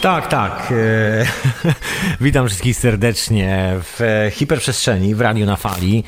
Tak, 0.00 0.28
tak. 0.28 0.72
E, 0.72 1.26
witam 2.20 2.46
wszystkich 2.46 2.76
serdecznie 2.76 3.76
w 3.82 4.00
e, 4.00 4.30
hiperprzestrzeni, 4.30 5.14
w 5.14 5.20
radiu 5.20 5.46
na 5.46 5.56
fali. 5.56 6.04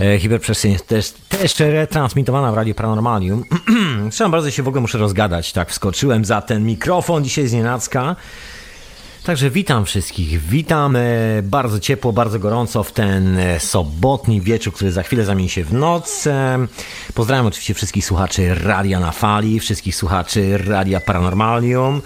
E, 0.00 0.18
hiperprzestrzeń 0.18 0.76
też, 0.86 1.10
też 1.28 1.58
retransmitowana 1.58 2.52
w 2.52 2.54
Radiu 2.54 2.74
Paranormalium. 2.74 3.44
Zresztą 4.02 4.30
bardzo 4.30 4.50
się 4.50 4.62
w 4.62 4.68
ogóle 4.68 4.80
muszę 4.80 4.98
rozgadać, 4.98 5.52
tak 5.52 5.70
wskoczyłem 5.70 6.24
za 6.24 6.42
ten 6.42 6.64
mikrofon 6.64 7.24
dzisiaj 7.24 7.46
z 7.46 7.52
nienacka. 7.52 8.16
Także 9.28 9.50
witam 9.50 9.84
wszystkich, 9.84 10.40
witam 10.40 10.96
bardzo 11.42 11.80
ciepło, 11.80 12.12
bardzo 12.12 12.38
gorąco 12.38 12.82
w 12.82 12.92
ten 12.92 13.38
sobotni 13.58 14.40
wieczór, 14.40 14.74
który 14.74 14.92
za 14.92 15.02
chwilę 15.02 15.24
zamieni 15.24 15.48
się 15.48 15.64
w 15.64 15.72
noc. 15.72 16.24
Pozdrawiam 17.14 17.46
oczywiście 17.46 17.74
wszystkich 17.74 18.04
słuchaczy 18.04 18.54
Radia 18.54 19.00
na 19.00 19.12
Fali, 19.12 19.60
wszystkich 19.60 19.96
słuchaczy 19.96 20.58
Radia 20.58 21.00
Paranormalium. 21.00 22.02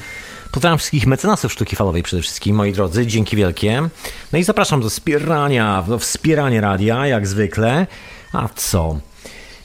Pozdrawiam 0.53 0.79
wszystkich 0.79 1.07
mecenasów 1.07 1.53
sztuki 1.53 1.77
falowej 1.77 2.03
przede 2.03 2.23
wszystkim, 2.23 2.57
moi 2.57 2.73
drodzy, 2.73 3.07
dzięki 3.07 3.37
wielkie. 3.37 3.89
No 4.33 4.39
i 4.39 4.43
zapraszam 4.43 4.81
do 4.81 4.91
wspierania, 4.91 5.85
do 5.89 5.99
wspierania 5.99 6.61
radia, 6.61 7.07
jak 7.07 7.27
zwykle. 7.27 7.87
A 8.33 8.49
co? 8.55 8.99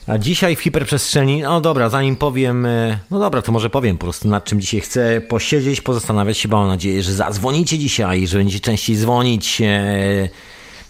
A 0.08 0.18
dzisiaj 0.18 0.56
w 0.56 0.60
hiperprzestrzeni, 0.60 1.42
no 1.42 1.60
dobra, 1.60 1.88
zanim 1.88 2.16
powiem, 2.16 2.66
e, 2.66 2.98
no 3.10 3.18
dobra, 3.18 3.42
to 3.42 3.52
może 3.52 3.70
powiem 3.70 3.98
po 3.98 4.04
prostu 4.04 4.28
nad 4.28 4.44
czym 4.44 4.60
dzisiaj 4.60 4.80
chcę 4.80 5.20
posiedzieć, 5.20 5.80
pozastanawiać 5.80 6.38
się, 6.38 6.48
bo 6.48 6.56
mam 6.56 6.68
nadzieję, 6.68 7.02
że 7.02 7.12
zadzwonicie 7.14 7.78
dzisiaj, 7.78 8.26
że 8.26 8.38
będziecie 8.38 8.60
częściej 8.60 8.96
dzwonić 8.96 9.60
e, 9.60 10.28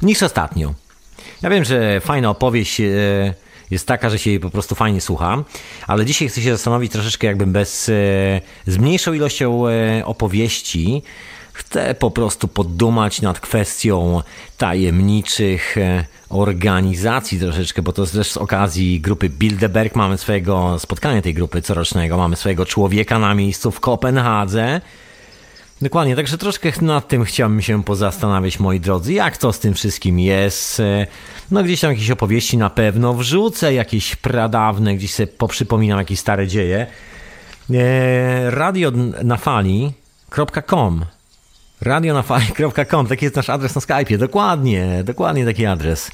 niż 0.03 0.23
ostatnio. 0.23 0.75
Ja 1.43 1.51
wiem, 1.51 1.65
że 1.65 2.01
fajna 2.01 2.31
opowieść 2.31 2.81
e, 2.81 2.85
jest 3.71 3.87
taka, 3.87 4.11
że 4.11 4.19
się 4.19 4.31
jej 4.31 4.41
po 4.41 4.51
prostu 4.51 4.75
fajnie 4.75 5.01
słucha, 5.01 5.45
ale 5.87 6.05
dzisiaj 6.05 6.29
chcę 6.29 6.41
się 6.43 6.53
zastanowić 6.53 6.93
troszeczkę 6.93 7.27
jakby 7.27 7.47
bez, 7.47 7.89
e, 7.89 7.93
z 8.67 8.79
mniejszą 8.79 9.13
ilością 9.13 9.69
e, 9.69 10.03
opowieści, 10.05 11.03
Chcę 11.59 11.95
po 11.95 12.11
prostu 12.11 12.49
poddumać 12.49 13.23
nad 13.23 13.41
kwestią 13.41 14.23
tajemniczych 14.59 15.79
e, 15.79 16.05
organizacji 16.29 17.39
troszeczkę, 17.39 17.83
bo 17.83 17.93
to 17.93 18.03
jest 18.03 18.15
też 18.15 18.31
z 18.31 18.37
okazji 18.37 19.01
grupy 19.01 19.29
Bilderberg. 19.29 19.97
Mamy 19.97 20.19
swojego 20.19 20.79
spotkania 20.79 21.23
tej 21.23 21.35
grupy 21.35 21.63
corocznego, 21.63 22.17
mamy 22.17 22.37
swojego 22.37 22.67
człowieka 22.67 23.19
na 23.19 23.35
miejscu 23.35 23.71
w 23.71 23.81
Kopenhadze. 23.81 24.81
Dokładnie, 25.83 26.17
także 26.17 26.39
troszkę 26.39 26.73
nad 26.81 27.09
tym 27.09 27.25
chciałbym 27.25 27.63
się 27.63 27.85
pozastanawiać, 27.85 28.61
moi 28.61 28.81
drodzy, 28.81 29.13
jak 29.13 29.37
to 29.37 29.53
z 29.53 29.59
tym 29.59 29.75
wszystkim 29.75 30.19
jest. 30.19 30.83
No 31.51 31.63
gdzieś 31.63 31.81
tam 31.81 31.91
jakieś 31.91 32.11
opowieści 32.11 32.59
na 32.59 32.71
pewno 32.71 33.15
wrzucę, 33.15 33.75
jakieś 33.75 34.17
pradawne, 34.17 34.95
gdzieś 34.95 35.15
sobie 35.15 35.27
poprzypominam 35.27 35.99
jakieś 35.99 36.19
stare 36.19 36.47
dzieje. 36.47 36.87
E, 37.75 38.51
radio 38.51 38.91
na 39.25 39.37
fali.com 39.37 41.05
radionafali.com, 41.81 43.07
taki 43.07 43.25
jest 43.25 43.37
nasz 43.37 43.51
adres 43.51 43.75
na 43.75 43.81
Skype'ie, 43.81 44.19
dokładnie, 44.19 45.03
dokładnie 45.05 45.45
taki 45.45 45.67
adres. 45.67 46.11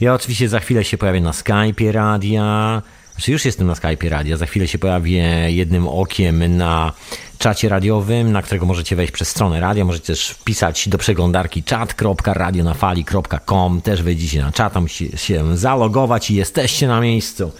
Ja 0.00 0.14
oczywiście 0.14 0.48
za 0.48 0.60
chwilę 0.60 0.84
się 0.84 0.98
pojawię 0.98 1.20
na 1.20 1.30
Skype'ie 1.30 1.92
radia, 1.92 2.82
znaczy 3.12 3.32
już 3.32 3.44
jestem 3.44 3.66
na 3.66 3.74
Skype'ie 3.74 4.08
radia, 4.08 4.36
za 4.36 4.46
chwilę 4.46 4.68
się 4.68 4.78
pojawię 4.78 5.50
jednym 5.50 5.88
okiem 5.88 6.56
na 6.56 6.92
czacie 7.38 7.68
radiowym, 7.68 8.32
na 8.32 8.42
którego 8.42 8.66
możecie 8.66 8.96
wejść 8.96 9.12
przez 9.12 9.28
stronę 9.28 9.60
radia, 9.60 9.84
możecie 9.84 10.06
też 10.06 10.28
wpisać 10.28 10.88
do 10.88 10.98
przeglądarki 10.98 11.64
chat.radionafali.com, 11.70 13.80
też 13.80 14.02
wejdziecie 14.02 14.42
na 14.42 14.52
czat, 14.52 14.76
musicie 14.76 15.18
się 15.18 15.56
zalogować 15.56 16.30
i 16.30 16.34
jesteście 16.34 16.88
na 16.88 17.00
miejscu. 17.00 17.52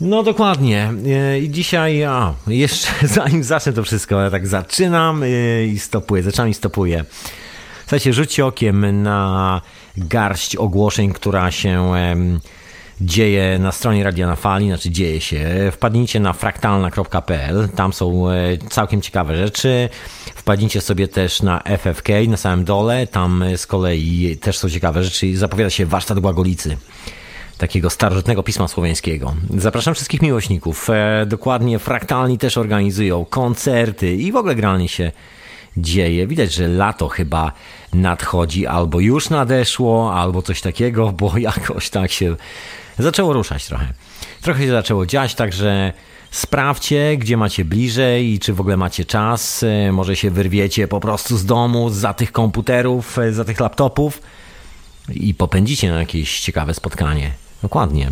No 0.00 0.22
dokładnie. 0.22 0.92
E, 1.06 1.38
I 1.38 1.50
dzisiaj, 1.50 2.04
a, 2.04 2.34
jeszcze 2.46 2.88
zanim 3.08 3.44
zacznę 3.44 3.72
to 3.72 3.82
wszystko, 3.82 4.20
ja 4.20 4.30
tak 4.30 4.46
zaczynam 4.46 5.22
e, 5.22 5.26
i 5.66 5.78
stopuję, 5.78 6.22
zaczynam 6.22 6.48
i 6.48 6.54
stopuję. 6.54 7.04
Słuchajcie, 7.80 8.12
rzućcie 8.12 8.46
okiem 8.46 9.02
na 9.02 9.60
garść 9.96 10.56
ogłoszeń, 10.56 11.12
która 11.12 11.50
się 11.50 11.92
dzieje 13.00 13.58
na 13.58 13.72
stronie 13.72 14.04
Radia 14.04 14.26
na 14.26 14.36
Fali, 14.36 14.66
znaczy 14.66 14.90
dzieje 14.90 15.20
się. 15.20 15.70
Wpadnijcie 15.72 16.20
na 16.20 16.32
fraktalna.pl, 16.32 17.68
tam 17.68 17.92
są 17.92 18.30
e, 18.30 18.58
całkiem 18.70 19.00
ciekawe 19.00 19.36
rzeczy. 19.36 19.88
Wpadnijcie 20.34 20.80
sobie 20.80 21.08
też 21.08 21.42
na 21.42 21.62
FFK 21.78 22.08
na 22.28 22.36
samym 22.36 22.64
dole, 22.64 23.06
tam 23.06 23.44
z 23.56 23.66
kolei 23.66 24.38
też 24.40 24.58
są 24.58 24.70
ciekawe 24.70 25.04
rzeczy. 25.04 25.36
Zapowiada 25.36 25.70
się 25.70 25.86
warsztat 25.86 26.20
Głagolicy 26.20 26.76
takiego 27.58 27.90
starożytnego 27.90 28.42
pisma 28.42 28.68
słowiańskiego. 28.68 29.34
Zapraszam 29.58 29.94
wszystkich 29.94 30.22
miłośników. 30.22 30.90
E, 30.90 31.26
dokładnie 31.26 31.78
fraktalni 31.78 32.38
też 32.38 32.58
organizują 32.58 33.24
koncerty 33.24 34.14
i 34.14 34.32
w 34.32 34.36
ogóle 34.36 34.54
granie 34.54 34.88
się 34.88 35.12
dzieje. 35.76 36.26
Widać, 36.26 36.52
że 36.52 36.68
lato 36.68 37.08
chyba 37.08 37.52
nadchodzi, 37.92 38.66
albo 38.66 39.00
już 39.00 39.30
nadeszło, 39.30 40.14
albo 40.14 40.42
coś 40.42 40.60
takiego, 40.60 41.12
bo 41.20 41.38
jakoś 41.38 41.90
tak 41.90 42.12
się 42.12 42.36
zaczęło 42.98 43.32
ruszać 43.32 43.66
trochę. 43.66 43.92
Trochę 44.40 44.62
się 44.62 44.70
zaczęło 44.70 45.06
dziać, 45.06 45.34
także 45.34 45.92
sprawdźcie, 46.30 47.16
gdzie 47.16 47.36
macie 47.36 47.64
bliżej 47.64 48.32
i 48.32 48.38
czy 48.38 48.54
w 48.54 48.60
ogóle 48.60 48.76
macie 48.76 49.04
czas. 49.04 49.62
E, 49.62 49.92
może 49.92 50.16
się 50.16 50.30
wyrwiecie 50.30 50.88
po 50.88 51.00
prostu 51.00 51.36
z 51.36 51.44
domu, 51.44 51.90
za 51.90 52.14
tych 52.14 52.32
komputerów, 52.32 53.18
e, 53.18 53.32
za 53.32 53.44
tych 53.44 53.60
laptopów 53.60 54.22
i 55.14 55.34
popędzicie 55.34 55.90
na 55.90 55.98
jakieś 55.98 56.40
ciekawe 56.40 56.74
spotkanie. 56.74 57.45
Dokładnie. 57.66 58.10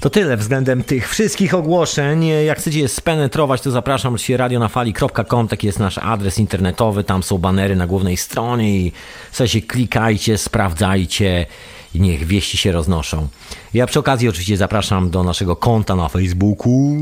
To 0.00 0.10
tyle 0.10 0.36
względem 0.36 0.84
tych 0.84 1.08
wszystkich 1.08 1.54
ogłoszeń. 1.54 2.26
Jak 2.26 2.58
chcecie 2.58 2.80
je 2.80 2.88
spenetrować, 2.88 3.60
to 3.60 3.70
zapraszam 3.70 4.18
się 4.18 4.36
radionafali.com, 4.36 5.48
taki 5.48 5.66
jest 5.66 5.78
nasz 5.78 5.98
adres 5.98 6.38
internetowy, 6.38 7.04
tam 7.04 7.22
są 7.22 7.38
banery 7.38 7.76
na 7.76 7.86
głównej 7.86 8.16
stronie 8.16 8.78
i 8.78 8.92
sobie 9.32 9.62
klikajcie, 9.62 10.38
sprawdzajcie 10.38 11.46
i 11.94 12.00
niech 12.00 12.24
wieści 12.26 12.56
się 12.56 12.72
roznoszą. 12.72 13.28
Ja 13.74 13.86
przy 13.86 13.98
okazji 13.98 14.28
oczywiście 14.28 14.56
zapraszam 14.56 15.10
do 15.10 15.24
naszego 15.24 15.56
konta 15.56 15.96
na 15.96 16.08
Facebooku 16.08 16.96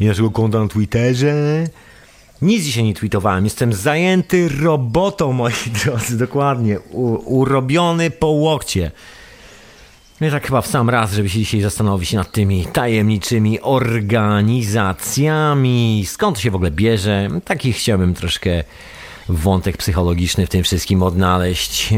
i 0.00 0.06
naszego 0.06 0.30
konta 0.30 0.58
na 0.58 0.68
Twitterze. 0.68 1.64
Nic 2.42 2.64
dzisiaj 2.64 2.84
nie 2.84 2.94
tweetowałem, 2.94 3.44
jestem 3.44 3.72
zajęty 3.72 4.48
robotą, 4.62 5.32
moi 5.32 5.52
drodzy, 5.84 6.18
dokładnie, 6.18 6.80
U, 6.80 7.38
urobiony 7.40 8.10
po 8.10 8.26
łokcie. 8.26 8.90
No 10.22 10.28
i 10.28 10.30
tak 10.30 10.46
chyba 10.46 10.60
w 10.60 10.66
sam 10.66 10.90
raz, 10.90 11.12
żeby 11.12 11.28
się 11.28 11.38
dzisiaj 11.38 11.60
zastanowić 11.60 12.12
nad 12.12 12.32
tymi 12.32 12.66
tajemniczymi 12.66 13.60
organizacjami. 13.60 16.04
Skąd 16.06 16.36
to 16.36 16.42
się 16.42 16.50
w 16.50 16.54
ogóle 16.54 16.70
bierze? 16.70 17.28
Taki 17.44 17.72
chciałbym 17.72 18.14
troszkę 18.14 18.64
wątek 19.28 19.76
psychologiczny 19.76 20.46
w 20.46 20.50
tym 20.50 20.62
wszystkim 20.62 21.02
odnaleźć. 21.02 21.94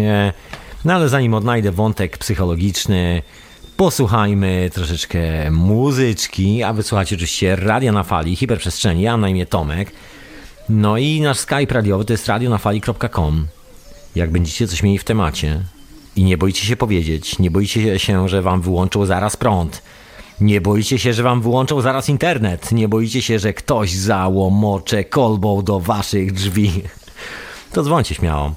No 0.85 0.95
ale 0.95 1.09
zanim 1.09 1.35
odnajdę 1.35 1.73
wątek 1.73 2.19
psychologiczny, 2.19 3.23
posłuchajmy 3.77 4.71
troszeczkę 4.75 5.51
muzyczki, 5.51 6.63
a 6.63 6.73
wysłuchacie 6.73 7.17
oczywiście 7.17 7.57
Radia 7.57 7.93
na 7.93 8.03
Fali, 8.03 8.37
Hiperprzestrzeni. 8.37 9.03
Ja 9.03 9.17
na 9.17 9.29
imię 9.29 9.47
Tomek. 9.47 9.93
No 10.69 10.99
i 10.99 11.21
nasz 11.21 11.39
Skype 11.39 11.75
radiowy 11.75 12.05
to 12.05 12.13
jest 12.13 12.29
radionafali.com. 12.29 13.47
Jak 14.15 14.31
będziecie 14.31 14.69
coś 14.69 14.83
mieli 14.83 14.99
w 14.99 15.05
temacie, 15.05 15.74
i 16.17 16.25
nie 16.25 16.39
boicie 16.39 16.67
się 16.67 16.77
powiedzieć, 16.77 17.39
nie 17.39 17.51
boicie 17.51 17.99
się, 17.99 18.29
że 18.29 18.43
wam 18.43 18.61
wyłączą 18.61 19.07
zaraz 19.07 19.37
prąd. 19.37 19.83
Nie 20.41 20.61
boicie 20.61 20.99
się, 20.99 21.13
że 21.13 21.23
wam 21.23 21.43
wyłączą 21.43 21.81
zaraz 21.81 22.09
internet. 22.09 22.73
Nie 22.73 22.89
boicie 22.89 23.23
się, 23.23 23.39
że 23.39 23.53
ktoś 23.53 23.93
załomocze 23.93 25.05
kolbą 25.05 25.63
do 25.63 25.81
waszych 25.81 26.33
drzwi. 26.33 26.83
To 27.73 27.83
dzwońcie 27.83 28.15
śmiało. 28.15 28.55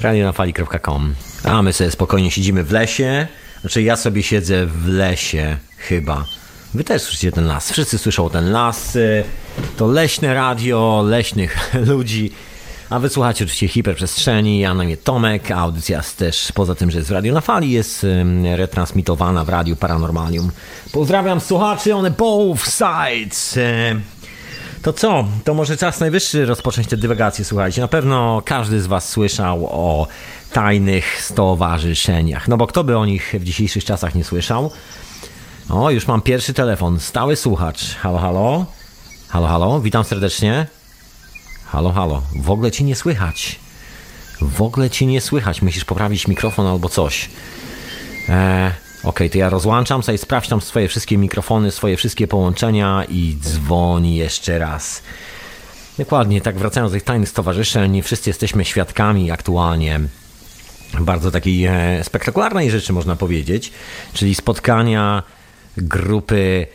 radionafali.com 0.00 1.14
A 1.44 1.62
my 1.62 1.72
sobie 1.72 1.90
spokojnie 1.90 2.30
siedzimy 2.30 2.64
w 2.64 2.72
lesie. 2.72 3.26
Znaczy 3.60 3.82
ja 3.82 3.96
sobie 3.96 4.22
siedzę 4.22 4.66
w 4.66 4.88
lesie 4.88 5.56
chyba. 5.76 6.24
Wy 6.74 6.84
też 6.84 7.02
słyszycie 7.02 7.32
ten 7.32 7.46
las. 7.46 7.72
Wszyscy 7.72 7.98
słyszą 7.98 8.30
ten 8.30 8.52
las. 8.52 8.98
To 9.76 9.86
leśne 9.86 10.34
radio, 10.34 11.04
leśnych 11.08 11.70
ludzi. 11.92 12.30
A 12.90 12.98
wysłuchacie 12.98 13.44
oczywiście 13.44 13.68
hiperprzestrzeni. 13.68 14.58
Ja 14.58 14.74
na 14.74 14.84
imię 14.84 14.96
Tomek. 14.96 15.50
A 15.50 15.54
audycja 15.54 16.02
też, 16.16 16.52
poza 16.52 16.74
tym, 16.74 16.90
że 16.90 16.98
jest 16.98 17.08
w 17.08 17.12
Radio 17.12 17.34
na 17.34 17.40
Fali, 17.40 17.70
jest 17.70 18.06
retransmitowana 18.56 19.44
w 19.44 19.48
Radiu 19.48 19.76
Paranormalium. 19.76 20.50
Pozdrawiam 20.92 21.40
słuchaczy 21.40 21.94
on 21.94 22.10
both 22.18 22.60
sides. 22.64 23.58
To 24.82 24.92
co? 24.92 25.24
To 25.44 25.54
może 25.54 25.76
czas 25.76 26.00
najwyższy 26.00 26.46
rozpocząć 26.46 26.86
tę 26.86 26.96
dywagację, 26.96 27.44
słuchajcie. 27.44 27.80
Na 27.80 27.88
pewno 27.88 28.42
każdy 28.44 28.80
z 28.80 28.86
was 28.86 29.08
słyszał 29.08 29.66
o 29.66 30.06
tajnych 30.52 31.22
stowarzyszeniach. 31.22 32.48
No 32.48 32.56
bo 32.56 32.66
kto 32.66 32.84
by 32.84 32.98
o 32.98 33.06
nich 33.06 33.34
w 33.40 33.44
dzisiejszych 33.44 33.84
czasach 33.84 34.14
nie 34.14 34.24
słyszał? 34.24 34.70
O, 35.70 35.90
już 35.90 36.06
mam 36.06 36.22
pierwszy 36.22 36.54
telefon. 36.54 37.00
Stały 37.00 37.36
słuchacz. 37.36 37.94
Halo, 37.94 38.18
halo? 38.18 38.66
Halo, 39.28 39.46
halo? 39.46 39.80
Witam 39.80 40.04
serdecznie. 40.04 40.66
Halo, 41.66 41.92
halo, 41.92 42.22
w 42.36 42.50
ogóle 42.50 42.70
ci 42.70 42.84
nie 42.84 42.96
słychać. 42.96 43.58
W 44.40 44.62
ogóle 44.62 44.90
ci 44.90 45.06
nie 45.06 45.20
słychać. 45.20 45.62
Musisz 45.62 45.84
poprawić 45.84 46.28
mikrofon 46.28 46.66
albo 46.66 46.88
coś. 46.88 47.30
E, 48.28 48.72
Ok, 49.06 49.20
to 49.32 49.38
ja 49.38 49.50
rozłączam 49.50 50.02
sobie, 50.02 50.18
sprawdź 50.18 50.48
tam 50.48 50.60
swoje 50.60 50.88
wszystkie 50.88 51.18
mikrofony, 51.18 51.70
swoje 51.70 51.96
wszystkie 51.96 52.28
połączenia 52.28 53.04
i 53.08 53.36
dzwoni 53.40 54.16
jeszcze 54.16 54.58
raz. 54.58 55.02
Dokładnie, 55.98 56.40
tak 56.40 56.58
wracając 56.58 56.92
do 56.92 56.96
tych 56.96 57.04
tajnych 57.04 57.28
stowarzyszeń, 57.28 58.02
wszyscy 58.02 58.30
jesteśmy 58.30 58.64
świadkami 58.64 59.30
aktualnie 59.30 60.00
bardzo 61.00 61.30
takiej 61.30 61.64
e, 61.64 62.04
spektakularnej 62.04 62.70
rzeczy, 62.70 62.92
można 62.92 63.16
powiedzieć, 63.16 63.72
czyli 64.12 64.34
spotkania 64.34 65.22
grupy 65.76 66.66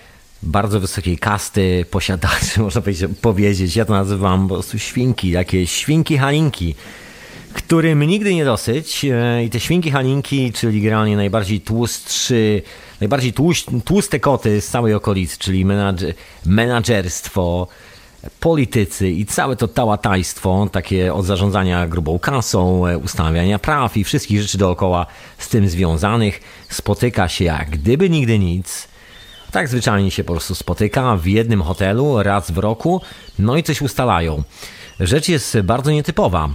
bardzo 0.43 0.79
wysokiej 0.79 1.17
kasty 1.17 1.85
posiadaczy, 1.91 2.59
można 2.61 2.81
powiedzieć. 3.21 3.75
Ja 3.75 3.85
to 3.85 3.93
nazywam 3.93 4.47
po 4.47 4.53
prostu 4.53 4.79
świnki, 4.79 5.29
jakieś 5.29 5.71
świnki 5.71 6.17
halinki, 6.17 6.75
którym 7.53 8.03
nigdy 8.03 8.35
nie 8.35 8.45
dosyć. 8.45 9.05
E, 9.05 9.43
I 9.43 9.49
te 9.49 9.59
świnki 9.59 9.91
halinki, 9.91 10.51
czyli 10.53 10.81
generalnie 10.81 11.15
najbardziej 11.17 11.61
tłustszy, 11.61 12.61
najbardziej 13.01 13.33
tłuste 13.85 14.19
koty 14.19 14.61
z 14.61 14.67
całej 14.67 14.93
okolicy, 14.93 15.37
czyli 15.37 15.65
menadż- 15.65 16.13
menadżerstwo, 16.45 17.67
politycy 18.39 19.09
i 19.09 19.25
całe 19.25 19.55
to 19.55 19.67
tałatajstwo, 19.67 20.69
takie 20.71 21.13
od 21.13 21.25
zarządzania 21.25 21.87
grubą 21.87 22.19
kasą, 22.19 22.87
e, 22.87 22.97
ustanawiania 22.97 23.59
praw 23.59 23.97
i 23.97 24.03
wszystkich 24.03 24.41
rzeczy 24.41 24.57
dookoła 24.57 25.05
z 25.37 25.49
tym 25.49 25.69
związanych, 25.69 26.39
spotyka 26.69 27.27
się 27.27 27.45
jak 27.45 27.69
gdyby 27.69 28.09
nigdy 28.09 28.39
nic. 28.39 28.90
Tak 29.51 29.67
zwyczajnie 29.67 30.11
się 30.11 30.23
po 30.23 30.33
prostu 30.33 30.55
spotyka 30.55 31.17
w 31.17 31.25
jednym 31.25 31.61
hotelu 31.61 32.23
raz 32.23 32.51
w 32.51 32.57
roku, 32.57 33.01
no 33.39 33.57
i 33.57 33.63
coś 33.63 33.81
ustalają. 33.81 34.43
Rzecz 34.99 35.29
jest 35.29 35.61
bardzo 35.61 35.91
nietypowa. 35.91 36.49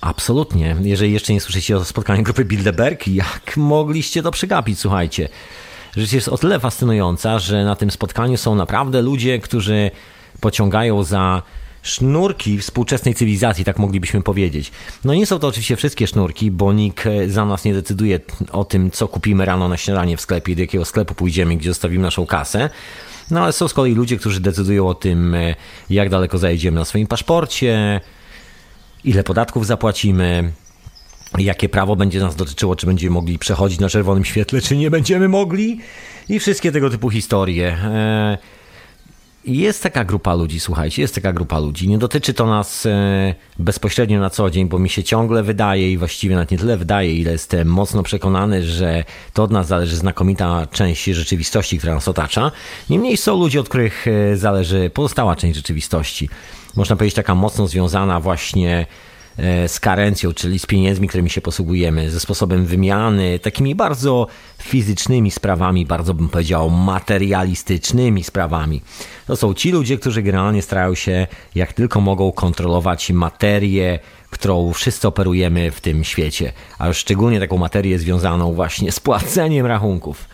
Absolutnie. 0.00 0.76
Jeżeli 0.82 1.12
jeszcze 1.12 1.32
nie 1.32 1.40
słyszycie 1.40 1.76
o 1.76 1.84
spotkaniu 1.84 2.22
grupy 2.22 2.44
Bilderberg, 2.44 3.08
jak 3.08 3.56
mogliście 3.56 4.22
to 4.22 4.30
przegapić, 4.30 4.78
słuchajcie. 4.78 5.28
Rzecz 5.96 6.12
jest 6.12 6.28
o 6.28 6.38
tyle 6.38 6.60
fascynująca, 6.60 7.38
że 7.38 7.64
na 7.64 7.76
tym 7.76 7.90
spotkaniu 7.90 8.36
są 8.36 8.54
naprawdę 8.54 9.02
ludzie, 9.02 9.38
którzy 9.38 9.90
pociągają 10.40 11.02
za 11.02 11.42
sznurki 11.82 12.58
współczesnej 12.58 13.14
cywilizacji, 13.14 13.64
tak 13.64 13.78
moglibyśmy 13.78 14.22
powiedzieć. 14.22 14.72
No 15.04 15.14
nie 15.14 15.26
są 15.26 15.38
to 15.38 15.48
oczywiście 15.48 15.76
wszystkie 15.76 16.06
sznurki, 16.06 16.50
bo 16.50 16.72
nikt 16.72 17.04
za 17.28 17.44
nas 17.44 17.64
nie 17.64 17.74
decyduje 17.74 18.20
o 18.52 18.64
tym, 18.64 18.90
co 18.90 19.08
kupimy 19.08 19.44
rano 19.44 19.68
na 19.68 19.76
śniadanie 19.76 20.16
w 20.16 20.20
sklepie, 20.20 20.54
do 20.54 20.60
jakiego 20.60 20.84
sklepu 20.84 21.14
pójdziemy, 21.14 21.56
gdzie 21.56 21.68
zostawimy 21.68 22.02
naszą 22.02 22.26
kasę. 22.26 22.70
No 23.30 23.42
ale 23.42 23.52
są 23.52 23.68
z 23.68 23.74
kolei 23.74 23.94
ludzie, 23.94 24.16
którzy 24.16 24.40
decydują 24.40 24.88
o 24.88 24.94
tym, 24.94 25.36
jak 25.90 26.08
daleko 26.08 26.38
zajedziemy 26.38 26.78
na 26.78 26.84
swoim 26.84 27.06
paszporcie, 27.06 28.00
ile 29.04 29.24
podatków 29.24 29.66
zapłacimy, 29.66 30.52
jakie 31.38 31.68
prawo 31.68 31.96
będzie 31.96 32.20
nas 32.20 32.36
dotyczyło, 32.36 32.76
czy 32.76 32.86
będziemy 32.86 33.14
mogli 33.14 33.38
przechodzić 33.38 33.80
na 33.80 33.88
czerwonym 33.88 34.24
świetle, 34.24 34.60
czy 34.60 34.76
nie 34.76 34.90
będziemy 34.90 35.28
mogli 35.28 35.80
i 36.28 36.38
wszystkie 36.38 36.72
tego 36.72 36.90
typu 36.90 37.10
historie. 37.10 37.78
Eee, 37.84 38.38
jest 39.44 39.82
taka 39.82 40.04
grupa 40.04 40.34
ludzi, 40.34 40.60
słuchajcie, 40.60 41.02
jest 41.02 41.14
taka 41.14 41.32
grupa 41.32 41.58
ludzi. 41.58 41.88
Nie 41.88 41.98
dotyczy 41.98 42.34
to 42.34 42.46
nas 42.46 42.86
e, 42.86 43.34
bezpośrednio 43.58 44.20
na 44.20 44.30
co 44.30 44.50
dzień, 44.50 44.68
bo 44.68 44.78
mi 44.78 44.88
się 44.88 45.02
ciągle 45.02 45.42
wydaje 45.42 45.92
i 45.92 45.98
właściwie 45.98 46.34
nawet 46.34 46.50
nie 46.50 46.58
tyle 46.58 46.76
wydaje, 46.76 47.14
ile 47.14 47.32
jestem 47.32 47.68
mocno 47.68 48.02
przekonany, 48.02 48.64
że 48.64 49.04
to 49.32 49.42
od 49.42 49.50
nas 49.50 49.66
zależy 49.66 49.96
znakomita 49.96 50.66
część 50.66 51.04
rzeczywistości, 51.04 51.78
która 51.78 51.94
nas 51.94 52.08
otacza. 52.08 52.52
Niemniej 52.90 53.16
są 53.16 53.38
ludzie, 53.38 53.60
od 53.60 53.68
których 53.68 54.06
e, 54.08 54.36
zależy 54.36 54.90
pozostała 54.94 55.36
część 55.36 55.56
rzeczywistości. 55.56 56.28
Można 56.76 56.96
powiedzieć 56.96 57.14
taka 57.14 57.34
mocno 57.34 57.66
związana 57.66 58.20
właśnie 58.20 58.86
z 59.66 59.80
karencją, 59.80 60.32
czyli 60.32 60.58
z 60.58 60.66
pieniędzmi, 60.66 61.08
którymi 61.08 61.30
się 61.30 61.40
posługujemy, 61.40 62.10
ze 62.10 62.20
sposobem 62.20 62.66
wymiany, 62.66 63.38
takimi 63.38 63.74
bardzo 63.74 64.26
fizycznymi 64.58 65.30
sprawami, 65.30 65.86
bardzo 65.86 66.14
bym 66.14 66.28
powiedział 66.28 66.70
materialistycznymi 66.70 68.24
sprawami. 68.24 68.82
To 69.26 69.36
są 69.36 69.54
ci 69.54 69.72
ludzie, 69.72 69.98
którzy 69.98 70.22
generalnie 70.22 70.62
starają 70.62 70.94
się 70.94 71.26
jak 71.54 71.72
tylko 71.72 72.00
mogą 72.00 72.32
kontrolować 72.32 73.10
materię, 73.10 73.98
którą 74.30 74.72
wszyscy 74.72 75.08
operujemy 75.08 75.70
w 75.70 75.80
tym 75.80 76.04
świecie, 76.04 76.52
a 76.78 76.88
już 76.88 76.96
szczególnie 76.96 77.40
taką 77.40 77.56
materię 77.56 77.98
związaną 77.98 78.52
właśnie 78.52 78.92
z 78.92 79.00
płaceniem 79.00 79.66
rachunków. 79.66 80.28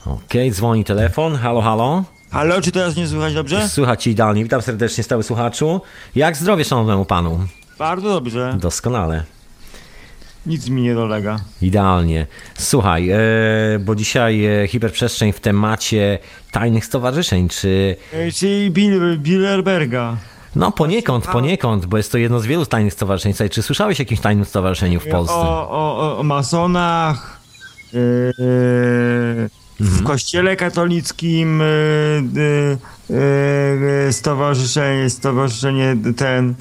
Okej, 0.00 0.16
okay, 0.26 0.50
dzwoni 0.50 0.84
telefon. 0.84 1.36
Halo, 1.36 1.60
halo. 1.60 2.04
Halo, 2.30 2.60
czy 2.60 2.72
teraz 2.72 2.96
nie 2.96 3.06
słychać 3.06 3.34
dobrze? 3.34 3.68
Słychać 3.68 4.06
idealnie. 4.06 4.42
Witam 4.42 4.62
serdecznie, 4.62 5.04
stały 5.04 5.22
słuchaczu. 5.22 5.80
Jak 6.14 6.36
zdrowie 6.36 6.64
szanownemu 6.64 7.04
panu? 7.04 7.46
Bardzo 7.78 8.08
dobrze. 8.08 8.56
Doskonale. 8.60 9.24
Nic 10.46 10.68
mi 10.68 10.82
nie 10.82 10.94
dolega. 10.94 11.40
Idealnie. 11.62 12.26
Słuchaj, 12.58 13.10
e, 13.10 13.18
bo 13.80 13.94
dzisiaj 13.94 14.62
e, 14.62 14.68
hiperprzestrzeń 14.68 15.32
w 15.32 15.40
temacie 15.40 16.18
tajnych 16.52 16.84
stowarzyszeń, 16.84 17.48
czy... 17.48 17.96
E, 18.12 18.32
czyli 18.32 18.70
Bill, 18.70 19.18
Bilderberga. 19.18 20.16
No 20.56 20.72
poniekąd, 20.72 21.26
poniekąd, 21.26 21.86
bo 21.86 21.96
jest 21.96 22.12
to 22.12 22.18
jedno 22.18 22.40
z 22.40 22.46
wielu 22.46 22.66
tajnych 22.66 22.92
stowarzyszeń. 22.92 23.32
Słuchaj, 23.32 23.50
czy 23.50 23.62
słyszałeś 23.62 24.00
o 24.00 24.02
jakimś 24.02 24.20
tajnym 24.20 24.44
stowarzyszeniu 24.44 25.00
w 25.00 25.06
Polsce? 25.06 25.34
O, 25.34 25.70
o, 25.70 26.18
o 26.18 26.22
masonach, 26.22 27.40
yy, 27.92 28.00
mhm. 28.38 29.48
w 29.80 30.04
kościele 30.04 30.56
katolickim 30.56 31.60
yy, 32.34 32.78
yy, 34.06 34.12
stowarzyszenie, 34.12 35.10
stowarzyszenie 35.10 35.96
ten... 36.16 36.54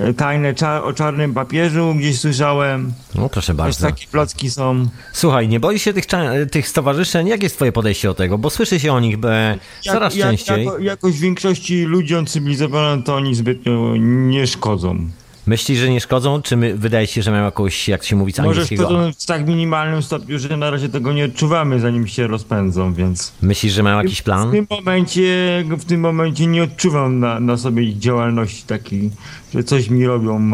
E, 0.00 0.14
tajne 0.14 0.54
czar 0.54 0.84
o 0.84 0.92
czarnym 0.92 1.34
papieżu 1.34 1.94
gdzieś 1.94 2.20
słyszałem. 2.20 2.92
No 3.14 3.28
proszę 3.28 3.54
bardzo. 3.54 3.86
takie 3.86 4.06
plotki 4.06 4.50
są. 4.50 4.86
Słuchaj, 5.12 5.48
nie 5.48 5.60
boisz 5.60 5.82
się 5.82 5.92
tych, 5.92 6.04
tych 6.50 6.68
stowarzyszeń? 6.68 7.26
Jak 7.26 7.42
jest 7.42 7.56
twoje 7.56 7.72
podejście 7.72 8.08
do 8.08 8.14
tego? 8.14 8.38
Bo 8.38 8.50
słyszy 8.50 8.80
się 8.80 8.92
o 8.92 9.00
nich 9.00 9.16
be, 9.16 9.58
coraz 9.80 10.16
jak, 10.16 10.28
częściej. 10.28 10.64
Jako, 10.64 10.78
jakoś 10.78 11.18
większości 11.18 11.82
ludzi 11.82 12.14
cywilizowanym 12.26 13.02
to 13.02 13.16
oni 13.16 13.34
zbytnio 13.34 13.94
nie 13.98 14.46
szkodzą. 14.46 15.08
Myślisz, 15.46 15.78
że 15.78 15.90
nie 15.90 16.00
szkodzą? 16.00 16.42
Czy 16.42 16.56
my, 16.56 16.76
wydaje 16.76 17.06
się, 17.06 17.22
że 17.22 17.30
mają 17.30 17.44
jakąś, 17.44 17.88
jak 17.88 18.04
się 18.04 18.16
mówi 18.16 18.32
z 18.32 18.38
Może 18.38 18.66
szkodzą 18.66 19.12
w 19.18 19.26
tak 19.26 19.48
minimalnym 19.48 20.02
stopniu, 20.02 20.38
że 20.38 20.56
na 20.56 20.70
razie 20.70 20.88
tego 20.88 21.12
nie 21.12 21.24
odczuwamy, 21.24 21.80
zanim 21.80 22.06
się 22.06 22.26
rozpędzą, 22.26 22.94
więc... 22.94 23.32
Myślisz, 23.42 23.72
że 23.72 23.82
mają 23.82 23.98
jakiś 23.98 24.22
plan? 24.22 24.48
W 24.48 24.52
tym 24.52 24.66
momencie, 24.70 25.64
w 25.78 25.84
tym 25.84 26.00
momencie 26.00 26.46
nie 26.46 26.62
odczuwam 26.62 27.20
na, 27.20 27.40
na 27.40 27.56
sobie 27.56 27.82
ich 27.82 27.98
działalności 27.98 28.62
takiej, 28.66 29.10
że 29.54 29.64
coś 29.64 29.90
mi 29.90 30.06
robią. 30.06 30.50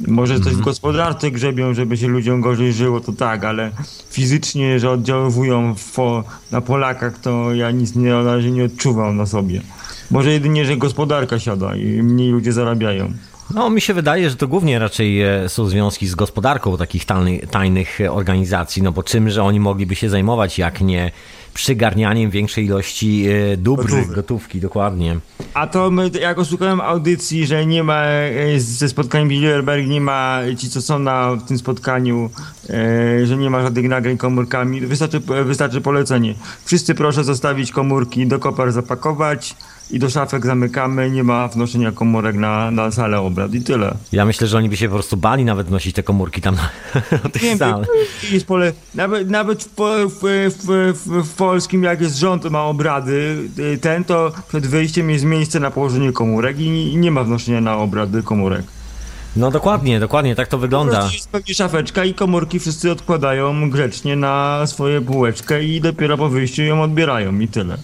Może 0.00 0.34
coś 0.34 0.44
w 0.44 0.46
mhm. 0.46 0.64
gospodarce 0.64 1.30
grzebią, 1.30 1.74
żeby 1.74 1.96
się 1.96 2.08
ludziom 2.08 2.40
gorzej 2.40 2.72
żyło, 2.72 3.00
to 3.00 3.12
tak, 3.12 3.44
ale 3.44 3.70
fizycznie, 4.10 4.80
że 4.80 4.90
oddziaływują 4.90 5.74
na 6.50 6.60
Polakach, 6.60 7.18
to 7.18 7.54
ja 7.54 7.70
nic 7.70 7.94
nie, 7.94 8.10
na 8.10 8.22
razie 8.22 8.50
nie 8.50 8.64
odczuwam 8.64 9.16
na 9.16 9.26
sobie. 9.26 9.60
Może 10.10 10.32
jedynie, 10.32 10.64
że 10.64 10.76
gospodarka 10.76 11.38
siada 11.38 11.76
i 11.76 12.02
mniej 12.02 12.30
ludzie 12.30 12.52
zarabiają. 12.52 13.12
No, 13.54 13.70
mi 13.70 13.80
się 13.80 13.94
wydaje, 13.94 14.30
że 14.30 14.36
to 14.36 14.48
głównie 14.48 14.78
raczej 14.78 15.22
e, 15.22 15.48
są 15.48 15.66
związki 15.66 16.06
z 16.06 16.14
gospodarką 16.14 16.76
takich 16.76 17.04
tajnych 17.50 17.98
organizacji, 18.10 18.82
no 18.82 18.92
bo 18.92 19.02
czymże 19.02 19.44
oni 19.44 19.60
mogliby 19.60 19.94
się 19.94 20.08
zajmować, 20.08 20.58
jak 20.58 20.80
nie 20.80 21.12
przygarnianiem 21.54 22.30
większej 22.30 22.64
ilości 22.64 23.26
e, 23.28 23.56
dóbr, 23.56 23.82
gotówki, 23.82 24.14
gotówki 24.14 24.60
dokładnie. 24.60 25.18
A 25.54 25.66
to 25.66 25.90
my, 25.90 26.10
jak 26.20 26.38
słuchałem 26.44 26.80
audycji, 26.80 27.46
że 27.46 27.66
nie 27.66 27.82
ma 27.82 28.02
e, 28.04 28.60
ze 28.60 28.88
spotkaniem 28.88 29.28
Bilderberg, 29.28 29.86
nie 29.86 30.00
ma 30.00 30.40
ci, 30.58 30.70
co 30.70 30.82
są 30.82 30.98
na 30.98 31.30
w 31.30 31.42
tym 31.42 31.58
spotkaniu, 31.58 32.30
że 33.24 33.36
nie 33.36 33.50
ma 33.50 33.62
żadnych 33.62 33.88
nagrań 33.88 34.16
komórkami, 34.16 34.80
wystarczy, 34.80 35.20
wystarczy 35.44 35.80
polecenie. 35.80 36.34
Wszyscy 36.64 36.94
proszę 36.94 37.24
zostawić 37.24 37.72
komórki 37.72 38.26
do 38.26 38.38
kopar 38.38 38.72
zapakować, 38.72 39.56
i 39.90 39.98
do 39.98 40.10
szafek 40.10 40.46
zamykamy, 40.46 41.10
nie 41.10 41.24
ma 41.24 41.48
wnoszenia 41.48 41.92
komórek 41.92 42.36
na, 42.36 42.70
na 42.70 42.90
salę 42.90 43.20
obrad 43.20 43.54
i 43.54 43.60
tyle. 43.60 43.94
Ja 44.12 44.24
myślę, 44.24 44.46
że 44.46 44.58
oni 44.58 44.68
by 44.68 44.76
się 44.76 44.88
po 44.88 44.94
prostu 44.94 45.16
bali 45.16 45.44
nawet 45.44 45.70
nosić 45.70 45.94
te 45.96 46.02
komórki 46.02 46.40
tam 46.40 46.54
na, 46.54 46.70
na 47.22 47.28
tych. 47.28 47.42
Jest 48.32 48.46
pole, 48.46 48.72
nawet 48.94 49.30
nawet 49.30 49.64
w, 49.64 49.70
w, 50.08 50.54
w, 50.66 51.28
w, 51.28 51.34
polskim, 51.34 51.82
jak 51.82 52.00
jest 52.00 52.18
rząd, 52.18 52.50
ma 52.50 52.64
obrady, 52.64 53.36
y, 53.58 53.78
ten 53.78 54.04
to 54.04 54.32
przed 54.48 54.66
wyjściem 54.66 55.10
jest 55.10 55.24
miejsce 55.24 55.60
na 55.60 55.70
położenie 55.70 56.12
komórek 56.12 56.60
i 56.60 56.96
nie 56.96 57.10
ma 57.10 57.24
wnoszenia 57.24 57.60
na 57.60 57.76
obrady 57.76 58.22
komórek. 58.22 58.62
No 59.36 59.50
dokładnie, 59.50 60.00
dokładnie, 60.00 60.34
tak 60.34 60.48
to 60.48 60.58
wygląda. 60.58 61.08
Jest 61.12 61.28
pewnie 61.28 61.54
szafeczka 61.54 62.04
i 62.04 62.14
komórki 62.14 62.60
wszyscy 62.60 62.90
odkładają 62.90 63.70
grzecznie 63.70 64.16
na 64.16 64.66
swoje 64.66 65.00
półeczkę 65.00 65.64
i 65.64 65.80
dopiero 65.80 66.18
po 66.18 66.28
wyjściu 66.28 66.62
ją 66.62 66.82
odbierają 66.82 67.38
i 67.40 67.48
tyle. 67.48 67.76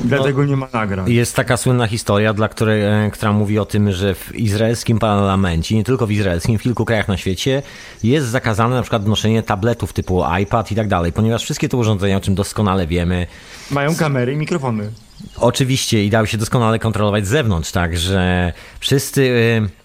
Dlatego 0.00 0.42
no, 0.42 0.48
nie 0.48 0.56
ma 0.56 0.68
nagrań. 0.72 1.10
Jest 1.12 1.36
taka 1.36 1.56
słynna 1.56 1.86
historia, 1.86 2.34
dla 2.34 2.48
której, 2.48 2.82
e, 2.82 3.10
która 3.12 3.32
mówi 3.32 3.58
o 3.58 3.64
tym, 3.64 3.92
że 3.92 4.14
w 4.14 4.34
izraelskim 4.34 4.98
parlamencie, 4.98 5.74
nie 5.74 5.84
tylko 5.84 6.06
w 6.06 6.10
izraelskim, 6.10 6.58
w 6.58 6.62
kilku 6.62 6.84
krajach 6.84 7.08
na 7.08 7.16
świecie 7.16 7.62
jest 8.02 8.26
zakazane 8.26 8.76
na 8.76 8.82
przykład 8.82 9.06
noszenie 9.06 9.42
tabletów 9.42 9.92
typu 9.92 10.24
iPad 10.42 10.72
i 10.72 10.74
tak 10.74 10.88
dalej, 10.88 11.12
ponieważ 11.12 11.42
wszystkie 11.42 11.68
te 11.68 11.76
urządzenia, 11.76 12.16
o 12.16 12.20
czym 12.20 12.34
doskonale 12.34 12.86
wiemy... 12.86 13.26
Mają 13.70 13.94
kamery 13.94 14.32
i 14.32 14.36
mikrofony. 14.36 14.90
Oczywiście 15.36 16.04
i 16.04 16.10
dały 16.10 16.26
się 16.26 16.38
doskonale 16.38 16.78
kontrolować 16.78 17.26
z 17.26 17.28
zewnątrz, 17.28 17.72
tak, 17.72 17.98
że 17.98 18.52
wszyscy... 18.80 19.30
E, 19.68 19.81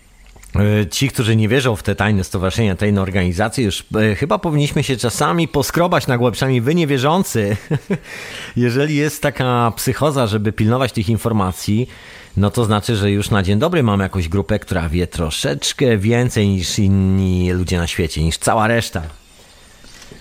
ci, 0.91 1.09
którzy 1.09 1.35
nie 1.35 1.47
wierzą 1.47 1.75
w 1.75 1.83
te 1.83 1.95
tajne 1.95 2.23
stowarzyszenia, 2.23 2.75
tajne 2.75 3.01
organizacje, 3.01 3.65
już 3.65 3.85
e, 3.95 4.15
chyba 4.15 4.39
powinniśmy 4.39 4.83
się 4.83 4.97
czasami 4.97 5.47
poskrobać 5.47 6.07
na 6.07 6.31
przynajmniej 6.31 6.61
wy 6.61 6.75
niewierzący. 6.75 7.57
Jeżeli 8.55 8.95
jest 8.95 9.21
taka 9.21 9.73
psychoza, 9.75 10.27
żeby 10.27 10.51
pilnować 10.51 10.91
tych 10.91 11.09
informacji, 11.09 11.89
no 12.37 12.51
to 12.51 12.65
znaczy, 12.65 12.95
że 12.95 13.11
już 13.11 13.29
na 13.29 13.43
dzień 13.43 13.59
dobry 13.59 13.83
mamy 13.83 14.03
jakąś 14.03 14.29
grupę, 14.29 14.59
która 14.59 14.89
wie 14.89 15.07
troszeczkę 15.07 15.97
więcej 15.97 16.47
niż 16.47 16.79
inni 16.79 17.51
ludzie 17.51 17.77
na 17.77 17.87
świecie, 17.87 18.23
niż 18.23 18.37
cała 18.37 18.67
reszta. 18.67 19.01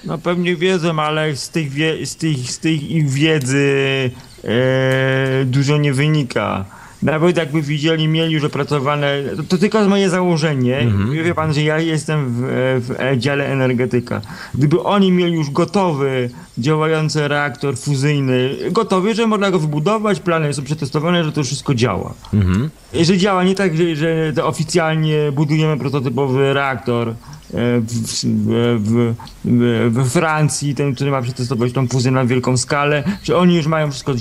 No 0.05 0.19
pewnie 0.19 0.57
wiedzą, 0.57 1.01
ale 1.03 1.37
z, 1.37 1.51
tych 1.51 1.71
wie, 1.71 2.07
z, 2.07 2.17
tych, 2.17 2.37
z 2.37 2.59
tej 2.59 2.97
ich 2.97 3.11
wiedzy 3.11 4.11
e, 4.45 5.45
dużo 5.45 5.77
nie 5.77 5.93
wynika. 5.93 6.65
Nawet 7.03 7.37
jakby 7.37 7.63
widzieli, 7.63 8.09
mieli 8.09 8.33
już 8.33 8.45
opracowane, 8.45 9.23
to, 9.37 9.43
to 9.43 9.59
tylko 9.59 9.89
moje 9.89 10.11
założenie. 10.11 10.79
Mhm. 10.79 11.25
Wie 11.25 11.35
pan, 11.35 11.55
że 11.55 11.63
ja 11.63 11.79
jestem 11.79 12.27
w, 12.29 12.43
w 12.81 13.19
dziale 13.19 13.47
energetyka. 13.47 14.21
Gdyby 14.55 14.83
oni 14.83 15.13
mieli 15.13 15.35
już 15.35 15.51
gotowy, 15.51 16.31
działający 16.59 17.29
reaktor 17.29 17.77
fuzyjny, 17.77 18.57
gotowy, 18.71 19.15
że 19.15 19.27
można 19.27 19.51
go 19.51 19.59
wybudować, 19.59 20.21
plany 20.21 20.55
są 20.55 20.63
przetestowane, 20.63 21.25
że 21.25 21.33
to 21.33 21.45
wszystko 21.45 21.75
działa. 21.75 22.15
Mhm. 22.35 22.71
Że 22.95 23.19
działa 23.19 23.45
nie 23.45 23.55
tak, 23.55 23.77
że, 23.77 23.97
że 24.33 24.45
oficjalnie 24.45 25.33
budujemy 25.33 25.77
prototypowy 25.77 26.55
reaktor, 26.55 27.15
w, 27.51 27.87
w, 28.25 29.15
w, 29.45 29.91
we 29.91 30.05
Francji, 30.05 30.75
ten, 30.75 30.95
który 30.95 31.11
ma 31.11 31.23
przetestować 31.23 31.73
tą 31.73 31.89
fuzję 31.89 32.11
na 32.11 32.25
wielką 32.25 32.57
skalę, 32.57 33.05
że 33.23 33.37
oni 33.37 33.57
już 33.57 33.67
mają 33.67 33.91
wszystko, 33.91 34.13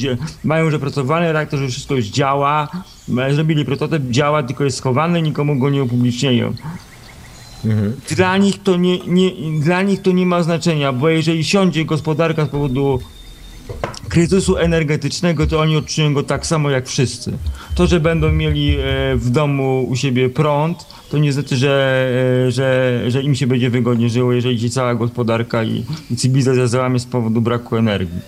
mają 0.44 0.66
już 0.66 0.74
opracowany 0.74 1.34
reaktor, 1.34 1.60
że 1.60 1.68
wszystko 1.68 1.96
już 1.96 2.06
działa, 2.06 2.68
zrobili 3.32 3.66
prototyp, 3.66 4.04
działa, 4.10 4.44
tylko 4.44 4.64
jest 4.64 4.78
schowany, 4.78 5.22
nikomu 5.22 5.60
go 5.60 5.70
nie 5.70 5.84
upubliczniają. 5.84 6.54
Mhm. 7.66 7.94
Dla, 8.10 8.38
nich 8.38 8.64
to 8.64 8.76
nie, 8.76 9.00
nie, 9.00 9.32
dla 9.60 9.82
nich 9.82 10.02
to 10.02 10.12
nie 10.12 10.26
ma 10.26 10.44
znaczenia, 10.44 10.94
bo 10.94 11.10
jeżeli 11.10 11.44
siądzie 11.44 11.86
gospodarka 11.86 12.46
z 12.46 12.50
powodu 12.50 13.00
kryzysu 14.10 14.58
energetycznego, 14.58 15.48
to 15.48 15.60
oni 15.60 15.78
odczują 15.78 16.14
go 16.14 16.24
tak 16.24 16.46
samo 16.46 16.70
jak 16.70 16.88
wszyscy. 16.88 17.38
To, 17.76 17.88
że 17.88 18.00
będą 18.00 18.32
mieli 18.32 18.76
e, 18.76 18.82
w 19.16 19.30
domu 19.30 19.86
u 19.90 19.96
siebie 19.96 20.30
prąd, 20.30 20.86
to 21.10 21.18
nie 21.18 21.34
znaczy, 21.34 21.56
że, 21.56 22.08
e, 22.48 22.52
że, 22.52 23.02
że 23.08 23.22
im 23.22 23.36
się 23.36 23.48
będzie 23.48 23.70
wygodnie 23.70 24.10
żyło, 24.10 24.34
jeżeli 24.34 24.60
ci 24.60 24.70
cała 24.70 24.96
gospodarka 24.96 25.64
i, 25.64 25.86
i 26.12 26.16
cywilizacja 26.16 26.68
załamie 26.68 27.00
z 27.00 27.06
powodu 27.06 27.42
braku 27.42 27.78
energii. 27.78 28.20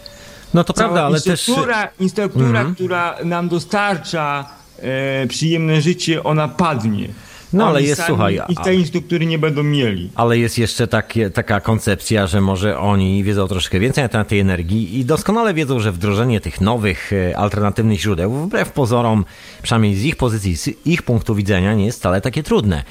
No 0.54 0.64
to 0.64 0.74
prawda, 0.74 1.06
ale 1.06 1.22
też... 1.22 1.52
Instruktura, 2.00 2.48
mhm. 2.48 2.76
która 2.76 3.16
nam 3.24 3.50
dostarcza 3.50 4.46
e, 4.80 5.28
przyjemne 5.28 5.82
życie, 5.82 6.24
ona 6.24 6.48
padnie. 6.48 7.10
No 7.54 7.68
ale 7.68 7.84
jest, 7.84 8.04
słuchaj. 8.08 8.40
I 8.50 8.56
tej 8.56 8.86
struktury 8.86 9.26
nie 9.26 9.40
będą 9.40 9.64
mieli. 9.64 10.10
Ale 10.16 10.38
jest 10.38 10.58
jeszcze 10.58 10.88
takie, 10.88 11.30
taka 11.30 11.62
koncepcja, 11.62 12.28
że 12.28 12.42
może 12.42 12.80
oni 12.80 13.24
wiedzą 13.24 13.48
troszkę 13.48 13.80
więcej 13.80 14.04
na 14.04 14.10
temat 14.10 14.28
tej 14.28 14.40
energii 14.40 15.00
i 15.00 15.06
doskonale 15.06 15.54
wiedzą, 15.54 15.80
że 15.80 15.92
wdrożenie 15.92 16.42
tych 16.42 16.62
nowych, 16.62 17.14
e, 17.14 17.38
alternatywnych 17.38 18.00
źródeł, 18.00 18.34
wbrew 18.34 18.72
pozorom, 18.72 19.26
przynajmniej 19.62 19.96
z 19.96 20.04
ich 20.04 20.16
pozycji, 20.16 20.58
z 20.58 20.70
ich 20.86 21.04
punktu 21.04 21.36
widzenia, 21.36 21.74
nie 21.74 21.86
jest 21.86 22.00
wcale 22.00 22.22
takie 22.22 22.44
trudne. 22.44 22.84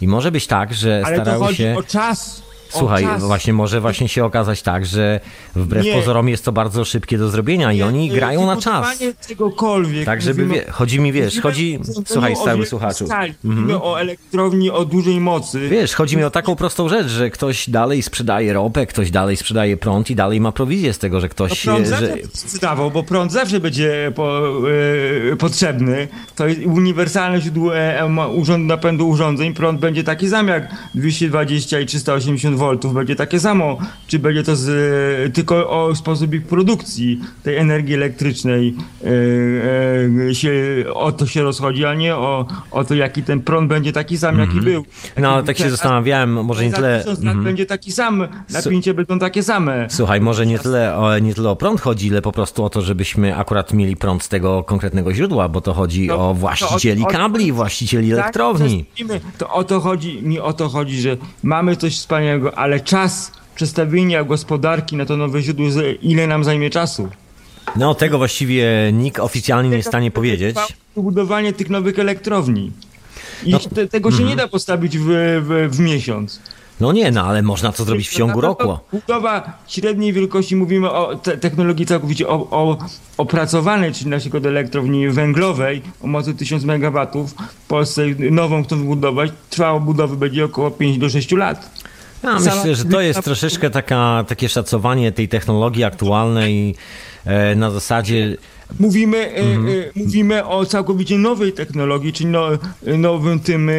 I 0.00 0.08
może 0.08 0.32
być 0.32 0.46
tak, 0.46 0.74
że 0.74 1.02
ale 1.04 1.16
starają 1.16 1.38
to 1.38 1.44
chodzi 1.44 1.58
się. 1.58 1.74
o 1.78 1.82
czas 1.82 2.42
Słuchaj, 2.78 3.06
właśnie 3.18 3.52
może 3.52 3.80
właśnie 3.80 4.08
się 4.08 4.24
okazać 4.24 4.62
tak, 4.62 4.86
że 4.86 5.20
wbrew 5.56 5.84
nie. 5.84 5.94
pozorom 5.94 6.28
jest 6.28 6.44
to 6.44 6.52
bardzo 6.52 6.84
szybkie 6.84 7.18
do 7.18 7.28
zrobienia 7.28 7.72
nie, 7.72 7.78
i 7.78 7.82
oni 7.82 8.10
grają 8.10 8.46
na 8.46 8.56
czas. 8.56 8.98
czegokolwiek. 9.28 10.06
Tak, 10.06 10.22
żeby 10.22 10.46
wie, 10.46 10.64
chodzi 10.70 11.00
mi, 11.00 11.12
wiesz, 11.12 11.40
chodzi, 11.40 11.78
słuchaj, 12.06 12.36
stały 12.36 12.66
słuchaczu. 12.66 13.06
Mhm. 13.44 13.82
o 13.82 14.00
elektrowni 14.00 14.70
o 14.70 14.84
dużej 14.84 15.20
mocy. 15.20 15.68
Wiesz, 15.68 15.94
chodzi 15.94 16.16
mi 16.16 16.24
o 16.24 16.30
taką 16.30 16.56
prostą 16.56 16.88
rzecz, 16.88 17.06
że 17.06 17.30
ktoś 17.30 17.70
dalej 17.70 18.02
sprzedaje 18.02 18.52
ropę, 18.52 18.86
ktoś 18.86 19.10
dalej 19.10 19.36
sprzedaje 19.36 19.76
prąd 19.76 20.10
i 20.10 20.14
dalej 20.14 20.40
ma 20.40 20.52
prowizję 20.52 20.92
z 20.92 20.98
tego, 20.98 21.20
że 21.20 21.28
ktoś... 21.28 21.64
No 21.64 21.72
prąd 21.72 21.88
że... 21.88 21.90
zawsze 21.90 22.16
sprzedawał, 22.32 22.90
bo 22.90 23.02
prąd 23.02 23.32
zawsze 23.32 23.60
będzie 23.60 24.12
po, 24.14 24.52
e, 25.32 25.36
potrzebny. 25.36 26.08
To 26.36 26.46
jest 26.46 26.60
uniwersalne 26.66 27.40
źródło 27.40 27.76
e, 27.76 28.28
urząd, 28.34 28.66
napędu 28.66 29.08
urządzeń. 29.08 29.54
Prąd 29.54 29.80
będzie 29.80 30.04
taki 30.04 30.28
sam 30.28 30.48
jak 30.48 30.74
220 30.94 31.80
i 31.80 31.86
380 31.86 32.56
V 32.56 32.61
będzie 32.94 33.16
takie 33.16 33.40
samo, 33.40 33.78
czy 34.06 34.18
będzie 34.18 34.42
to 34.42 34.56
z, 34.56 35.34
tylko 35.34 35.70
o 35.70 35.94
sposób 35.94 36.34
ich 36.34 36.46
produkcji 36.46 37.20
tej 37.42 37.56
energii 37.56 37.94
elektrycznej 37.94 38.74
e, 39.04 39.08
e, 40.28 40.34
się, 40.34 40.52
o 40.94 41.12
to 41.12 41.26
się 41.26 41.42
rozchodzi, 41.42 41.84
a 41.84 41.94
nie 41.94 42.16
o, 42.16 42.46
o 42.70 42.84
to, 42.84 42.94
jaki 42.94 43.22
ten 43.22 43.40
prąd 43.40 43.68
będzie 43.68 43.92
taki 43.92 44.18
sam, 44.18 44.38
jaki 44.38 44.52
mm 44.52 44.64
-hmm. 44.64 44.64
był. 44.64 44.84
No, 45.18 45.28
ale 45.28 45.42
tak 45.42 45.58
się 45.58 45.70
zastanawiałem, 45.70 46.44
może 46.44 46.64
nie 46.64 46.72
tyle... 46.72 47.04
Mm 47.04 47.16
-hmm. 47.16 47.44
będzie 47.44 47.66
taki 47.66 47.92
sam, 47.92 48.28
napięcie 48.50 48.94
będą 48.94 49.18
takie 49.18 49.42
same. 49.42 49.86
Słuchaj, 49.90 50.20
może 50.20 50.46
nie 50.46 50.58
tyle, 50.58 50.96
o, 50.96 51.18
nie 51.18 51.34
tyle 51.34 51.50
o 51.50 51.56
prąd 51.56 51.80
chodzi, 51.80 52.06
ile 52.06 52.22
po 52.22 52.32
prostu 52.32 52.64
o 52.64 52.70
to, 52.70 52.82
żebyśmy 52.82 53.36
akurat 53.36 53.72
mieli 53.72 53.96
prąd 53.96 54.22
z 54.22 54.28
tego 54.28 54.62
konkretnego 54.62 55.14
źródła, 55.14 55.48
bo 55.48 55.60
to 55.60 55.74
chodzi 55.74 56.06
no, 56.06 56.30
o 56.30 56.34
właścicieli 56.34 57.02
to 57.02 57.08
o, 57.08 57.10
kabli, 57.10 57.52
właścicieli 57.52 58.10
tak, 58.10 58.18
elektrowni. 58.18 58.84
To 59.38 59.50
o 59.50 59.64
to 59.64 59.80
chodzi, 59.80 60.22
mi 60.22 60.40
o 60.40 60.52
to 60.52 60.68
chodzi, 60.68 61.00
że 61.00 61.16
mamy 61.42 61.76
coś 61.76 61.96
wspaniałego, 61.96 62.51
ale 62.56 62.80
czas 62.80 63.32
przestawienia 63.54 64.24
gospodarki 64.24 64.96
na 64.96 65.06
to 65.06 65.16
nowe 65.16 65.42
źródło, 65.42 65.66
ile 66.02 66.26
nam 66.26 66.44
zajmie 66.44 66.70
czasu. 66.70 67.08
No, 67.76 67.94
tego 67.94 68.18
właściwie 68.18 68.90
nikt 68.92 69.18
oficjalnie 69.18 69.70
nie 69.70 69.76
jest 69.76 69.88
w 69.88 69.90
stanie 69.90 70.10
powiedzieć. 70.10 70.56
Budowanie 70.96 71.52
tych 71.52 71.70
nowych 71.70 71.98
elektrowni. 71.98 72.72
I 73.44 73.50
no, 73.50 73.58
te, 73.58 73.86
tego 73.86 74.10
się 74.10 74.16
mm. 74.16 74.28
nie 74.28 74.36
da 74.36 74.48
postawić 74.48 74.98
w, 74.98 75.06
w, 75.42 75.76
w 75.76 75.80
miesiąc. 75.80 76.40
No 76.80 76.92
nie, 76.92 77.10
no 77.10 77.24
ale 77.24 77.42
można 77.42 77.72
to 77.72 77.84
zrobić 77.84 78.08
w 78.08 78.14
ciągu 78.14 78.40
roku. 78.40 78.78
Budowa 78.92 79.58
średniej 79.68 80.12
wielkości, 80.12 80.56
mówimy 80.56 80.90
o 80.90 81.16
te 81.16 81.36
technologii 81.36 81.86
całkowicie 81.86 82.28
o, 82.28 82.34
o, 82.34 82.78
opracowanej, 83.16 83.92
czyli 83.92 84.10
na 84.10 84.18
przykład 84.18 84.46
elektrowni 84.46 85.08
węglowej 85.08 85.82
o 86.02 86.06
mocy 86.06 86.34
1000 86.34 86.64
MW. 86.64 87.06
W 87.24 87.66
Polsce 87.68 88.02
nową 88.30 88.64
chcą 88.64 88.78
wybudować. 88.78 89.30
Trwało 89.50 89.80
budowy 89.80 90.16
będzie 90.16 90.44
około 90.44 90.70
5 90.70 90.98
do 90.98 91.10
6 91.10 91.32
lat. 91.32 91.81
Ja 92.22 92.34
myślę, 92.34 92.74
że 92.74 92.84
to 92.84 93.00
jest 93.00 93.22
troszeczkę 93.22 93.70
taka, 93.70 94.24
takie 94.28 94.48
szacowanie 94.48 95.12
tej 95.12 95.28
technologii 95.28 95.84
aktualnej 95.84 96.74
e, 97.24 97.54
na 97.54 97.70
zasadzie 97.70 98.36
Mówimy, 98.80 99.18
e, 99.18 99.36
mhm. 99.36 99.68
e, 99.68 99.90
mówimy 99.96 100.46
o 100.46 100.66
całkowicie 100.66 101.18
nowej 101.18 101.52
technologii, 101.52 102.12
czyli 102.12 102.30
no, 102.30 102.48
nowym 102.82 103.40
tym 103.40 103.70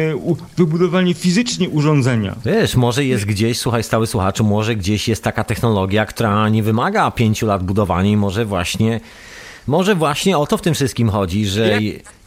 wybudowaniu 0.56 1.14
fizycznie 1.14 1.68
urządzenia. 1.68 2.36
Wiesz, 2.44 2.76
może 2.76 3.04
jest 3.04 3.24
gdzieś, 3.24 3.58
słuchaj, 3.58 3.82
stały 3.82 4.06
słuchaczu, 4.06 4.44
może 4.44 4.76
gdzieś 4.76 5.08
jest 5.08 5.24
taka 5.24 5.44
technologia, 5.44 6.06
która 6.06 6.48
nie 6.48 6.62
wymaga 6.62 7.10
pięciu 7.10 7.46
lat 7.46 7.62
budowania 7.62 8.10
i 8.10 8.16
może 8.16 8.44
właśnie 8.44 9.00
może 9.66 9.94
właśnie 9.94 10.38
o 10.38 10.46
to 10.46 10.56
w 10.56 10.62
tym 10.62 10.74
wszystkim 10.74 11.10
chodzi, 11.10 11.46
że 11.46 11.78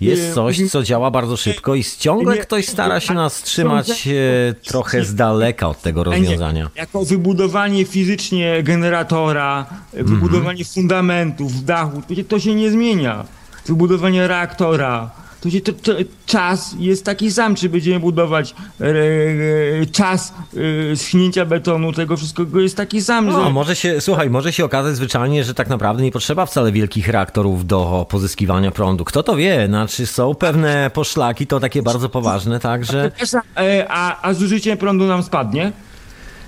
jest 0.02 0.34
coś, 0.34 0.70
co 0.72 0.84
działa 0.84 1.12
bardzo 1.12 1.38
szybko 1.38 1.76
i 1.76 1.84
ciągle 1.84 2.38
ktoś 2.38 2.68
stara 2.68 3.00
się 3.00 3.14
nas 3.14 3.42
trzymać 3.42 4.08
e, 4.08 4.12
trochę 4.54 5.06
z 5.06 5.16
daleka 5.16 5.68
od 5.68 5.82
tego 5.82 6.04
rozwiązania. 6.04 6.70
Jako 6.76 7.06
wybudowanie 7.06 7.86
fizycznie 7.86 8.64
generatora, 8.64 9.66
wybudowanie 9.94 10.66
fundamentów, 10.66 11.66
dachu, 11.66 12.02
to 12.28 12.40
się 12.40 12.56
nie 12.56 12.72
zmienia. 12.72 13.26
Wybudowanie 13.66 14.28
reaktora, 14.28 15.12
się, 15.52 15.62
to, 15.62 15.74
to, 15.74 15.94
czas 16.26 16.76
jest 16.80 17.06
taki 17.06 17.32
sam, 17.32 17.56
czy 17.56 17.70
będziemy 17.70 18.00
budować 18.00 18.56
e, 18.82 18.86
e, 18.86 19.86
czas 19.86 20.34
e, 20.92 20.96
schnięcia 20.96 21.46
betonu, 21.46 21.94
tego 21.94 22.18
wszystkiego 22.18 22.60
jest 22.60 22.78
taki 22.78 23.02
sam. 23.02 23.26
No, 23.26 23.44
że... 23.44 23.50
może 23.50 23.76
się, 23.76 24.02
słuchaj, 24.02 24.30
może 24.30 24.54
się 24.54 24.66
okazać 24.66 24.96
zwyczajnie, 24.96 25.44
że 25.44 25.54
tak 25.54 25.70
naprawdę 25.70 26.04
nie 26.04 26.12
potrzeba 26.12 26.46
wcale 26.46 26.72
wielkich 26.72 27.08
reaktorów 27.08 27.68
do 27.68 28.06
pozyskiwania 28.10 28.72
prądu. 28.72 29.06
Kto 29.06 29.24
to 29.24 29.36
wie? 29.36 29.68
Znaczy 29.68 30.08
są 30.08 30.36
pewne 30.36 30.92
poszlaki, 30.94 31.48
to 31.48 31.60
takie 31.60 31.82
bardzo 31.82 32.10
poważne, 32.10 32.60
także... 32.60 33.12
A, 33.90 34.22
a 34.22 34.34
zużycie 34.34 34.78
prądu 34.78 35.06
nam 35.06 35.24
spadnie? 35.24 35.72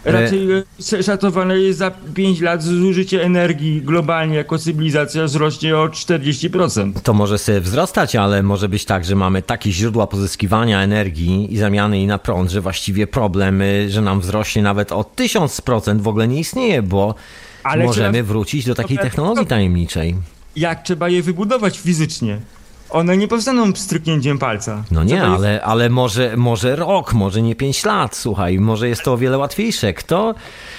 Raczej 0.05 0.47
e, 0.51 1.03
szacowane 1.03 1.59
jest 1.59 1.79
za 1.79 1.91
5 2.13 2.41
lat 2.41 2.63
zużycie 2.63 3.23
energii 3.23 3.81
globalnie 3.81 4.35
jako 4.35 4.57
cywilizacja 4.57 5.23
wzrośnie 5.23 5.77
o 5.77 5.87
40%. 5.87 6.93
To 7.03 7.13
może 7.13 7.37
sobie 7.37 7.61
wzrastać, 7.61 8.15
ale 8.15 8.43
może 8.43 8.69
być 8.69 8.85
tak, 8.85 9.05
że 9.05 9.15
mamy 9.15 9.41
takie 9.41 9.71
źródła 9.71 10.07
pozyskiwania 10.07 10.81
energii 10.81 11.53
i 11.53 11.57
zamiany 11.57 11.97
jej 11.97 12.07
na 12.07 12.17
prąd, 12.17 12.51
że 12.51 12.61
właściwie 12.61 13.07
problem, 13.07 13.63
że 13.89 14.01
nam 14.01 14.19
wzrośnie 14.21 14.61
nawet 14.61 14.91
o 14.91 15.01
1000% 15.01 16.01
w 16.01 16.07
ogóle 16.07 16.27
nie 16.27 16.39
istnieje, 16.39 16.81
bo 16.81 17.15
ale 17.63 17.85
możemy 17.85 18.23
wrócić 18.23 18.65
do 18.65 18.75
takiej 18.75 18.97
technologii 18.97 19.45
tajemniczej. 19.45 20.15
Jak 20.55 20.83
trzeba 20.83 21.09
je 21.09 21.23
wybudować 21.23 21.79
fizycznie? 21.79 22.39
One 22.89 23.17
nie 23.17 23.27
powstaną 23.27 23.75
stryknięciem 23.75 24.39
palca. 24.39 24.83
No 24.91 25.03
nie, 25.03 25.23
ale, 25.23 25.61
ale 25.61 25.89
może, 25.89 26.37
może 26.37 26.75
rok, 26.75 27.13
może 27.13 27.41
nie 27.41 27.55
pięć 27.55 27.85
lat, 27.85 28.15
słuchaj, 28.15 28.59
może 28.59 28.89
jest 28.89 29.03
to 29.03 29.13
o 29.13 29.17
wiele 29.17 29.37
łatwiejsze. 29.37 29.93
Kto 29.93 30.35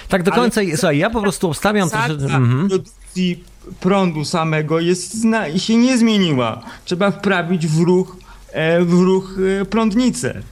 tak 0.09 0.23
do 0.23 0.33
końca, 0.33 0.61
ale 0.61 0.77
słuchaj, 0.77 0.99
ja 0.99 1.11
po 1.11 1.21
prostu 1.21 1.49
obstawiam 1.49 1.91
to, 1.91 1.97
że... 1.97 2.37
Mhm. 2.37 2.69
produkcji 2.69 3.45
prądu 3.81 4.25
samego 4.25 4.81
jest, 4.81 5.17
się 5.57 5.77
nie 5.77 5.99
zmieniła. 5.99 6.61
Trzeba 6.85 7.11
wprawić 7.11 7.67
w 7.67 7.81
ruch, 7.81 8.17
e, 8.53 8.85
w 8.85 8.93
ruch 8.93 9.35
e, 9.61 9.65
prądnicę. 9.65 10.43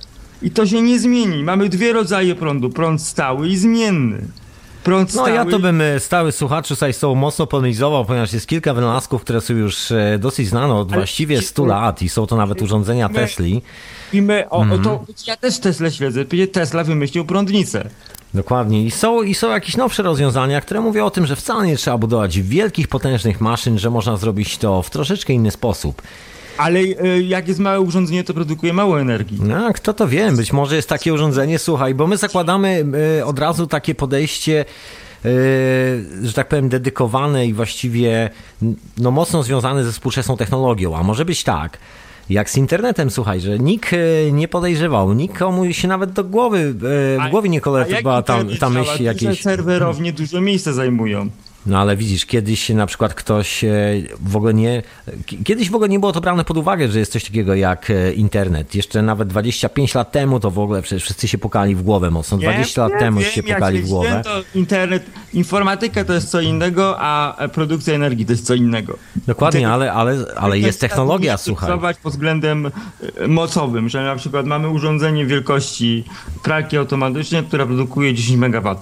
I 0.43 0.51
to 0.51 0.67
się 0.67 0.83
nie 0.83 0.99
zmieni. 0.99 1.43
Mamy 1.43 1.69
dwie 1.69 1.93
rodzaje 1.93 2.35
prądu. 2.35 2.71
Prąd 2.71 3.03
stały 3.03 3.49
i 3.49 3.57
zmienny. 3.57 4.29
Prąd 4.89 5.15
No 5.15 5.23
stały... 5.23 5.37
ja 5.37 5.45
to 5.45 5.59
bym 5.59 5.81
e, 5.81 6.01
stały 6.01 6.33
słuchaczy 6.33 6.75
tobą 7.01 7.15
mocno 7.15 7.47
polemizował, 7.47 8.05
ponieważ 8.05 8.33
jest 8.33 8.47
kilka 8.47 8.75
wynalazków, 8.75 9.23
które 9.23 9.41
są 9.41 9.55
już 9.55 9.91
e, 9.93 10.19
dosyć 10.19 10.49
znane 10.49 10.75
od 10.75 10.89
Ale- 10.89 11.01
właściwie 11.01 11.43
100 11.43 11.65
lat 11.67 12.03
i 12.03 12.09
są 12.09 12.27
to 12.27 12.37
nawet 12.37 12.63
urządzenia 12.63 13.09
My- 13.09 13.15
Tesli. 13.15 13.63
I 14.13 14.23
my, 14.23 14.51
o, 14.51 14.63
Mhm. 14.63 14.83
to 14.83 15.05
ja 15.27 15.37
też 15.37 15.59
Tesla 15.59 15.91
śledzę. 15.91 16.25
Tesla 16.53 16.85
wymyślił 16.85 17.25
prądnicę. 17.25 17.91
Dokładnie. 18.35 18.83
I 18.85 18.91
są, 18.91 19.23
I 19.23 19.35
są 19.35 19.51
jakieś 19.51 19.77
nowsze 19.77 20.03
rozwiązania, 20.03 20.61
które 20.61 20.81
mówią 20.81 21.05
o 21.05 21.11
tym, 21.11 21.27
że 21.27 21.37
wcale 21.37 21.67
nie 21.67 21.77
trzeba 21.77 21.99
budować 21.99 22.41
wielkich, 22.41 22.89
potężnych 22.89 23.41
maszyn, 23.41 23.79
że 23.79 23.91
można 23.91 24.17
zrobić 24.17 24.59
to 24.59 24.83
w 24.83 24.91
troszeczkę 24.91 25.33
inny 25.33 25.51
sposób. 25.51 26.03
Ale 26.59 26.81
e, 26.81 27.23
jak 27.23 27.49
jest 27.49 27.61
małe 27.61 27.81
urządzenie, 27.81 28.25
to 28.25 28.35
produkuje 28.35 28.73
mało 28.73 29.01
energii. 29.01 29.39
No, 29.43 29.73
kto 29.73 29.95
to 29.95 30.09
wie? 30.09 30.33
Być 30.33 30.53
może 30.53 30.77
jest 30.77 30.89
takie 30.89 31.15
urządzenie, 31.15 31.59
słuchaj, 31.59 31.95
bo 31.95 32.07
my 32.07 32.17
zakładamy 32.17 32.85
e, 33.19 33.27
od 33.27 33.39
razu 33.39 33.67
takie 33.67 33.95
podejście, 33.95 34.65
e, 35.25 35.29
że 36.23 36.33
tak 36.35 36.49
powiem, 36.49 36.69
dedykowane 36.69 37.47
i 37.47 37.55
właściwie 37.55 38.31
no, 38.99 39.11
mocno 39.11 39.43
związane 39.43 39.85
ze 39.85 39.93
współczesną 39.93 40.37
technologią. 40.37 40.97
A 40.97 41.03
może 41.03 41.25
być 41.25 41.45
tak, 41.45 41.79
jak 42.31 42.51
z 42.51 42.57
internetem, 42.57 43.11
słuchaj, 43.11 43.41
że 43.41 43.59
nikt 43.59 43.91
nie 44.33 44.49
podejrzewał, 44.49 45.13
nikomu 45.13 45.73
się 45.73 45.89
nawet 45.89 46.13
do 46.13 46.25
głowy, 46.25 46.75
w 46.75 47.31
głowie 47.31 47.49
nie 47.49 47.61
koletowała 47.61 48.23
ta, 48.23 48.39
ta 48.61 48.71
myśl 48.71 49.03
jakieś... 49.03 49.43
serwerownie 49.43 50.13
dużo 50.13 50.41
miejsca 50.41 50.73
zajmują. 50.73 51.31
No 51.67 51.79
ale 51.79 51.97
widzisz, 51.97 52.27
kiedyś 52.27 52.69
na 52.69 52.87
przykład 52.87 53.15
ktoś 53.15 53.65
e, 53.65 53.69
w 54.21 54.37
ogóle 54.37 54.55
nie. 54.55 54.83
Kiedyś 55.45 55.71
w 55.71 55.75
ogóle 55.75 55.89
nie 55.89 55.99
było 55.99 56.13
to 56.13 56.21
brane 56.21 56.45
pod 56.45 56.57
uwagę, 56.57 56.89
że 56.89 56.99
jest 56.99 57.13
coś 57.13 57.25
takiego 57.25 57.55
jak 57.55 57.91
e, 57.91 58.13
internet. 58.13 58.75
Jeszcze 58.75 59.03
nawet 59.03 59.29
25 59.29 59.95
lat 59.95 60.13
temu 60.13 60.41
to 60.41 60.51
w 60.51 60.59
ogóle 60.59 60.83
przecież 60.83 61.03
wszyscy 61.03 61.29
się 61.29 61.39
pukali 61.39 61.75
w 61.75 61.83
głowę 61.83 62.11
mocno. 62.11 62.39
20 62.39 62.83
lat 62.83 62.91
Wiem, 62.91 63.01
temu 63.01 63.21
wiem, 63.21 63.31
się 63.31 63.43
pukali 63.43 63.83
w 63.83 63.89
głowę. 63.89 64.23
To 64.25 64.43
internet, 64.55 65.07
informatyka 65.33 66.05
to 66.05 66.15
jest 66.15 66.31
co 66.31 66.41
innego, 66.41 66.97
a 67.01 67.37
produkcja 67.53 67.95
energii 67.95 68.27
to 68.27 68.33
jest 68.33 68.47
co 68.47 68.55
innego. 68.55 68.99
Dokładnie, 69.27 69.69
ale, 69.69 69.93
ale, 69.93 70.25
ale 70.37 70.59
jest 70.59 70.81
technologia, 70.81 71.37
słuchaj. 71.37 71.79
pod 72.03 72.13
względem 72.13 72.71
e, 73.17 73.29
mocowym, 73.29 73.89
że 73.89 74.05
na 74.05 74.17
przykład 74.17 74.47
mamy 74.47 74.69
urządzenie 74.69 75.27
wielkości 75.27 76.05
pralki 76.43 76.77
automatycznej, 76.77 77.45
która 77.45 77.67
produkuje 77.67 78.15
10 78.15 78.39
MW. 78.39 78.77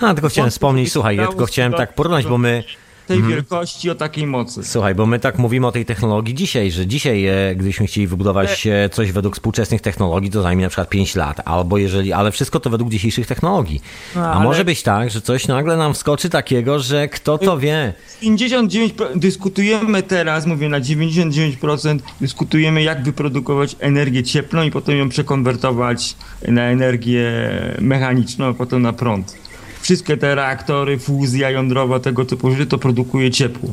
A, 0.00 0.14
tylko 0.14 0.28
chciałem 0.28 0.50
wspomnieć, 0.50 0.92
słuchaj, 0.92 1.16
ja 1.16 1.26
tylko 1.26 1.46
chciałem 1.46 1.72
tak 1.72 1.94
porównać, 1.94 2.26
bo 2.26 2.38
my. 2.38 2.64
Tej 3.06 3.16
Mhm. 3.16 3.34
wielkości 3.34 3.90
o 3.90 3.94
takiej 3.94 4.26
mocy. 4.26 4.64
Słuchaj, 4.64 4.94
bo 4.94 5.06
my 5.06 5.18
tak 5.18 5.38
mówimy 5.38 5.66
o 5.66 5.72
tej 5.72 5.84
technologii 5.84 6.34
dzisiaj, 6.34 6.70
że 6.70 6.86
dzisiaj, 6.86 7.26
e, 7.26 7.54
gdybyśmy 7.54 7.86
chcieli 7.86 8.06
wybudować 8.06 8.66
e, 8.66 8.88
coś 8.88 9.12
według 9.12 9.34
współczesnych 9.34 9.80
technologii, 9.80 10.30
to 10.30 10.42
zajmie 10.42 10.62
na 10.62 10.68
przykład 10.68 10.88
5 10.88 11.14
lat, 11.16 11.40
albo 11.44 11.78
jeżeli, 11.78 12.12
ale 12.12 12.32
wszystko 12.32 12.60
to 12.60 12.70
według 12.70 12.90
dzisiejszych 12.90 13.26
technologii. 13.26 13.82
No, 14.16 14.20
A 14.26 14.32
ale- 14.32 14.44
może 14.44 14.64
być 14.64 14.82
tak, 14.82 15.10
że 15.10 15.20
coś 15.20 15.48
nagle 15.48 15.76
nam 15.76 15.94
wskoczy 15.94 16.30
takiego, 16.30 16.78
że 16.78 17.08
kto 17.08 17.38
to 17.38 17.58
wie. 17.58 17.92
59% 18.22 19.18
dyskutujemy 19.18 20.02
teraz, 20.02 20.46
mówię 20.46 20.68
na 20.68 20.80
99% 20.80 21.98
dyskutujemy 22.20 22.82
jak 22.82 23.02
wyprodukować 23.04 23.76
energię 23.80 24.22
cieplną 24.22 24.62
i 24.62 24.70
potem 24.70 24.98
ją 24.98 25.08
przekonwertować 25.08 26.16
na 26.48 26.62
energię 26.62 27.30
mechaniczną, 27.80 28.46
a 28.46 28.54
potem 28.54 28.82
na 28.82 28.92
prąd. 28.92 29.45
Wszystkie 29.86 30.16
te 30.16 30.34
reaktory, 30.34 30.98
fuzja 30.98 31.50
jądrowa, 31.50 32.00
tego 32.00 32.24
typu 32.24 32.50
rzeczy 32.50 32.66
to 32.66 32.78
produkuje 32.78 33.30
ciepło. 33.30 33.70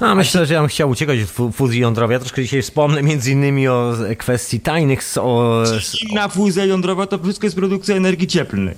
No, 0.00 0.14
myślę, 0.14 0.46
że 0.46 0.54
ja 0.54 0.60
bym 0.60 0.68
chciał 0.68 0.90
uciekać 0.90 1.20
od 1.22 1.28
fu- 1.30 1.52
fuzji 1.52 1.80
jądrowej. 1.80 2.14
Ja 2.14 2.18
troszkę 2.18 2.42
dzisiaj 2.42 2.62
wspomnę 2.62 3.02
między 3.02 3.30
innymi 3.32 3.68
o 3.68 3.92
kwestii 4.18 4.60
tajnych, 4.60 5.00
o, 5.20 5.62
Inna 6.10 6.28
fuzja 6.28 6.64
jądrowa 6.64 7.06
to 7.06 7.18
wszystko 7.18 7.46
jest 7.46 7.56
produkcja 7.56 7.96
energii 7.96 8.26
cieplnej. 8.26 8.74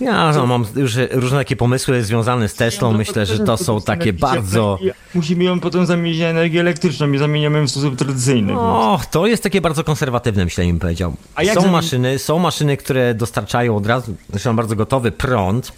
Ja 0.00 0.32
no, 0.32 0.46
mam 0.46 0.64
już 0.76 0.94
różne 1.10 1.38
takie 1.38 1.56
pomysły 1.56 2.04
związane 2.04 2.48
z 2.48 2.54
Teslą. 2.54 2.92
Myślę, 2.92 3.26
że 3.26 3.38
to 3.38 3.56
są 3.56 3.80
takie 3.80 4.12
bardzo. 4.12 4.78
Musimy 5.14 5.44
ją 5.44 5.60
potem 5.60 5.86
zamienić 5.86 6.20
na 6.20 6.26
energię 6.26 6.60
elektryczną 6.60 7.12
i 7.12 7.18
zamieniamy 7.18 7.58
ją 7.58 7.66
w 7.66 7.70
sposób 7.70 7.96
tradycyjny. 7.96 8.58
O, 8.58 9.00
to 9.10 9.26
jest 9.26 9.42
takie 9.42 9.60
bardzo 9.60 9.84
konserwatywne 9.84 10.44
myślenie, 10.44 10.72
bym 10.72 10.80
powiedział. 10.80 11.14
A 11.34 11.42
jak 11.42 11.54
Są 11.54 11.68
maszyny, 11.68 12.18
są 12.18 12.38
maszyny, 12.38 12.76
które 12.76 13.14
dostarczają 13.14 13.76
od 13.76 13.86
razu, 13.86 14.14
zresztą 14.30 14.56
bardzo 14.56 14.76
gotowy 14.76 15.12
prąd. 15.12 15.72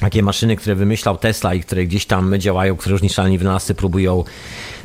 Takie 0.00 0.22
maszyny, 0.22 0.56
które 0.56 0.74
wymyślał 0.74 1.16
Tesla 1.16 1.54
i 1.54 1.60
które 1.60 1.84
gdzieś 1.86 2.06
tam 2.06 2.38
działają, 2.38 2.76
które 2.76 2.92
różni 2.92 3.08
szaleni 3.10 3.38
wynalazcy 3.38 3.74
próbują 3.74 4.24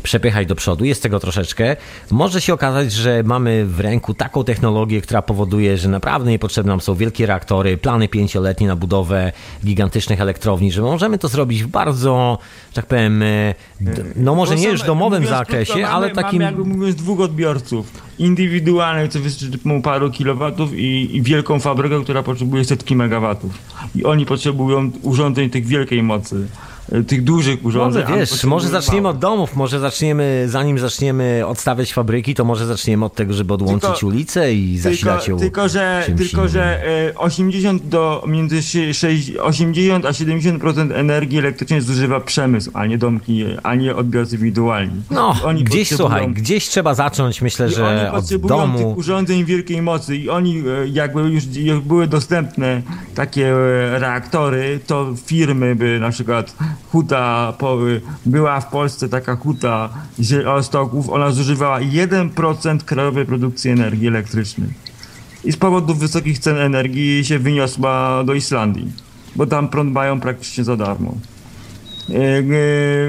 przepychać 0.04 0.48
do 0.48 0.56
przodu. 0.56 0.86
Jest 0.86 1.04
tego 1.04 1.20
troszeczkę. 1.20 1.76
Może 2.12 2.42
się 2.42 2.54
okazać, 2.54 2.92
że 2.92 3.24
mamy 3.26 3.66
w 3.66 3.80
ręku 3.80 4.14
taką 4.14 4.44
technologię, 4.44 5.02
która 5.02 5.22
powoduje, 5.22 5.78
że 5.78 5.90
naprawdę 5.90 6.32
niepotrzebne 6.32 6.72
nam 6.72 6.82
są 6.82 6.96
wielkie 6.96 7.26
reaktory, 7.26 7.78
plany 7.78 8.08
pięcioletnie 8.08 8.68
na 8.68 8.76
budowę 8.76 9.32
gigantycznych 9.66 10.22
elektrowni, 10.22 10.72
że 10.72 10.82
możemy 10.82 11.18
to 11.18 11.28
zrobić 11.28 11.64
w 11.64 11.68
bardzo, 11.68 12.38
że 12.70 12.76
tak 12.76 12.86
powiem, 12.86 13.24
e, 13.24 13.56
d- 13.82 14.04
no 14.16 14.36
może 14.36 14.56
nie 14.56 14.68
już 14.70 14.84
domowym 14.84 15.26
zakresie, 15.28 15.74
krótko, 15.74 15.90
ale 15.90 16.08
mamy, 16.08 16.16
takim... 16.16 16.42
Mamy 16.42 16.58
jakby 16.58 16.76
mówiąc 16.78 16.96
dwóch 16.96 17.20
odbiorców. 17.20 18.08
Indywidualnych, 18.20 19.12
co 19.12 19.20
wystarczy 19.20 19.60
paru 19.84 20.12
kilowatów 20.12 20.74
i, 20.74 21.16
i 21.16 21.22
wielką 21.22 21.60
fabrykę, 21.60 22.04
która 22.04 22.24
potrzebuje 22.24 22.66
setki 22.66 22.96
megawatów. 22.96 23.52
I 23.96 24.06
oni 24.06 24.26
potrzebują 24.26 24.92
urządzeń 25.08 25.50
tych 25.50 25.66
wielkiej 25.66 26.04
mocy. 26.04 26.48
E, 26.92 27.04
Tych 27.04 27.24
dużych 27.24 27.66
urządzeń. 27.66 28.04
Może 28.04 28.20
wiesz, 28.20 28.44
może 28.44 28.68
zaczniemy 28.70 29.08
od 29.08 29.20
domów, 29.20 29.56
może 29.56 29.80
zaczniemy, 29.80 30.46
zanim 30.48 30.80
zaczniemy 30.80 31.44
odstawiać 31.48 31.94
fabryki, 31.94 32.36
to 32.36 32.46
może 32.46 32.66
zaczniemy 32.66 33.06
od 33.06 33.14
tego, 33.16 33.34
żeby 33.34 33.54
odłączyć 33.54 33.90
Tylko- 33.90 34.08
ulicę 34.08 34.54
i 34.54 34.78
zasilać 34.78 35.26
Tylko, 35.26 35.32
ją 35.32 35.40
tylko, 35.40 35.70
że, 35.70 36.04
tylko 36.18 36.38
innym. 36.38 36.48
że 36.54 36.88
e, 37.10 37.16
80 37.16 37.88
do 37.88 38.24
między 38.28 38.62
sze- 38.64 38.94
sześć- 38.94 39.32
80 39.42 40.06
a 40.06 40.12
70% 40.14 40.92
energii 40.94 41.38
elektrycznej 41.40 41.82
zużywa 41.82 42.20
przemysł, 42.20 42.72
a 42.74 42.86
nie 42.86 42.98
domki, 42.98 43.46
a 43.64 43.76
nie 43.76 43.96
odbiorcy 43.96 44.36
indywidualni. 44.36 45.02
No, 45.12 45.36
Oni 45.44 45.64
gdzieś 45.64 45.96
słuchaj, 45.96 46.30
gdzieś 46.34 46.68
trzeba 46.70 46.94
zacząć, 46.94 47.42
myślę, 47.42 47.70
że 47.70 47.88
oni 47.88 48.08
od 48.08 48.14
potrzebują 48.22 48.58
domu. 48.58 48.78
tych 48.78 48.98
urządzeń 48.98 49.46
wielkiej 49.46 49.82
mocy 49.82 50.16
i 50.16 50.30
oni 50.30 50.60
e, 50.60 50.64
jakby 50.88 51.22
już 51.22 51.44
już 51.56 51.80
były 51.80 52.08
dostępne 52.08 52.82
takie 53.16 53.48
e, 53.48 54.00
reaktory, 54.00 54.80
to 54.88 55.14
firmy 55.26 55.76
by 55.76 56.00
na 56.00 56.10
przykład 56.10 56.56
Huta, 56.92 57.54
po, 57.58 57.78
była 58.26 58.60
w 58.60 58.70
Polsce 58.70 59.10
taka 59.10 59.36
Huta 59.36 59.90
z 60.20 60.48
Ostoków, 60.48 61.10
ona 61.10 61.32
zużywała 61.32 61.80
1% 61.80 62.78
krajowej 62.80 63.26
produkcji 63.26 63.72
energii 63.72 64.08
elektrycznej. 64.08 64.70
I 65.44 65.52
z 65.52 65.58
powodu 65.58 65.94
wysokich 65.94 66.40
cen 66.40 66.58
energii 66.58 67.26
się 67.26 67.40
wyniosła 67.40 68.24
do 68.24 68.34
Islandii, 68.34 68.92
bo 69.36 69.46
tam 69.46 69.68
prąd 69.70 69.94
mają 69.94 70.20
praktycznie 70.20 70.64
za 70.64 70.76
darmo. 70.78 71.16
E, 72.10 72.14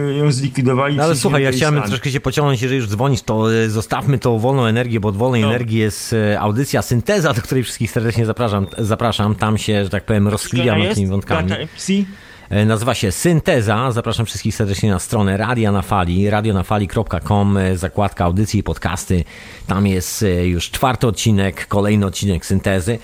e, 0.09 0.15
Ją 0.15 0.33
zlikwidowali. 0.33 0.97
No 0.97 1.03
ale 1.05 1.17
słuchaj, 1.17 1.43
ja 1.43 1.53
chciałem 1.53 1.75
Islandii. 1.75 1.91
troszkę 1.91 2.11
się 2.11 2.21
pociągnąć, 2.21 2.63
jeżeli 2.63 2.77
już 2.81 2.89
dzwonisz, 2.89 3.23
to 3.23 3.55
e, 3.55 3.69
zostawmy 3.69 4.19
tą 4.19 4.39
wolną 4.39 4.65
energię, 4.67 5.01
bo 5.01 5.09
od 5.09 5.17
wolnej 5.17 5.43
No. 5.43 5.49
energii 5.49 5.79
jest 5.79 6.15
audycja 6.39 6.83
Synteza, 6.83 7.33
do 7.35 7.43
której 7.43 7.65
wszystkich 7.65 7.91
serdecznie 7.91 8.27
zapraszam. 8.27 8.67
zapraszam. 8.79 9.35
Tam 9.35 9.59
się, 9.59 9.85
że 9.85 9.91
tak 9.91 10.05
powiem, 10.05 10.29
rozkliwiam 10.29 10.79
nad 10.83 10.95
tymi 10.95 11.07
wątkami. 11.07 11.49
Data 11.49 11.61
emisji? 11.61 12.07
E, 12.51 12.65
Nazywa 12.65 12.95
się 12.95 13.13
Synteza. 13.13 13.93
Zapraszam 13.93 14.27
wszystkich 14.27 14.55
serdecznie 14.55 14.91
na 14.91 14.99
stronę 14.99 15.37
Radia 15.37 15.73
na 15.73 15.83
Fali, 15.83 16.31
radionafali.com, 16.31 17.57
e, 17.57 17.77
zakładka 17.77 18.25
audycji 18.25 18.61
i 18.61 18.63
podcasty. 18.63 19.25
Tam 19.67 19.87
jest 19.87 20.23
e, 20.23 20.47
już 20.47 20.71
czwarty 20.71 21.07
odcinek, 21.07 21.67
kolejny 21.67 22.07
odcinek 22.07 22.47
Syntezy. 22.47 22.99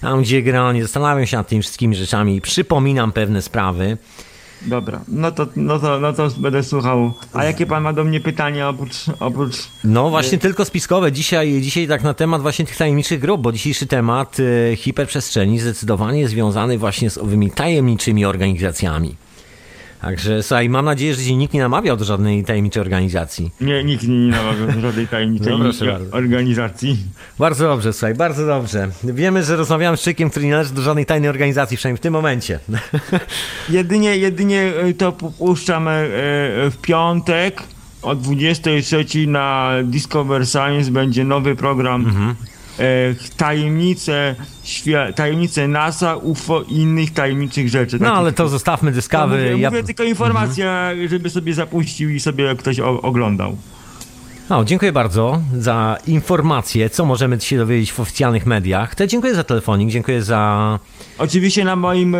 Tam, 0.00 0.22
gdzie 0.22 0.42
generalnie 0.42 0.82
zastanawiam 0.82 1.26
się 1.26 1.36
nad 1.36 1.48
tymi 1.48 1.62
wszystkimi 1.62 1.96
rzeczami, 1.96 2.40
przypominam 2.40 3.12
pewne 3.12 3.42
sprawy. 3.42 3.98
Dobra, 4.66 5.00
no 5.08 5.32
to, 5.32 5.46
no, 5.56 5.78
to, 5.78 6.00
no 6.00 6.12
to 6.12 6.28
będę 6.36 6.62
słuchał. 6.62 7.12
A 7.32 7.44
jakie 7.44 7.66
pan 7.66 7.82
ma 7.82 7.92
do 7.92 8.04
mnie 8.04 8.20
pytania 8.20 8.68
oprócz... 8.68 9.04
oprócz... 9.20 9.56
No 9.84 10.10
właśnie 10.10 10.38
tylko 10.38 10.64
spiskowe. 10.64 11.12
Dzisiaj, 11.12 11.60
dzisiaj 11.60 11.88
tak 11.88 12.02
na 12.02 12.14
temat 12.14 12.42
właśnie 12.42 12.64
tych 12.64 12.76
tajemniczych 12.76 13.20
grup, 13.20 13.40
bo 13.40 13.52
dzisiejszy 13.52 13.86
temat 13.86 14.36
e, 14.72 14.76
hiperprzestrzeni 14.76 15.60
zdecydowanie 15.60 16.20
jest 16.20 16.32
związany 16.32 16.78
właśnie 16.78 17.10
z 17.10 17.18
owymi 17.18 17.50
tajemniczymi 17.50 18.24
organizacjami. 18.24 19.16
Także 20.04 20.42
słuchaj, 20.42 20.68
mam 20.68 20.84
nadzieję, 20.84 21.14
że 21.14 21.20
dzisiaj 21.20 21.36
nikt 21.36 21.54
nie 21.54 21.60
namawiał 21.60 21.96
do 21.96 22.04
żadnej 22.04 22.44
tajemniczej 22.44 22.80
organizacji. 22.80 23.50
Nie, 23.60 23.84
nikt 23.84 24.08
nie 24.08 24.16
namawiał 24.16 24.66
do 24.66 24.80
żadnej 24.80 25.08
tajemniczej 25.08 25.52
No 25.58 25.68
organizacji. 26.10 26.96
Bardzo 27.38 27.64
dobrze, 27.68 27.92
słuchaj, 27.92 28.14
bardzo 28.14 28.46
dobrze. 28.46 28.88
Wiemy, 29.04 29.44
że 29.44 29.56
rozmawiamy 29.56 29.96
z 29.96 30.00
człowiekiem, 30.00 30.30
który 30.30 30.46
nie 30.46 30.52
należy 30.52 30.74
do 30.74 30.82
żadnej 30.82 31.06
tajnej 31.06 31.30
organizacji, 31.30 31.76
przynajmniej 31.76 31.98
w 31.98 32.00
tym 32.00 32.12
momencie. 32.12 32.58
Jedynie, 33.68 34.16
jedynie 34.16 34.72
e, 34.76 34.92
to 34.92 35.12
puszczamy 35.12 35.90
e, 35.90 36.10
w 36.70 36.76
piątek 36.82 37.62
o 38.02 38.14
23 38.14 39.26
na 39.26 39.70
Discover 39.84 40.48
Science 40.48 40.90
będzie 40.90 41.24
nowy 41.24 41.56
program 41.56 42.04
Mhm. 42.06 42.34
E, 42.78 43.14
tajemnice, 43.36 44.34
tajemnice 45.14 45.68
NASA, 45.68 46.16
UFO 46.16 46.62
i 46.62 46.74
innych 46.74 47.12
tajemniczych 47.12 47.68
rzeczy. 47.68 47.98
No 48.00 48.14
ale 48.14 48.32
to 48.32 48.48
zostawmy 48.48 48.92
dyskawy. 48.92 49.36
mówię, 49.36 49.58
Ja... 49.58 49.70
mówię 49.70 49.82
tylko 49.82 50.04
informacja, 50.04 50.90
żeby 51.08 51.30
sobie 51.30 51.54
zapuścił 51.54 52.10
i 52.10 52.20
sobie 52.20 52.54
ktoś 52.56 52.80
oglądał. 52.80 53.56
O, 54.48 54.64
dziękuję 54.64 54.92
bardzo 54.92 55.40
za 55.58 55.98
informacje, 56.06 56.90
co 56.90 57.04
możemy 57.04 57.40
się 57.40 57.56
dowiedzieć 57.56 57.92
w 57.92 58.00
oficjalnych 58.00 58.46
mediach. 58.46 58.94
Te 58.94 59.08
dziękuję 59.08 59.34
za 59.34 59.44
telefonik, 59.44 59.90
dziękuję 59.90 60.22
za... 60.22 60.78
Oczywiście 61.18 61.64
na 61.64 61.76
moim 61.76 62.14
e, 62.14 62.18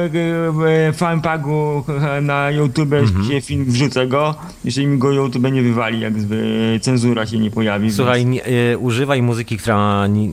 e, 0.88 0.92
fanpagu 0.92 1.84
e, 2.16 2.20
na 2.20 2.50
YouTube 2.50 2.92
Mhm. 2.92 3.24
się 3.28 3.40
film 3.40 3.64
wrzucę 3.64 4.06
go, 4.06 4.34
jeżeli 4.64 4.86
mi 4.86 4.98
go 4.98 5.12
YouTube 5.12 5.52
nie 5.52 5.62
wywali, 5.62 6.00
jak 6.00 6.12
cenzura 6.80 7.26
się 7.26 7.38
nie 7.38 7.50
pojawi. 7.50 7.92
Słuchaj, 7.92 8.26
więc- 8.26 8.30
nie, 8.46 8.78
używaj 8.78 9.22
muzyki, 9.22 9.56
która 9.58 10.06
nie, 10.06 10.28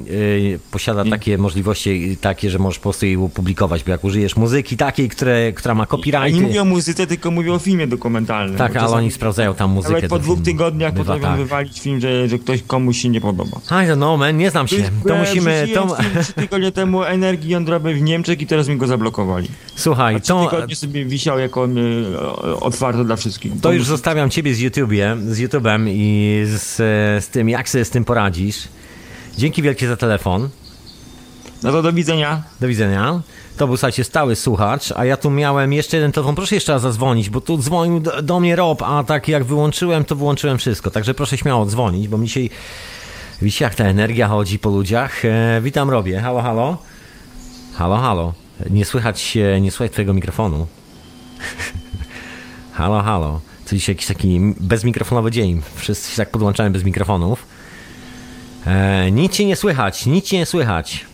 posiada 0.71 1.05
takie 1.05 1.37
możliwości, 1.37 2.17
takie, 2.21 2.49
że 2.49 2.59
możesz 2.59 2.79
po 2.79 2.83
prostu 2.83 3.05
jej 3.05 3.15
opublikować, 3.17 3.83
bo 3.83 3.91
jak 3.91 4.03
użyjesz 4.03 4.35
muzyki 4.35 4.77
takiej, 4.77 5.09
które, 5.09 5.53
która 5.53 5.75
ma 5.75 5.87
A 6.19 6.27
nie 6.29 6.41
mówię 6.41 6.61
o 6.61 6.65
muzyce, 6.65 7.07
tylko 7.07 7.31
mówię 7.31 7.53
o 7.53 7.59
filmie 7.59 7.87
dokumentalnym. 7.87 8.57
Tak, 8.57 8.75
ale 8.75 8.89
oni 8.91 9.11
sprawdzają 9.11 9.53
tam 9.53 9.71
muzykę. 9.71 9.93
Nawet 9.93 10.09
po 10.09 10.19
dwóch 10.19 10.41
tygodniach 10.41 10.93
potrafią 10.93 11.21
tak. 11.21 11.37
wywalić 11.37 11.80
film, 11.81 12.01
że, 12.01 12.27
że 12.27 12.39
ktoś 12.39 12.63
komuś 12.63 12.97
się 12.97 13.09
nie 13.09 13.21
podoba. 13.21 13.57
I 13.57 13.87
don't 13.87 13.95
know, 13.95 14.19
man, 14.19 14.37
nie 14.37 14.51
znam 14.51 14.67
się. 14.67 14.89
To 15.07 15.15
musimy... 15.15 15.67
To... 15.73 15.97
trzy 16.21 16.33
tygodnie 16.33 16.71
temu 16.71 17.03
energii 17.03 17.49
jądrowej 17.49 17.95
w 17.95 18.01
Niemczech 18.01 18.41
i 18.41 18.47
teraz 18.47 18.67
mi 18.67 18.77
go 18.77 18.87
zablokowali. 18.87 19.47
Słuchaj, 19.75 20.15
A 20.15 20.19
trzy 20.19 20.27
to... 20.27 20.49
tygodnie 20.49 20.75
sobie 20.75 21.05
wisiał 21.05 21.39
jako 21.39 21.65
e, 21.65 21.69
otwarto 22.59 23.03
dla 23.03 23.15
wszystkich. 23.15 23.51
To 23.61 23.71
już 23.71 23.85
zostawiam 23.85 24.29
ciebie 24.29 24.53
z 24.53 24.59
YouTubie, 24.59 25.17
z 25.27 25.39
YouTube'em 25.39 25.85
i 25.89 26.41
z, 26.45 26.75
z 27.25 27.27
tym, 27.29 27.49
jak 27.49 27.69
sobie 27.69 27.85
z 27.85 27.89
tym 27.89 28.05
poradzisz. 28.05 28.67
Dzięki 29.37 29.61
wielkie 29.61 29.87
za 29.87 29.97
telefon. 29.97 30.49
No 31.63 31.71
to 31.71 31.81
do 31.81 31.93
widzenia. 31.93 32.43
Do 32.59 32.67
widzenia. 32.67 33.21
To 33.61 33.67
był, 33.67 33.77
słuchajcie, 33.77 34.03
stały 34.03 34.35
słuchacz, 34.35 34.91
a 34.95 35.05
ja 35.05 35.17
tu 35.17 35.31
miałem 35.31 35.73
jeszcze 35.73 35.97
jeden 35.97 36.11
telefon. 36.11 36.35
Proszę 36.35 36.55
jeszcze 36.55 36.73
raz 36.73 36.81
zadzwonić, 36.81 37.29
bo 37.29 37.41
tu 37.41 37.57
dzwonił 37.57 37.99
do, 37.99 38.21
do 38.21 38.39
mnie 38.39 38.55
Rob, 38.55 38.81
a 38.81 39.03
tak 39.03 39.27
jak 39.27 39.43
wyłączyłem, 39.43 40.05
to 40.05 40.15
wyłączyłem 40.15 40.57
wszystko. 40.57 40.91
Także 40.91 41.13
proszę 41.13 41.37
śmiało 41.37 41.65
dzwonić, 41.65 42.07
bo 42.07 42.17
mi 42.17 42.27
dzisiaj, 42.27 42.49
widzicie 43.41 43.65
jak 43.65 43.75
ta 43.75 43.83
energia 43.83 44.27
chodzi 44.27 44.59
po 44.59 44.69
ludziach. 44.69 45.25
E, 45.25 45.61
witam 45.61 45.89
Robie. 45.89 46.19
Halo, 46.19 46.41
halo. 46.41 46.77
Halo, 47.75 47.97
halo. 47.97 48.33
Nie 48.69 48.85
słychać, 48.85 49.37
e, 49.37 49.61
nie 49.61 49.71
słychać 49.71 49.91
twojego 49.91 50.13
mikrofonu. 50.13 50.67
halo, 52.77 53.01
halo. 53.01 53.41
To 53.69 53.75
dzisiaj 53.75 53.95
jakiś 53.95 54.07
taki 54.07 54.39
bezmikrofonowy 54.59 55.31
dzień. 55.31 55.61
Wszyscy 55.75 56.11
się 56.11 56.17
tak 56.17 56.29
podłączałem 56.29 56.73
bez 56.73 56.83
mikrofonów. 56.83 57.45
E, 58.65 59.11
nic 59.11 59.33
ci 59.33 59.45
nie 59.45 59.55
słychać, 59.55 60.05
nic 60.05 60.25
ci 60.25 60.37
nie 60.37 60.45
słychać. 60.45 61.10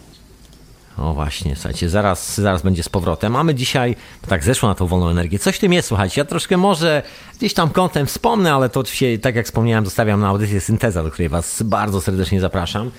O 0.97 1.13
właśnie, 1.13 1.55
słuchajcie, 1.55 1.89
zaraz, 1.89 2.41
zaraz 2.41 2.62
będzie 2.62 2.83
z 2.83 2.89
powrotem. 2.89 3.33
Mamy 3.33 3.55
dzisiaj, 3.55 3.95
tak 4.27 4.43
zeszło 4.43 4.69
na 4.69 4.75
tą 4.75 4.88
wolną 4.88 5.10
energię. 5.10 5.39
Coś 5.39 5.55
w 5.55 5.60
tym 5.60 5.73
jest, 5.73 5.88
słuchajcie. 5.88 6.21
Ja 6.21 6.25
troszkę 6.25 6.57
może 6.57 7.03
gdzieś 7.38 7.53
tam 7.53 7.69
kątem 7.69 8.07
wspomnę, 8.07 8.53
ale 8.53 8.69
to 8.69 8.79
oczywiście, 8.79 9.19
tak 9.19 9.36
jak 9.36 9.45
wspomniałem, 9.45 9.86
zostawiam 9.86 10.19
na 10.19 10.27
audycję 10.27 10.62
Synteza, 10.62 11.03
do 11.03 11.12
której 11.12 11.29
Was 11.29 11.63
bardzo 11.63 12.01
serdecznie 12.01 12.41
zapraszam. 12.41 12.91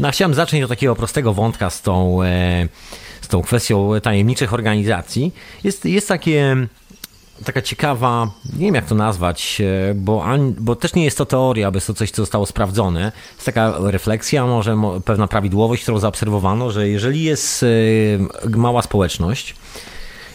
No, 0.00 0.10
chciałem 0.10 0.34
zacząć 0.34 0.62
od 0.62 0.68
takiego 0.68 0.96
prostego 0.96 1.34
wątka 1.34 1.70
z 1.70 1.82
tą, 1.82 2.22
e, 2.22 2.68
z 3.20 3.28
tą 3.28 3.42
kwestią 3.42 3.90
tajemniczych 4.02 4.54
organizacji. 4.54 5.34
Jest, 5.64 5.84
jest 5.84 6.08
takie 6.08 6.56
taka 7.44 7.62
ciekawa, 7.62 8.30
nie 8.58 8.66
wiem 8.66 8.74
jak 8.74 8.86
to 8.86 8.94
nazwać, 8.94 9.60
e, 9.90 9.94
bo, 9.94 10.24
ani- 10.24 10.54
bo 10.58 10.76
też 10.76 10.94
nie 10.94 11.04
jest 11.04 11.18
to 11.18 11.26
teoria, 11.26 11.70
bo 11.70 11.76
jest 11.76 11.86
to 11.86 11.94
coś, 11.94 12.10
co 12.10 12.22
zostało 12.22 12.46
sprawdzone. 12.46 13.12
Jest 13.34 13.46
taka 13.46 13.74
refleksja, 13.80 14.46
może 14.46 14.76
mo- 14.76 15.00
pewna 15.00 15.26
prawidłowość, 15.28 15.82
którą 15.82 15.98
zaobserwowano, 15.98 16.70
że 16.70 16.88
jeżeli 16.88 17.22
jest 17.22 17.62
e, 17.62 18.48
mała 18.56 18.82
społeczność 18.82 19.54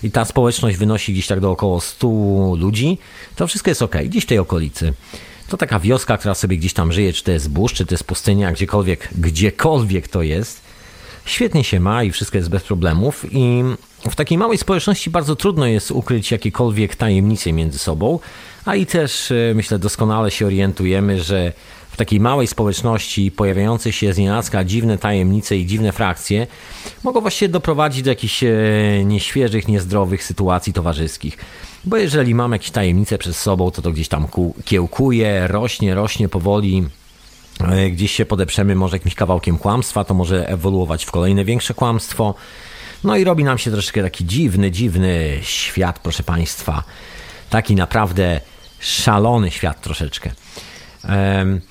i 0.03 0.11
ta 0.11 0.25
społeczność 0.25 0.77
wynosi 0.77 1.13
gdzieś 1.13 1.27
tak 1.27 1.39
do 1.39 1.51
około 1.51 1.81
100 1.81 2.07
ludzi, 2.57 2.97
to 3.35 3.47
wszystko 3.47 3.71
jest 3.71 3.81
ok, 3.81 3.95
gdzieś 4.05 4.23
w 4.23 4.27
tej 4.27 4.39
okolicy. 4.39 4.93
To 5.49 5.57
taka 5.57 5.79
wioska, 5.79 6.17
która 6.17 6.33
sobie 6.33 6.57
gdzieś 6.57 6.73
tam 6.73 6.91
żyje, 6.93 7.13
czy 7.13 7.23
to 7.23 7.31
jest 7.31 7.49
burz, 7.49 7.73
czy 7.73 7.85
to 7.85 7.93
jest 7.93 8.03
pustynia, 8.03 8.51
gdziekolwiek, 8.51 9.09
gdziekolwiek 9.17 10.07
to 10.07 10.21
jest 10.21 10.61
świetnie 11.25 11.63
się 11.63 11.79
ma 11.79 12.03
i 12.03 12.11
wszystko 12.11 12.37
jest 12.37 12.49
bez 12.49 12.63
problemów 12.63 13.25
i 13.31 13.63
w 14.09 14.15
takiej 14.15 14.37
małej 14.37 14.57
społeczności 14.57 15.09
bardzo 15.09 15.35
trudno 15.35 15.65
jest 15.65 15.91
ukryć 15.91 16.31
jakiekolwiek 16.31 16.95
tajemnice 16.95 17.53
między 17.53 17.79
sobą, 17.79 18.19
a 18.65 18.75
i 18.75 18.85
też 18.85 19.31
e, 19.31 19.53
myślę 19.55 19.79
doskonale 19.79 20.31
się 20.31 20.45
orientujemy, 20.45 21.21
że 21.23 21.53
w 21.91 21.97
takiej 21.97 22.19
małej 22.19 22.47
społeczności 22.47 23.31
pojawiające 23.31 23.91
się 23.91 24.13
z 24.13 24.17
nienacka 24.17 24.63
dziwne 24.63 24.97
tajemnice 24.97 25.57
i 25.57 25.65
dziwne 25.65 25.91
frakcje 25.91 26.47
mogą 27.03 27.21
właściwie 27.21 27.49
doprowadzić 27.49 28.03
do 28.03 28.09
jakichś 28.09 28.43
e, 28.43 28.51
nieświeżych, 29.05 29.67
niezdrowych 29.67 30.23
sytuacji 30.23 30.73
towarzyskich. 30.73 31.37
Bo 31.85 31.97
jeżeli 31.97 32.35
mam 32.35 32.51
jakieś 32.51 32.71
tajemnice 32.71 33.17
przed 33.17 33.35
sobą, 33.35 33.71
to 33.71 33.81
to 33.81 33.91
gdzieś 33.91 34.07
tam 34.07 34.27
ku- 34.27 34.55
kiełkuje, 34.65 35.47
rośnie, 35.47 35.95
rośnie 35.95 36.29
powoli, 36.29 36.83
E, 37.67 37.89
gdzieś 37.89 38.11
się 38.11 38.25
podeprzemy 38.25 38.75
może 38.75 38.95
jakimś 38.95 39.15
kawałkiem 39.15 39.57
kłamstwa, 39.57 40.03
to 40.03 40.13
może 40.13 40.49
ewoluować 40.49 41.05
w 41.05 41.11
kolejne 41.11 41.45
większe 41.45 41.73
kłamstwo. 41.73 42.35
No 43.03 43.17
i 43.17 43.23
robi 43.23 43.43
nam 43.43 43.57
się 43.57 43.71
troszeczkę 43.71 44.03
taki 44.03 44.25
dziwny, 44.25 44.71
dziwny 44.71 45.37
świat, 45.41 45.99
proszę 45.99 46.23
Państwa. 46.23 46.83
Taki 47.49 47.75
naprawdę 47.75 48.41
szalony 48.79 49.51
świat 49.51 49.81
troszeczkę. 49.81 50.31
Em, 51.03 51.61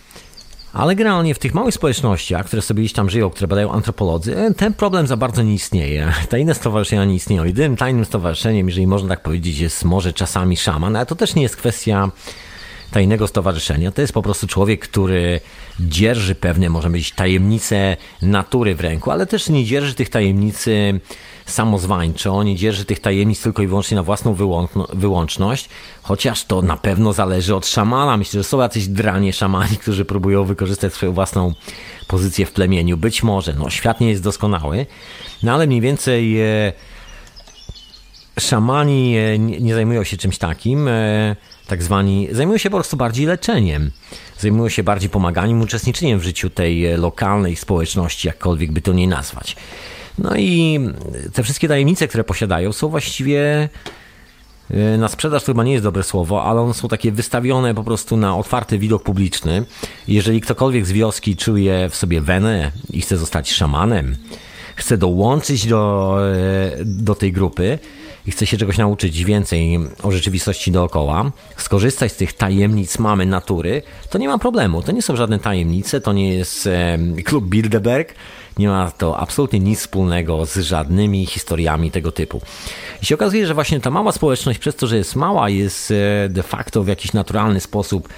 ale 0.72 0.94
generalnie 0.94 1.34
w 1.34 1.38
tych 1.38 1.54
małych 1.54 1.74
społecznościach, 1.74 2.46
które 2.46 2.62
sobie 2.62 2.82
gdzieś 2.82 2.92
tam 2.92 3.10
żyją, 3.10 3.30
które 3.30 3.48
badają 3.48 3.72
antropolodzy, 3.72 4.36
e, 4.36 4.54
ten 4.54 4.74
problem 4.74 5.06
za 5.06 5.16
bardzo 5.16 5.42
nie 5.42 5.54
istnieje. 5.54 6.12
Tajne 6.30 6.54
stowarzyszenia 6.54 7.04
nie 7.04 7.14
istnieją. 7.14 7.44
Jedynym 7.44 7.76
tajnym 7.76 8.04
stowarzyszeniem, 8.04 8.68
jeżeli 8.68 8.86
można 8.86 9.08
tak 9.08 9.22
powiedzieć, 9.22 9.58
jest 9.58 9.84
może 9.84 10.12
czasami 10.12 10.56
szaman, 10.56 10.96
ale 10.96 11.06
to 11.06 11.16
też 11.16 11.34
nie 11.34 11.42
jest 11.42 11.56
kwestia 11.56 12.10
tajnego 12.90 13.26
stowarzyszenia. 13.26 13.92
To 13.92 14.00
jest 14.00 14.12
po 14.12 14.22
prostu 14.22 14.46
człowiek, 14.46 14.80
który 14.80 15.40
dzierży 15.80 16.34
pewne, 16.34 16.68
może 16.68 16.90
być, 16.90 17.12
tajemnice 17.12 17.96
natury 18.22 18.74
w 18.74 18.80
ręku, 18.80 19.10
ale 19.10 19.26
też 19.26 19.48
nie 19.48 19.64
dzierży 19.64 19.94
tych 19.94 20.10
tajemnicy 20.10 21.00
samozwańczo, 21.46 22.42
nie 22.42 22.56
dzierży 22.56 22.84
tych 22.84 23.00
tajemnic 23.00 23.42
tylko 23.42 23.62
i 23.62 23.66
wyłącznie 23.66 23.94
na 23.94 24.02
własną 24.02 24.34
wyłączno- 24.34 24.96
wyłączność, 24.96 25.68
chociaż 26.02 26.44
to 26.44 26.62
na 26.62 26.76
pewno 26.76 27.12
zależy 27.12 27.54
od 27.54 27.66
szamana. 27.66 28.16
Myślę, 28.16 28.40
że 28.40 28.44
są 28.44 28.60
jacyś 28.60 28.86
dranie 28.86 29.32
szamani, 29.32 29.76
którzy 29.76 30.04
próbują 30.04 30.44
wykorzystać 30.44 30.92
swoją 30.94 31.12
własną 31.12 31.54
pozycję 32.08 32.46
w 32.46 32.52
plemieniu. 32.52 32.96
Być 32.96 33.22
może, 33.22 33.54
no 33.54 33.70
świat 33.70 34.00
nie 34.00 34.10
jest 34.10 34.22
doskonały, 34.22 34.86
no 35.42 35.54
ale 35.54 35.66
mniej 35.66 35.80
więcej 35.80 36.40
e, 36.40 36.72
szamani 38.40 39.16
e, 39.16 39.38
nie, 39.38 39.60
nie 39.60 39.74
zajmują 39.74 40.04
się 40.04 40.16
czymś 40.16 40.38
takim, 40.38 40.88
e, 40.88 41.36
tak 41.68 41.82
zwani, 41.82 42.28
zajmują 42.32 42.58
się 42.58 42.70
po 42.70 42.76
prostu 42.76 42.96
bardziej 42.96 43.26
leczeniem. 43.26 43.90
Zajmują 44.38 44.68
się 44.68 44.82
bardziej 44.82 45.10
pomaganiem, 45.10 45.60
uczestniczeniem 45.60 46.18
w 46.18 46.22
życiu 46.22 46.50
tej 46.50 46.86
e, 46.86 46.96
lokalnej 46.96 47.56
społeczności, 47.56 48.28
jakkolwiek 48.28 48.72
by 48.72 48.80
to 48.80 48.92
nie 48.92 49.08
nazwać. 49.08 49.56
No 50.18 50.36
i 50.36 50.80
te 51.32 51.42
wszystkie 51.42 51.68
tajemnice, 51.68 52.08
które 52.08 52.24
posiadają, 52.24 52.72
są 52.72 52.88
właściwie 52.88 53.68
e, 54.70 54.98
na 54.98 55.08
sprzedaż 55.08 55.42
to 55.42 55.52
chyba 55.52 55.64
nie 55.64 55.72
jest 55.72 55.84
dobre 55.84 56.02
słowo, 56.02 56.44
ale 56.44 56.60
one 56.60 56.74
są 56.74 56.88
takie 56.88 57.12
wystawione 57.12 57.74
po 57.74 57.84
prostu 57.84 58.16
na 58.16 58.36
otwarty 58.36 58.78
widok 58.78 59.02
publiczny. 59.02 59.64
Jeżeli 60.08 60.40
ktokolwiek 60.40 60.86
z 60.86 60.92
wioski 60.92 61.36
czuje 61.36 61.88
w 61.90 61.96
sobie 61.96 62.20
wenę 62.20 62.72
i 62.90 63.00
chce 63.00 63.16
zostać 63.16 63.52
szamanem, 63.52 64.16
chce 64.76 64.98
dołączyć 64.98 65.66
do, 65.66 66.16
e, 66.34 66.84
do 66.84 67.14
tej 67.14 67.32
grupy 67.32 67.78
i 68.28 68.30
chce 68.30 68.46
się 68.46 68.56
czegoś 68.56 68.78
nauczyć 68.78 69.24
więcej 69.24 69.78
o 70.02 70.12
rzeczywistości 70.12 70.72
dookoła, 70.72 71.30
skorzystać 71.56 72.12
z 72.12 72.16
tych 72.16 72.32
tajemnic 72.32 72.98
mamy 72.98 73.26
natury, 73.26 73.82
to 74.10 74.18
nie 74.18 74.28
ma 74.28 74.38
problemu. 74.38 74.82
To 74.82 74.92
nie 74.92 75.02
są 75.02 75.16
żadne 75.16 75.38
tajemnice, 75.38 76.00
to 76.00 76.12
nie 76.12 76.34
jest 76.34 76.68
klub 77.24 77.44
Bilderberg, 77.44 78.14
nie 78.58 78.68
ma 78.68 78.90
to 78.90 79.18
absolutnie 79.18 79.60
nic 79.60 79.80
wspólnego 79.80 80.46
z 80.46 80.56
żadnymi 80.56 81.26
historiami 81.26 81.90
tego 81.90 82.12
typu. 82.12 82.40
I 83.02 83.06
się 83.06 83.14
okazuje, 83.14 83.46
że 83.46 83.54
właśnie 83.54 83.80
ta 83.80 83.90
mała 83.90 84.12
społeczność, 84.12 84.58
przez 84.58 84.76
to, 84.76 84.86
że 84.86 84.96
jest 84.96 85.16
mała, 85.16 85.48
jest 85.48 85.90
e, 85.90 86.28
de 86.28 86.42
facto 86.42 86.82
w 86.82 86.88
jakiś 86.88 87.12
naturalny 87.12 87.60
sposób 87.60 88.08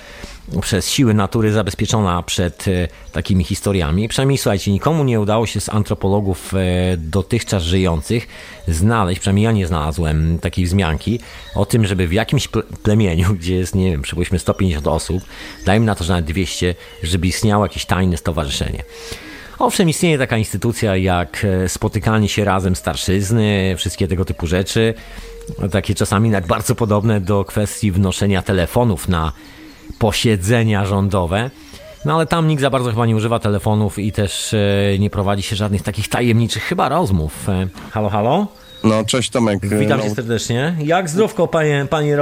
przez 0.61 0.91
siły 0.91 1.15
natury 1.15 1.53
zabezpieczona 1.53 2.23
przed 2.23 2.69
e, 2.69 2.89
takimi 3.13 3.45
historiami. 3.45 4.09
Przynajmniej 4.09 4.39
słuchajcie, 4.39 4.73
nikomu 4.73 5.05
nie 5.05 5.21
udało 5.21 5.47
się 5.47 5.61
z 5.61 5.69
antropologów 5.69 6.55
e, 6.55 6.97
dotychczas 6.97 7.63
żyjących 7.63 8.29
znaleźć, 8.69 9.21
przynajmniej 9.21 9.45
ja 9.45 9.53
nie 9.53 9.67
znalazłem 9.67 10.39
takiej 10.39 10.65
wzmianki 10.65 11.21
o 11.55 11.67
tym, 11.67 11.87
żeby 11.87 12.09
w 12.09 12.13
jakimś 12.13 12.49
ple- 12.49 12.63
plemieniu, 12.83 13.35
gdzie 13.41 13.55
jest, 13.55 13.75
nie 13.75 13.91
wiem, 13.91 14.03
przypuśćmy 14.03 14.39
150 14.39 14.87
osób, 14.87 15.23
dajmy 15.67 15.87
na 15.87 15.95
to, 15.95 16.05
że 16.05 16.13
nawet 16.13 16.27
200, 16.27 16.75
żeby 17.03 17.27
istniało 17.27 17.65
jakieś 17.65 17.87
tajne 17.87 18.17
stowarzyszenie. 18.17 18.83
Owszem, 19.61 19.89
istnieje 19.89 20.19
taka 20.19 20.37
instytucja 20.37 20.97
jak 20.97 21.45
e, 21.65 21.69
spotykanie 21.69 22.29
się 22.29 22.45
razem 22.45 22.77
starszyzny, 22.77 23.75
wszystkie 23.77 24.09
tego 24.09 24.25
typu 24.25 24.47
rzeczy. 24.47 24.95
Takie 25.71 25.95
czasami 25.95 26.31
nawet 26.31 26.47
bardzo 26.49 26.75
podobne 26.75 27.21
do 27.21 27.45
kwestii 27.45 27.93
wnoszenia 27.93 28.43
telefonów 28.43 29.09
na 29.09 29.33
posiedzenia 29.99 30.87
rządowe. 30.87 31.51
No 32.05 32.15
ale 32.15 32.27
tam 32.27 32.49
nikt 32.49 32.61
za 32.63 32.71
bardzo 32.71 32.91
chyba 32.91 33.07
nie 33.07 33.17
używa 33.17 33.39
telefonów 33.39 33.99
i 33.99 34.13
też 34.13 34.55
e, 34.55 34.99
nie 34.99 35.11
prowadzi 35.11 35.43
się 35.43 35.57
żadnych 35.57 35.83
takich 35.83 36.09
tajemniczych 36.09 36.63
chyba 36.63 36.89
rozmów. 36.89 37.49
E, 37.49 37.69
Halo, 37.91 38.09
halo? 38.09 38.47
No, 38.85 39.05
cześć 39.05 39.31
Tomek. 39.31 39.67
Witam 39.67 39.99
no, 39.99 40.05
cię 40.05 40.15
serdecznie. 40.15 40.77
Jak 40.83 41.09
zdrówko, 41.09 41.49
panie, 41.49 41.87
panie? 41.91 42.17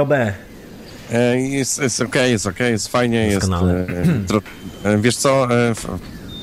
E, 1.11 1.39
Jest, 1.39 1.81
jest 1.81 2.01
okej, 2.01 2.31
jest 2.31 2.47
okej, 2.47 2.71
jest 2.71 2.87
fajnie, 2.87 3.17
jest... 3.27 3.35
Doskonale. 3.49 3.85
e, 4.83 4.97
wiesz 4.97 5.15
co, 5.17 5.47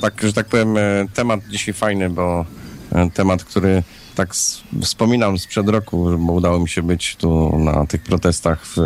tak, 0.00 0.22
że 0.22 0.32
tak 0.32 0.46
powiem, 0.46 0.76
e, 0.76 1.06
temat 1.14 1.40
dzisiaj 1.48 1.74
fajny, 1.74 2.10
bo 2.10 2.44
e, 2.92 3.10
temat, 3.10 3.44
który 3.44 3.82
tak 4.14 4.34
wspominam 4.82 5.38
sprzed 5.38 5.68
roku, 5.68 6.18
bo 6.18 6.32
udało 6.32 6.58
mi 6.60 6.68
się 6.68 6.82
być 6.82 7.16
tu 7.16 7.58
na 7.58 7.86
tych 7.86 8.02
protestach 8.02 8.66
w, 8.66 8.76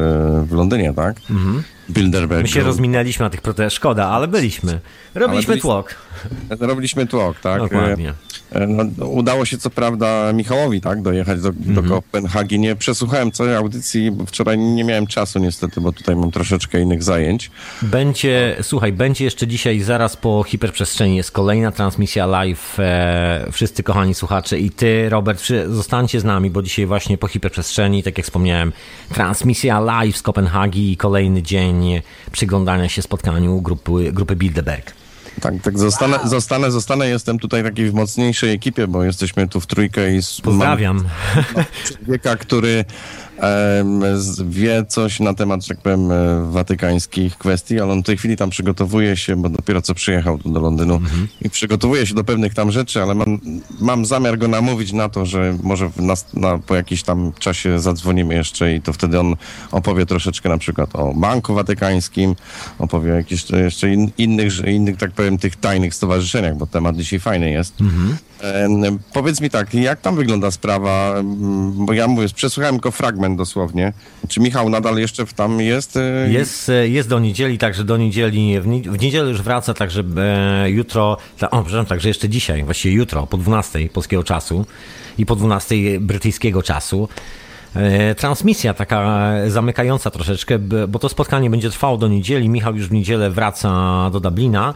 w 0.48 0.52
Londynie, 0.52 0.92
tak? 0.94 1.16
Bilderberg. 1.90 2.30
Mhm. 2.30 2.42
My 2.42 2.48
się 2.48 2.62
rozminęliśmy 2.62 3.24
na 3.24 3.30
tych 3.30 3.42
protestach, 3.42 3.76
szkoda, 3.76 4.08
ale 4.08 4.28
byliśmy. 4.28 4.80
Robiliśmy 5.14 5.46
byliśmy- 5.46 5.60
tłok. 5.60 5.94
Robiliśmy 6.60 7.06
tłok, 7.06 7.40
tak? 7.40 7.58
Dokładnie. 7.62 8.08
E, 8.52 8.66
No, 8.66 9.06
udało 9.06 9.44
się 9.44 9.58
co 9.58 9.70
prawda 9.70 10.32
Michałowi, 10.32 10.80
tak, 10.80 11.02
dojechać 11.02 11.40
do, 11.40 11.48
Mhm. 11.48 11.74
do 11.74 11.82
Kopenhagi. 11.82 12.58
Nie 12.58 12.76
przesłuchałem 12.76 13.32
całej 13.32 13.54
audycji, 13.56 14.10
bo 14.10 14.26
wczoraj 14.26 14.58
nie 14.58 14.84
miałem 14.84 15.06
czasu 15.06 15.38
niestety, 15.38 15.80
bo 15.80 15.92
tutaj 15.92 16.16
mam 16.16 16.30
troszeczkę 16.30 16.80
innych 16.80 17.02
zajęć. 17.02 17.50
Będzie, 17.82 18.56
słuchaj, 18.62 18.92
będzie 18.92 19.24
jeszcze 19.24 19.46
dzisiaj, 19.46 19.80
zaraz 19.80 20.16
po 20.16 20.42
hiperprzestrzeni 20.42 21.16
jest 21.16 21.30
kolejna 21.30 21.72
transmisja 21.72 22.26
live. 22.26 22.76
E, 22.80 23.46
wszyscy 23.52 23.82
kochani 23.82 24.14
słuchacze 24.14 24.58
i 24.58 24.70
ty, 24.70 25.08
Robert, 25.08 25.42
zostańcie 25.68 26.20
z 26.20 26.24
nami, 26.24 26.50
bo 26.50 26.62
dzisiaj 26.62 26.86
właśnie 26.86 27.18
po 27.18 27.28
hiperprzestrzeni, 27.28 28.02
tak 28.02 28.18
jak 28.18 28.24
wspomniałem, 28.26 28.72
transmisja 29.14 29.80
live 29.80 30.16
z 30.16 30.22
Kopenhagi 30.22 30.92
i 30.92 30.96
kolejny 30.96 31.42
dzień 31.42 32.00
przyglądania 32.32 32.88
się 32.88 33.02
spotkaniu 33.02 33.60
grupy, 33.60 34.12
grupy 34.12 34.36
Bilderberg. 34.36 34.99
Tak, 35.40 35.54
tak 35.62 35.78
zostanę, 35.78 36.18
zostanę, 36.24 36.70
zostanę. 36.70 37.08
Jestem 37.08 37.38
tutaj 37.38 37.62
takiej 37.62 37.90
w 37.90 37.94
mocniejszej 37.94 38.52
ekipie, 38.52 38.86
bo 38.86 39.04
jesteśmy 39.04 39.48
tu 39.48 39.60
w 39.60 39.66
trójkę 39.66 40.16
i 40.16 40.20
Pozdrawiam. 40.42 41.04
człowieka, 41.88 42.36
który 42.36 42.84
wie 44.48 44.84
coś 44.88 45.20
na 45.20 45.34
temat, 45.34 45.66
tak 45.66 45.78
powiem, 45.78 46.12
e, 46.12 46.50
watykańskich 46.50 47.38
kwestii, 47.38 47.80
ale 47.80 47.92
on 47.92 48.02
w 48.02 48.06
tej 48.06 48.16
chwili 48.16 48.36
tam 48.36 48.50
przygotowuje 48.50 49.16
się, 49.16 49.36
bo 49.36 49.48
dopiero 49.48 49.82
co 49.82 49.94
przyjechał 49.94 50.38
tu 50.38 50.50
do 50.50 50.60
Londynu 50.60 51.00
i 51.42 51.50
przygotowuje 51.50 52.06
się 52.06 52.14
do 52.14 52.24
pewnych 52.24 52.54
tam 52.54 52.72
rzeczy, 52.72 53.02
ale 53.02 53.14
mam, 53.14 53.40
mam 53.80 54.04
zamiar 54.06 54.38
go 54.38 54.48
namówić 54.48 54.92
na 54.92 55.08
to, 55.08 55.26
że 55.26 55.56
może 55.62 55.90
na, 56.34 56.58
po 56.58 56.74
jakimś 56.74 57.02
tam 57.02 57.32
czasie 57.38 57.78
zadzwonimy 57.78 58.34
jeszcze 58.34 58.74
i 58.74 58.80
to 58.80 58.92
wtedy 58.92 59.20
on 59.20 59.36
opowie 59.72 60.06
troszeczkę 60.06 60.48
na 60.48 60.58
przykład 60.58 60.96
o 60.96 61.14
Banku 61.14 61.54
Watykańskim, 61.54 62.34
opowie 62.78 63.12
o 63.12 63.16
jakichś 63.16 63.50
jeszcze 63.50 63.92
in, 63.92 64.10
innych, 64.18 64.52
innych, 64.66 64.96
tak 64.96 65.12
powiem, 65.12 65.38
tych 65.38 65.56
tajnych 65.56 65.94
stowarzyszeniach, 65.94 66.56
bo 66.56 66.66
temat 66.66 66.96
dzisiaj 66.96 67.20
fajny 67.20 67.50
jest. 67.50 67.80
Em, 67.80 68.16
Powiedz 69.12 69.40
mi 69.40 69.50
tak, 69.50 69.74
jak 69.74 70.00
tam 70.00 70.16
wygląda 70.16 70.50
sprawa, 70.50 71.14
bo 71.74 71.92
ja 71.92 72.08
mówię, 72.08 72.28
przesłuchałem 72.34 72.74
tylko 72.74 72.90
fragment 72.90 73.38
dosłownie. 73.38 73.92
Czy 74.28 74.40
Michał 74.40 74.68
nadal 74.68 74.96
jeszcze 74.96 75.26
tam 75.26 75.60
jest? 75.60 75.96
e, 75.96 76.32
Jest, 76.32 76.68
e, 76.68 76.88
jest 76.88 77.08
do 77.08 77.18
niedzieli, 77.18 77.58
także 77.58 77.84
do 77.84 77.96
niedzieli, 77.96 78.60
w, 78.60 78.66
nie, 78.66 78.82
w 78.82 79.00
niedzielę 79.00 79.28
już 79.28 79.42
wraca, 79.42 79.74
także 79.74 80.04
e, 80.16 80.70
jutro, 80.70 81.16
o 81.50 81.62
przepraszam, 81.62 81.86
także 81.86 82.08
jeszcze 82.08 82.28
dzisiaj, 82.28 82.64
właściwie 82.64 82.94
jutro, 82.94 83.26
po 83.26 83.36
12 83.36 83.88
polskiego 83.88 84.24
czasu 84.24 84.66
i 85.18 85.26
po 85.26 85.36
12 85.36 85.74
brytyjskiego 86.00 86.62
czasu. 86.62 87.08
E, 87.76 88.14
Transmisja 88.14 88.74
taka 88.74 89.30
zamykająca 89.48 90.10
troszeczkę, 90.10 90.58
bo 90.88 90.98
to 90.98 91.08
spotkanie 91.08 91.50
będzie 91.50 91.70
trwało 91.70 91.96
do 91.96 92.08
niedzieli. 92.08 92.48
Michał 92.48 92.76
już 92.76 92.88
w 92.88 92.92
niedzielę 92.92 93.30
wraca 93.30 93.70
do 94.12 94.20
Dublina. 94.20 94.74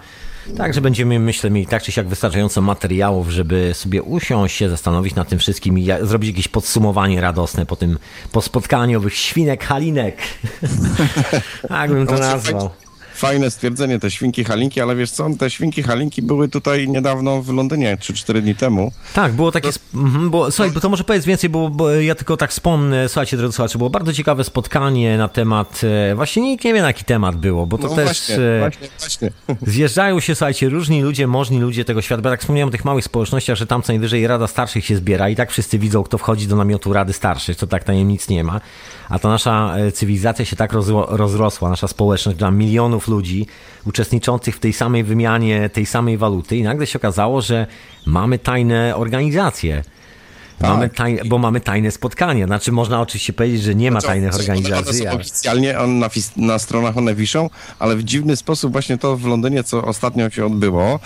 Także 0.57 0.81
będziemy, 0.81 1.19
myślę, 1.19 1.51
mieli 1.51 1.67
tak 1.67 1.83
czy 1.83 1.93
siak 1.93 2.09
wystarczająco 2.09 2.61
materiałów, 2.61 3.31
żeby 3.31 3.71
sobie 3.75 4.03
usiąść, 4.03 4.57
się 4.57 4.69
zastanowić 4.69 5.15
nad 5.15 5.29
tym 5.29 5.39
wszystkim 5.39 5.79
i 5.79 5.89
zrobić 6.03 6.31
jakieś 6.31 6.49
podsumowanie 6.49 7.21
radosne 7.21 7.67
po 7.67 7.77
tym, 7.77 7.99
po 8.33 8.43
spotkaniu 8.43 8.99
owych 8.99 9.15
świnek 9.17 9.65
halinek. 9.65 10.17
tak 11.69 11.91
bym 11.91 12.07
to 12.07 12.13
No, 12.13 12.19
nazwał. 12.19 12.71
Fajne 13.15 13.51
stwierdzenie, 13.51 13.99
te 13.99 14.11
świnki 14.11 14.45
halinki, 14.45 14.81
ale 14.81 14.97
wiesz 14.97 15.11
co, 15.11 15.27
te 15.39 15.51
świnki 15.51 15.83
halinki 15.83 16.23
były 16.23 16.49
tutaj 16.49 16.89
niedawno 16.89 17.43
w 17.43 17.49
Londynie, 17.49 17.97
3-4 18.01 18.41
dni 18.41 18.55
temu. 18.55 18.93
Tak, 19.15 19.33
było 19.33 19.53
takie. 19.53 19.69
sp- 19.79 19.95
mhm, 19.95 20.31
Bo, 20.31 20.51
słuchaj, 20.51 20.73
bo 20.73 20.81
to 20.81 20.89
może 20.89 21.05
powiedz 21.05 21.25
więcej, 21.25 21.51
bo, 21.51 21.71
bo 21.71 21.91
ja 21.91 22.15
tylko 22.15 22.37
tak 22.37 22.51
wspomnę. 22.51 23.09
Słuchajcie, 23.09 23.37
drodzy 23.37 23.53
słuchacze, 23.57 23.79
było 23.79 23.91
bardzo 23.91 24.13
ciekawe 24.13 24.45
spotkanie 24.45 25.19
na 25.19 25.29
temat. 25.29 25.81
e, 26.11 26.15
Właśnie 26.15 26.43
nikt 26.43 26.65
nie 26.65 26.75
wie, 26.75 26.81
na 26.81 26.87
jaki 26.87 27.05
temat 27.05 27.37
było, 27.37 27.67
bo 27.67 27.79
to 27.79 27.89
No 27.89 27.95
też. 27.95 28.05
właśnie, 28.05 28.37
e, 28.37 28.59
właśnie, 28.61 28.89
właśnie. 28.99 29.31
Zjeżdżają 29.73 30.21
się, 30.21 30.35
słuchajcie, 30.35 30.69
różni 30.69 31.03
ludzie, 31.03 31.27
możni 31.27 31.61
ludzie 31.61 31.85
tego 31.85 32.03
świata. 32.03 32.23
Bo 32.23 32.29
jak 32.29 32.41
wspomniałem 32.41 32.69
o 32.69 32.73
tych 32.73 32.85
małych 32.85 33.05
społecznościach, 33.05 33.57
że 33.57 33.67
tam 33.67 33.83
co 33.83 33.93
najwyżej 33.93 34.27
Rada 34.27 34.47
Starszych 34.47 34.85
się 34.85 34.97
zbiera 34.97 35.29
i 35.29 35.37
tak 35.37 35.51
wszyscy 35.51 35.79
widzą, 35.79 36.03
kto 36.03 36.19
wchodzi 36.19 36.47
do 36.47 36.57
namiotu 36.57 36.93
Rady 36.93 37.13
Starszych, 37.13 37.57
to 37.57 37.67
tak 37.67 37.85
tajemnic 37.85 38.29
nie 38.29 38.45
ma. 38.45 38.61
A 39.09 39.19
ta 39.19 39.29
nasza 39.29 39.75
e, 39.79 39.93
cywilizacja 39.93 40.45
się 40.45 40.57
tak 40.57 40.73
rozro- 40.73 41.07
rozrosła, 41.09 41.71
nasza 41.71 41.89
społeczność 41.89 42.39
dla 42.39 42.51
milionów 42.51 43.04
ludzi 43.09 43.47
uczestniczących 43.87 44.57
w 44.57 44.59
tej 44.59 44.73
samej 44.73 45.05
wymianie, 45.05 45.71
tej 45.71 45.87
samej 45.87 46.19
waluty 46.19 46.57
i 46.57 46.63
nagle 46.63 46.87
się 46.87 46.99
okazało, 46.99 47.41
że 47.41 47.67
mamy 48.07 48.39
tajne 48.39 48.97
organizacje. 48.97 49.85
Mamy 50.61 50.89
taj, 50.89 51.21
bo 51.27 51.39
mamy 51.39 51.61
tajne 51.61 51.91
spotkania. 51.91 52.47
Znaczy, 52.47 52.73
można 52.73 53.01
oczywiście 53.01 53.33
powiedzieć, 53.33 53.63
że 53.63 53.75
nie 53.75 53.91
ma 53.91 54.01
Co- 54.01 54.07
tajnych 54.07 54.35
organizacji. 54.35 55.07
One 55.09 55.17
oficjalnie 55.21 55.79
on 55.79 55.99
na, 55.99 56.11
na 56.37 56.59
stronach 56.59 56.97
one 56.97 57.15
wiszą, 57.15 57.51
ale 57.79 57.97
w 57.97 58.05
dziwny 58.05 58.37
sposób 58.37 58.73
właśnie 58.73 58.99
to 58.99 59.17
w 59.17 59.27
Londynie, 59.27 59.65
co 59.65 59.85
ostatnio 59.85 60.31
się 60.31 60.47
odbyło. 60.47 61.01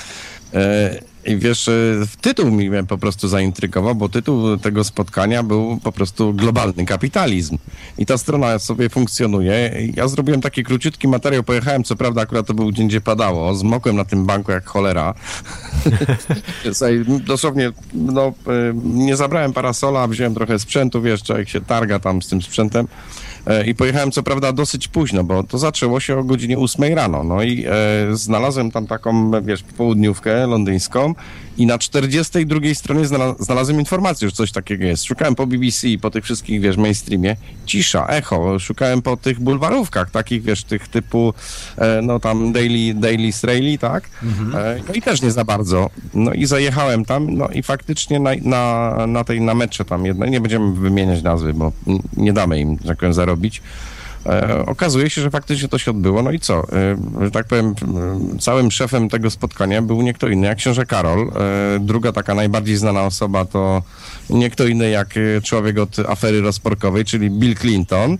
E, 0.55 1.01
I 1.29 1.37
wiesz, 1.37 1.69
e, 1.69 1.73
tytuł 2.21 2.51
mi 2.51 2.71
mnie 2.71 2.85
po 2.85 2.99
prostu 2.99 3.29
zaintrygował, 3.29 3.95
bo 3.95 4.09
tytuł 4.09 4.57
tego 4.57 4.85
spotkania 4.85 5.43
był 5.43 5.81
po 5.83 5.93
prostu 5.93 6.35
globalny 6.35 6.85
kapitalizm. 6.85 7.59
I 7.99 8.07
ta 8.07 8.19
strona 8.19 8.59
sobie 8.59 8.89
funkcjonuje. 8.89 9.73
Ja 9.97 10.09
zrobiłem 10.09 10.41
taki 10.41 10.65
króciutki 10.65 11.09
materiał, 11.09 11.43
pojechałem, 11.43 11.85
co 11.85 11.97
prawda 11.97 12.21
akurat 12.21 12.47
to 12.47 12.55
był 12.55 12.73
dzień, 12.73 12.89
gdzie 12.89 13.01
padało, 13.01 13.55
zmokłem 13.55 13.97
na 13.97 14.05
tym 14.05 14.27
banku 14.27 14.53
jak 14.53 14.67
cholera. 14.67 15.15
Dosłownie, 17.27 17.73
no, 17.95 18.27
e, 18.27 18.33
nie 18.85 19.17
zabrałem 19.17 19.53
parasola, 19.53 20.09
wziąłem 20.09 20.35
trochę 20.35 20.59
sprzętu, 20.59 21.03
wiesz, 21.03 21.23
człowiek 21.23 21.49
się 21.49 21.61
targa 21.61 21.99
tam 21.99 22.23
z 22.23 22.29
tym 22.29 22.43
sprzętem 22.43 22.89
i 23.67 23.75
pojechałem 23.75 24.11
co 24.11 24.23
prawda 24.23 24.53
dosyć 24.53 24.89
późno, 24.89 25.25
bo 25.25 25.43
to 25.43 25.59
zaczęło 25.59 26.01
się 26.01 26.19
o 26.19 26.25
godzinie 26.25 26.59
8 26.59 26.95
rano, 26.95 27.25
no 27.25 27.43
i 27.43 27.65
e, 27.67 27.71
znalazłem 28.17 28.71
tam 28.71 28.87
taką, 28.87 29.31
wiesz, 29.43 29.63
południówkę 29.63 30.47
londyńską 30.47 31.15
i 31.59 31.67
na 31.67 31.79
42 31.79 32.75
stronie 32.75 33.05
znala- 33.07 33.35
znalazłem 33.39 33.79
informację, 33.81 34.29
że 34.29 34.33
coś 34.37 34.53
takiego 34.53 34.85
jest. 34.85 35.05
Szukałem 35.05 35.35
po 35.35 35.47
BBC, 35.47 35.87
po 36.01 36.11
tych 36.11 36.25
wszystkich, 36.25 36.61
wiesz, 36.61 36.77
mainstreamie, 36.77 37.37
cisza, 37.67 38.07
echo, 38.07 38.59
szukałem 38.59 39.03
po 39.03 39.17
tych 39.17 39.41
bulwarówkach, 39.41 40.11
takich, 40.11 40.43
wiesz, 40.43 40.65
tych 40.65 40.89
typu, 40.89 41.35
e, 41.79 42.03
no 42.03 42.21
tam 42.21 42.53
Daily, 42.53 42.95
Daily 42.95 43.33
Straley, 43.33 43.79
tak? 43.79 44.09
E, 44.55 44.81
no 44.89 44.95
i 44.95 45.03
też 45.03 45.23
nie 45.23 45.31
za 45.31 45.45
bardzo. 45.45 45.91
No 46.15 46.33
i 46.33 46.47
zajechałem 46.47 47.05
tam, 47.05 47.35
no 47.35 47.49
i 47.49 47.63
faktycznie 47.63 48.21
na, 48.21 48.31
na, 48.43 49.07
na 49.07 49.25
tej 49.25 49.41
namecze 49.41 49.85
tam 49.85 50.07
jednej, 50.07 50.31
nie 50.31 50.41
będziemy 50.41 50.73
wymieniać 50.75 51.23
nazwy, 51.23 51.55
bo 51.55 51.73
nie 52.17 52.33
damy 52.33 52.61
im, 52.61 52.79
że 52.83 52.89
tak 52.89 52.99
powiem, 52.99 53.15
zarobić. 53.15 53.63
E, 54.29 54.67
okazuje 54.67 55.11
się, 55.11 55.23
że 55.23 55.31
faktycznie 55.31 55.69
to 55.69 55.79
się 55.79 55.91
odbyło. 55.91 56.23
No 56.23 56.31
i 56.31 56.41
co? 56.41 56.63
E, 56.73 56.97
że 57.25 57.31
tak 57.31 57.47
powiem, 57.47 57.75
m, 57.83 58.39
całym 58.39 58.71
szefem 58.71 59.09
tego 59.09 59.31
spotkania 59.31 59.83
był 59.83 60.03
nie 60.03 60.15
kto 60.15 60.29
inny 60.29 60.47
jak 60.47 60.59
książę 60.59 60.87
Karol. 60.87 61.21
E, 61.21 61.31
druga 61.81 62.13
taka 62.13 62.35
najbardziej 62.35 62.77
znana 62.77 63.03
osoba 63.03 63.45
to 63.45 63.83
nie 64.31 64.51
kto 64.51 64.67
inny 64.67 64.91
jak 64.91 65.15
e, 65.17 65.41
człowiek 65.41 65.79
od 65.79 65.99
afery 65.99 66.41
rozporkowej, 66.41 67.05
czyli 67.05 67.31
Bill 67.31 67.57
Clinton. 67.57 68.19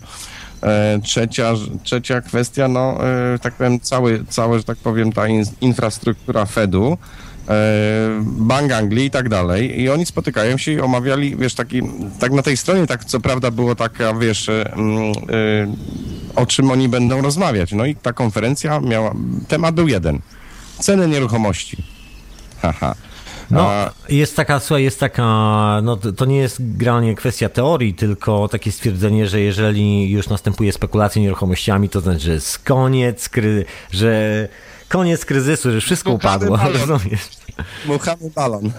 E, 0.61 0.99
Trzecia, 1.03 1.53
trzecia 1.83 2.21
kwestia, 2.21 2.67
no, 2.67 3.07
e, 3.07 3.39
tak 3.39 3.53
powiem, 3.53 3.79
cały, 3.79 4.25
całe, 4.29 4.57
że 4.57 4.63
tak 4.63 4.77
powiem, 4.77 5.11
ta 5.11 5.27
in, 5.27 5.43
infrastruktura 5.61 6.45
Fedu, 6.45 6.97
e, 6.97 7.28
Bank 8.21 8.71
Anglii 8.71 9.05
i 9.05 9.11
tak 9.11 9.29
dalej. 9.29 9.81
I 9.81 9.89
oni 9.89 10.05
spotykają 10.05 10.57
się 10.57 10.71
i 10.71 10.79
omawiali, 10.79 11.35
wiesz, 11.35 11.55
taki, 11.55 11.81
tak 12.19 12.31
na 12.31 12.41
tej 12.41 12.57
stronie, 12.57 12.87
tak 12.87 13.05
co 13.05 13.19
prawda 13.19 13.51
było 13.51 13.75
taka, 13.75 14.13
wiesz, 14.13 14.49
e, 14.49 14.73
e, 14.73 14.77
o 16.35 16.45
czym 16.45 16.71
oni 16.71 16.89
będą 16.89 17.21
rozmawiać. 17.21 17.71
No 17.71 17.85
i 17.85 17.95
ta 17.95 18.13
konferencja 18.13 18.79
miała, 18.79 19.15
temat 19.47 19.75
był 19.75 19.87
jeden. 19.87 20.19
Ceny 20.79 21.07
nieruchomości. 21.07 21.83
Haha. 22.61 22.95
No, 23.51 23.69
jest 24.09 24.35
taka, 24.35 24.59
słuchaj, 24.59 24.83
jest 24.83 24.99
taka, 24.99 25.23
no 25.83 25.97
to 25.97 26.25
nie 26.25 26.37
jest 26.37 26.77
granie 26.77 27.15
kwestia 27.15 27.49
teorii, 27.49 27.93
tylko 27.93 28.47
takie 28.47 28.71
stwierdzenie, 28.71 29.27
że 29.27 29.39
jeżeli 29.39 30.11
już 30.11 30.29
następuje 30.29 30.73
spekulacja 30.73 31.21
nieruchomościami, 31.21 31.89
to 31.89 32.01
znaczy, 32.01 32.19
że 32.19 32.33
jest 32.33 32.59
koniec, 32.59 33.29
że 33.91 34.47
koniec 34.89 35.25
kryzysu, 35.25 35.71
że 35.71 35.81
wszystko 35.81 36.11
upadło, 36.11 36.59
rozumiesz? 36.87 37.21
Muchamy 37.85 38.29
balon. 38.35 38.71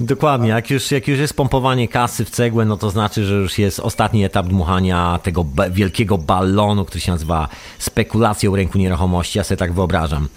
Dokładnie, 0.00 0.48
jak 0.48 0.70
już, 0.70 0.90
jak 0.90 1.08
już 1.08 1.18
jest 1.18 1.34
pompowanie 1.34 1.88
kasy 1.88 2.24
w 2.24 2.30
cegłę, 2.30 2.64
no 2.64 2.76
to 2.76 2.90
znaczy, 2.90 3.24
że 3.24 3.34
już 3.34 3.58
jest 3.58 3.80
ostatni 3.80 4.24
etap 4.24 4.46
dmuchania 4.46 5.18
tego 5.22 5.46
wielkiego 5.70 6.18
balonu, 6.18 6.84
który 6.84 7.00
się 7.00 7.12
nazywa 7.12 7.48
spekulacją 7.78 8.56
rynku 8.56 8.78
nieruchomości, 8.78 9.38
ja 9.38 9.44
sobie 9.44 9.56
tak 9.56 9.72
wyobrażam. 9.72 10.28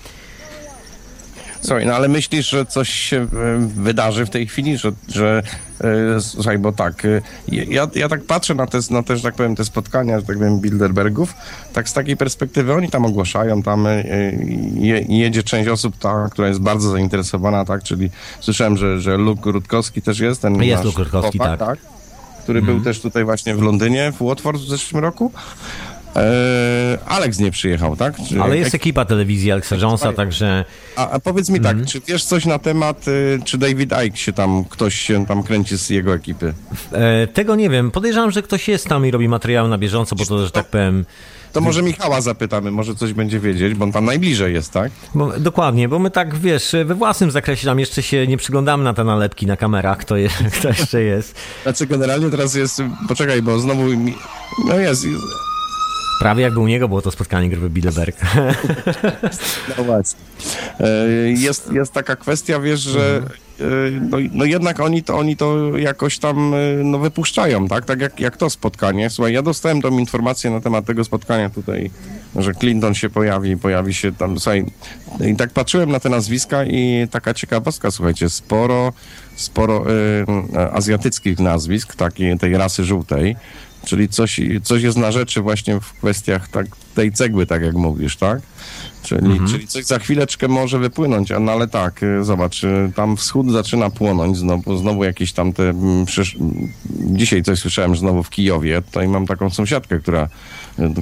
Słuchaj, 1.63 1.85
no 1.85 1.93
ale 1.93 2.07
myślisz, 2.07 2.49
że 2.49 2.65
coś 2.65 2.89
się 2.89 3.17
e, 3.17 3.27
wydarzy 3.75 4.25
w 4.25 4.29
tej 4.29 4.47
chwili, 4.47 4.77
że, 4.77 4.91
że 5.07 5.43
e, 5.81 6.21
słuchaj, 6.21 6.57
bo 6.57 6.71
tak, 6.71 7.05
e, 7.05 7.21
ja, 7.47 7.87
ja 7.95 8.09
tak 8.09 8.23
patrzę 8.23 8.55
na 8.55 8.67
te, 8.67 8.79
na 8.91 9.03
te, 9.03 9.17
że 9.17 9.23
tak 9.23 9.35
powiem, 9.35 9.55
te 9.55 9.65
spotkania, 9.65 10.19
że 10.19 10.25
tak 10.25 10.37
powiem, 10.37 10.59
Bilderbergów, 10.59 11.33
tak 11.73 11.89
z 11.89 11.93
takiej 11.93 12.17
perspektywy 12.17 12.73
oni 12.73 12.89
tam 12.89 13.05
ogłaszają, 13.05 13.63
tam 13.63 13.87
je, 14.75 15.05
jedzie 15.09 15.43
część 15.43 15.69
osób, 15.69 15.97
ta, 15.97 16.29
która 16.31 16.47
jest 16.47 16.59
bardzo 16.59 16.89
zainteresowana, 16.89 17.65
tak, 17.65 17.83
czyli 17.83 18.09
słyszałem, 18.39 18.77
że, 18.77 19.01
że 19.01 19.17
Luke 19.17 19.51
Rutkowski 19.51 20.01
też 20.01 20.19
jest, 20.19 20.41
ten 20.41 20.63
Jest 20.63 20.83
Luke 20.83 21.03
Rutkowski, 21.03 21.37
chłopak, 21.37 21.59
tak. 21.59 21.79
który 22.43 22.61
był 22.61 22.81
też 22.81 23.01
tutaj 23.01 23.25
właśnie 23.25 23.55
w 23.55 23.61
Londynie, 23.61 24.11
w 24.11 24.23
Watford 24.27 24.61
w 24.61 24.69
zeszłym 24.69 25.03
roku. 25.03 25.31
E, 26.15 26.97
Alex 27.05 27.39
nie 27.39 27.51
przyjechał, 27.51 27.95
tak? 27.95 28.15
Czy 28.29 28.41
Ale 28.41 28.57
jest 28.57 28.75
ekipa 28.75 29.05
telewizji 29.05 29.51
Alexa 29.51 29.75
Jonesa, 29.75 30.13
także 30.13 30.65
a, 30.95 31.09
a 31.09 31.19
powiedz 31.19 31.49
mi 31.49 31.59
tak, 31.59 31.85
czy 31.85 32.01
wiesz 32.07 32.23
coś 32.23 32.45
na 32.45 32.59
temat, 32.59 33.07
y, 33.07 33.39
czy 33.45 33.57
David 33.57 33.93
Icke 34.05 34.17
się 34.17 34.33
tam, 34.33 34.65
ktoś 34.65 34.95
się 34.95 35.25
tam 35.25 35.43
kręci 35.43 35.77
z 35.77 35.89
jego 35.89 36.13
ekipy? 36.13 36.53
e, 36.91 37.27
tego 37.27 37.55
nie 37.55 37.69
wiem. 37.69 37.91
Podejrzewam, 37.91 38.31
że 38.31 38.41
ktoś 38.41 38.67
jest 38.67 38.87
tam 38.87 39.05
i 39.05 39.11
robi 39.11 39.27
materiały 39.27 39.69
na 39.69 39.77
bieżąco, 39.77 40.15
bo 40.15 40.25
to, 40.25 40.45
że 40.45 40.51
tak 40.51 40.65
powiem... 40.65 41.05
To 41.53 41.61
może 41.61 41.81
Michała 41.83 42.21
zapytamy, 42.21 42.71
może 42.71 42.95
coś 42.95 43.13
będzie 43.13 43.39
wiedzieć, 43.39 43.73
bo 43.75 43.85
on 43.85 43.91
tam 43.91 44.05
najbliżej 44.05 44.53
jest, 44.53 44.71
tak? 44.71 44.91
Bo, 45.15 45.39
dokładnie, 45.39 45.89
bo 45.89 45.99
my 45.99 46.11
tak, 46.11 46.35
wiesz, 46.35 46.75
we 46.85 46.95
własnym 46.95 47.31
zakresie 47.31 47.67
tam 47.67 47.79
jeszcze 47.79 48.03
się 48.03 48.27
nie 48.27 48.37
przyglądamy 48.37 48.83
na 48.83 48.93
te 48.93 49.03
nalepki 49.03 49.47
na 49.47 49.57
kamerach, 49.57 49.97
kto, 49.97 50.17
je, 50.17 50.29
kto 50.59 50.67
jeszcze 50.67 51.01
jest. 51.01 51.35
Znaczy 51.63 51.87
generalnie 51.87 52.29
teraz 52.29 52.55
jest, 52.55 52.81
poczekaj, 53.07 53.41
bo 53.41 53.59
znowu, 53.59 53.83
mi, 53.83 54.15
no 54.67 54.79
jest, 54.79 55.05
Prawie 56.19 56.43
jakby 56.43 56.59
u 56.59 56.67
niego 56.67 56.87
było 56.87 57.01
to 57.01 57.11
spotkanie 57.11 57.49
grupy 57.49 57.69
Bilderberg. 57.69 58.17
no 59.77 59.83
właśnie. 59.83 60.19
E, 60.79 61.07
Jest, 61.31 61.71
jest 61.71 61.93
taka 61.93 62.15
kwestia, 62.15 62.59
wiesz, 62.59 62.79
że 62.79 63.21
e, 63.59 63.63
no, 64.09 64.17
no 64.31 64.45
jednak 64.45 64.79
oni 64.79 65.03
to, 65.03 65.17
oni 65.17 65.37
to 65.37 65.77
jakoś 65.77 66.19
tam 66.19 66.53
e, 66.53 66.57
no, 66.83 66.99
wypuszczają, 66.99 67.67
tak? 67.67 67.85
Tak 67.85 68.01
jak, 68.01 68.19
jak 68.19 68.37
to 68.37 68.49
spotkanie. 68.49 69.09
Słuchaj, 69.09 69.33
ja 69.33 69.41
dostałem 69.41 69.81
tą 69.81 69.97
informację 69.97 70.51
na 70.51 70.61
temat 70.61 70.85
tego 70.85 71.03
spotkania 71.03 71.49
tutaj, 71.49 71.91
że 72.35 72.53
Clinton 72.53 72.93
się 72.93 73.09
pojawi, 73.09 73.57
pojawi 73.57 73.93
się 73.93 74.11
tam, 74.11 74.39
słuchaj, 74.39 74.65
i 75.27 75.35
tak 75.35 75.49
patrzyłem 75.49 75.91
na 75.91 75.99
te 75.99 76.09
nazwiska 76.09 76.65
i 76.65 77.07
taka 77.11 77.33
ciekawostka, 77.33 77.91
słuchajcie, 77.91 78.29
sporo, 78.29 78.93
sporo 79.35 79.85
e, 80.55 80.71
azjatyckich 80.71 81.39
nazwisk, 81.39 81.95
takiej 81.95 82.39
tej 82.39 82.57
rasy 82.57 82.83
żółtej, 82.83 83.35
czyli 83.85 84.09
coś, 84.09 84.39
coś 84.63 84.83
jest 84.83 84.97
na 84.97 85.11
rzeczy 85.11 85.41
właśnie 85.41 85.79
w 85.79 85.93
kwestiach 85.93 86.47
tak, 86.47 86.65
tej 86.95 87.11
cegły, 87.11 87.45
tak 87.45 87.61
jak 87.61 87.75
mówisz, 87.75 88.17
tak? 88.17 88.41
Czyli, 89.03 89.39
czyli 89.49 89.67
coś 89.67 89.85
za 89.85 89.99
chwileczkę 89.99 90.47
może 90.47 90.79
wypłynąć, 90.79 91.29
no 91.39 91.51
ale 91.51 91.67
tak, 91.67 92.03
y, 92.03 92.23
zobacz, 92.23 92.63
y, 92.63 92.91
tam 92.95 93.17
wschód 93.17 93.51
zaczyna 93.51 93.89
płonąć, 93.89 94.37
znowu, 94.37 94.77
znowu 94.77 95.03
jakieś 95.03 95.33
tam 95.33 95.53
te, 95.53 95.69
mm, 95.69 96.05
przysz... 96.05 96.35
mm, 96.35 96.69
dzisiaj 96.89 97.43
coś 97.43 97.59
słyszałem, 97.59 97.95
znowu 97.95 98.23
w 98.23 98.29
Kijowie, 98.29 98.81
tutaj 98.81 99.07
mam 99.07 99.27
taką 99.27 99.49
sąsiadkę, 99.49 99.99
która, 99.99 100.29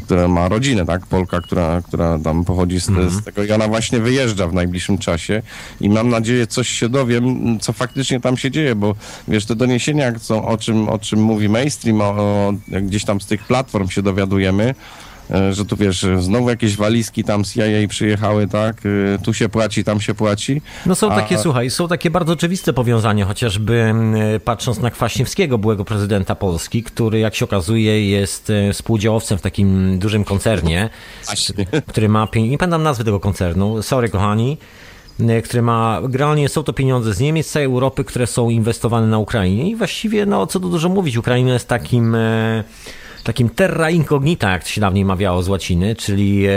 która 0.06 0.28
ma 0.28 0.48
rodzinę, 0.48 0.86
tak, 0.86 1.06
Polka, 1.06 1.42
która, 1.42 1.82
która 1.82 2.20
tam 2.20 2.46
pochodzi 2.46 2.80
z, 2.80 2.86
z 2.86 3.24
tego 3.24 3.44
i 3.44 3.52
ona 3.52 3.68
właśnie 3.68 4.00
wyjeżdża 4.00 4.48
w 4.48 4.54
najbliższym 4.54 4.98
czasie 4.98 5.42
i 5.82 5.90
mam 5.90 6.10
nadzieję, 6.10 6.48
coś 6.48 6.70
się 6.70 6.90
dowiem, 6.90 7.60
co 7.60 7.74
faktycznie 7.74 8.20
tam 8.20 8.38
się 8.38 8.52
dzieje, 8.52 8.76
bo 8.76 8.96
wiesz, 9.28 9.46
te 9.46 9.56
doniesienia, 9.56 10.14
co, 10.20 10.46
o, 10.46 10.58
czym, 10.58 10.90
o 10.90 11.00
czym 11.00 11.24
mówi 11.24 11.50
mainstream, 11.50 12.02
o, 12.02 12.10
o, 12.10 12.54
gdzieś 12.68 13.06
tam 13.06 13.22
z 13.22 13.26
tych 13.26 13.44
platform 13.44 13.90
się 13.90 14.02
dowiadujemy, 14.02 14.76
że 15.52 15.66
tu 15.66 15.76
wiesz, 15.76 16.06
znowu 16.20 16.50
jakieś 16.50 16.76
walizki 16.78 17.24
tam 17.24 17.46
z 17.46 17.54
CIA 17.54 17.88
przyjechały, 17.90 18.48
tak? 18.48 18.82
E, 18.86 19.20
Tu 19.24 19.34
się 19.34 19.50
płaci, 19.50 19.84
tam 19.84 20.02
się 20.02 20.14
płaci. 20.14 20.62
No 20.86 20.96
są 20.96 21.12
A- 21.12 21.16
takie, 21.16 21.38
słuchaj, 21.38 21.70
są 21.70 21.88
takie 21.88 22.10
bardzo 22.10 22.34
oczywiste 22.34 22.74
powiązania, 22.74 23.26
chociażby 23.26 23.94
patrząc 24.46 24.80
na 24.80 24.92
Kwaśniewskiego, 24.92 25.58
byłego 25.58 25.86
prezydenta 25.86 26.36
Polski, 26.36 26.84
który 26.84 27.20
jak 27.20 27.36
się 27.36 27.46
okazuje 27.46 28.10
jest 28.10 28.50
e, 28.50 28.74
współdziałowcem 28.74 29.38
w 29.38 29.42
takim 29.42 30.00
dużym 30.00 30.24
koncernie, 30.24 30.90
Właśnie. 31.26 31.66
który 31.90 32.10
ma, 32.10 32.28
nie 32.36 32.58
pamiętam 32.58 32.84
nazwy 32.84 33.04
tego 33.04 33.20
koncernu, 33.20 33.82
sorry 33.82 34.10
kochani, 34.10 34.58
e, 35.20 35.42
który 35.42 35.62
ma, 35.62 36.00
generalnie 36.02 36.50
są 36.50 36.64
to 36.64 36.74
pieniądze 36.74 37.14
z 37.14 37.20
Niemiec, 37.20 37.48
z 37.48 37.52
całej 37.52 37.66
Europy, 37.66 38.04
które 38.04 38.28
są 38.28 38.50
inwestowane 38.50 39.08
na 39.08 39.18
Ukrainie 39.18 39.70
i 39.70 39.76
właściwie, 39.76 40.26
no 40.26 40.48
co 40.48 40.60
tu 40.60 40.70
dużo 40.70 40.90
mówić, 40.90 41.18
Ukraina 41.18 41.54
jest 41.54 41.68
takim... 41.68 42.16
Takim 43.24 43.50
terra 43.50 43.90
incognita, 43.90 44.52
jak 44.52 44.68
się 44.68 44.82
dawniej 44.82 45.06
mawiało 45.06 45.44
z 45.44 45.50
łaciny, 45.50 45.96
czyli 45.96 46.46
e, 46.46 46.52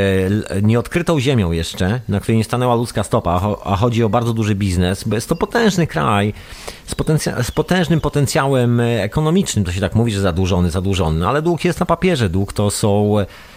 nieodkrytą 0.62 1.20
ziemią 1.20 1.52
jeszcze, 1.52 2.00
na 2.08 2.20
której 2.20 2.38
nie 2.38 2.44
stanęła 2.44 2.74
ludzka 2.74 3.02
stopa, 3.02 3.32
a 3.32 3.38
cho- 3.40 3.56
a 3.64 3.76
chodzi 3.76 4.04
o 4.04 4.08
bardzo 4.08 4.32
duży 4.32 4.54
biznes, 4.54 5.04
bo 5.04 5.14
jest 5.14 5.28
to 5.28 5.36
potężny 5.36 5.86
kraj 5.86 6.34
z, 6.86 6.94
potencja- 6.94 7.42
z 7.42 7.50
potężnym 7.50 8.00
potencjałem 8.00 8.80
e, 8.80 9.02
ekonomicznym, 9.02 9.64
to 9.64 9.72
się 9.72 9.80
tak 9.80 9.94
mówi, 9.94 10.12
że 10.12 10.20
zadłużony, 10.20 10.70
zadłużony, 10.70 11.28
ale 11.28 11.42
dług 11.42 11.64
jest 11.64 11.80
na 11.80 11.86
papierze, 11.86 12.28
dług 12.28 12.52
to 12.52 12.70
są 12.70 13.14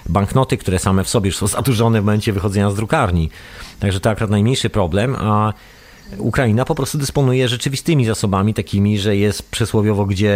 banknoty, 0.10 0.58
które 0.58 0.80
same 0.80 1.04
w 1.04 1.10
sobie 1.10 1.28
już 1.28 1.38
są 1.38 1.48
zadłużone 1.48 2.02
w 2.02 2.06
momencie 2.06 2.34
wychodzenia 2.34 2.72
z 2.72 2.76
drukarni, 2.76 3.30
także 3.80 4.00
to 4.00 4.10
akurat 4.10 4.30
najmniejszy 4.30 4.70
problem, 4.70 5.16
a 5.16 5.54
Ukraina 6.18 6.66
po 6.66 6.76
prostu 6.76 6.98
dysponuje 6.98 7.48
rzeczywistymi 7.48 8.06
zasobami, 8.06 8.54
takimi, 8.54 9.00
że 9.00 9.16
jest 9.16 9.50
przysłowiowo 9.52 10.06
gdzie 10.06 10.34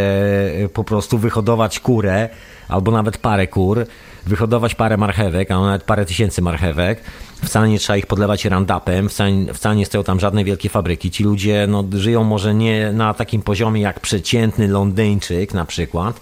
e, 0.64 0.70
po 0.70 0.84
prostu 0.84 1.18
wyhodować 1.18 1.80
kurę, 1.80 2.30
albo 2.68 2.92
nawet 2.92 3.18
parę 3.18 3.48
kur, 3.48 3.86
wyhodować 4.26 4.76
parę 4.76 4.98
marchewek, 4.98 5.52
a 5.52 5.60
nawet 5.60 5.84
parę 5.84 6.06
tysięcy 6.06 6.42
marchewek. 6.42 7.02
Wcale 7.46 7.70
nie 7.70 7.80
trzeba 7.80 7.98
ich 7.98 8.06
podlewać 8.06 8.46
randapem, 8.46 9.10
wcale, 9.10 9.54
wcale 9.54 9.76
nie 9.76 9.86
stoją 9.86 10.04
tam 10.04 10.20
żadne 10.20 10.44
wielkie 10.44 10.70
fabryki. 10.70 11.12
Ci 11.12 11.24
ludzie 11.24 11.66
no, 11.70 11.84
żyją 11.94 12.24
może 12.24 12.54
nie 12.54 12.92
na 12.94 13.14
takim 13.14 13.42
poziomie 13.42 13.82
jak 13.82 14.00
przeciętny 14.00 14.68
Londyńczyk 14.68 15.54
na 15.54 15.66
przykład, 15.66 16.22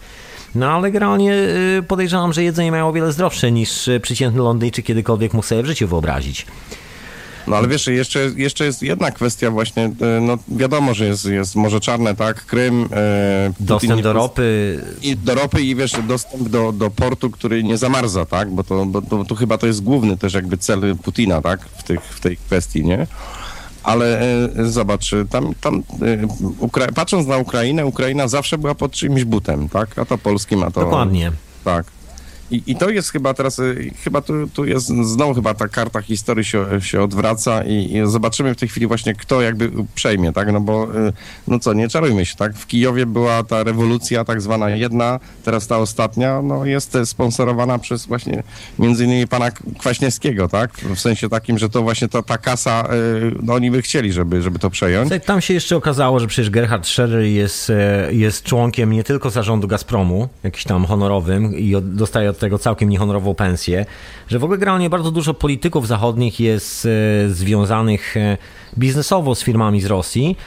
no 0.55 0.71
ale 0.71 0.91
generalnie 0.91 1.33
y, 1.33 1.83
podejrzewam, 1.88 2.33
że 2.33 2.43
jedzenie 2.43 2.71
mają 2.71 2.88
o 2.88 2.93
wiele 2.93 3.12
zdrowsze 3.12 3.51
niż 3.51 3.88
y, 3.88 3.99
przeciętny 3.99 4.41
Londyńczyk 4.41 4.85
kiedykolwiek 4.85 5.33
mógł 5.33 5.47
sobie 5.47 5.63
w 5.63 5.65
życiu 5.65 5.88
wyobrazić. 5.88 6.45
No 7.47 7.56
ale 7.56 7.67
wiesz, 7.67 7.88
jeszcze, 7.88 8.19
jeszcze 8.36 8.65
jest 8.65 8.84
jedna 8.84 9.12
kwestia 9.12 9.52
właśnie, 9.52 9.84
e, 9.84 10.21
no 10.21 10.38
wiadomo, 10.47 10.93
że 10.93 11.06
jest, 11.06 11.25
jest 11.25 11.56
Morze 11.56 11.80
Czarne, 11.80 12.15
tak, 12.15 12.45
Krym. 12.45 12.89
e, 12.91 13.52
Dostęp 13.60 14.02
do 14.02 14.13
ropy, 14.13 14.80
I 15.02 15.17
do 15.17 15.36
ropy 15.36 15.62
i 15.62 15.75
wiesz, 15.75 15.91
dostęp 16.08 16.49
do, 16.49 16.71
do 16.71 16.89
portu, 16.91 17.30
który 17.30 17.63
nie 17.63 17.78
zamarza, 17.78 18.25
tak? 18.25 18.49
Bo 18.52 18.63
to, 18.63 18.86
bo 18.86 19.02
to, 19.02 19.25
to 19.25 19.36
chyba 19.36 19.58
to 19.58 19.67
jest 19.67 19.84
główny 19.84 20.17
też 20.17 20.34
jakby 20.34 20.58
cel 20.58 20.97
Putina, 21.04 21.41
tak? 21.41 21.65
W, 21.78 21.84
tych, 21.84 22.02
w 22.04 22.19
tej 22.19 22.38
kwestii, 22.38 22.86
nie? 22.86 23.08
Ale 23.84 24.21
e, 24.21 24.49
zobacz, 24.65 25.12
tam, 25.30 25.54
tam 25.62 25.84
Ukra- 26.60 26.91
patrząc 26.93 27.28
na 27.28 27.38
Ukrainę, 27.38 27.86
Ukraina 27.86 28.28
zawsze 28.28 28.58
była 28.58 28.75
pod 28.75 28.91
czyimś 28.91 29.23
butem, 29.23 29.69
tak? 29.69 29.99
A 29.99 30.06
to 30.06 30.17
polskim, 30.17 30.63
a 30.63 30.71
to... 30.71 30.82
dokładnie. 30.82 31.32
Tak. 31.63 31.86
I, 32.51 32.63
I 32.67 32.75
to 32.75 32.89
jest 32.89 33.12
chyba 33.12 33.33
teraz, 33.33 33.59
y, 33.59 33.91
chyba 34.03 34.21
tu, 34.21 34.47
tu 34.47 34.65
jest 34.65 34.88
znowu 34.88 35.33
chyba 35.33 35.53
ta 35.53 35.67
karta 35.67 36.01
historii 36.01 36.45
się, 36.45 36.81
się 36.81 37.01
odwraca 37.01 37.63
i, 37.63 37.97
i 37.97 38.07
zobaczymy 38.07 38.55
w 38.55 38.57
tej 38.57 38.69
chwili 38.69 38.88
właśnie 38.88 39.15
kto 39.15 39.41
jakby 39.41 39.71
przejmie, 39.95 40.33
tak, 40.33 40.51
no 40.51 40.62
bo 40.62 40.83
y, 41.07 41.13
no 41.47 41.59
co, 41.59 41.73
nie 41.73 41.89
czarujmy 41.89 42.25
się, 42.25 42.35
tak, 42.35 42.57
w 42.57 42.67
Kijowie 42.67 43.05
była 43.05 43.43
ta 43.43 43.63
rewolucja 43.63 44.25
tak 44.25 44.41
zwana 44.41 44.69
jedna, 44.69 45.19
teraz 45.45 45.67
ta 45.67 45.77
ostatnia, 45.77 46.41
no 46.41 46.65
jest 46.65 46.97
sponsorowana 47.05 47.79
przez 47.79 48.05
właśnie 48.05 48.43
między 48.79 49.05
innymi 49.05 49.27
pana 49.27 49.51
Kwaśniewskiego, 49.79 50.47
tak, 50.47 50.71
w 50.77 50.99
sensie 50.99 51.29
takim, 51.29 51.57
że 51.57 51.69
to 51.69 51.81
właśnie 51.81 52.07
to, 52.07 52.23
ta 52.23 52.38
kasa, 52.38 52.88
y, 52.93 53.35
no 53.43 53.53
oni 53.53 53.71
by 53.71 53.81
chcieli, 53.81 54.13
żeby, 54.13 54.41
żeby 54.41 54.59
to 54.59 54.69
przejąć. 54.69 55.12
Tam 55.25 55.41
się 55.41 55.53
jeszcze 55.53 55.75
okazało, 55.75 56.19
że 56.19 56.27
przecież 56.27 56.49
Gerhard 56.49 56.88
Scherer 56.88 57.23
jest, 57.23 57.71
jest 58.12 58.43
członkiem 58.43 58.93
nie 58.93 59.03
tylko 59.03 59.29
zarządu 59.29 59.67
Gazpromu, 59.67 60.29
jakiś 60.43 60.63
tam 60.63 60.85
honorowym 60.85 61.55
i 61.55 61.75
dostaje 61.81 62.29
od 62.29 62.38
tego 62.39 62.60
całkiem 62.60 62.89
niehonorową 62.89 63.36
pensję, 63.36 63.86
że 64.28 64.39
w 64.39 64.43
ogóle 64.43 64.60
generalnie 64.60 64.89
bardzo 64.89 65.12
dużo 65.12 65.34
polityków 65.34 65.88
zachodnich 65.88 66.39
jest 66.39 66.86
e, 66.86 66.89
związanych 67.30 68.17
e, 68.17 68.38
biznesowo 68.78 69.36
z 69.36 69.43
firmami 69.43 69.82
z 69.82 69.86
Rosji, 69.86 70.38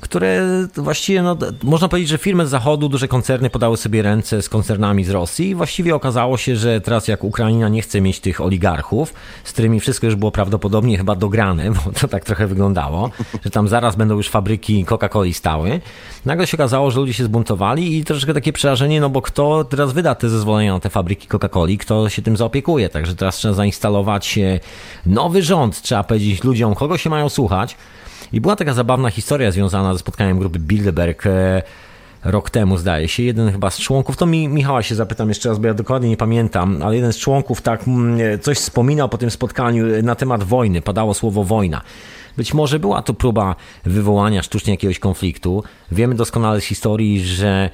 które 0.00 0.42
właściwie, 0.76 1.22
no, 1.22 1.36
można 1.62 1.88
powiedzieć, 1.88 2.08
że 2.10 2.18
firmy 2.18 2.46
z 2.46 2.50
zachodu, 2.50 2.88
duże 2.88 3.08
koncerny 3.08 3.50
podały 3.50 3.76
sobie 3.76 4.02
ręce 4.02 4.42
z 4.42 4.48
koncernami 4.48 5.04
z 5.04 5.10
Rosji 5.10 5.48
i 5.48 5.54
właściwie 5.54 5.94
okazało 5.94 6.36
się, 6.36 6.56
że 6.56 6.80
teraz 6.80 7.08
jak 7.08 7.24
Ukraina 7.24 7.68
nie 7.68 7.82
chce 7.82 8.00
mieć 8.00 8.20
tych 8.20 8.40
oligarchów, 8.40 9.14
z 9.44 9.52
którymi 9.52 9.80
wszystko 9.80 10.06
już 10.06 10.16
było 10.16 10.30
prawdopodobnie 10.30 10.98
chyba 10.98 11.16
dograne, 11.16 11.70
bo 11.84 11.92
to 12.00 12.08
tak 12.08 12.24
trochę 12.24 12.46
wyglądało, 12.46 13.10
że 13.44 13.50
tam 13.50 13.68
zaraz 13.68 13.96
będą 13.96 14.16
już 14.16 14.28
fabryki 14.28 14.84
Coca-Coli 14.84 15.34
stały, 15.34 15.80
nagle 16.24 16.46
się 16.46 16.56
okazało, 16.56 16.90
że 16.90 17.00
ludzie 17.00 17.14
się 17.14 17.24
zbuntowali 17.24 17.98
i 17.98 18.04
troszeczkę 18.04 18.34
takie 18.34 18.52
przerażenie, 18.52 19.00
no 19.00 19.10
bo 19.10 19.22
kto 19.22 19.64
teraz 19.64 19.92
wyda 19.92 20.14
te 20.14 20.28
zezwolenia 20.28 20.72
na 20.72 20.80
te 20.80 20.90
fabryki 20.90 21.28
Coca-Coli, 21.28 21.78
kto 21.78 22.08
się 22.08 22.22
tym 22.22 22.36
zaopiekuje, 22.36 22.88
także 22.88 23.14
teraz 23.14 23.36
trzeba 23.36 23.54
zainstalować 23.54 24.38
e, 24.38 24.60
nowy 25.06 25.42
rząd, 25.42 25.82
trzeba 25.82 26.04
powiedzieć 26.04 26.44
ludziom, 26.44 26.74
kogo 26.74 26.98
się 26.98 27.10
mają 27.10 27.28
słuchać, 27.28 27.76
i 28.32 28.40
była 28.40 28.56
taka 28.56 28.74
zabawna 28.74 29.10
historia 29.10 29.50
związana 29.50 29.92
ze 29.92 29.98
spotkaniem 29.98 30.38
grupy 30.38 30.58
Bilderberg 30.58 31.26
e, 31.26 31.62
rok 32.24 32.50
temu, 32.50 32.76
zdaje 32.76 33.08
się. 33.08 33.22
Jeden 33.22 33.52
chyba 33.52 33.70
z 33.70 33.78
członków, 33.78 34.16
to 34.16 34.26
mi 34.26 34.48
Michała 34.48 34.82
się 34.82 34.94
zapytam 34.94 35.28
jeszcze 35.28 35.48
raz, 35.48 35.58
bo 35.58 35.66
ja 35.66 35.74
dokładnie 35.74 36.08
nie 36.08 36.16
pamiętam, 36.16 36.82
ale 36.82 36.96
jeden 36.96 37.12
z 37.12 37.18
członków 37.18 37.62
tak 37.62 37.88
mm, 37.88 38.38
coś 38.40 38.58
wspominał 38.58 39.08
po 39.08 39.18
tym 39.18 39.30
spotkaniu 39.30 40.02
na 40.02 40.14
temat 40.14 40.44
wojny, 40.44 40.82
padało 40.82 41.14
słowo 41.14 41.44
wojna. 41.44 41.82
Być 42.36 42.54
może 42.54 42.78
była 42.78 43.02
to 43.02 43.14
próba 43.14 43.56
wywołania 43.84 44.42
sztucznie 44.42 44.72
jakiegoś 44.72 44.98
konfliktu. 44.98 45.62
Wiemy 45.92 46.14
doskonale 46.14 46.60
z 46.60 46.64
historii, 46.64 47.20
że 47.24 47.70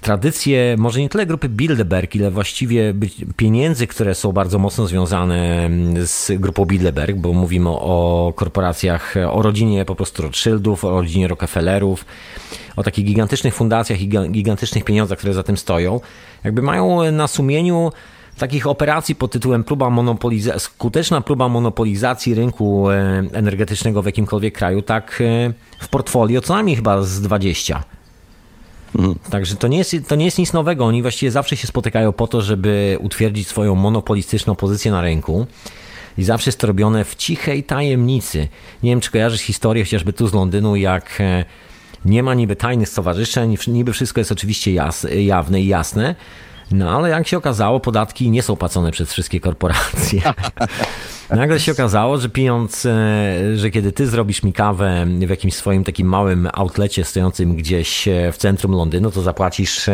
tradycje, 0.00 0.76
może 0.78 1.00
nie 1.00 1.08
tyle 1.08 1.26
grupy 1.26 1.48
Bilderberg, 1.48 2.14
ile 2.14 2.30
właściwie 2.30 2.94
pieniędzy, 3.36 3.86
które 3.86 4.14
są 4.14 4.32
bardzo 4.32 4.58
mocno 4.58 4.86
związane 4.86 5.64
mm, 5.64 6.06
z 6.06 6.32
grupą 6.36 6.64
Bilderberg, 6.64 7.16
bo 7.16 7.32
mówimy 7.32 7.68
o 7.68 8.32
korporacjach, 8.36 9.14
o 9.30 9.42
rodzinie 9.42 9.84
po 9.84 9.94
prostu 9.94 10.22
Rothschildów, 10.22 10.84
o 10.84 11.00
rodzinie 11.00 11.28
Rockefellerów, 11.28 12.04
o 12.76 12.82
takich 12.82 13.04
gigantycznych 13.04 13.54
fundacjach 13.54 14.00
i 14.00 14.08
gigantycznych 14.08 14.84
pieniądzach, 14.84 15.18
które 15.18 15.34
za 15.34 15.42
tym 15.42 15.56
stoją, 15.56 16.00
jakby 16.44 16.62
mają 16.62 17.12
na 17.12 17.28
sumieniu 17.28 17.92
takich 18.38 18.66
operacji 18.66 19.14
pod 19.14 19.32
tytułem 19.32 19.64
próba 19.64 19.86
monopoliza- 19.86 20.58
skuteczna 20.58 21.20
próba 21.20 21.48
monopolizacji 21.48 22.34
rynku 22.34 22.90
e, 22.90 23.22
energetycznego 23.32 24.02
w 24.02 24.06
jakimkolwiek 24.06 24.54
kraju, 24.54 24.82
tak 24.82 25.20
e, 25.20 25.52
w 25.80 25.88
portfolio 25.88 26.40
co 26.40 26.54
najmniej 26.54 26.76
chyba 26.76 27.02
z 27.02 27.20
20. 27.20 27.84
Także 29.30 29.56
to 29.56 29.68
nie, 29.68 29.78
jest, 29.78 29.96
to 30.08 30.14
nie 30.14 30.24
jest 30.24 30.38
nic 30.38 30.52
nowego. 30.52 30.84
Oni 30.84 31.02
właściwie 31.02 31.30
zawsze 31.30 31.56
się 31.56 31.66
spotykają 31.66 32.12
po 32.12 32.26
to, 32.26 32.42
żeby 32.42 32.98
utwierdzić 33.00 33.48
swoją 33.48 33.74
monopolistyczną 33.74 34.54
pozycję 34.54 34.92
na 34.92 35.00
rynku. 35.00 35.46
I 36.18 36.24
zawsze 36.24 36.48
jest 36.48 36.58
to 36.58 36.66
robione 36.66 37.04
w 37.04 37.14
cichej 37.14 37.64
tajemnicy. 37.64 38.48
Nie 38.82 38.90
wiem, 38.90 39.00
czy 39.00 39.10
kojarzysz 39.10 39.40
historię 39.40 39.84
chociażby 39.84 40.12
tu 40.12 40.28
z 40.28 40.34
Londynu, 40.34 40.76
jak 40.76 41.20
e, 41.20 41.44
nie 42.04 42.22
ma 42.22 42.34
niby 42.34 42.56
tajnych 42.56 42.88
stowarzyszeń, 42.88 43.56
niby 43.66 43.92
wszystko 43.92 44.20
jest 44.20 44.32
oczywiście 44.32 44.72
jas, 44.72 45.06
jawne 45.16 45.60
i 45.60 45.66
jasne, 45.66 46.14
no 46.70 46.90
ale 46.90 47.08
jak 47.08 47.28
się 47.28 47.36
okazało, 47.38 47.80
podatki 47.80 48.30
nie 48.30 48.42
są 48.42 48.56
płacone 48.56 48.90
przez 48.90 49.12
wszystkie 49.12 49.40
korporacje. 49.40 50.22
Nagle 51.30 51.60
się 51.60 51.72
okazało, 51.72 52.18
że 52.18 52.28
e, 52.84 53.56
że 53.56 53.70
kiedy 53.70 53.92
ty 53.92 54.06
zrobisz 54.06 54.42
mi 54.42 54.52
kawę 54.52 55.06
w 55.26 55.30
jakimś 55.30 55.54
swoim 55.54 55.84
takim 55.84 56.08
małym 56.08 56.48
outlecie 56.52 57.04
stojącym 57.04 57.56
gdzieś 57.56 58.08
e, 58.08 58.32
w 58.32 58.36
centrum 58.36 58.72
Londynu, 58.72 59.10
to 59.10 59.22
zapłacisz 59.22 59.88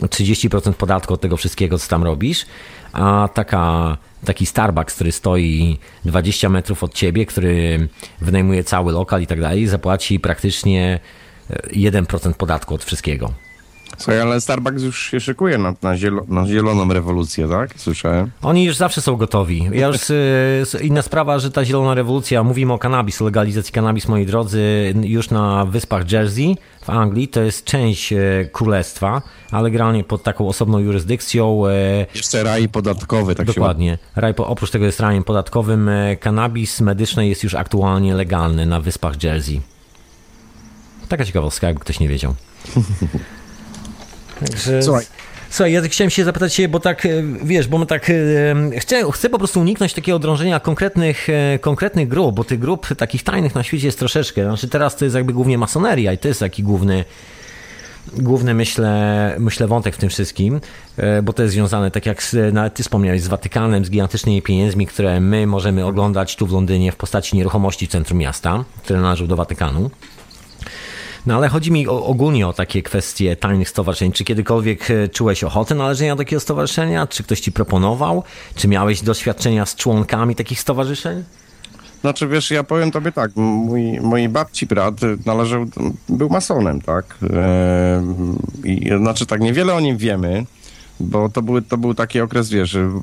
30% 0.00 0.70
e, 0.70 0.72
podatku 0.72 1.14
od 1.14 1.20
tego 1.20 1.36
wszystkiego, 1.36 1.78
co 1.78 1.88
tam 1.88 2.04
robisz, 2.04 2.46
a 2.92 3.28
taka, 3.34 3.96
taki 4.24 4.46
Starbucks, 4.46 4.94
który 4.94 5.12
stoi 5.12 5.78
20 6.04 6.48
metrów 6.48 6.84
od 6.84 6.94
ciebie, 6.94 7.26
który 7.26 7.88
wynajmuje 8.20 8.64
cały 8.64 8.92
lokal 8.92 9.22
i 9.22 9.26
tak 9.26 9.40
dalej, 9.40 9.66
zapłaci 9.66 10.20
praktycznie 10.20 11.00
1% 11.72 12.32
podatku 12.32 12.74
od 12.74 12.84
wszystkiego. 12.84 13.32
Słuchaj, 14.00 14.20
ale 14.20 14.40
Starbucks 14.40 14.82
już 14.82 15.10
się 15.10 15.20
szykuje 15.20 15.58
na, 15.58 15.74
na, 15.82 15.96
zielo, 15.96 16.22
na 16.28 16.46
zieloną 16.46 16.92
rewolucję, 16.92 17.48
tak? 17.48 17.70
Słyszałem. 17.76 18.30
Oni 18.42 18.64
już 18.64 18.76
zawsze 18.76 19.00
są 19.00 19.16
gotowi. 19.16 19.68
Ja 19.72 19.86
już, 19.86 19.98
inna 20.82 21.02
sprawa, 21.02 21.38
że 21.38 21.50
ta 21.50 21.64
zielona 21.64 21.94
rewolucja, 21.94 22.42
mówimy 22.42 22.72
o 22.72 22.78
kanabis, 22.78 23.22
o 23.22 23.24
legalizacji 23.24 23.72
kanabis, 23.72 24.08
moi 24.08 24.26
drodzy, 24.26 24.94
już 25.02 25.30
na 25.30 25.64
wyspach 25.64 26.12
Jersey 26.12 26.56
w 26.82 26.90
Anglii, 26.90 27.28
to 27.28 27.40
jest 27.40 27.64
część 27.64 28.12
e, 28.12 28.18
królestwa, 28.52 29.22
ale 29.50 29.70
generalnie 29.70 30.04
pod 30.04 30.22
taką 30.22 30.48
osobną 30.48 30.78
jurysdykcją. 30.78 31.66
E, 31.66 32.06
Jeszcze 32.14 32.42
raj 32.42 32.68
podatkowy, 32.68 33.34
tak 33.34 33.46
Dokładnie. 33.46 33.90
Się... 33.90 34.20
Raj, 34.20 34.34
oprócz 34.36 34.70
tego 34.70 34.86
jest 34.86 35.00
rajem 35.00 35.24
podatkowym. 35.24 35.88
E, 35.88 36.16
kanabis 36.16 36.80
medyczny 36.80 37.28
jest 37.28 37.44
już 37.44 37.54
aktualnie 37.54 38.14
legalny 38.14 38.66
na 38.66 38.80
wyspach 38.80 39.22
Jersey. 39.22 39.60
Taka 41.08 41.24
ciekawostka, 41.24 41.66
jakby 41.66 41.80
ktoś 41.80 42.00
nie 42.00 42.08
wiedział. 42.08 42.34
Także... 44.40 44.82
Słuchaj. 44.82 45.06
Słuchaj, 45.50 45.72
ja 45.72 45.82
chciałem 45.82 46.10
się 46.10 46.24
zapytać 46.24 46.54
się, 46.54 46.68
bo 46.68 46.80
tak, 46.80 47.06
e, 47.06 47.22
wiesz, 47.44 47.68
bo 47.68 47.78
my 47.78 47.86
tak, 47.86 48.10
e, 48.10 48.80
chcę, 48.80 49.12
chcę 49.12 49.30
po 49.30 49.38
prostu 49.38 49.60
uniknąć 49.60 49.94
takiego 49.94 50.18
drążenia 50.18 50.60
konkretnych, 50.60 51.28
e, 51.28 51.58
konkretnych 51.58 52.08
grup, 52.08 52.34
bo 52.34 52.44
tych 52.44 52.58
grup 52.58 52.86
takich 52.94 53.22
tajnych 53.22 53.54
na 53.54 53.62
świecie 53.62 53.86
jest 53.86 53.98
troszeczkę. 53.98 54.44
Znaczy 54.44 54.68
teraz 54.68 54.96
to 54.96 55.04
jest 55.04 55.16
jakby 55.16 55.32
głównie 55.32 55.58
masoneria 55.58 56.12
i 56.12 56.18
to 56.18 56.28
jest 56.28 56.40
taki 56.40 56.62
główny, 56.62 57.04
główny 58.12 58.54
myślę, 58.54 59.34
myślę 59.38 59.66
wątek 59.66 59.94
w 59.94 59.98
tym 59.98 60.08
wszystkim, 60.08 60.60
bo 61.22 61.32
to 61.32 61.42
jest 61.42 61.54
związane, 61.54 61.90
tak 61.90 62.06
jak 62.06 62.22
nawet 62.52 62.74
ty 62.74 62.82
wspomniałeś, 62.82 63.22
z 63.22 63.28
Watykanem, 63.28 63.84
z 63.84 63.90
gigantycznymi 63.90 64.42
pieniędzmi, 64.42 64.86
które 64.86 65.20
my 65.20 65.46
możemy 65.46 65.86
oglądać 65.86 66.36
tu 66.36 66.46
w 66.46 66.52
Londynie 66.52 66.92
w 66.92 66.96
postaci 66.96 67.36
nieruchomości 67.36 67.86
w 67.86 67.90
centrum 67.90 68.18
miasta, 68.18 68.64
które 68.82 69.00
należą 69.00 69.26
do 69.26 69.36
Watykanu. 69.36 69.90
No 71.26 71.34
ale 71.36 71.48
chodzi 71.48 71.72
mi 71.72 71.88
o, 71.88 72.06
ogólnie 72.06 72.48
o 72.48 72.52
takie 72.52 72.82
kwestie 72.82 73.36
tajnych 73.36 73.68
stowarzyszeń. 73.68 74.12
Czy 74.12 74.24
kiedykolwiek 74.24 74.90
e, 74.90 75.08
czułeś 75.08 75.44
ochotę 75.44 75.74
należenia 75.74 76.16
do 76.16 76.18
takiego 76.18 76.40
stowarzyszenia? 76.40 77.06
Czy 77.06 77.22
ktoś 77.22 77.40
ci 77.40 77.52
proponował? 77.52 78.22
Czy 78.54 78.68
miałeś 78.68 79.02
doświadczenia 79.02 79.66
z 79.66 79.76
członkami 79.76 80.34
takich 80.34 80.60
stowarzyszeń? 80.60 81.24
Znaczy, 82.00 82.28
wiesz, 82.28 82.50
ja 82.50 82.64
powiem 82.64 82.90
tobie 82.90 83.12
tak, 83.12 83.30
mój, 83.36 84.00
mój 84.00 84.28
babci 84.28 84.66
brat 84.66 84.94
należał, 85.26 85.66
był 86.08 86.28
masonem, 86.28 86.80
tak? 86.80 87.18
E, 87.32 88.02
i, 88.64 88.90
znaczy 88.98 89.26
tak, 89.26 89.40
niewiele 89.40 89.74
o 89.74 89.80
nim 89.80 89.96
wiemy, 89.96 90.44
bo 91.00 91.28
to, 91.28 91.42
były, 91.42 91.62
to 91.62 91.78
był 91.78 91.94
taki 91.94 92.20
okres, 92.20 92.50
wiesz, 92.50 92.74
e, 92.74 93.00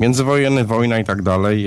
międzywojenny, 0.00 0.64
wojna 0.64 0.98
i 0.98 1.04
tak 1.04 1.22
dalej. 1.22 1.66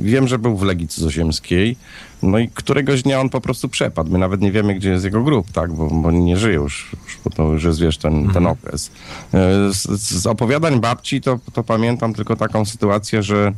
Wiem, 0.00 0.28
że 0.28 0.38
był 0.38 0.56
w 0.56 0.62
Legii 0.62 0.88
Cudzoziemskiej, 0.88 1.76
no 2.24 2.38
i 2.38 2.48
któregoś 2.48 3.02
dnia 3.02 3.20
on 3.20 3.28
po 3.28 3.40
prostu 3.40 3.68
przepadł. 3.68 4.10
My 4.10 4.18
nawet 4.18 4.40
nie 4.40 4.52
wiemy, 4.52 4.74
gdzie 4.74 4.90
jest 4.90 5.04
jego 5.04 5.22
grób, 5.22 5.52
tak, 5.52 5.72
bo, 5.72 5.90
bo 5.90 6.10
nie 6.10 6.36
żyje 6.36 6.54
już, 6.54 6.92
już, 7.04 7.18
bo 7.24 7.30
to 7.30 7.42
już 7.42 7.64
jest, 7.64 7.80
wiesz, 7.80 7.98
ten, 7.98 8.14
mhm. 8.14 8.34
ten 8.34 8.46
okres. 8.46 8.90
E, 9.34 9.72
z, 9.72 9.86
z 10.00 10.26
opowiadań 10.26 10.80
babci 10.80 11.20
to, 11.20 11.38
to 11.52 11.64
pamiętam 11.64 12.14
tylko 12.14 12.36
taką 12.36 12.64
sytuację, 12.64 13.22
że 13.22 13.52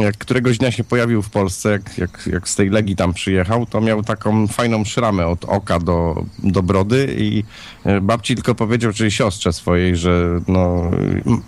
jak 0.00 0.18
któregoś 0.18 0.58
dnia 0.58 0.70
się 0.70 0.84
pojawił 0.84 1.22
w 1.22 1.30
Polsce, 1.30 1.70
jak, 1.70 1.98
jak, 1.98 2.28
jak 2.32 2.48
z 2.48 2.56
tej 2.56 2.70
Legii 2.70 2.96
tam 2.96 3.12
przyjechał, 3.12 3.66
to 3.66 3.80
miał 3.80 4.02
taką 4.02 4.46
fajną 4.46 4.84
szramę 4.84 5.26
od 5.26 5.44
oka 5.44 5.78
do, 5.78 6.24
do 6.38 6.62
brody 6.62 7.16
i 7.18 7.44
e, 7.84 8.00
babci 8.00 8.34
tylko 8.34 8.54
powiedział, 8.54 8.92
czyli 8.92 9.10
siostrze 9.10 9.52
swojej, 9.52 9.96
że 9.96 10.40
no, 10.48 10.90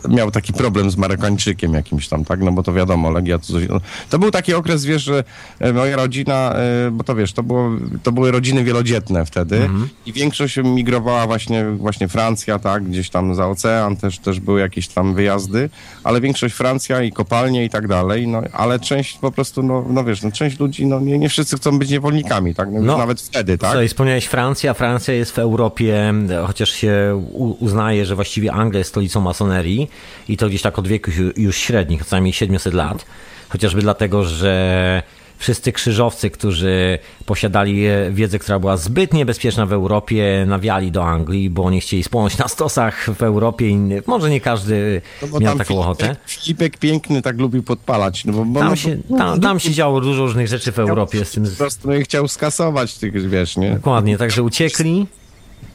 miał 0.09 0.31
taki 0.31 0.53
problem 0.53 0.91
z 0.91 0.97
Marokańczykiem 0.97 1.75
jakimś 1.75 2.09
tam, 2.09 2.25
tak, 2.25 2.41
no 2.41 2.53
bo 2.53 2.63
to 2.63 2.73
wiadomo, 2.73 3.11
Legia 3.11 3.39
to 3.39 3.45
coś... 3.45 3.65
To 4.11 4.19
był 4.19 4.31
taki 4.31 4.55
okres, 4.55 4.85
wiesz, 4.85 5.03
że 5.03 5.25
e, 5.59 5.73
moja 5.73 5.97
rodzina, 5.97 6.55
e, 6.55 6.91
bo 6.91 7.05
to 7.05 7.15
wiesz, 7.15 7.33
to, 7.33 7.43
było, 7.43 7.71
to 8.03 8.13
były 8.13 8.31
rodziny 8.31 8.65
wielodzietne 8.65 9.27
wtedy 9.27 9.57
mhm. 9.57 9.89
i 10.07 10.13
większość 10.13 10.57
migrowała 10.65 11.27
właśnie, 11.27 11.65
właśnie 11.65 12.09
Francja, 12.09 12.59
tak, 12.59 12.85
gdzieś 12.85 13.11
tam 13.11 13.35
za 13.35 13.49
ocean 13.49 13.97
też, 13.97 14.19
też 14.19 14.41
były 14.41 14.61
jakieś 14.61 14.89
tam 14.89 15.15
wyjazdy, 15.15 15.71
ale 16.05 16.21
większość 16.21 16.55
Francja 16.55 17.03
i 17.03 17.13
kopalnie 17.13 17.60
i 17.65 17.71
tak 17.71 17.89
dalej, 17.89 18.29
no, 18.29 18.43
ale 18.53 18.81
część 18.81 19.19
po 19.19 19.33
prostu, 19.33 19.63
no, 19.63 19.85
no 19.89 20.05
wiesz, 20.05 20.23
no, 20.23 20.33
część 20.33 20.59
ludzi, 20.59 20.87
no 20.87 21.01
nie, 21.01 21.19
nie 21.19 21.29
wszyscy 21.29 21.57
chcą 21.57 21.79
być 21.79 21.91
niewolnikami, 21.91 22.55
tak, 22.55 22.69
no, 22.73 22.81
no 22.81 22.99
nawet 22.99 23.21
wtedy, 23.21 23.59
tak. 23.59 23.73
Co, 23.73 23.89
wspomniałeś 23.89 24.25
Francja, 24.25 24.75
Francja 24.75 25.15
jest 25.15 25.33
w 25.33 25.39
Europie, 25.39 26.15
chociaż 26.47 26.71
się 26.71 27.25
uznaje, 27.59 28.07
że 28.07 28.15
właściwie 28.15 28.53
Anglia 28.53 28.79
jest 28.79 28.91
stolicą 28.91 29.21
masonerii 29.21 29.91
i 30.29 30.37
to 30.37 30.49
gdzieś 30.49 30.63
tak 30.63 30.79
od 30.79 30.89
wieku 30.89 31.11
już 31.37 31.57
średnich, 31.57 32.05
co 32.05 32.17
najmniej 32.17 32.33
700 32.33 32.75
lat, 32.75 33.05
chociażby 33.49 33.81
dlatego, 33.81 34.25
że 34.25 35.03
wszyscy 35.41 35.73
krzyżowcy, 35.73 36.31
którzy 36.31 36.99
posiadali 37.27 37.85
wiedzę, 38.11 38.39
która 38.39 38.59
była 38.59 38.77
zbyt 38.77 39.15
niebezpieczna 39.15 39.67
w 39.67 39.73
Europie, 39.73 40.45
nawiali 40.49 40.93
do 40.93 41.05
Anglii, 41.05 41.51
bo 41.51 41.65
oni 41.65 41.81
chcieli 41.81 42.03
spłonąć 42.03 42.39
na 42.39 42.49
stosach 42.49 43.11
w 43.15 43.23
Europie 43.23 43.69
i 43.69 43.79
może 44.07 44.31
nie 44.31 44.41
każdy 44.41 45.03
no 45.23 45.41
miał 45.41 45.59
taką 45.59 45.65
Filipek, 45.65 45.85
ochotę. 45.85 46.17
Filipek 46.27 46.79
Piękny 46.79 47.23
tak 47.23 47.39
lubił 47.39 47.63
podpalać. 47.63 48.25
No 48.25 48.33
bo, 48.33 48.45
bo 48.45 48.61
tam, 48.61 48.69
no, 48.69 48.77
się, 48.77 48.99
tam, 49.19 49.41
tam 49.41 49.61
się 49.61 49.71
działo 49.71 50.01
dużo 50.01 50.23
różnych 50.23 50.49
rzeczy 50.49 50.73
w 50.73 50.79
Europie. 50.79 51.25
Z 51.25 51.31
tym... 51.31 51.45
Po 51.45 51.57
prostu 51.57 51.89
chciał 52.05 52.29
skasować 52.29 52.99
tych, 52.99 53.31
wiesz, 53.31 53.57
nie? 53.57 53.71
Dokładnie, 53.71 54.19
także 54.19 54.43
uciekli 54.43 55.07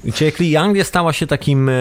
uciekli. 0.05 0.57
Anglia 0.57 0.83
stała 0.83 1.13
się 1.13 1.27
takim 1.27 1.69
e, 1.69 1.73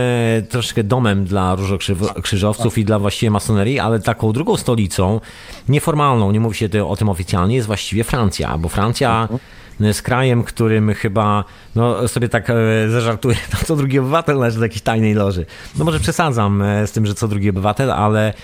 troszkę 0.49 0.85
domem 0.85 1.25
dla 1.25 1.55
różokrzyżowców 1.55 2.79
i 2.79 2.85
dla 2.85 2.99
właściwie 2.99 3.31
masonerii, 3.31 3.79
ale 3.81 4.01
taką 4.01 4.33
drugą 4.33 4.57
stolicą, 4.57 5.21
nieformalną, 5.69 6.33
nie 6.33 6.41
mówi 6.41 6.57
się 6.57 6.69
o 6.87 6.97
tym 6.97 7.09
oficjalnie, 7.09 7.57
jest 7.57 7.67
właściwie 7.67 8.05
Francja, 8.05 8.59
bo 8.59 8.69
Francja 8.69 9.23
mhm. 9.23 9.41
jest 9.81 10.03
krajem, 10.03 10.43
którym 10.43 10.95
chyba, 10.95 11.45
no 11.75 12.09
sobie 12.09 12.29
tak 12.29 12.51
e, 12.51 12.55
zażartuję, 12.89 13.37
to 13.51 13.67
co 13.67 13.77
drugi 13.77 13.99
obywatel 13.99 14.39
należy 14.39 14.59
do 14.59 14.65
jakiejś 14.65 14.83
tajnej 14.83 15.15
loży. 15.15 15.47
No 15.79 15.85
może 15.85 16.01
przesadzam 16.01 16.63
e, 16.63 16.87
z 16.87 16.93
tym, 16.93 17.07
że 17.07 17.15
co 17.15 17.29
drugi 17.29 17.51
obywatel, 17.51 17.91
ale 17.91 18.35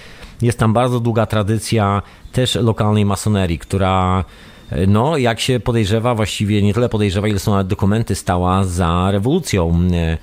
jest 0.43 0.59
tam 0.59 0.73
bardzo 0.73 1.01
długa 1.01 1.27
tradycja 1.27 2.03
też 2.33 2.55
lokalnej 2.55 3.05
masonerii, 3.05 3.59
która 3.59 4.25
no 4.87 5.17
jak 5.17 5.41
się 5.41 5.61
podejrzewa, 5.61 6.15
właściwie 6.15 6.63
nie 6.63 6.75
tyle 6.75 6.89
podejrzewa, 6.89 7.29
ile 7.29 7.39
są 7.39 7.65
dokumenty, 7.65 8.15
stała 8.15 8.65
za 8.65 9.11
rewolucją, 9.11 9.81
e, 9.93 10.19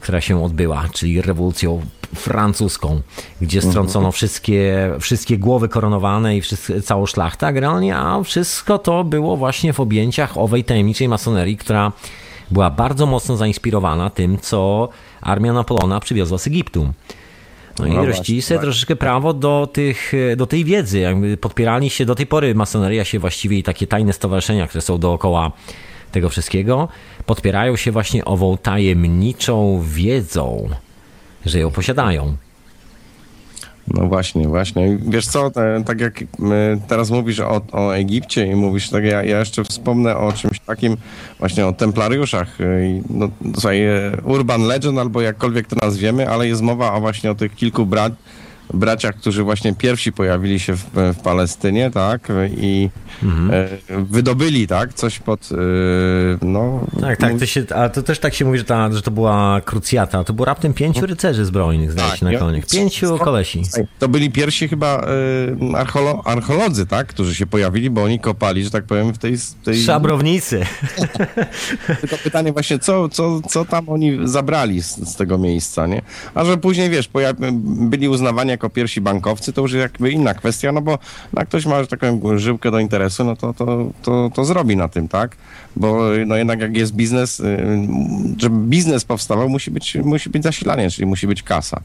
która 0.00 0.20
się 0.20 0.44
odbyła, 0.44 0.88
czyli 0.92 1.22
rewolucją 1.22 1.80
francuską, 2.14 3.00
gdzie 3.40 3.58
mhm. 3.58 3.72
strącono 3.72 4.12
wszystkie, 4.12 4.90
wszystkie 5.00 5.38
głowy 5.38 5.68
koronowane 5.68 6.36
i 6.36 6.40
wszystko, 6.40 6.80
całą 6.80 7.06
szlachtę 7.06 7.52
generalnie, 7.52 7.96
a 7.96 8.22
wszystko 8.22 8.78
to 8.78 9.04
było 9.04 9.36
właśnie 9.36 9.72
w 9.72 9.80
objęciach 9.80 10.38
owej 10.38 10.64
tajemniczej 10.64 11.08
masonerii, 11.08 11.56
która 11.56 11.92
była 12.50 12.70
bardzo 12.70 13.06
mocno 13.06 13.36
zainspirowana 13.36 14.10
tym, 14.10 14.38
co 14.38 14.88
armia 15.20 15.52
Napoleona 15.52 16.00
przywiozła 16.00 16.38
z 16.38 16.46
Egiptu. 16.46 16.92
No 17.78 17.86
i 17.86 17.90
No 17.90 18.06
rościli 18.06 18.38
właśnie, 18.38 18.42
sobie 18.42 18.58
tak. 18.58 18.64
troszeczkę 18.64 18.96
prawo 18.96 19.34
do, 19.34 19.68
tych, 19.72 20.12
do 20.36 20.46
tej 20.46 20.64
wiedzy. 20.64 20.98
Jakby 20.98 21.36
podpierali 21.36 21.90
się 21.90 22.06
do 22.06 22.14
tej 22.14 22.26
pory 22.26 22.54
masoneria 22.54 23.04
się 23.04 23.18
właściwie 23.18 23.58
i 23.58 23.62
takie 23.62 23.86
tajne 23.86 24.12
stowarzyszenia, 24.12 24.68
które 24.68 24.82
są 24.82 24.98
dookoła 24.98 25.52
tego 26.12 26.28
wszystkiego, 26.28 26.88
podpierają 27.26 27.76
się 27.76 27.92
właśnie 27.92 28.24
ową 28.24 28.56
tajemniczą 28.56 29.82
wiedzą, 29.86 30.68
że 31.46 31.58
ją 31.58 31.70
posiadają. 31.70 32.36
No 33.92 34.06
właśnie, 34.06 34.48
właśnie. 34.48 34.98
Wiesz 35.08 35.26
co, 35.26 35.50
te, 35.50 35.82
tak 35.86 36.00
jak 36.00 36.22
y, 36.22 36.26
teraz 36.88 37.10
mówisz 37.10 37.40
o, 37.40 37.60
o 37.72 37.96
Egipcie 37.96 38.46
i 38.46 38.54
mówisz, 38.54 38.90
tak 38.90 39.04
ja, 39.04 39.22
ja 39.22 39.38
jeszcze 39.38 39.64
wspomnę 39.64 40.16
o 40.16 40.32
czymś 40.32 40.60
takim, 40.60 40.96
właśnie 41.38 41.66
o 41.66 41.72
templariuszach. 41.72 42.58
i, 42.60 43.02
No, 43.10 43.28
słuchaj, 43.52 43.86
y, 43.86 44.16
urban 44.24 44.62
legend 44.62 44.98
albo 44.98 45.20
jakkolwiek 45.20 45.66
to 45.66 45.76
nazwiemy, 45.76 46.28
ale 46.28 46.48
jest 46.48 46.62
mowa 46.62 46.92
o 46.92 47.00
właśnie 47.00 47.30
o 47.30 47.34
tych 47.34 47.54
kilku 47.54 47.86
bra 47.86 48.10
braciach, 48.74 49.14
którzy 49.16 49.42
właśnie 49.42 49.74
pierwsi 49.74 50.12
pojawili 50.12 50.60
się 50.60 50.72
w, 50.76 50.84
w 50.94 51.16
Palestynie, 51.22 51.90
tak, 51.90 52.28
i 52.56 52.90
y, 53.22 54.04
wydobyli, 54.04 54.66
tak, 54.66 54.94
coś 54.94 55.18
pod, 55.18 55.52
y, 55.52 55.56
no... 56.42 56.86
Tak, 57.00 57.18
tak, 57.18 57.38
to 57.38 57.46
się, 57.46 57.64
a 57.74 57.88
to 57.88 58.02
też 58.02 58.18
tak 58.18 58.34
się 58.34 58.44
mówi, 58.44 58.58
że, 58.58 58.64
ta, 58.64 58.92
że 58.92 59.02
to 59.02 59.10
była 59.10 59.60
krucjata. 59.60 60.24
To 60.24 60.32
było 60.32 60.46
raptem 60.46 60.74
pięciu 60.74 61.06
rycerzy 61.06 61.44
zbrojnych, 61.44 61.92
zdaje 61.92 62.10
Tak, 62.10 62.18
się, 62.18 62.26
na 62.26 62.38
koniec. 62.38 62.72
Pięciu 62.72 63.18
kolesi. 63.18 63.62
To 63.98 64.08
byli 64.08 64.30
pierwsi 64.30 64.68
chyba 64.68 65.06
y, 65.72 65.76
archeolo 65.76 66.22
archeolodzy, 66.24 66.86
tak, 66.86 67.06
którzy 67.06 67.34
się 67.34 67.46
pojawili, 67.46 67.90
bo 67.90 68.02
oni 68.02 68.20
kopali, 68.20 68.64
że 68.64 68.70
tak 68.70 68.84
powiem, 68.84 69.12
w 69.12 69.18
tej... 69.18 69.36
tej... 69.64 69.82
Szabrownicy. 69.82 70.66
Tylko 72.00 72.16
pytanie 72.24 72.52
właśnie, 72.52 72.78
co, 72.78 73.08
co, 73.08 73.40
co 73.40 73.64
tam 73.64 73.88
oni 73.88 74.18
zabrali 74.24 74.82
z, 74.82 74.96
z 74.96 75.16
tego 75.16 75.38
miejsca, 75.38 75.86
nie? 75.86 76.02
A 76.34 76.44
że 76.44 76.56
później, 76.56 76.90
wiesz, 76.90 77.10
byli 77.64 78.08
uznawani 78.08 78.50
jako 78.50 78.61
pierwsi 78.70 79.00
bankowcy, 79.00 79.52
to 79.52 79.62
już 79.62 79.72
jakby 79.72 80.10
inna 80.10 80.34
kwestia, 80.34 80.72
no 80.72 80.80
bo 80.80 80.98
jak 81.36 81.48
ktoś 81.48 81.66
ma 81.66 81.80
że 81.80 81.86
taką 81.86 82.38
żyłkę 82.38 82.70
do 82.70 82.78
interesu, 82.78 83.24
no 83.24 83.36
to, 83.36 83.54
to, 83.54 83.90
to, 84.02 84.30
to 84.34 84.44
zrobi 84.44 84.76
na 84.76 84.88
tym, 84.88 85.08
tak? 85.08 85.36
Bo 85.76 86.02
no 86.26 86.36
jednak 86.36 86.60
jak 86.60 86.76
jest 86.76 86.94
biznes, 86.94 87.40
y, 87.40 87.66
żeby 88.38 88.56
biznes 88.56 89.04
powstawał, 89.04 89.48
musi 89.48 89.70
być, 89.70 89.94
musi 89.94 90.30
być 90.30 90.42
zasilanie, 90.42 90.90
czyli 90.90 91.06
musi 91.06 91.26
być 91.26 91.42
kasa. 91.42 91.80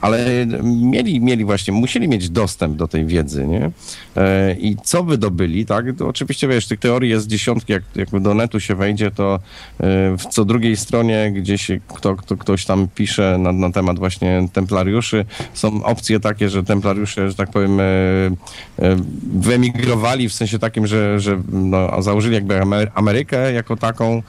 Ale 0.00 0.46
mieli, 0.62 1.20
mieli 1.20 1.44
właśnie, 1.44 1.74
musieli 1.74 2.08
mieć 2.08 2.30
dostęp 2.30 2.76
do 2.76 2.88
tej 2.88 3.06
wiedzy, 3.06 3.46
nie? 3.46 3.70
E, 4.16 4.54
I 4.54 4.76
co 4.84 5.04
wydobyli, 5.04 5.66
tak? 5.66 5.86
To 5.98 6.08
oczywiście, 6.08 6.48
wiesz, 6.48 6.66
tych 6.66 6.80
teorii 6.80 7.10
jest 7.10 7.26
dziesiątki, 7.26 7.72
jak 7.72 7.82
jakby 7.96 8.20
do 8.20 8.34
netu 8.34 8.60
się 8.60 8.74
wejdzie, 8.74 9.10
to 9.10 9.34
e, 9.34 9.38
w 10.16 10.26
co 10.30 10.44
drugiej 10.44 10.76
stronie 10.76 11.32
gdzieś 11.32 11.70
kto, 11.88 12.16
kto, 12.16 12.36
ktoś 12.36 12.64
tam 12.64 12.88
pisze 12.94 13.38
na, 13.38 13.52
na 13.52 13.70
temat 13.70 13.98
właśnie 13.98 14.48
templariuszy. 14.52 15.24
Są 15.54 15.84
opcje 15.84 16.20
takie, 16.22 16.48
że 16.48 16.64
templariusze, 16.64 17.28
że 17.28 17.34
tak 17.34 17.50
powiem, 17.50 17.80
e, 17.80 17.84
e, 17.84 18.30
wyemigrowali 19.32 20.28
w 20.28 20.32
sensie 20.32 20.58
takim, 20.58 20.86
że, 20.86 21.20
że 21.20 21.42
no, 21.52 22.02
założyli 22.02 22.34
jakby 22.34 22.54
Amery- 22.60 22.90
Amerykę 22.94 23.52
jako 23.52 23.76
taką. 23.76 24.22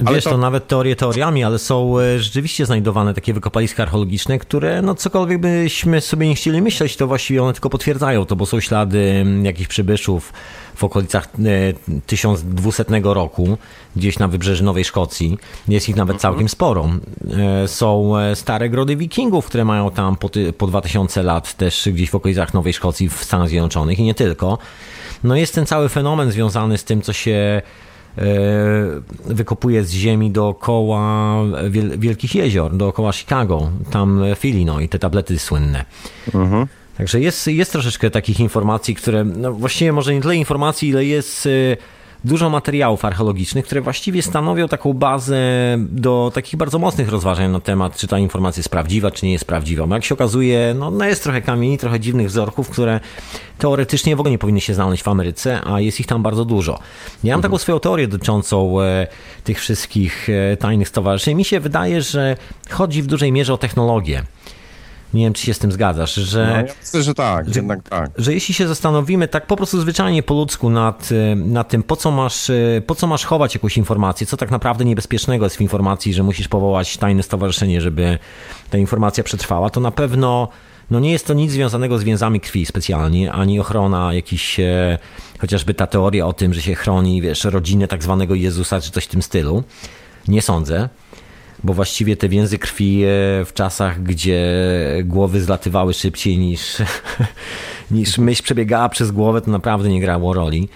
E, 0.00 0.02
ale 0.06 0.14
Wiesz, 0.14 0.24
to... 0.24 0.38
nawet 0.38 0.68
teorie 0.68 0.96
teoriami, 0.96 1.44
ale 1.44 1.58
są 1.58 1.98
e, 1.98 2.18
rzeczywiście 2.18 2.66
znajdowane 2.66 3.14
takie 3.14 3.34
wykopaliska 3.34 3.82
archeologiczne, 3.82 4.38
które, 4.38 4.82
no 4.82 4.94
cokolwiek 4.94 5.40
byśmy 5.40 6.00
sobie 6.00 6.28
nie 6.28 6.34
chcieli 6.34 6.62
myśleć, 6.62 6.96
to 6.96 7.06
właściwie 7.06 7.42
one 7.42 7.52
tylko 7.52 7.70
potwierdzają 7.70 8.26
to, 8.26 8.36
bo 8.36 8.46
są 8.46 8.60
ślady 8.60 8.98
mm, 8.98 9.44
jakichś 9.44 9.68
przybyszów 9.68 10.32
w 10.80 10.84
okolicach 10.84 11.28
e, 11.44 12.00
1200 12.06 12.84
roku, 13.04 13.58
gdzieś 13.96 14.18
na 14.18 14.28
wybrzeży 14.28 14.64
Nowej 14.64 14.84
Szkocji. 14.84 15.38
Jest 15.68 15.88
ich 15.88 15.96
nawet 15.96 16.20
całkiem 16.20 16.48
sporo. 16.48 16.88
E, 17.64 17.68
Są 17.68 18.18
e, 18.18 18.36
stare 18.36 18.70
grody 18.70 18.96
wikingów, 18.96 19.46
które 19.46 19.64
mają 19.64 19.90
tam 19.90 20.16
po, 20.16 20.30
po 20.58 20.66
2000 20.66 21.22
lat, 21.22 21.54
też 21.54 21.88
gdzieś 21.92 22.10
w 22.10 22.14
okolicach 22.14 22.54
Nowej 22.54 22.72
Szkocji 22.72 23.08
w 23.08 23.24
Stanach 23.24 23.48
Zjednoczonych 23.48 23.98
i 23.98 24.02
nie 24.02 24.14
tylko. 24.14 24.58
No 25.24 25.36
jest 25.36 25.54
ten 25.54 25.66
cały 25.66 25.88
fenomen 25.88 26.30
związany 26.30 26.78
z 26.78 26.84
tym, 26.84 27.02
co 27.02 27.12
się 27.12 27.32
e, 27.32 27.62
wykopuje 29.26 29.84
z 29.84 29.90
ziemi 29.90 30.30
dookoła 30.30 31.36
wiel- 31.70 31.98
wielkich 31.98 32.34
jezior, 32.34 32.76
dookoła 32.76 33.12
Chicago, 33.12 33.70
tam 33.90 34.22
w 34.36 34.44
Illinois, 34.44 34.90
te 34.90 34.98
tablety 34.98 35.38
słynne. 35.38 35.84
Także 36.96 37.20
jest, 37.20 37.46
jest 37.46 37.72
troszeczkę 37.72 38.10
takich 38.10 38.40
informacji, 38.40 38.94
które, 38.94 39.24
no 39.24 39.52
właściwie 39.52 39.92
może 39.92 40.14
nie 40.14 40.20
tyle 40.20 40.36
informacji, 40.36 40.88
ile 40.88 41.04
jest 41.04 41.46
y, 41.46 41.76
dużo 42.24 42.50
materiałów 42.50 43.04
archeologicznych, 43.04 43.64
które 43.64 43.80
właściwie 43.80 44.22
stanowią 44.22 44.68
taką 44.68 44.92
bazę 44.92 45.40
do 45.78 46.30
takich 46.34 46.56
bardzo 46.56 46.78
mocnych 46.78 47.08
rozważań 47.08 47.50
na 47.50 47.60
temat, 47.60 47.96
czy 47.96 48.06
ta 48.06 48.18
informacja 48.18 48.60
jest 48.60 48.68
prawdziwa, 48.68 49.10
czy 49.10 49.26
nie 49.26 49.32
jest 49.32 49.44
prawdziwa. 49.44 49.86
Bo 49.86 49.94
jak 49.94 50.04
się 50.04 50.14
okazuje, 50.14 50.74
no, 50.78 50.90
no 50.90 51.04
jest 51.04 51.22
trochę 51.22 51.42
kamieni, 51.42 51.78
trochę 51.78 52.00
dziwnych 52.00 52.26
wzorków, 52.26 52.70
które 52.70 53.00
teoretycznie 53.58 54.16
w 54.16 54.20
ogóle 54.20 54.30
nie 54.30 54.38
powinny 54.38 54.60
się 54.60 54.74
znaleźć 54.74 55.02
w 55.02 55.08
Ameryce, 55.08 55.60
a 55.64 55.80
jest 55.80 56.00
ich 56.00 56.06
tam 56.06 56.22
bardzo 56.22 56.44
dużo. 56.44 56.78
Ja 57.24 57.34
mam 57.34 57.42
taką 57.42 57.58
swoją 57.58 57.80
teorię 57.80 58.08
dotyczącą 58.08 58.80
e, 58.80 59.06
tych 59.44 59.60
wszystkich 59.60 60.28
e, 60.52 60.56
tajnych 60.56 60.88
stowarzyszeń. 60.88 61.36
Mi 61.36 61.44
się 61.44 61.60
wydaje, 61.60 62.02
że 62.02 62.36
chodzi 62.70 63.02
w 63.02 63.06
dużej 63.06 63.32
mierze 63.32 63.54
o 63.54 63.58
technologię. 63.58 64.22
Nie 65.14 65.24
wiem, 65.24 65.32
czy 65.32 65.46
się 65.46 65.54
z 65.54 65.58
tym 65.58 65.72
zgadzasz, 65.72 66.14
że 66.14 66.46
No, 66.46 66.56
ja 66.56 66.74
myślę, 66.80 67.02
że 67.02 67.14
tak, 67.14 67.56
jednak 67.56 67.88
tak. 67.88 68.10
że 68.18 68.34
jeśli 68.34 68.54
się 68.54 68.68
zastanowimy 68.68 69.28
tak 69.28 69.46
po 69.46 69.56
prostu 69.56 69.80
zwyczajnie 69.80 70.22
po 70.22 70.34
ludzku 70.34 70.70
nad, 70.70 71.08
e, 71.32 71.36
nad 71.36 71.68
tym, 71.68 71.82
po 71.82 71.96
co, 71.96 72.10
masz, 72.10 72.50
e, 72.50 72.82
po 72.86 72.94
co 72.94 73.06
masz 73.06 73.24
chować 73.24 73.54
jakąś 73.54 73.76
informację, 73.76 74.26
co 74.26 74.36
tak 74.36 74.50
naprawdę 74.50 74.84
niebezpiecznego 74.84 75.46
jest 75.46 75.56
w 75.56 75.60
informacji, 75.60 76.14
że 76.14 76.22
musisz 76.22 76.48
powołać 76.48 76.96
tajne 76.96 77.22
stowarzyszenie, 77.22 77.80
żeby 77.80 78.18
ta 78.70 78.78
informacja 78.78 79.24
przetrwała, 79.24 79.70
to 79.70 79.80
na 79.80 79.90
pewno 79.90 80.48
no 80.90 81.00
nie 81.00 81.12
jest 81.12 81.26
to 81.26 81.34
nic 81.34 81.52
związanego 81.52 81.98
z 81.98 82.04
więzami 82.04 82.40
krwi 82.40 82.66
specjalnie, 82.66 83.32
ani 83.32 83.60
ochrona 83.60 84.14
jakiś, 84.14 84.60
e, 84.60 84.98
chociażby 85.38 85.74
ta 85.74 85.86
teoria 85.86 86.26
o 86.26 86.32
tym, 86.32 86.54
że 86.54 86.62
się 86.62 86.74
chroni, 86.74 87.22
wiesz, 87.22 87.44
rodzinę 87.44 87.88
tak 87.88 88.02
zwanego 88.02 88.34
Jezusa, 88.34 88.80
czy 88.80 88.90
coś 88.90 89.04
w 89.04 89.08
tym 89.08 89.22
stylu. 89.22 89.62
Nie 90.28 90.42
sądzę 90.42 90.88
bo 91.64 91.74
właściwie 91.74 92.16
te 92.16 92.28
więzy 92.28 92.58
krwi 92.58 93.02
e, 93.04 93.06
w 93.44 93.50
czasach, 93.54 94.02
gdzie 94.02 94.42
głowy 95.04 95.40
zlatywały 95.40 95.94
szybciej 95.94 96.38
niż, 96.38 96.76
niż 97.90 98.18
myśl 98.18 98.42
przebiegała 98.42 98.88
przez 98.88 99.10
głowę, 99.10 99.40
to 99.40 99.50
naprawdę 99.50 99.88
nie 99.88 100.00
grało 100.00 100.34
roli. 100.34 100.68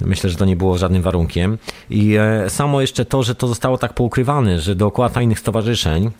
Myślę, 0.00 0.30
że 0.30 0.36
to 0.36 0.44
nie 0.44 0.56
było 0.56 0.78
żadnym 0.78 1.02
warunkiem. 1.02 1.58
I 1.90 2.16
e, 2.16 2.50
samo 2.50 2.80
jeszcze 2.80 3.04
to, 3.04 3.22
że 3.22 3.34
to 3.34 3.48
zostało 3.48 3.78
tak 3.78 3.94
poukrywane, 3.94 4.60
że 4.60 4.74
dookoła 4.74 5.08
tajnych 5.08 5.38
stowarzyszeń 5.38 6.10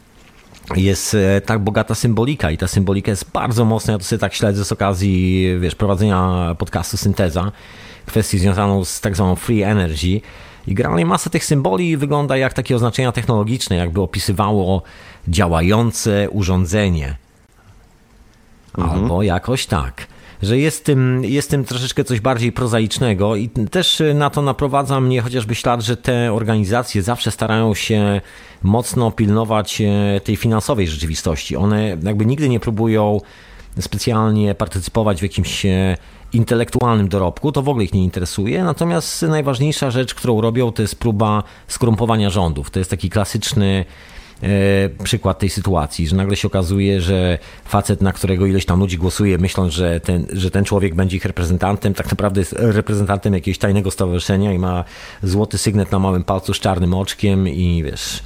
jest 0.76 1.14
e, 1.14 1.40
tak 1.40 1.58
bogata 1.58 1.94
symbolika 1.94 2.50
i 2.50 2.58
ta 2.58 2.68
symbolika 2.68 3.10
jest 3.10 3.30
bardzo 3.30 3.64
mocna. 3.64 3.92
Ja 3.92 3.98
to 3.98 4.04
sobie 4.04 4.18
tak 4.20 4.34
śledzę 4.34 4.64
z 4.64 4.72
okazji, 4.72 5.46
wiesz, 5.60 5.74
prowadzenia 5.74 6.54
podcastu 6.58 6.96
Synteza, 6.96 7.52
kwestii 8.06 8.38
związaną 8.38 8.84
z 8.84 9.00
tak 9.00 9.16
zwaną 9.16 9.36
free 9.36 9.62
energy. 9.62 10.20
I 10.66 10.74
generalnie 10.74 11.06
masa 11.06 11.30
tych 11.30 11.44
symboli 11.44 11.96
wygląda 11.96 12.36
jak 12.36 12.52
takie 12.52 12.76
oznaczenia 12.76 13.12
technologiczne, 13.12 13.76
jakby 13.76 14.00
opisywało 14.00 14.82
działające 15.28 16.30
urządzenie. 16.30 17.16
Albo 18.72 19.22
jakoś 19.22 19.66
tak. 19.66 20.06
Że 20.42 20.58
jest 20.58 20.84
tym, 20.84 21.24
jest 21.24 21.50
tym 21.50 21.64
troszeczkę 21.64 22.04
coś 22.04 22.20
bardziej 22.20 22.52
prozaicznego 22.52 23.36
i 23.36 23.48
też 23.48 24.02
na 24.14 24.30
to 24.30 24.42
naprowadza 24.42 25.00
mnie 25.00 25.20
chociażby 25.20 25.54
ślad, 25.54 25.80
że 25.80 25.96
te 25.96 26.32
organizacje 26.32 27.02
zawsze 27.02 27.30
starają 27.30 27.74
się 27.74 28.20
mocno 28.62 29.10
pilnować 29.10 29.80
e, 29.80 30.20
tej 30.20 30.36
finansowej 30.36 30.88
rzeczywistości. 30.88 31.56
One 31.56 31.96
jakby 32.02 32.26
nigdy 32.26 32.48
nie 32.48 32.60
próbują 32.60 33.20
specjalnie 33.80 34.54
partycypować 34.54 35.20
w 35.20 35.22
jakimś 35.22 35.66
e, 35.66 35.96
intelektualnym 36.32 37.08
dorobku, 37.08 37.52
to 37.52 37.62
w 37.62 37.68
ogóle 37.68 37.84
ich 37.84 37.94
nie 37.94 38.04
interesuje. 38.04 38.64
Natomiast 38.64 39.22
najważniejsza 39.22 39.90
rzecz, 39.90 40.14
którą 40.14 40.40
robią, 40.40 40.72
to 40.72 40.82
jest 40.82 40.96
próba 40.96 41.42
skorumpowania 41.68 42.30
rządów. 42.30 42.70
To 42.70 42.78
jest 42.78 42.90
taki 42.90 43.10
klasyczny 43.10 43.84
e, 44.42 44.48
przykład 45.04 45.38
tej 45.38 45.50
sytuacji, 45.50 46.08
że 46.08 46.16
nagle 46.16 46.36
się 46.36 46.48
okazuje, 46.48 47.00
że 47.00 47.38
facet, 47.64 48.00
na 48.00 48.12
którego 48.12 48.46
ileś 48.46 48.64
tam 48.64 48.80
ludzi 48.80 48.98
głosuje, 48.98 49.38
myśląc, 49.38 49.72
że 49.72 50.00
ten, 50.00 50.26
że 50.32 50.50
ten 50.50 50.64
człowiek 50.64 50.94
będzie 50.94 51.16
ich 51.16 51.24
reprezentantem, 51.24 51.94
tak 51.94 52.10
naprawdę 52.10 52.40
jest 52.40 52.52
reprezentantem 52.58 53.34
jakiegoś 53.34 53.58
tajnego 53.58 53.90
stowarzyszenia 53.90 54.52
i 54.52 54.58
ma 54.58 54.84
złoty 55.22 55.58
sygnet 55.58 55.92
na 55.92 55.98
małym 55.98 56.24
palcu 56.24 56.54
z 56.54 56.60
czarnym 56.60 56.94
oczkiem 56.94 57.48
i 57.48 57.82
wiesz... 57.82 58.22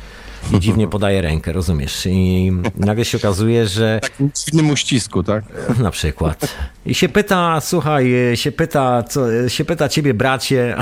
I 0.53 0.61
dziwnie 0.61 0.89
podaje 0.89 1.23
rękę, 1.23 1.53
rozumiesz? 1.53 2.07
I 2.11 2.53
nagle 2.77 3.05
się 3.05 3.19
okazuje, 3.19 3.67
że 3.67 3.99
takim 4.03 4.31
dziwnym 4.45 4.71
uścisku, 4.71 5.23
tak? 5.23 5.45
na 5.79 5.91
przykład. 5.91 6.57
I 6.87 6.95
się 6.95 7.09
pyta, 7.09 7.61
słuchaj, 7.61 8.13
się 8.35 8.53
pyta, 8.53 9.03
co, 9.03 9.49
się 9.49 9.65
pyta 9.65 9.89
ciebie, 9.89 10.15
bracie, 10.15 10.77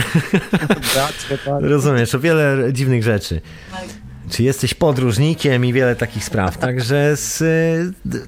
rozumiesz, 1.61 2.15
o 2.15 2.21
wiele 2.21 2.73
dziwnych 2.73 3.03
rzeczy. 3.03 3.41
Czy 4.31 4.43
jesteś 4.43 4.75
podróżnikiem 4.75 5.65
i 5.65 5.73
wiele 5.73 5.97
takich 5.97 6.25
spraw. 6.25 6.59
Także 6.59 7.17
z, 7.17 7.39
d- 8.05 8.19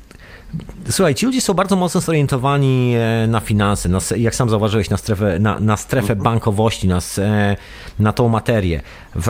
Słuchaj, 0.91 1.15
ci 1.15 1.27
ludzie 1.27 1.41
są 1.41 1.55
bardzo 1.55 1.77
mocno 1.77 2.01
zorientowani 2.01 2.95
e, 2.95 3.27
na 3.27 3.41
finanse, 3.41 3.89
na, 3.89 3.99
jak 4.17 4.35
sam 4.35 4.51
zauważyłeś, 4.51 4.91
na 4.91 4.97
strefę, 4.97 5.39
na, 5.39 5.61
na 5.61 5.77
strefę 5.77 6.17
bankowości, 6.17 6.89
na, 6.89 6.99
na 7.99 8.13
tą 8.13 8.29
materię. 8.29 8.83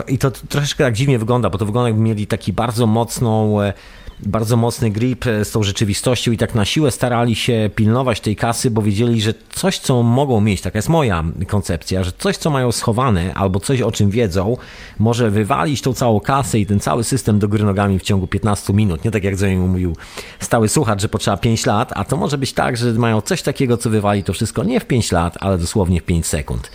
I 0.07 0.17
to 0.17 0.31
troszeczkę 0.31 0.83
tak 0.83 0.93
dziwnie 0.93 1.19
wygląda, 1.19 1.49
bo 1.49 1.57
to 1.57 1.65
wygląda 1.65 1.89
jakby 1.89 2.03
mieli 2.03 2.27
taki 2.27 2.53
bardzo 2.53 2.87
mocną, 2.87 3.61
e, 3.61 3.73
bardzo 4.19 4.57
mocny 4.57 4.91
grip 4.91 5.25
z 5.43 5.51
tą 5.51 5.63
rzeczywistością 5.63 6.31
i 6.31 6.37
tak 6.37 6.55
na 6.55 6.65
siłę 6.65 6.91
starali 6.91 7.35
się 7.35 7.69
pilnować 7.75 8.19
tej 8.19 8.35
kasy, 8.35 8.71
bo 8.71 8.81
wiedzieli, 8.81 9.21
że 9.21 9.33
coś, 9.53 9.79
co 9.79 10.03
mogą 10.03 10.41
mieć, 10.41 10.61
taka 10.61 10.77
jest 10.77 10.89
moja 10.89 11.23
koncepcja, 11.47 12.03
że 12.03 12.11
coś, 12.17 12.37
co 12.37 12.49
mają 12.49 12.71
schowane 12.71 13.33
albo 13.33 13.59
coś, 13.59 13.81
o 13.81 13.91
czym 13.91 14.09
wiedzą, 14.09 14.57
może 14.99 15.31
wywalić 15.31 15.81
tą 15.81 15.93
całą 15.93 16.19
kasę 16.19 16.59
i 16.59 16.65
ten 16.65 16.79
cały 16.79 17.03
system 17.03 17.39
do 17.39 17.47
góry 17.47 17.63
nogami 17.63 17.99
w 17.99 18.03
ciągu 18.03 18.27
15 18.27 18.73
minut. 18.73 19.05
Nie 19.05 19.11
tak 19.11 19.23
jak 19.23 19.37
Zoe 19.37 19.55
mówił 19.55 19.95
stały 20.39 20.69
słuchacz, 20.69 21.01
że 21.01 21.09
potrzeba 21.09 21.37
5 21.37 21.65
lat, 21.65 21.91
a 21.95 22.03
to 22.03 22.17
może 22.17 22.37
być 22.37 22.53
tak, 22.53 22.77
że 22.77 22.93
mają 22.93 23.21
coś 23.21 23.41
takiego, 23.41 23.77
co 23.77 23.89
wywali 23.89 24.23
to 24.23 24.33
wszystko 24.33 24.63
nie 24.63 24.79
w 24.79 24.85
5 24.85 25.11
lat, 25.11 25.37
ale 25.39 25.57
dosłownie 25.57 26.01
w 26.01 26.03
5 26.03 26.25
sekund. 26.25 26.71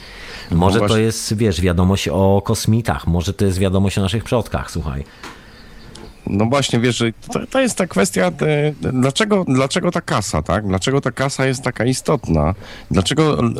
Może 0.50 0.80
No 0.80 0.88
to 0.88 0.98
jest, 0.98 1.36
wiesz, 1.36 1.60
wiadomość 1.60 2.08
o 2.08 2.42
kosmitach, 2.44 3.06
może 3.06 3.32
to 3.32 3.44
jest 3.44 3.58
wiadomość 3.58 3.98
o 3.98 4.00
naszych 4.00 4.24
przodkach, 4.24 4.70
słuchaj. 4.70 5.04
No 6.30 6.44
właśnie, 6.46 6.80
wiesz, 6.80 7.02
to, 7.32 7.46
to 7.46 7.60
jest 7.60 7.78
ta 7.78 7.86
kwestia, 7.86 8.26
e, 8.26 8.32
dlaczego, 8.92 9.44
dlaczego 9.48 9.90
ta 9.90 10.00
kasa, 10.00 10.42
tak? 10.42 10.66
Dlaczego 10.68 11.00
ta 11.00 11.12
kasa 11.12 11.46
jest 11.46 11.62
taka 11.62 11.84
istotna? 11.84 12.54
Dlaczego, 12.90 13.38
em, 13.38 13.54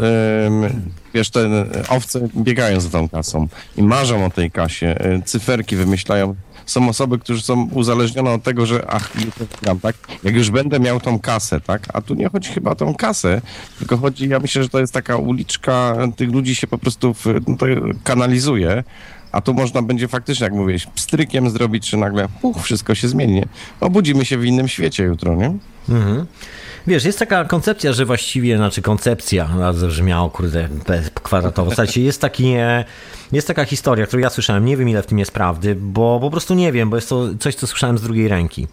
wiesz, 1.14 1.30
te 1.30 1.66
owce 1.88 2.28
biegają 2.36 2.80
za 2.80 2.88
tą 2.88 3.08
kasą 3.08 3.48
i 3.76 3.82
marzą 3.82 4.24
o 4.24 4.30
tej 4.30 4.50
kasie, 4.50 4.86
e, 4.86 5.22
cyferki 5.22 5.76
wymyślają. 5.76 6.34
Są 6.70 6.88
osoby, 6.88 7.18
które 7.18 7.40
są 7.40 7.68
uzależnione 7.72 8.30
od 8.30 8.42
tego, 8.42 8.66
że 8.66 8.84
ach, 8.90 9.12
tak? 9.82 9.96
Jak 10.24 10.34
już 10.34 10.50
będę 10.50 10.80
miał 10.80 11.00
tą 11.00 11.18
kasę, 11.18 11.60
tak? 11.60 11.82
A 11.94 12.00
tu 12.00 12.14
nie 12.14 12.28
chodzi 12.28 12.52
chyba 12.52 12.70
o 12.70 12.74
tą 12.74 12.94
kasę, 12.94 13.40
tylko 13.78 13.96
chodzi, 13.96 14.28
ja 14.28 14.38
myślę, 14.38 14.62
że 14.62 14.68
to 14.68 14.80
jest 14.80 14.92
taka 14.92 15.16
uliczka, 15.16 15.96
tych 16.16 16.30
ludzi 16.30 16.54
się 16.54 16.66
po 16.66 16.78
prostu 16.78 17.14
w, 17.14 17.26
no 17.46 17.56
to 17.56 17.66
kanalizuje. 18.04 18.84
A 19.32 19.40
tu 19.40 19.54
można 19.54 19.82
będzie 19.82 20.08
faktycznie, 20.08 20.44
jak 20.44 20.52
mówiłeś, 20.52 20.86
pstrykiem 20.86 21.50
zrobić, 21.50 21.90
że 21.90 21.96
nagle 21.96 22.28
uch, 22.42 22.62
wszystko 22.62 22.94
się 22.94 23.08
zmieni. 23.08 23.42
Obudzimy 23.80 24.24
się 24.24 24.38
w 24.38 24.44
innym 24.44 24.68
świecie 24.68 25.04
jutro, 25.04 25.36
nie? 25.36 25.54
Wiesz, 26.87 27.05
jest 27.05 27.18
taka 27.18 27.45
koncepcja, 27.45 27.93
że 27.93 28.05
właściwie, 28.05 28.57
znaczy 28.57 28.83
koncepcja, 28.83 29.49
no, 29.59 29.72
brzmiało, 29.89 30.31
kurde, 30.31 30.68
kwadratowo. 31.22 31.70
Słuchajcie, 31.70 32.03
jest 32.03 32.20
taki, 32.20 32.47
e, 32.47 32.85
jest 33.33 33.47
taka 33.47 33.64
historia, 33.64 34.07
którą 34.07 34.22
ja 34.22 34.31
słyszałem, 34.31 34.64
nie 34.64 34.76
wiem 34.76 34.89
ile 34.89 35.03
w 35.03 35.07
tym 35.07 35.18
jest 35.18 35.33
prawdy, 35.33 35.74
bo 35.74 36.18
po 36.20 36.31
prostu 36.31 36.55
nie 36.55 36.72
wiem, 36.72 36.91
bo 36.91 36.97
jest 36.97 37.09
to 37.09 37.28
coś, 37.41 37.55
co 37.55 37.66
słyszałem 37.66 37.99
z 37.99 38.03
drugiej 38.03 38.28
ręki. 38.28 38.66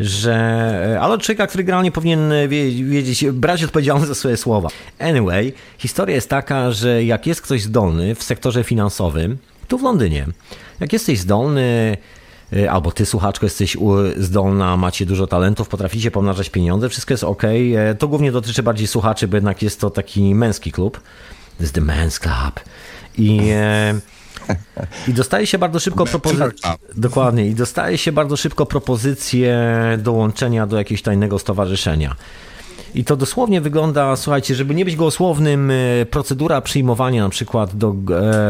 Że, 0.00 0.34
e, 0.94 1.00
ale 1.00 1.18
człowieka, 1.18 1.46
który 1.46 1.64
generalnie 1.64 1.92
powinien 1.92 2.32
e, 2.32 2.48
wie- 2.48 2.84
wiedzieć, 2.84 3.24
brać 3.30 3.64
odpowiedzialność 3.64 4.08
za 4.08 4.14
swoje 4.14 4.36
słowa. 4.36 4.68
Anyway, 4.98 5.52
historia 5.78 6.14
jest 6.14 6.28
taka, 6.30 6.70
że 6.72 7.04
jak 7.04 7.26
jest 7.26 7.42
ktoś 7.42 7.62
zdolny 7.62 8.14
w 8.14 8.22
sektorze 8.22 8.64
finansowym, 8.64 9.38
tu 9.68 9.78
w 9.78 9.82
Londynie, 9.82 10.26
jak 10.80 10.92
jesteś 10.92 11.18
zdolny, 11.18 11.96
albo 12.70 12.92
ty, 12.92 13.06
słuchaczko, 13.06 13.46
jesteś 13.46 13.76
zdolna, 14.16 14.76
macie 14.76 15.06
dużo 15.06 15.26
talentów, 15.26 15.68
potraficie 15.68 16.10
pomnażać 16.10 16.50
pieniądze, 16.50 16.88
wszystko 16.88 17.14
jest 17.14 17.24
ok. 17.24 17.42
To 17.98 18.08
głównie 18.08 18.32
dotyczy 18.32 18.62
bardziej 18.62 18.86
słuchaczy, 18.86 19.28
bo 19.28 19.36
jednak 19.36 19.62
jest 19.62 19.80
to 19.80 19.90
taki 19.90 20.34
męski 20.34 20.72
klub. 20.72 21.00
To 21.56 21.62
jest 21.62 21.74
The 21.74 21.80
Men's 21.80 22.20
Club. 22.20 22.60
I, 23.18 23.40
e, 23.50 23.94
i 25.08 25.12
dostaje 25.12 25.46
się 25.46 25.58
bardzo 25.58 25.80
szybko 25.80 26.06
propozycję. 26.06 26.70
Dokładnie, 26.96 27.46
i 27.46 27.54
dostaje 27.54 27.98
się 27.98 28.12
bardzo 28.12 28.36
szybko 28.36 28.66
propozycję 28.66 29.58
dołączenia 29.98 30.66
do 30.66 30.78
jakiegoś 30.78 31.02
tajnego 31.02 31.38
stowarzyszenia. 31.38 32.16
I 32.94 33.04
to 33.04 33.16
dosłownie 33.16 33.60
wygląda, 33.60 34.16
słuchajcie, 34.16 34.54
żeby 34.54 34.74
nie 34.74 34.84
być 34.84 34.96
gołosłownym, 34.96 35.70
e, 35.70 36.06
procedura 36.06 36.60
przyjmowania 36.60 37.22
na 37.22 37.28
przykład 37.28 37.76
do, 37.76 37.94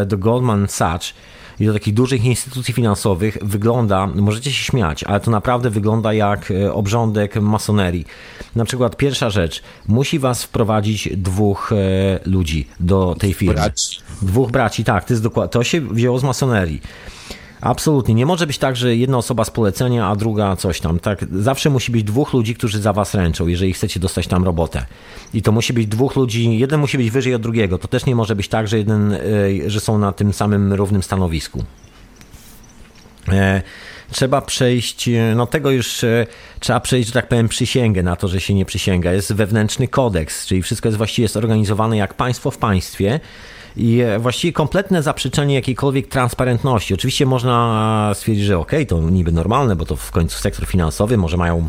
e, 0.03 0.07
do 0.07 0.19
Goldman 0.19 0.69
Sachs 0.69 1.15
i 1.61 1.67
do 1.67 1.73
takich 1.73 1.95
dużych 1.95 2.25
instytucji 2.25 2.75
finansowych 2.75 3.39
wygląda, 3.43 4.07
możecie 4.07 4.53
się 4.53 4.65
śmiać, 4.65 5.05
ale 5.05 5.21
to 5.21 5.31
naprawdę 5.31 5.71
wygląda 5.71 6.13
jak 6.13 6.51
e, 6.51 6.73
obrządek 6.73 7.37
masonerii. 7.37 8.07
Na 8.57 8.65
przykład 8.65 8.97
pierwsza 8.97 9.31
rzecz, 9.31 9.63
musi 9.89 10.19
was 10.19 10.45
wprowadzić 10.45 11.09
dwóch 11.17 11.73
e, 11.73 12.21
ludzi 12.25 12.67
do 12.81 13.17
tej 13.19 13.33
firmy. 13.35 13.55
Braci. 13.55 14.01
Dwóch 14.23 14.51
braci, 14.51 14.85
tak, 14.85 15.05
to 15.05 15.13
jest 15.13 15.23
dokładnie, 15.23 15.53
to 15.53 15.65
się 15.65 15.81
wzięło 15.81 16.19
z 16.19 16.25
masonerii. 16.25 16.81
Absolutnie. 17.61 18.15
Nie 18.15 18.27
może 18.27 18.47
być 18.47 18.59
tak, 18.59 18.77
że 18.77 18.97
jedna 18.97 19.19
osoba 19.19 19.45
z 19.45 19.51
polecenia, 19.51 20.07
a 20.07 20.17
druga 20.17 20.57
coś 20.57 20.81
tam. 20.81 20.99
Tak, 20.99 21.25
zawsze 21.33 21.71
musi 21.71 21.93
być 21.93 22.05
dwóch 22.05 22.33
ludzi, 22.33 22.55
którzy 22.55 22.81
za 22.81 22.93
was 22.93 23.15
ręczą, 23.15 23.47
jeżeli 23.47 23.73
chcecie 23.73 24.01
dostać 24.01 24.27
tam 24.27 24.45
robotę. 24.45 24.87
I 25.35 25.43
to 25.43 25.53
musi 25.53 25.73
być 25.73 25.87
dwóch 25.87 26.17
ludzi, 26.17 26.59
jeden 26.59 26.81
musi 26.81 26.99
być 26.99 27.11
wyżej 27.11 27.35
od 27.35 27.43
drugiego. 27.43 27.79
To 27.79 27.89
też 27.89 28.07
nie 28.07 28.15
może 28.15 28.37
być 28.37 28.49
tak, 28.49 28.69
że 28.69 28.79
jeden, 28.79 29.13
e, 29.13 29.19
że 29.67 29.81
są 29.81 29.99
na 29.99 30.13
tym 30.13 30.33
samym 30.33 30.73
równym 30.73 31.03
stanowisku. 31.03 31.65
E, 33.29 33.63
Trzeba 34.11 34.41
przejść, 34.41 35.09
e, 35.09 35.35
no 35.37 35.47
tego 35.47 35.71
już 35.71 36.05
trzeba 36.61 36.81
przejść, 36.81 37.09
że 37.09 37.13
tak 37.13 37.29
powiem, 37.29 37.49
przysięgę 37.49 38.03
na 38.03 38.17
to, 38.17 38.29
że 38.29 38.41
się 38.41 38.55
nie 38.55 38.65
przysięga. 38.65 39.13
Jest 39.13 39.33
wewnętrzny 39.33 39.89
kodeks, 39.89 40.47
czyli 40.47 40.63
wszystko 40.63 40.89
jest 40.89 40.97
właściwie 40.97 41.29
zorganizowane 41.29 41.97
jak 41.97 42.15
państwo 42.15 42.51
w 42.51 42.59
państwie 42.59 43.21
i 43.77 44.01
e, 44.01 44.19
właściwie 44.19 44.53
kompletne 44.53 45.03
zaprzeczenie 45.03 45.55
jakiejkolwiek 45.55 46.09
transparentności. 46.09 46.95
Oczywiście 46.95 47.27
można 47.27 48.13
stwierdzić, 48.15 48.45
że 48.45 48.59
okej, 48.59 48.87
to 48.87 49.01
niby 49.01 49.33
normalne, 49.33 49.77
bo 49.77 49.85
to 49.85 49.97
w 49.97 50.11
końcu 50.11 50.39
sektor 50.39 50.67
finansowy, 50.67 51.17
może 51.17 51.37
mają 51.37 51.69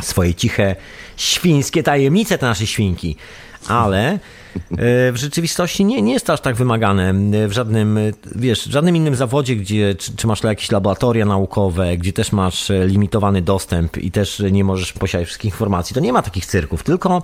swoje 0.00 0.34
ciche, 0.34 0.76
świńskie 1.16 1.82
tajemnice 1.82 2.38
te 2.38 2.46
nasze 2.46 2.66
świnki. 2.66 3.16
Ale 3.68 4.12
e, 4.12 4.18
w 5.12 5.12
rzeczywistości 5.14 5.84
nie, 5.84 6.02
nie 6.02 6.12
jest 6.12 6.26
to 6.26 6.32
aż 6.32 6.40
tak 6.40 6.56
wymagane 6.56 7.10
e, 7.10 7.48
w 7.48 7.52
żadnym, 7.52 7.98
e, 7.98 8.10
wiesz, 8.36 8.68
w 8.68 8.70
żadnym 8.70 8.96
innym 8.96 9.14
zawodzie, 9.14 9.56
gdzie 9.56 9.94
czy, 9.94 10.16
czy 10.16 10.26
masz 10.26 10.42
jakieś 10.42 10.70
laboratoria 10.70 11.24
naukowe, 11.26 11.96
gdzie 11.96 12.12
też 12.12 12.32
masz 12.32 12.70
e, 12.70 12.86
limitowany 12.86 13.42
dostęp 13.42 13.96
i 13.98 14.10
też 14.10 14.42
nie 14.52 14.64
możesz 14.64 14.92
posiadać 14.92 15.26
wszystkich 15.26 15.52
informacji, 15.52 15.94
to 15.94 16.00
nie 16.00 16.12
ma 16.12 16.22
takich 16.22 16.46
cyrków. 16.46 16.82
Tylko 16.82 17.22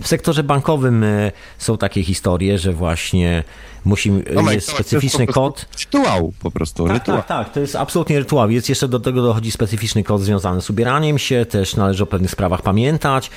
w 0.00 0.08
sektorze 0.08 0.42
bankowym 0.42 1.04
e, 1.04 1.32
są 1.58 1.76
takie 1.78 2.02
historie, 2.02 2.58
że 2.58 2.72
właśnie 2.72 3.44
musi, 3.84 4.12
Tomek, 4.34 4.54
jest 4.54 4.70
specyficzny 4.70 5.26
kod. 5.26 5.66
Rytuał 5.84 6.32
po 6.42 6.50
prostu, 6.50 6.86
Tak, 6.86 6.94
rytuał. 6.94 7.18
tak, 7.18 7.26
tak, 7.26 7.52
to 7.52 7.60
jest 7.60 7.76
absolutnie 7.76 8.18
rytuał. 8.18 8.50
Jest 8.50 8.68
jeszcze 8.68 8.88
do 8.88 9.00
tego 9.00 9.22
dochodzi 9.22 9.50
specyficzny 9.50 10.04
kod 10.04 10.20
związany 10.22 10.60
z 10.60 10.70
ubieraniem 10.70 11.18
się, 11.18 11.46
też 11.46 11.76
należy 11.76 12.02
o 12.02 12.06
pewnych 12.06 12.30
sprawach 12.30 12.62
pamiętać. 12.62 13.30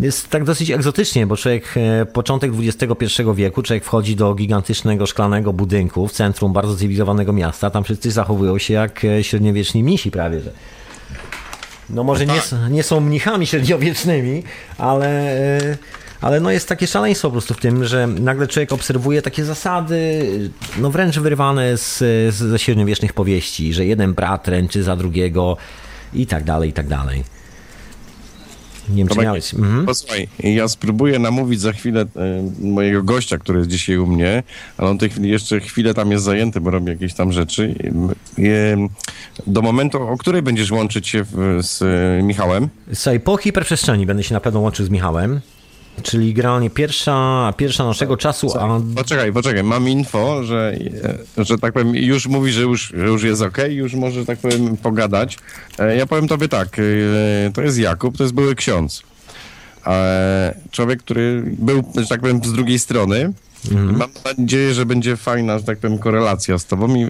Jest 0.00 0.28
tak 0.30 0.44
dosyć 0.44 0.70
egzotycznie, 0.70 1.26
bo 1.26 1.36
człowiek, 1.36 1.74
e, 1.76 2.06
początek 2.06 2.52
XXI 2.58 3.22
wieku, 3.34 3.62
człowiek 3.62 3.84
wchodzi 3.84 4.16
do 4.16 4.34
gigantycznego 4.34 5.06
szklanego 5.06 5.52
budynku 5.52 6.08
w 6.08 6.12
centrum 6.12 6.52
bardzo 6.52 6.76
cywilizowanego 6.76 7.32
miasta, 7.32 7.70
tam 7.70 7.84
wszyscy 7.84 8.10
zachowują 8.10 8.58
się 8.58 8.74
jak 8.74 9.04
e, 9.04 9.24
średniowieczni 9.24 9.82
misi 9.82 10.10
prawie, 10.10 10.40
że. 10.40 10.50
No 11.90 12.04
może 12.04 12.26
nie, 12.26 12.34
s- 12.34 12.54
nie 12.70 12.82
są 12.82 13.00
mnichami 13.00 13.46
średniowiecznymi, 13.46 14.42
ale, 14.78 15.08
e, 15.60 15.76
ale 16.20 16.40
no 16.40 16.50
jest 16.50 16.68
takie 16.68 16.86
szaleństwo 16.86 17.28
po 17.28 17.32
prostu 17.32 17.54
w 17.54 17.60
tym, 17.60 17.84
że 17.84 18.06
nagle 18.06 18.46
człowiek 18.48 18.72
obserwuje 18.72 19.22
takie 19.22 19.44
zasady, 19.44 20.28
no 20.78 20.90
wręcz 20.90 21.18
wyrwane 21.18 21.76
z, 21.78 21.98
z, 21.98 22.34
ze 22.34 22.58
średniowiecznych 22.58 23.12
powieści, 23.12 23.72
że 23.74 23.86
jeden 23.86 24.14
brat 24.14 24.48
ręczy 24.48 24.82
za 24.82 24.96
drugiego 24.96 25.56
i 26.14 26.26
tak 26.26 26.44
dalej, 26.44 26.70
i 26.70 26.72
tak 26.72 26.88
dalej. 26.88 27.24
Nie 28.88 28.96
wiem, 28.96 29.08
czy 29.08 29.14
Tomek, 29.14 29.24
miałeś... 29.24 29.54
Mhm. 29.54 29.86
Posłuchaj, 29.86 30.28
ja 30.38 30.68
spróbuję 30.68 31.18
namówić 31.18 31.60
za 31.60 31.72
chwilę 31.72 32.00
e, 32.00 32.50
mojego 32.60 33.02
gościa, 33.02 33.38
który 33.38 33.58
jest 33.58 33.70
dzisiaj 33.70 33.96
u 33.96 34.06
mnie, 34.06 34.42
ale 34.78 34.90
on 34.90 34.98
tej 34.98 35.10
chwili 35.10 35.30
jeszcze 35.30 35.60
chwilę 35.60 35.94
tam 35.94 36.10
jest 36.10 36.24
zajęty, 36.24 36.60
bo 36.60 36.70
robi 36.70 36.88
jakieś 36.88 37.14
tam 37.14 37.32
rzeczy. 37.32 37.74
E, 38.38 38.88
do 39.46 39.62
momentu, 39.62 40.02
o 40.02 40.16
której 40.16 40.42
będziesz 40.42 40.70
łączyć 40.70 41.08
się 41.08 41.24
z 41.60 41.82
e, 41.82 42.22
Michałem? 42.22 42.68
Słuchaj, 42.94 43.20
po 43.20 43.36
hiperprzestrzeni 43.36 44.06
będę 44.06 44.22
się 44.22 44.34
na 44.34 44.40
pewno 44.40 44.60
łączył 44.60 44.86
z 44.86 44.90
Michałem, 44.90 45.40
czyli 46.02 46.34
generalnie 46.34 46.70
pierwsza, 46.70 47.52
pierwsza 47.56 47.84
naszego 47.84 48.16
czasu, 48.16 48.58
a 48.58 48.80
Poczekaj, 48.96 49.32
poczekaj, 49.32 49.62
mam 49.62 49.88
info, 49.88 50.44
że, 50.44 50.76
że 51.36 51.58
tak 51.58 51.72
powiem, 51.72 51.96
już 51.96 52.26
mówi, 52.26 52.52
że 52.52 52.60
już, 52.62 52.92
że 52.96 53.06
już 53.06 53.22
jest 53.22 53.42
ok, 53.42 53.58
już 53.68 53.94
może, 53.94 54.24
tak 54.26 54.38
powiem, 54.38 54.76
pogadać. 54.76 55.38
E, 55.78 55.96
Ja 55.96 56.06
powiem 56.06 56.28
tobie 56.28 56.48
tak, 56.48 56.78
e, 56.78 56.82
to 57.52 57.62
jest 57.62 57.78
Jakub, 57.78 58.16
to 58.16 58.22
jest 58.24 58.34
były 58.34 58.54
ksiądz. 58.54 59.02
E, 59.86 60.54
Człowiek, 60.70 61.02
który 61.02 61.42
był, 61.46 61.82
że 61.96 62.06
tak 62.06 62.20
powiem, 62.20 62.40
z 62.44 62.52
drugiej 62.52 62.78
strony. 62.78 63.32
Mam 63.72 64.10
nadzieję, 64.38 64.74
że 64.74 64.86
będzie 64.86 65.16
fajna, 65.16 65.58
że 65.58 65.64
tak 65.64 65.78
powiem, 65.78 65.98
korelacja 65.98 66.58
z 66.58 66.66
tobą 66.66 66.94
i, 66.94 67.00
i 67.00 67.06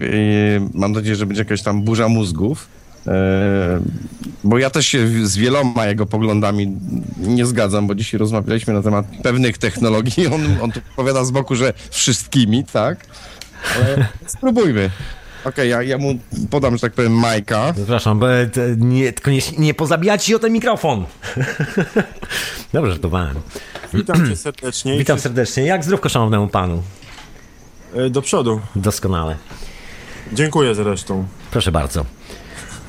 mam 0.73 0.91
nadzieję, 0.91 1.15
że 1.15 1.25
będzie 1.25 1.41
jakaś 1.41 1.61
tam 1.61 1.81
burza 1.81 2.09
mózgów. 2.09 2.67
E, 3.07 3.81
Bo 4.43 4.57
ja 4.57 4.69
też 4.69 4.87
się 4.87 5.27
z 5.27 5.37
wieloma 5.37 5.85
jego 5.85 6.05
poglądami 6.05 6.77
nie 7.17 7.45
zgadzam, 7.45 7.87
bo 7.87 7.95
dzisiaj 7.95 8.17
rozmawialiśmy 8.19 8.73
na 8.73 8.81
temat 8.81 9.05
pewnych 9.23 9.57
technologii. 9.57 10.27
On, 10.35 10.41
on 10.61 10.71
tu 10.71 10.79
powiada 10.95 11.23
z 11.25 11.31
boku, 11.31 11.55
że 11.55 11.73
wszystkimi, 11.91 12.63
tak? 12.63 13.05
Ale 13.75 14.07
spróbujmy. 14.27 14.89
Okej, 15.45 15.69
ja, 15.69 15.81
ja 15.83 15.97
mu 15.97 16.15
podam, 16.49 16.75
że 16.75 16.81
tak 16.81 16.93
powiem, 16.93 17.13
Majka. 17.13 17.73
Przepraszam, 17.73 18.19
bo 18.19 18.33
e, 18.33 18.47
nie, 18.77 19.13
tylko 19.13 19.31
nie, 19.31 19.39
nie 19.57 19.73
pozabijać 19.73 20.25
się 20.25 20.35
o 20.35 20.39
ten 20.39 20.53
mikrofon. 20.53 21.05
Dobrze, 22.73 22.91
żartowałem. 22.91 23.35
Witam 23.93 24.27
cię 24.27 24.35
serdecznie. 24.35 24.97
Witam 24.97 25.19
serdecznie. 25.19 25.63
Jak 25.65 25.83
zdrówko 25.83 26.09
szanownemu 26.09 26.47
panu? 26.47 26.83
e, 27.95 28.09
Do 28.09 28.21
przodu. 28.21 28.61
Doskonale. 28.75 29.35
Dziękuję 30.33 30.75
zresztą. 30.75 31.25
Proszę 31.51 31.71
bardzo. 31.71 32.05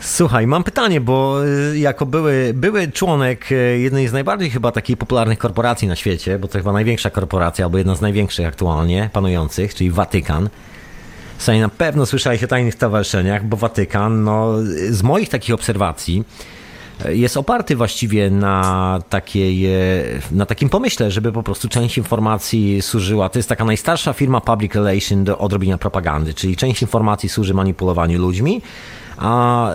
Słuchaj, 0.00 0.46
mam 0.46 0.64
pytanie, 0.64 1.00
bo 1.00 1.46
y, 1.72 1.78
jako 1.78 2.06
były, 2.06 2.52
były 2.54 2.88
członek 2.88 3.52
y, 3.52 3.78
jednej 3.78 4.08
z 4.08 4.12
najbardziej 4.12 4.50
chyba 4.50 4.72
takich 4.72 4.96
popularnych 4.96 5.38
korporacji 5.38 5.88
na 5.88 5.96
świecie, 5.96 6.38
bo 6.38 6.48
to 6.48 6.58
chyba 6.58 6.72
największa 6.72 7.10
korporacja, 7.10 7.64
albo 7.64 7.78
jedna 7.78 7.94
z 7.94 8.00
największych 8.00 8.46
aktualnie 8.46 9.10
panujących, 9.12 9.74
czyli 9.74 9.90
Watykan. 9.90 10.48
Słuchaj, 11.38 11.60
na 11.60 11.68
pewno 11.68 12.06
słyszałeś 12.06 12.44
o 12.44 12.46
tajnych 12.46 12.74
stowarzyszeniach, 12.74 13.44
bo 13.44 13.56
Watykan, 13.56 14.24
no, 14.24 14.54
z 14.90 15.02
moich 15.02 15.28
takich 15.28 15.54
obserwacji, 15.54 16.24
y, 17.06 17.16
jest 17.16 17.36
oparty 17.36 17.76
właściwie 17.76 18.30
na, 18.30 19.00
takiej, 19.08 19.68
na 20.32 20.46
takim 20.46 20.68
pomyśle, 20.68 21.10
żeby 21.10 21.32
po 21.32 21.42
prostu 21.42 21.68
część 21.68 21.98
informacji 21.98 22.82
służyła. 22.82 23.28
To 23.28 23.38
jest 23.38 23.48
taka 23.48 23.64
najstarsza 23.64 24.12
firma 24.12 24.40
public 24.40 24.74
relation 24.74 25.24
do 25.24 25.38
odrobienia 25.38 25.78
propagandy, 25.78 26.34
czyli 26.34 26.56
część 26.56 26.82
informacji 26.82 27.28
służy 27.28 27.54
manipulowaniu 27.54 28.18
ludźmi, 28.18 28.62
a 29.18 29.70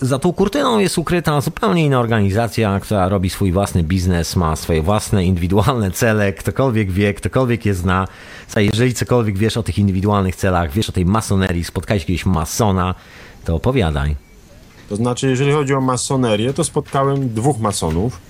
za 0.00 0.18
tą 0.18 0.32
kurtyną 0.32 0.78
jest 0.78 0.98
ukryta 0.98 1.40
zupełnie 1.40 1.84
inna 1.84 2.00
organizacja, 2.00 2.80
która 2.80 3.08
robi 3.08 3.30
swój 3.30 3.52
własny 3.52 3.82
biznes, 3.82 4.36
ma 4.36 4.56
swoje 4.56 4.82
własne 4.82 5.24
indywidualne 5.24 5.90
cele. 5.90 6.32
Ktokolwiek 6.32 6.90
wie, 6.90 7.14
ktokolwiek 7.14 7.66
je 7.66 7.74
zna. 7.74 8.08
Jeżeli 8.56 8.94
cokolwiek 8.94 9.38
wiesz 9.38 9.56
o 9.56 9.62
tych 9.62 9.78
indywidualnych 9.78 10.36
celach, 10.36 10.72
wiesz 10.72 10.88
o 10.88 10.92
tej 10.92 11.06
masonerii, 11.06 11.64
spotkałeś 11.64 12.02
jakiegoś 12.02 12.26
masona, 12.26 12.94
to 13.44 13.54
opowiadaj. 13.54 14.16
To 14.88 14.96
znaczy, 14.96 15.28
jeżeli 15.28 15.52
chodzi 15.52 15.74
o 15.74 15.80
masonerię, 15.80 16.52
to 16.52 16.64
spotkałem 16.64 17.34
dwóch 17.34 17.58
masonów. 17.58 18.20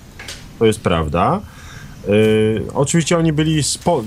To 0.59 0.65
jest 0.65 0.81
prawda. 0.81 1.41
Yy, 2.07 2.63
oczywiście 2.73 3.17
oni 3.17 3.33
byli 3.33 3.63
spo... 3.63 4.03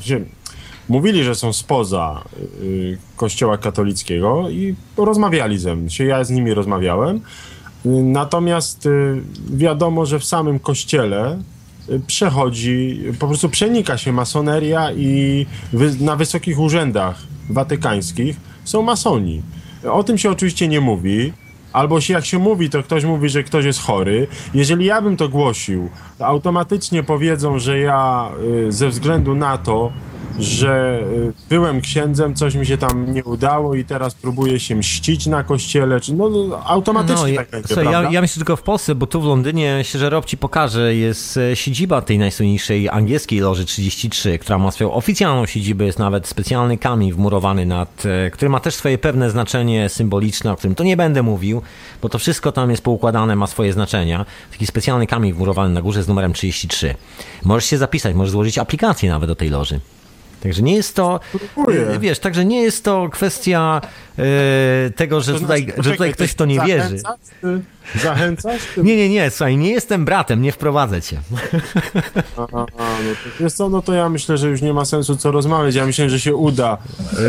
Mówili, 0.89 1.24
że 1.24 1.34
są 1.34 1.53
spoza 1.53 2.22
yy, 2.62 2.99
kościoła 3.16 3.59
katolickiego 3.59 4.51
i 4.51 4.74
rozmawiali 4.97 5.59
ze 5.59 5.76
mną. 5.76 5.89
Ja 5.99 6.24
z 6.24 6.30
nimi 6.30 6.55
rozmawiałem. 6.55 7.20
Yy, 7.84 8.03
Natomiast 8.03 8.84
yy, 8.84 9.22
wiadomo, 9.51 10.07
że 10.07 10.18
w 10.18 10.24
samym 10.24 10.59
kościele 10.59 11.39
yy, 11.89 12.01
przechodzi, 12.07 13.03
po 13.18 13.26
prostu 13.26 13.49
przenika 13.49 13.99
się 13.99 14.12
masoneria 14.12 14.93
i 14.93 15.47
wy, 15.72 16.05
na 16.05 16.16
wysokich 16.16 16.59
urzędach 16.59 17.22
watykańskich 17.51 18.37
są 18.64 18.82
masoni. 18.82 19.43
O 19.91 20.05
tym 20.05 20.18
się 20.18 20.30
oczywiście 20.30 20.68
nie 20.68 20.80
mówi. 20.80 21.32
Albo 21.72 22.01
się, 22.01 22.14
jak 22.14 22.24
się 22.24 22.39
mówi, 22.39 22.70
to 22.70 22.82
ktoś 22.82 23.05
mówi, 23.05 23.28
że 23.28 23.43
ktoś 23.43 23.64
jest 23.64 23.80
chory. 23.80 24.26
Jeżeli 24.55 24.84
ja 24.84 25.03
bym 25.03 25.16
to 25.16 25.28
głosił, 25.28 25.89
to 26.18 26.26
automatycznie 26.26 27.03
powiedzą, 27.03 27.59
że 27.59 27.78
ja 27.78 28.30
y, 28.68 28.72
ze 28.72 28.89
względu 28.89 29.34
na 29.34 29.59
to, 29.59 29.93
że 30.39 31.01
y, 31.12 31.32
byłem 31.49 31.80
księdzem, 31.80 32.34
coś 32.34 32.55
mi 32.55 32.66
się 32.66 32.78
tam 32.78 33.14
nie 33.14 33.24
udało 33.24 33.74
i 33.74 33.84
teraz 33.84 34.14
próbuję 34.14 34.61
się 34.61 34.76
mścić 34.76 35.26
na 35.26 35.45
kościele, 35.45 36.01
czy 36.01 36.14
no, 36.14 36.28
no 36.28 36.62
automatycznie 36.64 37.22
No, 37.22 37.28
ja, 37.28 37.37
tak 37.37 37.51
będzie, 37.51 37.74
słuchaj, 37.74 37.93
ja, 37.93 38.11
ja 38.11 38.20
myślę 38.20 38.41
tylko 38.41 38.57
w 38.57 38.62
Polsce, 38.62 38.95
bo 38.95 39.07
tu 39.07 39.20
w 39.20 39.24
Londynie, 39.24 39.74
myślę, 39.78 40.01
że 40.01 40.11
Rob 40.11 40.24
ci 40.24 40.37
pokaże, 40.37 40.95
jest 40.95 41.37
e, 41.37 41.57
siedziba 41.57 42.03
tej 42.03 42.18
najsłynniejszej 42.18 42.89
angielskiej 42.89 43.41
loży 43.41 43.64
33, 43.64 44.39
która 44.39 44.59
ma 44.59 44.70
swoją 44.70 44.93
oficjalną 44.93 45.47
siedzibę, 45.47 45.84
jest 45.84 45.99
nawet 45.99 46.26
specjalny 46.26 46.78
kamień 46.78 47.12
wmurowany 47.12 47.66
nad, 47.66 48.03
e, 48.07 48.30
który 48.30 48.49
ma 48.49 48.61
też 48.61 48.74
swoje 48.74 48.99
pewne 48.99 49.30
znaczenie 49.30 49.89
symboliczne, 49.89 50.53
o 50.53 50.57
którym 50.57 50.74
to 50.74 50.84
nie 50.84 50.97
będę 50.97 51.22
mówił, 51.22 51.62
bo 52.03 52.09
to 52.09 52.18
wszystko 52.18 52.53
tam 52.53 52.70
jest 52.70 52.82
poukładane, 52.82 53.37
ma 53.37 53.47
swoje 53.47 53.72
znaczenia. 53.72 54.26
Taki 54.51 54.66
specjalny 54.66 55.07
kamień 55.07 55.32
wmurowany 55.32 55.74
na 55.74 55.82
górze 55.82 56.03
z 56.03 56.09
numerem 56.09 56.32
33. 56.32 56.95
Możesz 57.45 57.64
się 57.64 57.78
zapisać, 57.78 58.14
możesz 58.14 58.32
złożyć 58.32 58.59
aplikację 58.59 59.11
nawet 59.11 59.30
do 59.30 59.37
tej 59.37 59.51
loży. 59.51 59.80
Także 60.47 60.62
nie 60.62 60.74
jest 60.74 60.97
to, 60.97 61.20
e, 61.94 61.99
wiesz, 61.99 62.18
także 62.18 62.44
nie 62.44 62.62
jest 62.62 62.84
to 62.84 63.09
kwestia 63.12 63.80
tego, 64.96 65.20
że 65.20 65.32
To 65.32 65.38
tutaj, 65.40 65.64
znaczy, 65.64 65.82
że 65.82 65.90
tutaj 65.92 66.12
ktoś 66.12 66.30
w 66.30 66.34
to 66.34 66.44
nie 66.46 66.60
wierzy. 66.60 66.98
zachęcasz, 66.98 67.20
Ty, 67.40 67.60
zachęcasz? 67.98 68.62
Ty, 68.74 68.82
Nie, 68.82 68.96
nie, 68.96 69.08
nie, 69.08 69.30
słuchaj, 69.30 69.56
nie 69.56 69.70
jestem 69.70 70.04
bratem, 70.04 70.42
nie 70.42 70.52
wprowadzę 70.52 71.02
cię. 71.02 71.20
A, 72.36 72.42
a, 72.42 72.56
no 72.56 72.64
to, 73.24 73.30
wiesz 73.40 73.52
co, 73.52 73.68
no 73.68 73.82
to 73.82 73.92
ja 73.92 74.08
myślę, 74.08 74.38
że 74.38 74.48
już 74.48 74.62
nie 74.62 74.72
ma 74.72 74.84
sensu 74.84 75.16
co 75.16 75.30
rozmawiać. 75.30 75.74
Ja 75.74 75.86
myślę, 75.86 76.10
że 76.10 76.20
się 76.20 76.34
uda. 76.36 76.78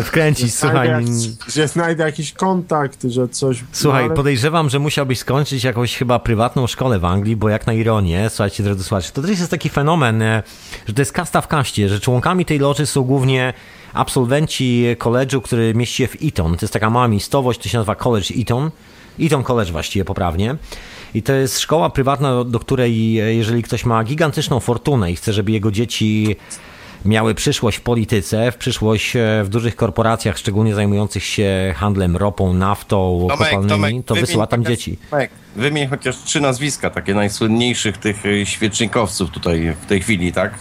Wkręcić, 0.03 0.55
słuchaj. 0.55 0.87
Znajdę 0.87 1.01
jakiś, 1.11 1.53
że 1.55 1.67
znajdę 1.67 2.03
jakiś 2.03 2.33
kontakt, 2.33 3.03
że 3.03 3.27
coś... 3.27 3.63
Słuchaj, 3.71 4.01
no, 4.01 4.05
ale- 4.07 4.15
podejrzewam, 4.15 4.69
że 4.69 4.79
musiałbyś 4.79 5.19
skończyć 5.19 5.63
jakąś 5.63 5.97
chyba 5.97 6.19
prywatną 6.19 6.67
szkołę 6.67 6.99
w 6.99 7.05
Anglii, 7.05 7.35
bo 7.35 7.49
jak 7.49 7.67
na 7.67 7.73
ironię, 7.73 8.29
słuchajcie, 8.29 8.63
drodzy 8.63 8.83
słuchacze, 8.83 9.11
to 9.13 9.21
też 9.21 9.29
jest 9.39 9.51
taki 9.51 9.69
fenomen, 9.69 10.21
e, 10.21 10.43
że 10.87 10.93
to 10.93 11.01
jest 11.01 11.11
kasta 11.11 11.41
w 11.41 11.47
kaście, 11.47 11.89
że 11.89 11.99
członkami 11.99 12.45
tej 12.45 12.59
loży 12.59 12.85
są 12.85 13.03
głównie 13.03 13.53
absolwenci 13.93 14.85
koledżu, 14.97 15.41
który 15.41 15.73
mieści 15.73 15.95
się 15.95 16.07
w 16.07 16.15
Eton. 16.23 16.57
To 16.57 16.65
jest 16.65 16.73
taka 16.73 16.89
mała 16.89 17.07
miejscowość, 17.07 17.59
to 17.59 17.69
się 17.69 17.77
nazywa 17.77 17.95
College 17.95 18.27
Eton. 18.41 18.71
Eton 19.19 19.43
College 19.43 19.71
właściwie 19.71 20.05
poprawnie. 20.05 20.55
I 21.13 21.23
to 21.23 21.33
jest 21.33 21.59
szkoła 21.59 21.89
prywatna, 21.89 22.43
do 22.43 22.59
której 22.59 23.19
e, 23.19 23.33
jeżeli 23.33 23.63
ktoś 23.63 23.85
ma 23.85 24.03
gigantyczną 24.03 24.59
fortunę 24.59 25.11
i 25.11 25.15
chce, 25.15 25.33
żeby 25.33 25.51
jego 25.51 25.71
dzieci 25.71 26.35
miały 27.07 27.35
przyszłość 27.35 27.77
w 27.77 27.81
polityce, 27.81 28.51
w 28.51 28.57
przyszłość 28.57 29.15
e, 29.15 29.43
w 29.43 29.49
dużych 29.49 29.75
korporacjach, 29.75 30.37
szczególnie 30.37 30.75
zajmujących 30.75 31.23
się 31.23 31.73
handlem 31.77 32.17
ropą, 32.17 32.53
naftą, 32.53 33.27
kopalnymi, 33.29 34.03
to 34.03 34.13
wymień 34.13 34.25
wysyła 34.27 34.47
tam 34.47 34.59
chociaż- 34.59 34.77
dzieci. 34.77 34.97
Tomek, 35.09 35.31
wymień 35.55 35.87
chociaż 35.87 36.15
trzy 36.17 36.41
nazwiska, 36.41 36.89
takie 36.89 37.13
najsłynniejszych 37.13 37.97
tych 37.97 38.25
y, 38.25 38.45
świecznikowców 38.45 39.29
tutaj 39.31 39.75
w 39.81 39.85
tej 39.85 40.01
chwili, 40.01 40.33
tak? 40.33 40.53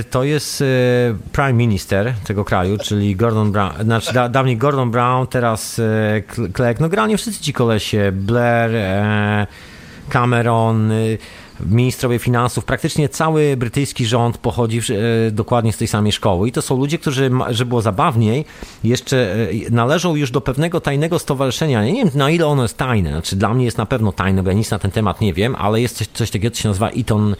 E, 0.00 0.04
To 0.04 0.24
jest 0.24 0.62
e, 0.62 0.64
prime 1.32 1.52
minister 1.52 2.14
tego 2.26 2.44
kraju, 2.44 2.78
czyli 2.78 3.16
Gordon 3.16 3.52
Brown, 3.52 3.72
znaczy 3.82 4.12
da, 4.14 4.28
dawniej 4.28 4.56
Gordon 4.56 4.90
Brown, 4.90 5.26
teraz 5.26 5.78
e, 5.78 5.82
Cl- 6.34 6.52
Clegg. 6.52 6.80
No 6.80 6.88
granie 6.88 7.16
wszyscy 7.18 7.42
ci 7.42 7.52
kolesie, 7.52 8.12
Blair, 8.12 8.74
e, 8.76 9.46
Cameron, 10.08 10.92
e, 10.92 10.94
ministrowie 11.60 12.18
finansów, 12.18 12.64
praktycznie 12.64 13.08
cały 13.08 13.56
brytyjski 13.56 14.06
rząd 14.06 14.38
pochodzi 14.38 14.78
e, 14.78 15.30
dokładnie 15.30 15.72
z 15.72 15.76
tej 15.76 15.88
samej 15.88 16.12
szkoły 16.12 16.48
i 16.48 16.52
to 16.52 16.62
są 16.62 16.76
ludzie, 16.76 16.98
którzy, 16.98 17.30
żeby 17.48 17.68
było 17.68 17.82
zabawniej, 17.82 18.44
jeszcze 18.84 19.34
e, 19.34 19.70
należą 19.70 20.14
już 20.16 20.30
do 20.30 20.40
pewnego 20.40 20.80
tajnego 20.80 21.18
stowarzyszenia. 21.18 21.84
Ja 21.84 21.92
nie 21.92 22.04
wiem, 22.04 22.10
na 22.14 22.30
ile 22.30 22.46
ono 22.46 22.62
jest 22.62 22.76
tajne, 22.76 23.10
znaczy 23.10 23.36
dla 23.36 23.54
mnie 23.54 23.64
jest 23.64 23.78
na 23.78 23.86
pewno 23.86 24.12
tajne, 24.12 24.42
bo 24.42 24.50
ja 24.50 24.56
nic 24.56 24.70
na 24.70 24.78
ten 24.78 24.90
temat 24.90 25.20
nie 25.20 25.34
wiem, 25.34 25.56
ale 25.58 25.80
jest 25.80 25.96
coś, 25.96 26.06
coś 26.06 26.30
takiego, 26.30 26.54
co 26.56 26.62
się 26.62 26.68
nazywa 26.68 26.90
Eton 26.90 27.36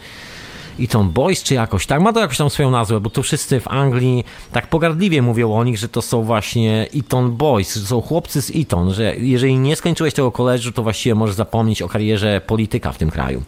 Eton 0.79 1.09
Boys, 1.09 1.43
czy 1.43 1.53
jakoś 1.53 1.85
tak, 1.85 2.01
ma 2.01 2.13
to 2.13 2.19
jakąś 2.19 2.37
tam 2.37 2.49
swoją 2.49 2.71
nazwę, 2.71 2.99
bo 2.99 3.09
tu 3.09 3.23
wszyscy 3.23 3.59
w 3.59 3.67
Anglii 3.67 4.23
tak 4.51 4.67
pogardliwie 4.67 5.21
mówią 5.21 5.53
o 5.53 5.63
nich, 5.63 5.77
że 5.77 5.89
to 5.89 6.01
są 6.01 6.23
właśnie 6.23 6.87
Eton 6.95 7.31
Boys, 7.31 7.75
że 7.75 7.85
są 7.85 8.01
chłopcy 8.01 8.41
z 8.41 8.51
Eton, 8.55 8.93
że 8.93 9.15
jeżeli 9.15 9.59
nie 9.59 9.75
skończyłeś 9.75 10.13
tego 10.13 10.31
koleżu, 10.31 10.71
to 10.71 10.83
właściwie 10.83 11.15
możesz 11.15 11.35
zapomnieć 11.35 11.81
o 11.81 11.89
karierze 11.89 12.41
polityka 12.47 12.91
w 12.91 12.97
tym 12.97 13.11
kraju. 13.11 13.43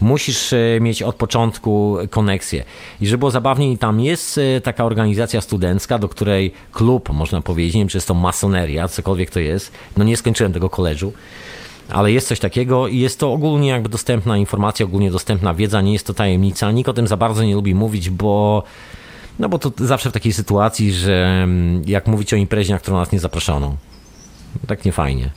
Musisz 0.00 0.52
e, 0.52 0.80
mieć 0.80 1.02
od 1.02 1.16
początku 1.16 1.96
koneksję. 2.10 2.64
I 3.00 3.06
żeby 3.06 3.18
było 3.18 3.30
zabawniej, 3.30 3.78
tam 3.78 4.00
jest 4.00 4.38
e, 4.38 4.60
taka 4.60 4.84
organizacja 4.84 5.40
studencka, 5.40 5.98
do 5.98 6.08
której 6.08 6.52
klub, 6.72 7.10
można 7.12 7.40
powiedzieć, 7.40 7.74
nie 7.74 7.80
wiem, 7.80 7.88
czy 7.88 7.96
jest 7.96 8.08
to 8.08 8.14
masoneria, 8.14 8.88
cokolwiek 8.88 9.30
to 9.30 9.40
jest, 9.40 9.72
no 9.96 10.04
nie 10.04 10.16
skończyłem 10.16 10.52
tego 10.52 10.70
koleżu, 10.70 11.12
ale 11.88 12.12
jest 12.12 12.28
coś 12.28 12.40
takiego 12.40 12.88
i 12.88 12.98
jest 12.98 13.20
to 13.20 13.32
ogólnie 13.32 13.68
jakby 13.68 13.88
dostępna 13.88 14.36
informacja, 14.36 14.86
ogólnie 14.86 15.10
dostępna 15.10 15.54
wiedza, 15.54 15.80
nie 15.80 15.92
jest 15.92 16.06
to 16.06 16.14
tajemnica. 16.14 16.72
Nikt 16.72 16.88
o 16.88 16.92
tym 16.92 17.06
za 17.06 17.16
bardzo 17.16 17.44
nie 17.44 17.54
lubi 17.54 17.74
mówić, 17.74 18.10
bo 18.10 18.62
no 19.38 19.48
bo 19.48 19.58
to 19.58 19.72
zawsze 19.76 20.10
w 20.10 20.12
takiej 20.12 20.32
sytuacji, 20.32 20.92
że 20.92 21.42
mm, 21.42 21.82
jak 21.86 22.06
mówić 22.06 22.34
o 22.34 22.36
imprezie, 22.36 22.72
na 22.72 22.78
którą 22.78 22.96
nas 22.96 23.12
nie 23.12 23.20
zaproszono. 23.20 23.76
Tak 24.66 24.84
nie 24.84 24.92
fajnie. 24.92 25.30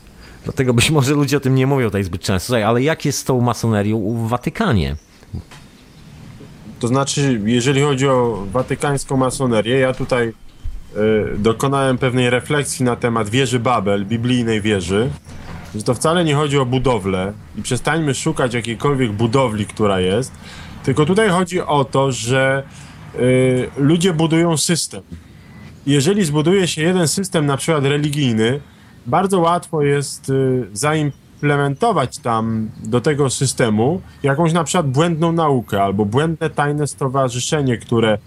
Dlatego 0.44 0.74
być 0.74 0.92
może 0.92 1.14
ludzie 1.14 1.38
o 1.38 1.40
tym 1.40 1.56
nie 1.56 1.68
mówią 1.68 1.88
tutaj 1.88 2.04
zbyt 2.04 2.22
często. 2.22 2.48
Słuchaj, 2.48 2.64
ale 2.64 2.82
jak 2.82 3.06
jest 3.06 3.20
z 3.20 3.24
tą 3.24 3.42
masonerią 3.42 4.14
w 4.14 4.30
Watykanie? 4.30 4.96
To 6.80 6.88
znaczy, 6.88 7.42
jeżeli 7.46 7.82
chodzi 7.82 8.08
o 8.08 8.46
watykańską 8.52 9.18
masonerię, 9.18 9.80
ja 9.80 9.94
tutaj 9.94 10.28
y, 10.28 10.34
dokonałem 11.38 11.98
pewnej 11.98 12.30
refleksji 12.30 12.86
na 12.86 12.96
temat 12.96 13.30
wieży 13.30 13.60
Babel, 13.60 14.06
biblijnej 14.06 14.62
wieży, 14.62 15.10
że 15.76 15.84
to 15.84 15.94
wcale 15.94 16.24
nie 16.24 16.36
chodzi 16.36 16.58
o 16.58 16.66
budowlę 16.66 17.34
i 17.58 17.62
przestańmy 17.62 18.14
szukać 18.14 18.54
jakiejkolwiek 18.54 19.12
budowli, 19.12 19.66
która 19.66 20.00
jest, 20.00 20.32
tylko 20.84 21.06
tutaj 21.06 21.30
chodzi 21.30 21.62
o 21.62 21.86
to, 21.86 22.12
że 22.12 22.64
y, 23.16 23.70
ludzie 23.78 24.14
budują 24.14 24.58
system. 24.58 25.02
Jeżeli 25.86 26.26
zbuduje 26.26 26.68
się 26.68 26.82
jeden 26.82 27.08
system, 27.08 27.46
na 27.46 27.58
przykład 27.58 27.84
religijny, 27.84 28.60
bardzo 29.06 29.40
łatwo 29.40 29.82
jest 29.82 30.30
y, 30.30 30.68
zaimplementować 30.74 32.18
tam 32.18 32.70
do 32.84 33.02
tego 33.02 33.30
systemu 33.30 34.02
jakąś 34.24 34.54
na 34.54 34.64
przykład 34.64 34.88
błędną 34.88 35.32
naukę 35.32 35.84
albo 35.84 36.06
błędne 36.06 36.50
tajne 36.50 36.88
stowarzyszenie, 36.88 37.78
które 37.78 38.18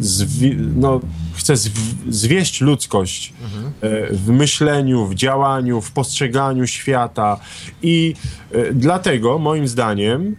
zwi- 0.00 0.56
no, 0.76 1.00
chce 1.34 1.54
zw- 1.54 1.94
zwieść 2.08 2.60
ludzkość 2.60 3.34
e, 3.80 4.12
w 4.12 4.28
myśleniu, 4.30 5.06
w 5.06 5.14
działaniu, 5.14 5.80
w 5.80 5.92
postrzeganiu 5.92 6.66
świata 6.66 7.36
i 7.82 8.14
dlatego 8.72 9.38
moim 9.38 9.68
zdaniem 9.68 10.36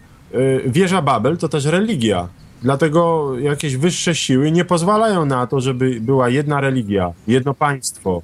wieża 0.66 1.02
Babel 1.02 1.36
to 1.38 1.48
też 1.48 1.64
religia. 1.64 2.28
Dlatego 2.62 3.30
jakieś 3.38 3.76
wyższe 3.76 4.14
siły 4.14 4.50
nie 4.52 4.64
pozwalają 4.64 5.24
na 5.26 5.46
to, 5.46 5.60
żeby 5.60 6.00
była 6.00 6.28
jedna 6.28 6.60
religia, 6.60 7.12
jedno 7.28 7.54
państwo. 7.54 8.22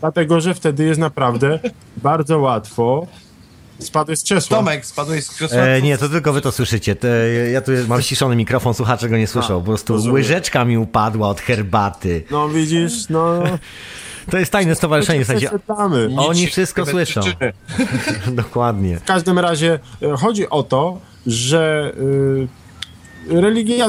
Dlatego 0.00 0.40
że 0.40 0.54
wtedy 0.54 0.84
jest 0.84 1.00
naprawdę 1.00 1.58
bardzo 1.96 2.38
łatwo. 2.38 3.06
Spadłeś 3.78 4.18
z 4.18 4.22
krzesła. 4.22 4.56
Tomek, 4.56 4.86
spadłeś 4.86 5.24
z 5.24 5.30
krzesła. 5.30 5.58
E, 5.58 5.82
nie, 5.82 5.98
to 5.98 6.08
tylko 6.08 6.32
wy 6.32 6.40
to 6.40 6.52
słyszycie. 6.52 6.96
Te, 6.96 7.08
ja 7.52 7.60
tu 7.60 7.72
mam 7.88 8.02
ściszony 8.02 8.36
mikrofon, 8.36 8.74
słuchacze 8.74 9.08
go 9.08 9.16
nie 9.16 9.26
słyszą. 9.26 9.58
Po 9.58 9.66
prostu 9.66 9.92
rozumiem. 9.92 10.14
łyżeczka 10.14 10.64
mi 10.64 10.78
upadła 10.78 11.28
od 11.28 11.40
herbaty. 11.40 12.24
No 12.30 12.48
widzisz, 12.48 13.08
no. 13.08 13.42
To 14.30 14.38
jest 14.38 14.52
tajne 14.52 14.74
stowarzyszenie, 14.74 15.24
słuchajcie. 15.24 15.48
Przeczytamy. 15.48 16.08
Oni 16.16 16.46
wszystko 16.46 16.86
słyszą. 16.86 17.20
Dokładnie. 18.26 18.96
W 18.96 19.04
każdym 19.04 19.38
razie 19.38 19.78
e, 20.02 20.16
chodzi 20.16 20.50
o 20.50 20.62
to, 20.62 20.98
że 21.26 21.92
y, 23.30 23.40
religia 23.40 23.88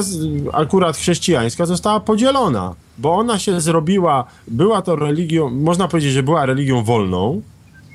akurat 0.52 0.96
chrześcijańska 0.96 1.66
została 1.66 2.00
podzielona, 2.00 2.74
bo 3.00 3.16
ona 3.16 3.38
się 3.38 3.60
zrobiła, 3.60 4.24
była 4.48 4.82
to 4.82 4.96
religią, 4.96 5.50
można 5.50 5.88
powiedzieć, 5.88 6.12
że 6.12 6.22
była 6.22 6.46
religią 6.46 6.84
wolną 6.84 7.42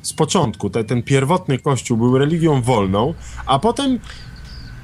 z 0.01 0.13
początku. 0.13 0.69
Te, 0.69 0.83
ten 0.83 1.03
pierwotny 1.03 1.59
kościół 1.59 1.97
był 1.97 2.17
religią 2.17 2.61
wolną, 2.61 3.13
a 3.45 3.59
potem 3.59 3.99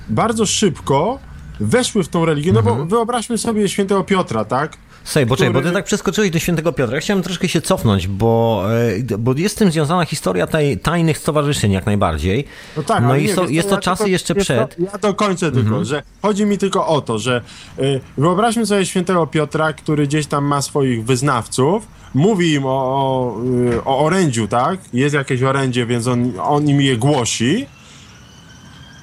bardzo 0.10 0.46
szybko 0.46 1.20
weszły 1.60 2.04
w 2.04 2.08
tą 2.10 2.26
religię, 2.26 2.54
no 2.54 2.64
bo 2.64 2.86
wyobraźmy 2.86 3.38
sobie 3.38 3.70
świętego 3.70 4.04
Piotra, 4.04 4.46
tak? 4.46 4.78
Słuchaj, 5.04 5.26
bo, 5.26 5.36
czekaj, 5.36 5.54
bo 5.54 5.60
ty 5.60 5.64
który- 5.64 5.74
tak 5.76 5.86
przeskoczyłeś 5.86 6.32
do 6.32 6.40
świętego 6.40 6.74
Piotra. 6.74 6.96
Ja 6.96 7.02
chciałem 7.02 7.24
troszkę 7.24 7.48
się 7.48 7.62
cofnąć, 7.62 8.08
bo, 8.08 8.64
e, 9.12 9.18
bo 9.18 9.34
jest 9.34 9.56
z 9.56 9.58
tym 9.58 9.72
związana 9.72 10.06
historia 10.06 10.48
taj, 10.48 10.78
tajnych 10.78 11.18
stowarzyszeń 11.18 11.72
jak 11.72 11.86
najbardziej. 11.86 12.46
No 12.78 12.84
tak, 12.84 13.04
no 13.04 13.10
ale 13.10 13.22
i 13.22 13.26
nie, 13.26 13.34
so, 13.36 13.48
jest 13.48 13.70
to 13.70 13.76
ja 13.76 13.82
czasy 13.82 13.98
tylko- 13.98 14.12
jeszcze 14.12 14.36
przed. 14.36 14.60
Mhm. 14.80 14.90
Ja 14.94 14.98
dokończę 15.00 15.52
tylko, 15.52 15.86
że 15.86 16.04
chodzi 16.22 16.46
mi 16.46 16.58
tylko 16.58 16.88
o 16.88 17.02
to, 17.02 17.20
że 17.20 17.42
y, 17.80 18.00
wyobraźmy 18.18 18.66
sobie 18.66 18.86
świętego 18.86 19.28
Piotra, 19.28 19.74
który 19.74 20.08
gdzieś 20.08 20.28
tam 20.28 20.46
ma 20.46 20.62
swoich 20.62 21.06
wyznawców, 21.06 21.88
mówi 22.14 22.54
im 22.54 22.66
o, 22.66 22.70
o, 22.70 23.36
y, 23.74 23.84
o 23.84 24.00
orędziu, 24.00 24.48
tak? 24.48 24.80
Jest 24.94 25.16
jakieś 25.16 25.44
orędzie, 25.44 25.86
więc 25.86 26.08
on, 26.08 26.34
on 26.44 26.70
im 26.70 26.82
je 26.82 26.98
głosi. 26.98 27.66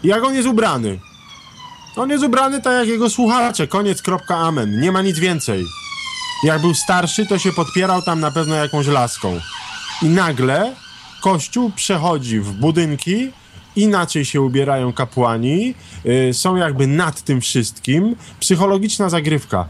Jak 0.05 0.25
on 0.25 0.35
jest 0.35 0.49
ubrany? 0.49 0.99
On 1.97 2.11
jest 2.11 2.25
ubrany 2.25 2.63
tak 2.63 2.73
jak 2.79 2.89
jego 2.89 3.11
słuchacze, 3.11 3.67
koniec, 3.67 4.03
kropka, 4.03 4.37
amen. 4.37 4.81
Nie 4.81 4.93
ma 4.93 5.03
nic 5.03 5.19
więcej. 5.19 5.65
Jak 6.43 6.61
był 6.61 6.75
starszy, 6.75 7.27
to 7.27 7.39
się 7.39 7.53
podpierał 7.53 8.03
tam 8.03 8.21
na 8.21 8.31
pewno 8.31 8.55
jakąś 8.55 8.87
laską. 8.87 9.41
I 10.03 10.07
nagle 10.07 10.75
kościół 11.21 11.71
przechodzi 11.71 12.41
w 12.41 12.53
budynki, 12.53 13.31
inaczej 13.77 14.25
się 14.25 14.41
ubierają 14.41 14.93
kapłani, 14.93 15.75
y, 16.07 16.35
są 16.35 16.57
jakby 16.57 16.87
nad 16.87 17.23
tym 17.23 17.41
wszystkim. 17.41 18.17
Psychologiczna 18.41 19.09
zagrywka. 19.09 19.69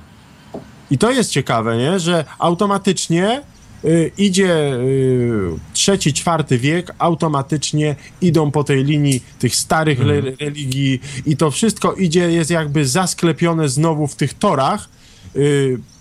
I 0.90 0.98
to 0.98 1.10
jest 1.10 1.30
ciekawe, 1.30 1.76
nie? 1.76 2.00
że 2.00 2.24
automatycznie 2.38 3.42
y, 3.84 4.12
idzie 4.18 4.74
y, 4.74 5.50
trzeci, 5.72 6.12
czwarty 6.12 6.58
wiek, 6.58 6.94
automatycznie 6.98 7.96
idą 8.20 8.50
po 8.50 8.64
tej 8.64 8.84
linii 8.84 9.22
tych 9.38 9.56
starych 9.56 10.00
le- 10.00 10.20
religii 10.40 11.00
i 11.26 11.36
to 11.36 11.50
wszystko 11.50 11.92
idzie, 11.92 12.32
jest 12.32 12.50
jakby 12.50 12.86
zasklepione 12.86 13.68
znowu 13.68 14.06
w 14.06 14.14
tych 14.16 14.34
torach 14.34 14.88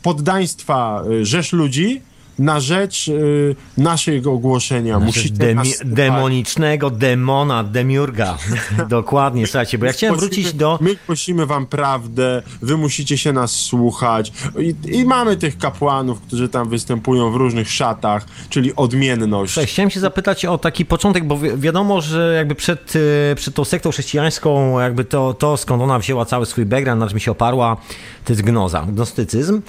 poddaństwa 0.04 1.04
y, 1.12 1.26
rzesz 1.26 1.54
ludzi 1.54 2.02
na 2.40 2.60
rzecz 2.60 3.08
y, 3.08 3.56
naszego 3.78 4.38
głoszenia. 4.38 5.00
Musicie 5.00 5.30
Demi, 5.36 5.56
nas 5.56 5.82
demonicznego 5.86 6.90
demona, 6.90 7.64
demiurga. 7.64 8.38
Dokładnie, 8.90 9.48
słuchajcie, 9.48 9.78
bo 9.78 9.86
ja 9.86 9.92
chciałem 9.92 10.16
wrócić 10.16 10.54
do. 10.54 10.80
My 10.82 10.96
głosimy 11.08 11.46
wam 11.46 11.66
prawdę, 11.66 12.44
wy 12.62 12.78
musicie 12.78 13.18
się 13.18 13.34
nas 13.34 13.52
słuchać. 13.52 14.32
I, 14.60 14.76
I 15.00 15.06
mamy 15.06 15.38
tych 15.38 15.58
kapłanów, 15.58 16.22
którzy 16.22 16.50
tam 16.50 16.70
występują 16.70 17.32
w 17.32 17.36
różnych 17.36 17.72
szatach, 17.72 18.26
czyli 18.50 18.76
odmienność. 18.76 19.54
Słuchaj, 19.54 19.68
chciałem 19.68 19.90
się 19.90 20.00
zapytać 20.00 20.46
o 20.46 20.58
taki 20.58 20.86
początek, 20.86 21.28
bo 21.28 21.38
wi- 21.38 21.58
wiadomo, 21.58 22.02
że 22.02 22.34
jakby 22.38 22.56
przed, 22.56 22.94
e, 23.32 23.36
przed 23.36 23.56
tą 23.56 23.66
sektą 23.66 23.92
chrześcijańską, 23.92 24.80
jakby 24.80 25.06
to, 25.06 25.34
to 25.34 25.58
skąd 25.58 25.84
ona 25.84 26.00
wzięła 26.00 26.26
cały 26.26 26.46
swój 26.46 26.66
background, 26.66 27.00
na 27.00 27.08
czym 27.10 27.20
się 27.20 27.32
oparła, 27.32 27.78
to 28.26 28.34
jest 28.34 28.42
gnoza, 28.42 28.86
gnostycyzm. 28.90 29.62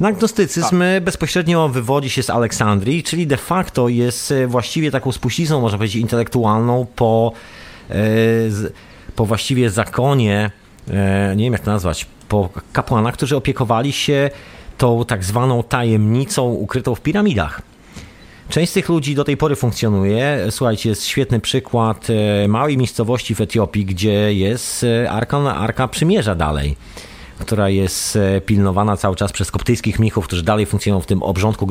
No, 0.00 0.08
a 0.08 0.12
gnostycyzm 0.12 0.82
e, 0.82 1.00
bezpośrednio 1.00 1.68
wywodzi 1.68 2.10
się 2.10 2.22
z 2.22 2.30
Aleksandrii, 2.30 3.02
czyli 3.02 3.26
de 3.26 3.36
facto 3.36 3.88
jest 3.88 4.32
e, 4.32 4.46
właściwie 4.46 4.90
taką 4.90 5.12
spuścizną, 5.12 5.60
można 5.60 5.78
powiedzieć, 5.78 6.02
intelektualną 6.02 6.86
po, 6.96 7.32
e, 7.90 7.94
po 9.16 9.26
właściwie 9.26 9.70
zakonie, 9.70 10.50
e, 10.90 11.36
nie 11.36 11.44
wiem 11.44 11.52
jak 11.52 11.62
to 11.62 11.70
nazwać, 11.70 12.06
po 12.28 12.48
kapłanach, 12.72 13.14
którzy 13.14 13.36
opiekowali 13.36 13.92
się 13.92 14.30
tą 14.78 15.04
tak 15.04 15.24
zwaną 15.24 15.62
tajemnicą 15.62 16.44
ukrytą 16.44 16.94
w 16.94 17.00
piramidach. 17.00 17.62
Część 18.48 18.70
z 18.70 18.74
tych 18.74 18.88
ludzi 18.88 19.14
do 19.14 19.24
tej 19.24 19.36
pory 19.36 19.56
funkcjonuje. 19.56 20.46
Słuchajcie, 20.50 20.88
jest 20.88 21.06
świetny 21.06 21.40
przykład 21.40 22.06
małej 22.48 22.78
miejscowości 22.78 23.34
w 23.34 23.40
Etiopii, 23.40 23.84
gdzie 23.84 24.34
jest 24.34 24.86
Arka, 25.10 25.38
Arka 25.38 25.88
Przymierza 25.88 26.34
dalej, 26.34 26.76
która 27.38 27.68
jest 27.68 28.16
e, 28.16 28.40
pilnowana 28.40 28.96
cały 28.96 29.16
czas 29.16 29.32
przez 29.32 29.50
koptyjskich 29.50 29.98
mnichów, 29.98 30.26
którzy 30.26 30.42
dalej 30.42 30.66
funkcjonują 30.66 31.00
w 31.00 31.06
tym 31.06 31.22
obrządku 31.22 31.64
e, 31.64 31.68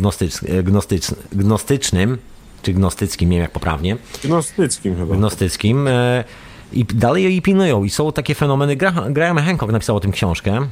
gnostycz, 0.64 1.12
gnostycznym, 1.32 2.18
czy 2.62 2.74
gnostyckim, 2.74 3.30
nie 3.30 3.36
wiem 3.38 3.42
jak 3.42 3.52
poprawnie, 3.52 3.98
Gnostyckim 4.24 4.96
chyba. 4.98 5.16
gnostyckim. 5.16 5.88
e, 5.88 6.24
I 6.74 6.86
dalej 6.86 7.24
jej 7.24 7.42
pilnują. 7.42 7.84
I 7.84 7.90
są 7.90 8.12
takie 8.12 8.36
fenomeny. 8.36 8.76
Gra- 8.78 9.12
Graham 9.14 9.38
Hancock 9.38 9.72
napisał 9.72 9.96
o 9.96 10.00
tym 10.00 10.12
książkę. 10.12 10.68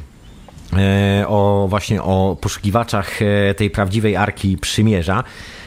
O 1.27 1.65
właśnie 1.69 2.03
o 2.03 2.37
poszukiwaczach 2.41 3.19
tej 3.57 3.69
prawdziwej 3.69 4.15
arki 4.15 4.57
przymierza. 4.57 5.23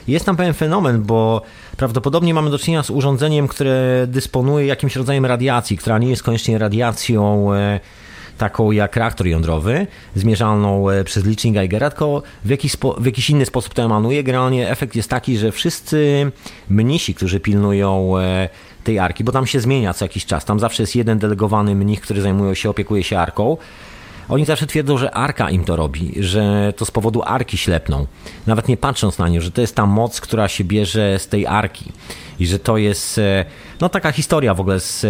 Jest 0.08 0.26
tam 0.26 0.36
pewien 0.36 0.54
fenomen, 0.54 1.02
bo 1.02 1.42
prawdopodobnie 1.76 2.34
mamy 2.34 2.50
do 2.50 2.58
czynienia 2.58 2.82
z 2.82 2.90
urządzeniem, 2.90 3.48
które 3.48 4.04
dysponuje 4.08 4.66
jakimś 4.66 4.96
rodzajem 4.96 5.26
radiacji, 5.26 5.76
która 5.78 5.98
nie 5.98 6.08
jest 6.08 6.22
koniecznie 6.22 6.58
radiacją 6.58 7.48
taką 8.38 8.70
jak 8.70 8.96
reaktor 8.96 9.26
jądrowy, 9.26 9.86
zmierzalną 10.14 10.90
e, 10.90 11.04
przez 11.04 11.24
licznik 11.24 11.54
Geigera, 11.54 11.90
tylko 11.90 12.22
w 12.44 12.50
jakiś, 12.50 12.72
spo, 12.72 12.92
w 12.98 13.06
jakiś 13.06 13.30
inny 13.30 13.46
sposób 13.46 13.74
to 13.74 13.82
emanuje. 13.82 14.22
Generalnie 14.22 14.70
efekt 14.70 14.96
jest 14.96 15.10
taki, 15.10 15.36
że 15.38 15.52
wszyscy 15.52 16.30
mnisi, 16.68 17.14
którzy 17.14 17.40
pilnują 17.40 18.18
e, 18.18 18.48
tej 18.84 18.98
arki, 18.98 19.24
bo 19.24 19.32
tam 19.32 19.46
się 19.46 19.60
zmienia 19.60 19.94
co 19.94 20.04
jakiś 20.04 20.26
czas, 20.26 20.44
tam 20.44 20.60
zawsze 20.60 20.82
jest 20.82 20.96
jeden 20.96 21.18
delegowany 21.18 21.74
mnich, 21.74 22.00
który 22.00 22.20
zajmuje 22.20 22.56
się, 22.56 22.70
opiekuje 22.70 23.02
się 23.02 23.18
arką, 23.18 23.56
oni 24.28 24.44
zawsze 24.44 24.66
twierdzą, 24.66 24.98
że 24.98 25.10
arka 25.10 25.50
im 25.50 25.64
to 25.64 25.76
robi, 25.76 26.12
że 26.20 26.72
to 26.76 26.84
z 26.84 26.90
powodu 26.90 27.22
arki 27.22 27.58
ślepną. 27.58 28.06
Nawet 28.46 28.68
nie 28.68 28.76
patrząc 28.76 29.18
na 29.18 29.28
nią, 29.28 29.40
że 29.40 29.50
to 29.50 29.60
jest 29.60 29.76
ta 29.76 29.86
moc, 29.86 30.20
która 30.20 30.48
się 30.48 30.64
bierze 30.64 31.18
z 31.18 31.28
tej 31.28 31.46
arki. 31.46 31.92
I 32.38 32.46
że 32.46 32.58
to 32.58 32.76
jest 32.76 33.18
e, 33.18 33.44
no 33.80 33.88
taka 33.88 34.12
historia 34.12 34.54
w 34.54 34.60
ogóle 34.60 34.80
z, 34.80 35.06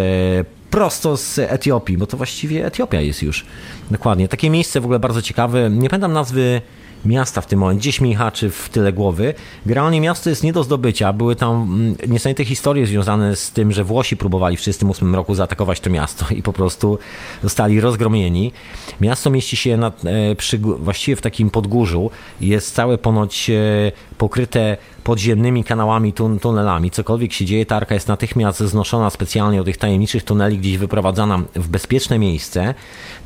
prosto 0.75 1.17
z 1.17 1.39
Etiopii, 1.39 1.99
bo 1.99 2.07
to 2.07 2.17
właściwie 2.17 2.67
Etiopia 2.67 3.01
jest 3.01 3.23
już. 3.23 3.45
Dokładnie. 3.91 4.29
Takie 4.29 4.51
miejsce 4.51 4.81
w 4.81 4.85
ogóle 4.85 4.99
bardzo 4.99 5.23
ciekawe. 5.23 5.71
Nie 5.71 5.89
pamiętam 5.91 6.13
nazwy 6.13 6.61
miasta 7.05 7.41
w 7.41 7.47
tym 7.47 7.59
momencie, 7.59 7.81
gdzieś 7.81 8.01
mi 8.01 8.15
haczy 8.15 8.51
w 8.51 8.69
tyle 8.69 8.93
głowy. 8.93 9.35
Generalnie 9.67 10.01
miasto 10.01 10.31
jest 10.31 10.43
nie 10.43 10.53
do 10.53 10.65
zdobycia. 10.65 11.13
Były 11.13 11.37
tam 11.37 11.63
mm, 11.63 11.97
niesamowite 12.09 12.45
historie 12.45 12.87
związane 12.87 13.37
z 13.37 13.51
tym, 13.51 13.73
że 13.73 13.85
Włosi 13.85 14.17
próbowali 14.17 14.57
w 14.57 14.61
1938 14.61 15.15
roku 15.15 15.35
zaatakować 15.35 15.81
to 15.81 15.91
miasto 15.91 16.27
i 16.35 16.43
po 16.43 16.53
prostu 16.53 16.99
zostali 17.43 17.81
rozgromieni. 17.81 18.53
Miasto 19.01 19.31
mieści 19.31 19.57
się 19.57 19.77
na, 19.77 19.93
e, 20.05 20.35
przy, 20.35 20.59
właściwie 20.59 21.17
w 21.17 21.21
takim 21.21 21.51
podgórzu. 21.51 22.11
Jest 22.41 22.75
całe 22.75 22.99
ponoć 22.99 23.51
e, 23.51 23.93
pokryte 24.19 24.77
podziemnymi 25.05 25.65
kanałami, 25.65 26.13
tun, 26.13 26.39
tunelami. 26.39 26.91
Cokolwiek 26.91 27.33
się 27.33 27.45
dzieje, 27.45 27.67
ta 27.67 27.77
arka 27.77 27.95
jest 27.95 28.09
natychmiast 28.09 28.61
znoszona 28.61 29.11
specjalnie 29.11 29.59
do 29.59 29.65
tych 29.65 29.77
tajemniczych 29.77 30.25
tuneli, 30.25 30.59
gdzieś 30.59 30.77
wyprowadzana 30.79 31.43
w 31.55 31.69
bezpieczne 31.69 32.19
miejsce. 32.19 32.75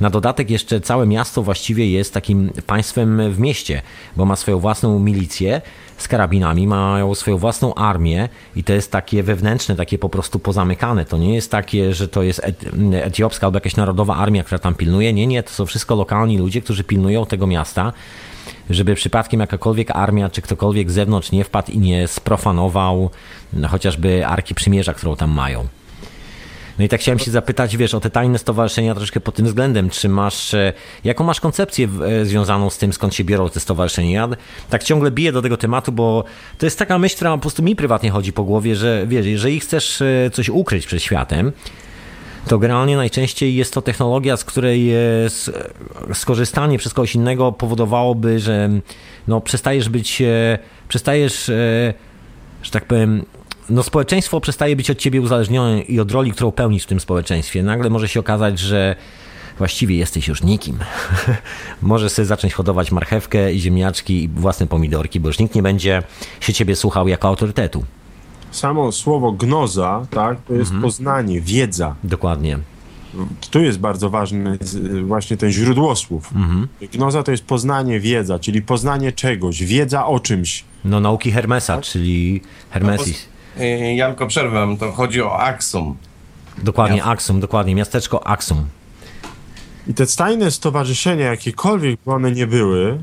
Na 0.01 0.11
dodatek 0.11 0.51
jeszcze 0.51 0.81
całe 0.81 1.07
miasto 1.07 1.43
właściwie 1.43 1.91
jest 1.91 2.14
takim 2.14 2.51
państwem 2.66 3.33
w 3.33 3.41
mieście, 3.41 3.83
bo 4.16 4.24
ma 4.24 4.37
swoją 4.37 4.59
własną 4.59 4.99
milicję 4.99 5.61
z 5.99 6.09
karabinami, 6.09 6.66
mają 6.66 7.14
swoją 7.14 7.39
własną 7.39 7.74
armię 7.74 8.29
i 8.57 8.64
to 8.64 8.72
jest 8.72 8.93
takie 8.93 9.22
wewnętrzne, 9.22 9.76
takie 9.76 9.99
po 9.99 10.09
prostu 10.09 10.39
pozamykane. 10.39 11.05
To 11.05 11.18
nie 11.18 11.35
jest 11.35 11.51
takie, 11.51 11.95
że 11.95 12.09
to 12.09 12.22
jest 12.22 12.41
et- 12.45 12.64
etiopska 12.93 13.47
albo 13.47 13.57
jakaś 13.57 13.76
narodowa 13.76 14.16
armia, 14.16 14.45
która 14.45 14.59
tam 14.59 14.74
pilnuje. 14.74 15.12
Nie, 15.12 15.26
nie, 15.26 15.43
to 15.43 15.51
są 15.51 15.66
wszystko 15.66 15.95
lokalni 15.95 16.39
ludzie, 16.39 16.61
którzy 16.62 16.85
pilnują 16.85 17.26
tego 17.26 17.47
miasta 17.47 17.93
żeby 18.70 18.94
przypadkiem 18.94 19.40
jakakolwiek 19.40 19.90
armia 19.90 20.30
czy 20.30 20.42
ktokolwiek 20.42 20.90
z 20.90 20.94
zewnątrz 20.94 21.32
nie 21.32 21.44
wpadł 21.44 21.72
i 21.72 21.78
nie 21.78 22.09
sprofanował 22.09 23.11
no, 23.53 23.68
chociażby 23.68 24.26
Arki 24.26 24.55
Przymierza, 24.55 24.94
którą 24.94 25.16
tam 25.16 25.30
mają. 25.30 25.68
No 26.78 26.84
i 26.84 26.88
tak 26.88 27.01
chciałem 27.01 27.18
się 27.18 27.30
zapytać, 27.30 27.76
wiesz, 27.76 27.94
o 27.94 28.01
te 28.01 28.11
tajne 28.11 28.38
stowarzyszenia 28.38 28.94
troszkę 28.94 29.20
pod 29.20 29.34
tym 29.34 29.46
względem. 29.46 29.90
Czy 29.90 30.09
masz, 30.09 30.55
e, 30.55 30.72
jaką 31.05 31.24
masz 31.24 31.40
koncepcję 31.40 31.88
e, 32.07 32.24
związaną 32.24 32.70
z 32.70 32.78
tym, 32.78 32.92
skąd 32.92 33.14
się 33.14 33.24
biorą 33.24 33.51
te 33.51 33.61
stowarzyszenia? 33.61 34.11
Ja 34.11 34.28
tak 34.70 34.84
ciągle 34.84 35.11
biję 35.11 35.32
do 35.32 35.42
tego 35.42 35.57
tematu, 35.57 35.92
bo 35.92 36.24
to 36.59 36.66
jest 36.66 36.78
taka 36.78 36.99
myśl, 36.99 37.16
która 37.16 37.30
po 37.30 37.38
prostu 37.38 37.62
mi 37.62 37.76
prywatnie 37.76 38.11
chodzi 38.11 38.32
po 38.32 38.44
głowie, 38.44 38.76
że 38.76 39.05
wiesz, 39.07 39.26
jeżeli 39.26 39.61
chcesz 39.61 40.03
e, 40.03 40.30
coś 40.32 40.49
ukryć 40.49 40.86
przed 40.86 41.03
światem, 41.03 41.53
to 42.47 42.59
generalnie 42.59 42.97
najczęściej 42.97 43.55
jest 43.55 43.74
to 43.74 43.82
technologia, 43.82 44.36
z 44.36 44.45
której 44.45 44.95
e, 44.95 44.99
skorzystanie 46.14 46.78
przez 46.78 46.95
kogoś 46.95 47.14
innego 47.14 47.53
powodowałoby, 47.53 48.41
że 48.41 48.70
no, 49.28 49.41
przestajesz 49.41 49.89
być, 49.89 50.22
e, 50.22 50.59
przestajesz, 50.89 51.49
e, 51.49 51.95
że 52.62 52.70
tak 52.70 52.84
powiem, 52.84 53.24
no 53.70 53.82
społeczeństwo 53.82 54.41
przestaje 54.41 54.76
być 54.76 54.91
od 54.91 54.99
ciebie 54.99 55.20
uzależnione 55.20 55.80
i 55.80 56.01
od 56.01 56.12
roli, 56.12 56.32
którą 56.32 56.53
pełnisz 56.53 56.82
w 56.82 56.86
tym 56.86 57.01
społeczeństwie. 57.01 57.62
Nagle 57.62 57.91
może 57.91 58.09
się 58.09 58.20
okazać, 58.20 58.59
że 58.59 58.97
właściwie 59.59 59.97
jesteś 59.97 60.28
już 60.28 60.43
nikim. 60.43 60.78
Możesz 61.82 62.12
sobie 62.12 62.26
zacząć 62.26 62.55
hodować 62.55 62.93
marchewkę, 62.93 63.59
ziemniaczki 63.59 64.22
i 64.22 64.28
własne 64.28 64.66
pomidorki, 64.66 65.20
bo 65.20 65.28
już 65.28 65.39
nikt 65.39 65.55
nie 65.55 65.62
będzie 65.62 66.03
się 66.41 66.53
ciebie 66.53 66.76
słuchał 66.76 67.09
jako 67.09 67.28
autorytetu. 67.28 67.84
Samo 68.51 68.92
słowo 68.92 69.32
gnoza, 69.32 70.07
tak, 70.11 70.38
to 70.40 70.53
jest 70.55 70.70
Mhm. 70.70 70.82
poznanie, 70.82 71.40
wiedza. 71.40 71.94
Dokładnie. 72.05 72.59
Tu 73.51 73.61
jest 73.62 73.78
bardzo 73.78 74.11
ważny 74.11 74.59
właśnie 75.07 75.36
ten 75.36 75.51
źródłosłów. 75.51 76.30
Mhm. 76.36 76.68
Gnoza 76.92 77.22
to 77.22 77.30
jest 77.30 77.44
poznanie, 77.44 78.01
wiedza, 78.01 78.38
czyli 78.38 78.62
poznanie 78.62 79.12
czegoś, 79.12 79.62
wiedza 79.64 80.07
o 80.07 80.20
czymś. 80.20 80.64
No 80.84 81.01
nauki 81.01 81.30
Hermesa, 81.32 81.80
czyli 81.80 82.40
Hermesis. 82.70 83.28
Y, 83.61 83.94
Janko, 83.94 84.26
przerwę, 84.26 84.76
to 84.80 84.92
chodzi 84.92 85.22
o 85.22 85.38
Aksum. 85.38 85.96
Dokładnie, 86.62 87.05
Aksum, 87.05 87.40
dokładnie, 87.40 87.74
miasteczko 87.74 88.26
Aksum. 88.26 88.66
I 89.86 89.94
te 89.94 90.07
tajne 90.07 90.51
stowarzyszenia, 90.51 91.24
jakiekolwiek 91.26 92.01
by 92.07 92.12
one 92.12 92.32
nie 92.32 92.46
były, 92.46 92.99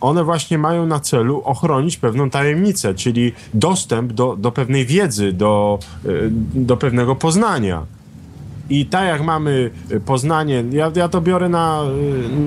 one 0.00 0.24
właśnie 0.24 0.58
mają 0.58 0.86
na 0.86 1.00
celu 1.00 1.42
ochronić 1.44 1.96
pewną 1.96 2.30
tajemnicę, 2.30 2.94
czyli 2.94 3.32
dostęp 3.54 4.12
do, 4.12 4.36
do 4.36 4.52
pewnej 4.52 4.86
wiedzy, 4.86 5.32
do, 5.32 5.78
y, 6.06 6.30
do 6.54 6.76
pewnego 6.76 7.16
poznania. 7.16 7.86
I 8.70 8.86
tak 8.86 9.06
jak 9.06 9.22
mamy 9.22 9.70
poznanie, 10.06 10.64
ja, 10.70 10.92
ja 10.94 11.08
to 11.08 11.20
biorę 11.20 11.48
na, 11.48 11.82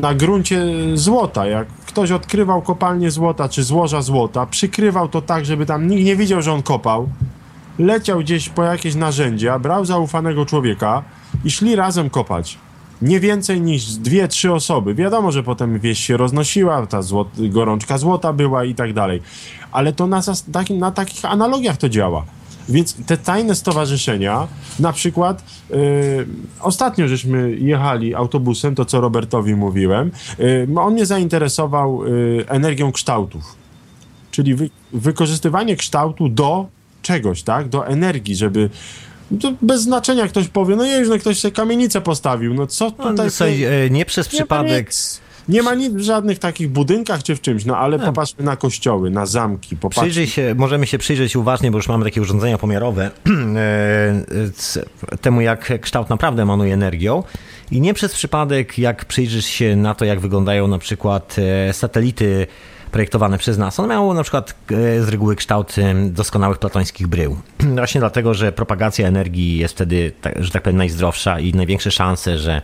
na 0.01 0.13
gruncie 0.13 0.65
złota. 0.93 1.45
Jak 1.45 1.67
ktoś 1.67 2.11
odkrywał 2.11 2.61
kopalnię 2.61 3.11
złota 3.11 3.49
czy 3.49 3.63
złoża 3.63 4.01
złota, 4.01 4.45
przykrywał 4.45 5.07
to 5.07 5.21
tak, 5.21 5.45
żeby 5.45 5.65
tam 5.65 5.87
nikt 5.87 6.03
nie 6.03 6.15
widział, 6.15 6.41
że 6.41 6.53
on 6.53 6.63
kopał, 6.63 7.09
leciał 7.79 8.19
gdzieś 8.19 8.49
po 8.49 8.63
jakieś 8.63 8.95
narzędzia, 8.95 9.59
brał 9.59 9.85
zaufanego 9.85 10.45
człowieka 10.45 11.03
i 11.45 11.51
szli 11.51 11.75
razem 11.75 12.09
kopać. 12.09 12.57
Nie 13.01 13.19
więcej 13.19 13.61
niż 13.61 13.85
dwie, 13.85 14.27
trzy 14.27 14.53
osoby. 14.53 14.95
Wiadomo, 14.95 15.31
że 15.31 15.43
potem 15.43 15.79
wieś 15.79 15.99
się 15.99 16.17
roznosiła, 16.17 16.87
ta 16.87 17.01
złot, 17.01 17.27
gorączka 17.39 17.97
złota 17.97 18.33
była 18.33 18.63
i 18.63 18.75
tak 18.75 18.93
dalej. 18.93 19.21
Ale 19.71 19.93
to 19.93 20.07
na, 20.07 20.21
taki, 20.51 20.73
na 20.73 20.91
takich 20.91 21.25
analogiach 21.25 21.77
to 21.77 21.89
działa. 21.89 22.25
Więc 22.69 22.95
te 23.05 23.17
tajne 23.17 23.55
stowarzyszenia, 23.55 24.47
na 24.79 24.93
przykład 24.93 25.43
yy, 25.69 25.77
ostatnio 26.61 27.07
żeśmy 27.07 27.55
jechali 27.55 28.15
autobusem, 28.15 28.75
to 28.75 28.85
co 28.85 29.01
Robertowi 29.01 29.55
mówiłem, 29.55 30.11
yy, 30.39 30.67
on 30.79 30.93
mnie 30.93 31.05
zainteresował 31.05 32.05
yy, 32.05 32.45
energią 32.47 32.91
kształtów 32.91 33.61
czyli 34.31 34.55
wy, 34.55 34.69
wykorzystywanie 34.93 35.75
kształtu 35.75 36.29
do 36.29 36.67
czegoś, 37.01 37.43
tak? 37.43 37.69
Do 37.69 37.87
energii, 37.87 38.35
żeby. 38.35 38.69
To 39.39 39.53
bez 39.61 39.81
znaczenia 39.81 40.27
ktoś 40.27 40.47
powie, 40.47 40.75
no 40.75 40.85
jeż, 40.85 41.09
no 41.09 41.17
ktoś 41.17 41.39
sobie 41.39 41.51
kamienicę 41.51 42.01
postawił, 42.01 42.53
no 42.53 42.67
co 42.67 42.91
No, 42.97 43.09
tutaj... 43.09 43.31
słuchaj, 43.31 43.63
e, 43.63 43.89
nie 43.89 44.05
przez 44.05 44.33
nie 44.33 44.39
ma 44.39 44.43
przypadek. 44.43 44.87
nic. 44.87 45.21
Nie 45.49 45.63
ma 45.63 45.73
nic 45.75 45.93
w 45.93 45.99
żadnych 45.99 46.39
takich 46.39 46.69
budynkach 46.69 47.23
czy 47.23 47.35
w 47.35 47.41
czymś, 47.41 47.65
no 47.65 47.77
ale 47.77 47.99
popatrzmy 47.99 48.43
na 48.45 48.55
kościoły, 48.55 49.09
na 49.09 49.25
zamki, 49.25 49.77
popatrzmy. 49.77 50.01
Przyjrzyj 50.01 50.27
się, 50.27 50.55
możemy 50.57 50.87
się 50.87 50.97
przyjrzeć 50.97 51.35
uważnie, 51.35 51.71
bo 51.71 51.77
już 51.77 51.87
mamy 51.87 52.05
takie 52.05 52.21
urządzenia 52.21 52.57
pomiarowe, 52.57 53.11
e, 53.55 55.17
temu 55.21 55.41
jak 55.41 55.81
kształt 55.81 56.09
naprawdę 56.09 56.41
emanuje 56.41 56.73
energią. 56.73 57.23
I 57.71 57.81
nie 57.81 57.93
przez 57.93 58.13
przypadek, 58.13 58.77
jak 58.77 59.05
przyjrzysz 59.05 59.45
się 59.45 59.75
na 59.75 59.95
to, 59.95 60.05
jak 60.05 60.19
wyglądają 60.19 60.67
na 60.67 60.77
przykład 60.77 61.35
e, 61.69 61.73
satelity 61.73 62.47
projektowane 62.91 63.37
przez 63.37 63.57
nas. 63.57 63.79
One 63.79 63.87
mają 63.87 64.13
na 64.13 64.23
przykład 64.23 64.55
e, 64.71 65.03
z 65.03 65.09
reguły 65.09 65.35
kształt 65.35 65.75
doskonałych 66.05 66.57
platońskich 66.57 67.07
brył. 67.07 67.37
Właśnie 67.77 68.01
dlatego, 68.01 68.33
że 68.33 68.51
propagacja 68.51 69.07
energii 69.07 69.57
jest 69.57 69.73
wtedy, 69.73 70.11
tak- 70.21 70.43
że 70.43 70.51
tak 70.51 70.63
powiem, 70.63 70.77
najzdrowsza 70.77 71.39
i 71.39 71.53
największe 71.53 71.91
szanse, 71.91 72.37
że 72.37 72.61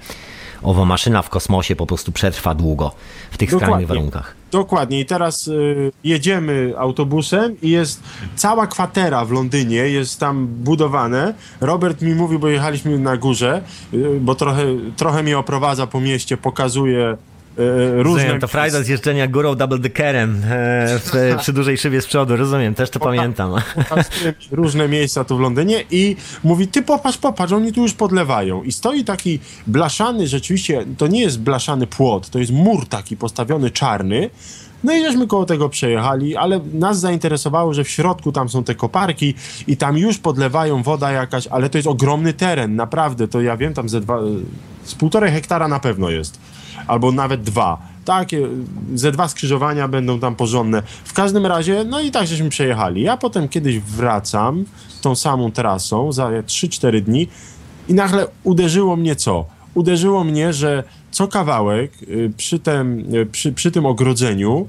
owa 0.64 0.86
maszyna 0.86 1.22
w 1.22 1.30
kosmosie 1.30 1.76
po 1.76 1.86
prostu 1.86 2.12
przetrwa 2.12 2.56
długo 2.56 2.92
w 3.32 3.38
tych 3.38 3.50
Dokładnie. 3.50 3.68
skrajnych 3.68 3.88
warunkach. 3.88 4.36
Dokładnie. 4.52 5.00
I 5.00 5.06
teraz 5.06 5.48
y, 5.48 5.92
jedziemy 6.04 6.74
autobusem 6.78 7.56
i 7.62 7.70
jest 7.70 8.04
cała 8.36 8.68
kwatera 8.68 9.26
w 9.26 9.32
Londynie, 9.32 9.76
jest 9.76 10.20
tam 10.20 10.48
budowane. 10.48 11.34
Robert 11.62 12.02
mi 12.02 12.16
mówił, 12.16 12.40
bo 12.40 12.48
jechaliśmy 12.48 13.00
na 13.00 13.18
górze, 13.18 13.62
y, 13.94 14.20
bo 14.22 14.36
trochę, 14.36 14.64
trochę 14.96 15.24
mnie 15.24 15.38
oprowadza 15.38 15.88
po 15.88 16.02
mieście, 16.02 16.38
pokazuje 16.38 17.18
różne... 17.58 18.04
Rozumiem, 18.04 18.40
to 18.40 18.48
frajda 18.48 18.84
z 18.84 18.88
jeżdżenia 18.88 19.28
górą 19.28 19.56
double 19.56 19.80
deckerem 19.80 20.44
e, 20.50 21.38
przy 21.40 21.54
dużej 21.54 21.78
szybie 21.78 22.02
z 22.02 22.08
przodu, 22.08 22.38
rozumiem, 22.38 22.76
też 22.76 22.90
to 22.90 23.00
pamiętam. 23.00 23.52
różne 24.52 24.88
miejsca 24.88 25.24
tu 25.24 25.38
w 25.38 25.40
Londynie 25.40 25.84
i 25.92 26.16
mówi, 26.44 26.68
ty 26.68 26.82
popatrz, 26.82 27.18
popatrz, 27.18 27.54
oni 27.54 27.74
tu 27.74 27.82
już 27.82 27.94
podlewają. 27.94 28.64
I 28.64 28.72
stoi 28.72 29.04
taki 29.04 29.40
blaszany, 29.68 30.28
rzeczywiście, 30.28 30.86
to 30.98 31.08
nie 31.08 31.22
jest 31.22 31.40
blaszany 31.40 31.88
płot, 31.88 32.30
to 32.30 32.40
jest 32.40 32.52
mur 32.52 32.88
taki 32.88 33.18
postawiony 33.18 33.72
czarny. 33.72 34.30
No 34.84 34.94
i 34.94 35.02
żeśmy 35.02 35.28
koło 35.28 35.46
tego 35.46 35.70
przejechali, 35.70 36.36
ale 36.36 36.60
nas 36.74 37.00
zainteresowało, 37.00 37.74
że 37.74 37.84
w 37.84 37.90
środku 37.90 38.32
tam 38.32 38.50
są 38.50 38.64
te 38.64 38.76
koparki 38.76 39.34
i 39.68 39.78
tam 39.78 39.98
już 39.98 40.18
podlewają 40.18 40.84
woda 40.84 41.12
jakaś, 41.12 41.48
ale 41.48 41.70
to 41.70 41.78
jest 41.78 41.88
ogromny 41.88 42.34
teren, 42.34 42.76
naprawdę, 42.76 43.28
to 43.28 43.42
ja 43.42 43.58
wiem, 43.58 43.74
tam 43.74 43.90
ze 43.90 44.02
dwa, 44.02 44.20
z 44.84 44.96
półtorej 44.96 45.32
hektara 45.32 45.68
na 45.68 45.80
pewno 45.80 46.10
jest. 46.10 46.40
Albo 46.88 47.12
nawet 47.12 47.42
dwa. 47.42 47.78
Takie, 48.06 48.48
ze 48.96 49.12
dwa 49.12 49.28
skrzyżowania 49.28 49.88
będą 49.88 50.20
tam 50.20 50.36
porządne. 50.36 50.84
W 51.04 51.14
każdym 51.14 51.46
razie, 51.46 51.84
no 51.84 52.00
i 52.00 52.12
tak 52.12 52.28
żeśmy 52.28 52.50
przejechali. 52.50 53.02
Ja 53.02 53.18
potem 53.18 53.48
kiedyś 53.48 53.80
wracam 53.80 54.66
tą 55.02 55.16
samą 55.16 55.52
trasą 55.52 56.12
za 56.12 56.30
3-4 56.30 57.02
dni 57.02 57.28
i 57.88 57.94
nagle 57.94 58.28
uderzyło 58.44 58.96
mnie 58.96 59.16
co? 59.16 59.46
Uderzyło 59.74 60.24
mnie, 60.24 60.54
że 60.54 60.84
co 61.12 61.28
kawałek 61.28 61.92
y, 62.04 62.32
przy 62.38 62.60
tym, 62.60 63.16
y, 63.16 63.26
przy, 63.26 63.52
przy 63.52 63.72
tym 63.72 63.86
ogrodzeniu 63.86 64.68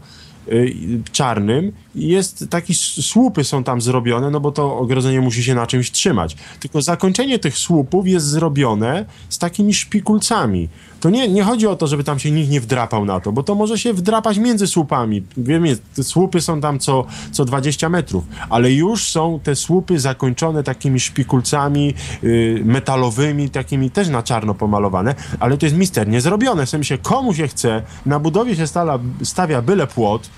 y, 0.49 0.75
czarnym 1.13 1.73
jest 1.99 2.45
taki 2.51 2.73
s- 2.73 3.07
słupy 3.07 3.45
są 3.45 3.65
tam 3.65 3.81
zrobione, 3.81 4.31
no 4.31 4.41
bo 4.41 4.53
to 4.53 4.77
ogrodzenie 4.79 5.21
musi 5.21 5.45
się 5.45 5.55
na 5.55 5.67
czymś 5.67 5.91
trzymać. 5.91 6.37
Tylko 6.61 6.83
zakończenie 6.83 7.39
tych 7.39 7.59
słupów 7.59 8.09
jest 8.09 8.27
zrobione 8.27 9.05
z 9.29 9.39
takimi 9.39 9.75
szpikulcami. 9.75 10.69
To 11.01 11.11
nie, 11.11 11.29
nie 11.29 11.43
chodzi 11.45 11.67
o 11.67 11.77
to, 11.77 11.87
żeby 11.87 12.05
tam 12.05 12.19
się 12.19 12.31
nikt 12.31 12.51
nie 12.51 12.61
wdrapał 12.61 13.05
na 13.05 13.21
to, 13.21 13.33
bo 13.33 13.43
to 13.43 13.55
może 13.55 13.79
się 13.79 13.93
wdrapać 13.93 14.39
między 14.39 14.67
słupami. 14.67 15.23
Wiemy, 15.37 15.77
te 15.95 16.05
słupy 16.05 16.41
są 16.41 16.61
tam 16.61 16.79
co, 16.79 17.05
co 17.33 17.45
20 17.45 17.89
metrów, 17.89 18.25
ale 18.51 18.73
już 18.73 19.05
są 19.11 19.41
te 19.43 19.57
słupy 19.57 19.99
zakończone 19.99 20.63
takimi 20.63 21.01
szpikulcami 21.01 21.95
y, 22.25 22.63
metalowymi, 22.65 23.51
takimi 23.51 23.91
też 23.91 24.09
na 24.09 24.23
czarno 24.23 24.55
pomalowane, 24.55 25.15
ale 25.41 25.59
to 25.59 25.67
jest 25.67 25.77
misternie 25.77 26.21
zrobione. 26.21 26.67
W 26.67 26.71
sensie 26.71 26.99
komu 26.99 27.35
się 27.35 27.49
chce, 27.49 27.83
na 28.07 28.19
budowie 28.19 28.57
się 28.57 28.67
stala, 28.67 28.99
stawia 29.23 29.63
byle 29.63 29.87
płot, 29.87 30.31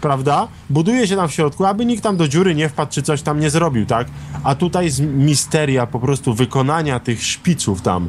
prawda? 0.00 0.48
Buduje 0.70 1.06
się 1.06 1.16
tam 1.16 1.28
w 1.28 1.32
środku, 1.32 1.64
aby 1.64 1.86
nikt 1.86 2.02
tam 2.02 2.16
do 2.16 2.28
dziury 2.28 2.54
nie 2.54 2.68
wpadł, 2.68 2.92
czy 2.92 3.02
coś 3.02 3.22
tam 3.22 3.40
nie 3.40 3.50
zrobił, 3.50 3.86
tak? 3.86 4.06
A 4.44 4.54
tutaj 4.54 4.84
jest 4.84 5.00
misteria 5.00 5.86
po 5.86 6.00
prostu 6.00 6.34
wykonania 6.34 7.00
tych 7.00 7.24
szpiców 7.24 7.82
tam. 7.82 8.08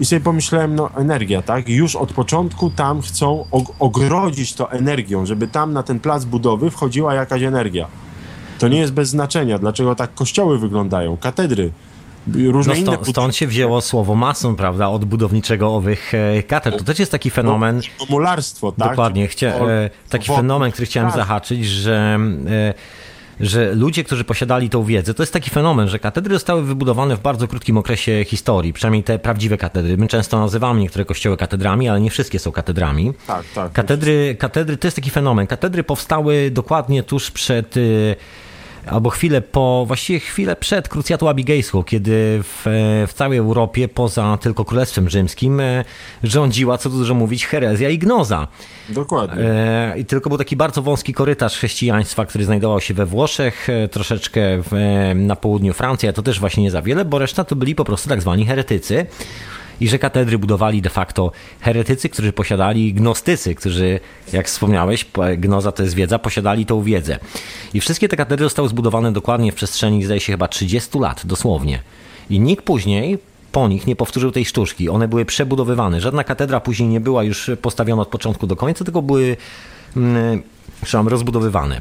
I 0.00 0.04
sobie 0.04 0.20
pomyślałem, 0.20 0.74
no 0.74 0.90
energia, 0.96 1.42
tak? 1.42 1.68
Już 1.68 1.96
od 1.96 2.12
początku 2.12 2.70
tam 2.70 3.02
chcą 3.02 3.44
og- 3.52 3.72
ogrodzić 3.78 4.54
to 4.54 4.72
energią, 4.72 5.26
żeby 5.26 5.48
tam 5.48 5.72
na 5.72 5.82
ten 5.82 6.00
plac 6.00 6.24
budowy 6.24 6.70
wchodziła 6.70 7.14
jakaś 7.14 7.42
energia. 7.42 7.86
To 8.58 8.68
nie 8.68 8.78
jest 8.78 8.92
bez 8.92 9.08
znaczenia, 9.08 9.58
dlaczego 9.58 9.94
tak 9.94 10.14
kościoły 10.14 10.58
wyglądają, 10.58 11.16
katedry, 11.16 11.70
różne 12.34 12.74
No 12.74 12.80
stąd, 12.82 13.08
stąd 13.08 13.36
się 13.36 13.46
wzięło 13.46 13.80
słowo 13.80 14.14
mason, 14.14 14.56
prawda, 14.56 14.88
od 14.88 15.04
budowniczego 15.04 15.74
owych 15.74 16.14
e, 16.14 16.42
katedr. 16.42 16.78
To 16.78 16.84
też 16.84 16.98
jest 16.98 17.12
taki 17.12 17.30
fenomen, 17.30 17.80
To 17.98 18.06
mularstwo, 18.08 18.72
tak? 18.72 18.88
dokładnie, 18.88 19.28
chcia, 19.28 19.46
e, 19.48 19.90
taki 20.08 20.26
fenomen, 20.26 20.72
który 20.72 20.86
chciałem 20.86 21.10
tak. 21.10 21.18
zahaczyć, 21.18 21.66
że... 21.66 22.18
E, 22.50 22.74
że 23.40 23.74
ludzie, 23.74 24.04
którzy 24.04 24.24
posiadali 24.24 24.70
tą 24.70 24.84
wiedzę, 24.84 25.14
to 25.14 25.22
jest 25.22 25.32
taki 25.32 25.50
fenomen, 25.50 25.88
że 25.88 25.98
katedry 25.98 26.34
zostały 26.34 26.62
wybudowane 26.62 27.16
w 27.16 27.20
bardzo 27.20 27.48
krótkim 27.48 27.78
okresie 27.78 28.24
historii, 28.24 28.72
przynajmniej 28.72 29.02
te 29.02 29.18
prawdziwe 29.18 29.56
katedry. 29.56 29.96
My 29.96 30.08
często 30.08 30.38
nazywamy 30.38 30.80
niektóre 30.80 31.04
kościoły 31.04 31.36
katedrami, 31.36 31.88
ale 31.88 32.00
nie 32.00 32.10
wszystkie 32.10 32.38
są 32.38 32.52
katedrami. 32.52 33.12
Tak, 33.26 33.44
tak. 33.54 33.72
Katedry, 33.72 34.36
katedry 34.38 34.76
to 34.76 34.86
jest 34.86 34.96
taki 34.96 35.10
fenomen. 35.10 35.46
Katedry 35.46 35.84
powstały 35.84 36.50
dokładnie 36.50 37.02
tuż 37.02 37.30
przed 37.30 37.74
albo 38.90 39.10
chwilę 39.10 39.40
po, 39.40 39.84
właściwie 39.86 40.20
chwilę 40.20 40.56
przed 40.56 40.88
krucjatą 40.88 41.28
abigejską, 41.28 41.82
kiedy 41.82 42.40
w, 42.42 42.62
w 43.08 43.12
całej 43.14 43.38
Europie, 43.38 43.88
poza 43.88 44.38
tylko 44.40 44.64
Królestwem 44.64 45.08
Rzymskim, 45.08 45.60
e, 45.60 45.84
rządziła, 46.22 46.78
co 46.78 46.90
tu 46.90 46.98
dużo 46.98 47.14
mówić, 47.14 47.46
herezja 47.46 47.90
i 47.90 47.98
gnoza. 47.98 48.48
Dokładnie. 48.88 49.44
E, 49.44 49.98
I 49.98 50.04
tylko 50.04 50.28
był 50.28 50.38
taki 50.38 50.56
bardzo 50.56 50.82
wąski 50.82 51.14
korytarz 51.14 51.56
chrześcijaństwa, 51.56 52.26
który 52.26 52.44
znajdował 52.44 52.80
się 52.80 52.94
we 52.94 53.06
Włoszech, 53.06 53.68
e, 53.70 53.88
troszeczkę 53.88 54.40
w, 54.62 54.72
na 55.14 55.36
południu 55.36 55.72
Francji, 55.72 56.08
a 56.08 56.12
to 56.12 56.22
też 56.22 56.40
właśnie 56.40 56.62
nie 56.62 56.70
za 56.70 56.82
wiele, 56.82 57.04
bo 57.04 57.18
reszta 57.18 57.44
to 57.44 57.56
byli 57.56 57.74
po 57.74 57.84
prostu 57.84 58.08
tak 58.08 58.20
zwani 58.20 58.46
heretycy. 58.46 59.06
I 59.80 59.88
że 59.88 59.98
katedry 59.98 60.38
budowali 60.38 60.82
de 60.82 60.90
facto 60.90 61.32
heretycy, 61.60 62.08
którzy 62.08 62.32
posiadali 62.32 62.94
gnostycy, 62.94 63.54
którzy, 63.54 64.00
jak 64.32 64.46
wspomniałeś, 64.46 65.04
po- 65.04 65.22
gnoza 65.38 65.72
to 65.72 65.82
jest 65.82 65.94
wiedza, 65.94 66.18
posiadali 66.18 66.66
tą 66.66 66.82
wiedzę. 66.82 67.18
I 67.74 67.80
wszystkie 67.80 68.08
te 68.08 68.16
katedry 68.16 68.46
zostały 68.46 68.68
zbudowane 68.68 69.12
dokładnie 69.12 69.52
w 69.52 69.54
przestrzeni, 69.54 70.04
zdaje 70.04 70.20
się, 70.20 70.32
chyba 70.32 70.48
30 70.48 70.98
lat, 70.98 71.22
dosłownie. 71.26 71.82
I 72.30 72.40
nikt 72.40 72.64
później 72.64 73.18
po 73.52 73.68
nich 73.68 73.86
nie 73.86 73.96
powtórzył 73.96 74.30
tej 74.30 74.44
sztuczki. 74.44 74.88
One 74.88 75.08
były 75.08 75.24
przebudowywane. 75.24 76.00
Żadna 76.00 76.24
katedra 76.24 76.60
później 76.60 76.88
nie 76.88 77.00
była 77.00 77.24
już 77.24 77.50
postawiona 77.62 78.02
od 78.02 78.08
początku 78.08 78.46
do 78.46 78.56
końca, 78.56 78.84
tylko 78.84 79.02
były 79.02 79.36
mm, 79.96 80.42
rozbudowywane. 81.04 81.80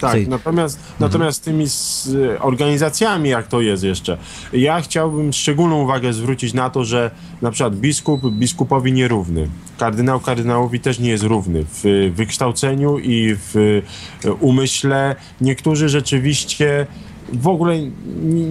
Tak, 0.00 0.12
Czyli- 0.12 0.28
natomiast, 0.28 0.80
natomiast 1.00 1.44
tymi 1.44 1.68
z, 1.68 2.08
organizacjami, 2.40 3.28
jak 3.28 3.46
to 3.46 3.60
jest 3.60 3.82
jeszcze, 3.82 4.18
ja 4.52 4.80
chciałbym 4.80 5.32
szczególną 5.32 5.82
uwagę 5.82 6.12
zwrócić 6.12 6.54
na 6.54 6.70
to, 6.70 6.84
że 6.84 7.10
na 7.42 7.50
przykład 7.50 7.76
biskup 7.76 8.30
biskupowi 8.32 8.92
nierówny, 8.92 9.48
kardynał 9.78 10.20
kardynałowi 10.20 10.80
też 10.80 10.98
nie 10.98 11.10
jest 11.10 11.24
równy 11.24 11.64
w 11.64 12.12
wykształceniu 12.14 12.98
i 12.98 13.36
w 13.36 13.82
umyśle. 14.40 15.16
Niektórzy 15.40 15.88
rzeczywiście 15.88 16.86
w 17.32 17.48
ogóle 17.48 17.78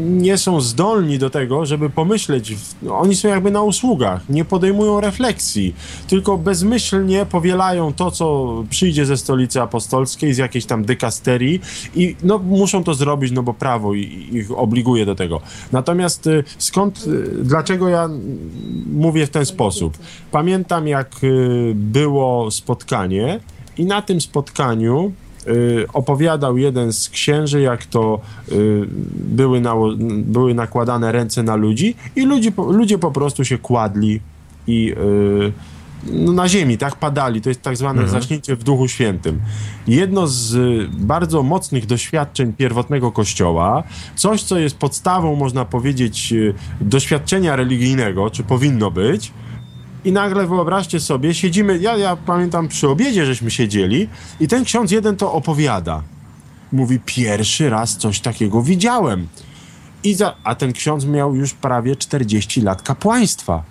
nie 0.08 0.38
są 0.38 0.62
zdolni 0.62 1.20
do 1.20 1.30
tego, 1.30 1.66
żeby 1.66 1.90
pomyśleć. 1.90 2.56
Oni 2.90 3.16
są 3.16 3.28
jakby 3.28 3.52
na 3.52 3.62
usługach, 3.62 4.30
nie 4.30 4.46
podejmują 4.46 5.02
refleksji, 5.02 5.76
tylko 6.08 6.38
bezmyślnie 6.38 7.26
powielają 7.26 7.94
to, 7.94 8.12
co 8.12 8.48
przyjdzie 8.70 9.06
ze 9.06 9.18
stolicy 9.18 9.62
apostolskiej, 9.62 10.34
z 10.34 10.38
jakiejś 10.38 10.66
tam 10.66 10.86
dykasterii 10.86 11.60
i 11.96 12.16
no, 12.24 12.38
muszą 12.38 12.84
to 12.84 12.94
zrobić, 12.94 13.32
no 13.32 13.44
bo 13.44 13.54
prawo 13.54 13.94
ich 13.94 14.52
obliguje 14.52 15.06
do 15.06 15.16
tego. 15.16 15.42
Natomiast 15.72 16.28
y, 16.28 16.44
skąd, 16.58 17.08
y, 17.08 17.44
dlaczego 17.44 17.90
ja 17.90 18.10
mówię 18.94 19.28
w 19.28 19.30
ten 19.30 19.46
sposób? 19.46 19.98
Pamiętam, 20.32 20.88
jak 20.88 21.24
y, 21.24 21.72
było 21.76 22.52
spotkanie 22.52 23.40
i 23.78 23.86
na 23.86 24.02
tym 24.02 24.22
spotkaniu 24.22 25.12
opowiadał 25.93 26.58
jeden 26.58 26.93
z 26.93 27.10
księży, 27.10 27.62
jak 27.62 27.86
to 27.86 28.20
y, 28.52 28.86
były, 29.14 29.62
nało- 29.62 29.95
były 30.24 30.54
nakładane 30.54 31.12
ręce 31.12 31.43
na 31.43 31.56
ludzi 31.56 31.95
i 32.16 32.26
ludzie, 32.26 32.52
po- 32.52 32.72
ludzie 32.72 32.98
po 32.98 33.12
prostu 33.12 33.45
się 33.45 33.58
kładli 33.58 34.20
i 34.68 34.93
y, 34.98 35.52
no, 36.14 36.32
na 36.32 36.48
ziemi, 36.50 36.78
tak 36.78 36.95
padali. 36.95 37.41
To 37.41 37.50
jest 37.50 37.62
tak 37.62 37.78
zwane 37.78 38.08
zaśnięcie 38.08 38.56
w 38.56 38.64
Duchu 38.64 38.88
Świętym. 38.88 39.39
Jedno 39.88 40.28
z 40.28 40.54
y, 40.56 40.88
bardzo 40.93 41.43
mocnych 41.43 41.86
doświadczeń 41.86 42.54
pierwotnego 42.54 43.12
Kościoła, 43.12 43.84
coś, 44.16 44.43
co 44.43 44.60
jest 44.60 44.78
podstawą, 44.78 45.36
można 45.36 45.66
powiedzieć, 45.66 46.34
y, 46.34 46.54
doświadczenia 46.82 47.56
religijnego, 47.56 48.30
czy 48.30 48.43
powinno 48.43 48.91
być, 48.91 49.32
i 50.08 50.12
nagle 50.12 50.47
wyobraźcie 50.47 50.99
sobie, 50.99 51.34
siedzimy, 51.34 51.78
ja, 51.78 51.97
ja 51.97 52.16
pamiętam 52.16 52.68
przy 52.68 52.89
obiedzie, 52.89 53.26
żeśmy 53.26 53.51
siedzieli 53.51 54.10
i 54.39 54.47
ten 54.47 54.64
ksiądz 54.64 54.91
jeden 54.91 55.18
to 55.18 55.34
opowiada. 55.34 56.01
Mówi, 56.72 56.99
pierwszy 57.05 57.70
raz 57.70 57.97
coś 57.97 58.20
takiego 58.20 58.62
widziałem. 58.62 59.28
I 60.03 60.14
za, 60.14 60.36
a 60.43 60.55
ten 60.55 60.74
ksiądz 60.74 61.05
miał 61.05 61.36
już 61.36 61.53
prawie 61.53 61.95
40 61.95 62.62
lat 62.62 62.82
kapłaństwa. 62.82 63.64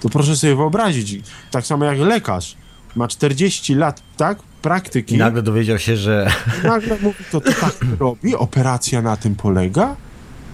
To 0.00 0.08
proszę 0.08 0.36
sobie 0.36 0.56
wyobrazić, 0.56 1.22
tak 1.50 1.66
samo 1.66 1.84
jak 1.84 1.98
lekarz 1.98 2.56
ma 2.96 3.08
40 3.08 3.74
lat, 3.74 4.02
tak, 4.16 4.38
praktyki. 4.62 5.14
I 5.14 5.18
nagle 5.18 5.42
dowiedział 5.42 5.78
się, 5.78 5.96
że 5.96 6.32
nagle 6.64 6.98
mówi, 7.02 7.24
to, 7.32 7.40
to 7.40 7.52
tak 7.60 7.76
robi, 8.00 8.36
operacja 8.36 9.02
na 9.02 9.16
tym 9.16 9.34
polega? 9.34 9.96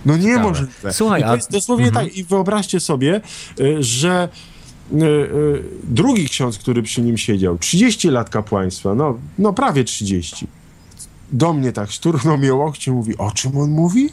No 0.07 0.17
niemożliwe. 0.17 0.93
Słuchaj, 0.93 1.21
I 1.21 1.25
to 1.25 1.31
a- 1.31 1.37
jest 1.37 1.51
dosłownie 1.51 1.93
tak. 1.93 2.17
I 2.17 2.25
wyobraźcie 2.25 2.81
sobie, 2.81 3.21
y, 3.61 3.83
że 3.83 4.29
drugi 5.85 6.29
ksiądz, 6.29 6.59
który 6.59 6.83
przy 6.83 7.03
nim 7.03 7.19
siedział, 7.19 7.59
30 7.59 8.11
lat 8.11 8.31
kapłaństwa, 8.31 8.95
no, 8.95 9.19
no 9.39 9.53
prawie 9.53 9.85
30. 9.85 10.47
Do 11.33 11.53
mnie 11.53 11.73
tak 11.73 11.91
szturnął 11.91 12.39
mnie 12.39 12.55
łokcie, 12.55 12.93
mówi, 12.93 13.19
o 13.19 13.31
czym 13.31 13.59
on 13.59 13.71
mówi? 13.71 14.11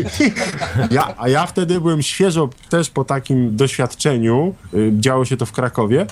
ja, 0.90 1.14
a 1.18 1.28
ja 1.28 1.46
wtedy 1.46 1.80
byłem 1.80 2.02
świeżo 2.02 2.48
też 2.68 2.90
po 2.90 3.04
takim 3.04 3.56
doświadczeniu, 3.56 4.54
y, 4.74 4.92
działo 4.98 5.24
się 5.24 5.36
to 5.36 5.46
w 5.46 5.52
Krakowie, 5.52 6.06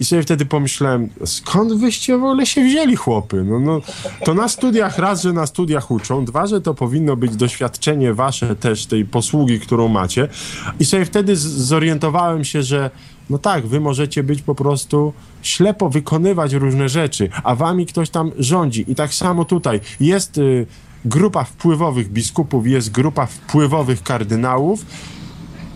i 0.00 0.04
sobie 0.04 0.22
wtedy 0.22 0.46
pomyślałem, 0.46 1.08
skąd 1.24 1.72
wyście 1.72 2.18
w 2.18 2.24
ogóle 2.24 2.46
się 2.46 2.64
wzięli, 2.64 2.96
chłopy? 2.96 3.44
No, 3.44 3.60
no, 3.60 3.80
to 4.24 4.34
na 4.34 4.48
studiach, 4.48 4.98
raz, 4.98 5.22
że 5.22 5.32
na 5.32 5.46
studiach 5.46 5.90
uczą, 5.90 6.24
dwa, 6.24 6.46
że 6.46 6.60
to 6.60 6.74
powinno 6.74 7.16
być 7.16 7.36
doświadczenie 7.36 8.14
wasze 8.14 8.56
też, 8.56 8.86
tej 8.86 9.04
posługi, 9.04 9.60
którą 9.60 9.88
macie. 9.88 10.28
I 10.80 10.84
sobie 10.84 11.04
wtedy 11.04 11.36
zorientowałem 11.36 12.44
się, 12.44 12.62
że 12.62 12.90
no 13.30 13.38
tak, 13.38 13.66
wy 13.66 13.80
możecie 13.80 14.22
być 14.22 14.42
po 14.42 14.54
prostu 14.54 15.12
ślepo 15.42 15.90
wykonywać 15.90 16.52
różne 16.52 16.88
rzeczy, 16.88 17.28
a 17.44 17.54
wami 17.54 17.86
ktoś 17.86 18.10
tam 18.10 18.30
rządzi. 18.38 18.84
I 18.88 18.94
tak 18.94 19.14
samo 19.14 19.44
tutaj 19.44 19.80
jest 20.00 20.38
y, 20.38 20.66
grupa 21.04 21.44
wpływowych 21.44 22.12
biskupów, 22.12 22.66
jest 22.66 22.90
grupa 22.90 23.26
wpływowych 23.26 24.02
kardynałów, 24.02 24.84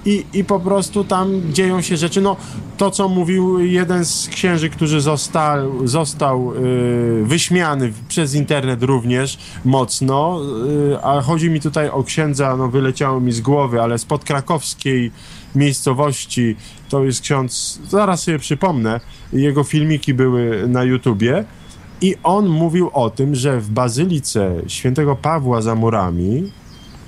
i, 0.07 0.25
i 0.33 0.45
po 0.45 0.61
prostu 0.61 1.05
tam 1.05 1.53
dzieją 1.53 1.83
się 1.83 1.97
rzeczy. 1.97 2.21
No, 2.21 2.37
to, 2.77 2.91
co 2.91 3.09
mówił 3.09 3.61
jeden 3.61 4.05
z 4.05 4.29
księży, 4.29 4.71
który 4.71 5.01
został, 5.01 5.89
został 5.89 6.53
y, 6.55 7.25
wyśmiany 7.25 7.93
przez 8.09 8.35
internet 8.35 8.83
również 8.83 9.39
mocno, 9.65 10.41
y, 10.93 11.03
a 11.03 11.21
chodzi 11.21 11.51
mi 11.51 11.61
tutaj 11.61 11.89
o 11.89 12.05
księdza, 12.05 12.57
no 12.57 12.69
wyleciało 12.69 13.21
mi 13.21 13.33
z 13.33 13.41
głowy, 13.41 13.83
ale 13.83 13.99
z 13.99 14.05
podkrakowskiej 14.05 15.13
miejscowości, 15.55 16.57
to 16.89 17.05
jest 17.05 17.21
ksiądz, 17.21 17.81
zaraz 17.89 18.23
sobie 18.23 18.39
przypomnę, 18.39 19.01
jego 19.33 19.65
filmiki 19.65 20.15
były 20.15 20.69
na 20.69 20.85
YouTubie 20.85 21.45
i 22.01 22.15
on 22.23 22.49
mówił 22.49 22.91
o 22.93 23.11
tym, 23.11 23.35
że 23.35 23.61
w 23.61 23.71
bazylice 23.71 24.55
świętego 24.67 25.17
Pawła 25.17 25.63
za 25.63 25.75
murami, 25.75 26.53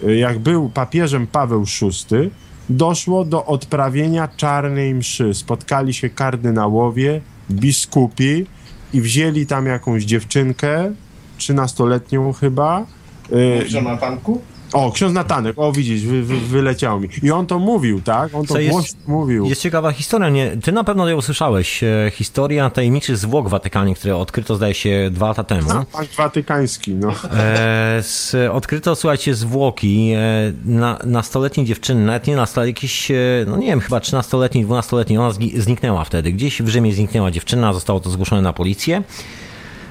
y, 0.05 0.17
jak 0.17 0.39
był 0.39 0.69
papieżem 0.69 1.27
Paweł 1.27 1.65
VI, 1.65 2.31
doszło 2.69 3.25
do 3.25 3.45
odprawienia 3.45 4.29
czarnej 4.37 4.95
mszy. 4.95 5.35
Spotkali 5.35 5.95
się 5.95 6.11
kardynałowie, 6.11 7.21
biskupi 7.51 8.47
i 8.93 9.01
wzięli 9.01 9.47
tam 9.47 9.67
jakąś 9.67 10.05
dziewczynkę, 10.05 10.93
13-letnią 11.39 12.33
chyba. 12.33 12.87
Y, 13.33 13.67
Jonatanku? 13.71 14.41
O, 14.73 14.93
ksiądz 14.93 15.15
Natanek, 15.15 15.59
o 15.59 15.73
widzisz, 15.73 16.03
wy, 16.03 16.23
wy, 16.23 16.37
wyleciał 16.37 17.01
mi. 17.01 17.09
I 17.23 17.31
on 17.31 17.47
to 17.47 17.59
mówił, 17.59 18.01
tak? 18.01 18.35
On 18.35 18.47
to 18.47 18.55
Co 18.55 18.61
jest- 18.61 19.09
mówił. 19.09 19.45
jest 19.47 19.63
ciekawa 19.63 19.93
historia. 19.93 20.29
Nie, 20.29 20.57
ty 20.57 20.73
na 20.73 20.85
pewno 20.85 21.09
ją 21.09 21.17
usłyszałeś. 21.17 21.83
E, 21.83 22.11
Historia 22.15 22.71
tajemniczych 22.71 23.17
zwłok 23.17 23.47
w 23.47 23.51
Watykanie, 23.51 23.95
które 23.95 24.17
odkryto, 24.17 24.57
zdaje 24.57 24.75
się, 24.75 25.09
dwa 25.13 25.29
lata 25.29 25.45
temu. 25.45 25.69
Bank 25.69 26.09
Watykański, 26.17 26.95
no. 26.95 27.13
E, 27.33 27.99
z, 28.03 28.35
odkryto, 28.53 28.97
słuchajcie, 28.97 29.35
zwłoki 29.35 30.13
e, 30.17 30.21
na, 30.65 30.99
nastoletniej 31.05 31.67
dziewczyny, 31.67 32.05
nawet 32.05 32.27
nie 32.27 32.37
nastoletniej, 32.37 32.71
jakieś, 32.75 33.11
e, 33.11 33.15
no 33.47 33.57
nie 33.57 33.67
wiem, 33.67 33.81
chyba 33.81 33.99
13-letniej, 33.99 34.67
12-letniej, 34.67 35.19
ona 35.19 35.31
zniknęła 35.57 36.05
wtedy. 36.05 36.33
Gdzieś 36.33 36.63
w 36.63 36.69
Rzymie 36.69 36.93
zniknęła 36.93 37.31
dziewczyna, 37.31 37.73
zostało 37.73 38.01
to 38.01 38.11
zgłoszone 38.11 38.43
na 38.43 38.53
policję. 38.53 39.03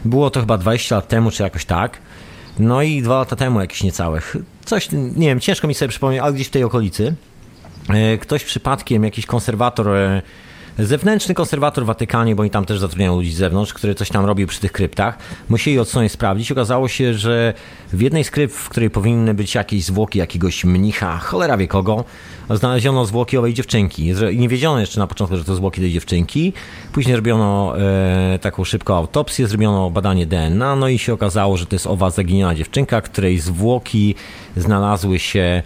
Było 0.06 0.30
to 0.30 0.40
chyba 0.40 0.58
20 0.58 0.96
lat 0.96 1.08
temu, 1.08 1.32
czy 1.32 1.44
jakoś 1.44 1.66
tak. 1.66 1.98
No 2.60 2.82
i 2.82 3.02
dwa 3.02 3.18
lata 3.18 3.36
temu 3.36 3.60
jakieś 3.62 3.84
niecałych. 3.84 4.36
Coś, 4.66 4.90
nie 4.92 5.28
wiem, 5.28 5.40
ciężko 5.40 5.68
mi 5.68 5.74
sobie 5.74 5.90
przypomnieć, 5.90 6.22
ale 6.22 6.34
gdzieś 6.34 6.48
w 6.48 6.52
tej 6.52 6.64
okolicy. 6.64 7.16
E, 7.90 8.18
Ktoś 8.18 8.44
przypadkiem, 8.44 9.04
jakiś 9.04 9.26
konserwator, 9.26 9.90
e, 9.90 10.22
zewnętrzny 10.80 11.36
konserwator 11.36 11.84
w 11.84 11.88
Watykanie, 11.88 12.36
bo 12.36 12.42
oni 12.42 12.50
tam 12.50 12.66
też 12.66 12.80
zatrudniają 12.80 13.16
ludzi 13.16 13.34
z 13.34 13.38
zewnątrz, 13.38 13.74
który 13.74 13.96
coś 13.96 14.10
tam 14.10 14.26
robił 14.26 14.48
przy 14.48 14.60
tych 14.60 14.72
kryptach, 14.72 15.18
musieli 15.50 15.80
od 15.80 15.88
strony 15.88 16.10
sprawdzić. 16.10 16.52
Okazało 16.52 16.88
się, 16.88 17.14
że 17.14 17.54
w 17.94 18.02
jednej 18.02 18.24
z 18.24 18.32
krypt, 18.32 18.56
w 18.56 18.70
której 18.70 18.90
powinny 18.90 19.34
być 19.34 19.56
jakieś 19.56 19.84
zwłoki 19.84 20.20
jakiegoś 20.20 20.66
mnicha, 20.66 21.18
cholera 21.18 21.58
wie 21.58 21.68
kogo, 21.68 22.04
znaleziono 22.50 23.06
zwłoki 23.06 23.38
owej 23.38 23.54
dziewczynki. 23.54 24.14
Nie 24.36 24.50
wiedziano 24.50 24.80
jeszcze 24.80 25.00
na 25.00 25.08
początku, 25.08 25.38
że 25.38 25.44
to 25.44 25.56
zwłoki 25.56 25.82
tej 25.82 25.92
dziewczynki. 25.92 26.54
Później 26.92 27.16
zrobiono 27.16 27.74
e, 27.80 28.40
taką 28.42 28.64
szybką 28.64 28.96
autopsję, 28.96 29.48
zrobiono 29.48 29.90
badanie 29.90 30.26
DNA, 30.26 30.76
no 30.76 30.88
i 30.88 31.00
się 31.00 31.14
okazało, 31.14 31.58
że 31.58 31.66
to 31.66 31.76
jest 31.76 31.88
owa 31.88 32.10
zaginiona 32.10 32.56
dziewczynka, 32.56 33.02
której 33.02 33.40
zwłoki 33.40 34.16
znalazły 34.56 35.20
się 35.20 35.64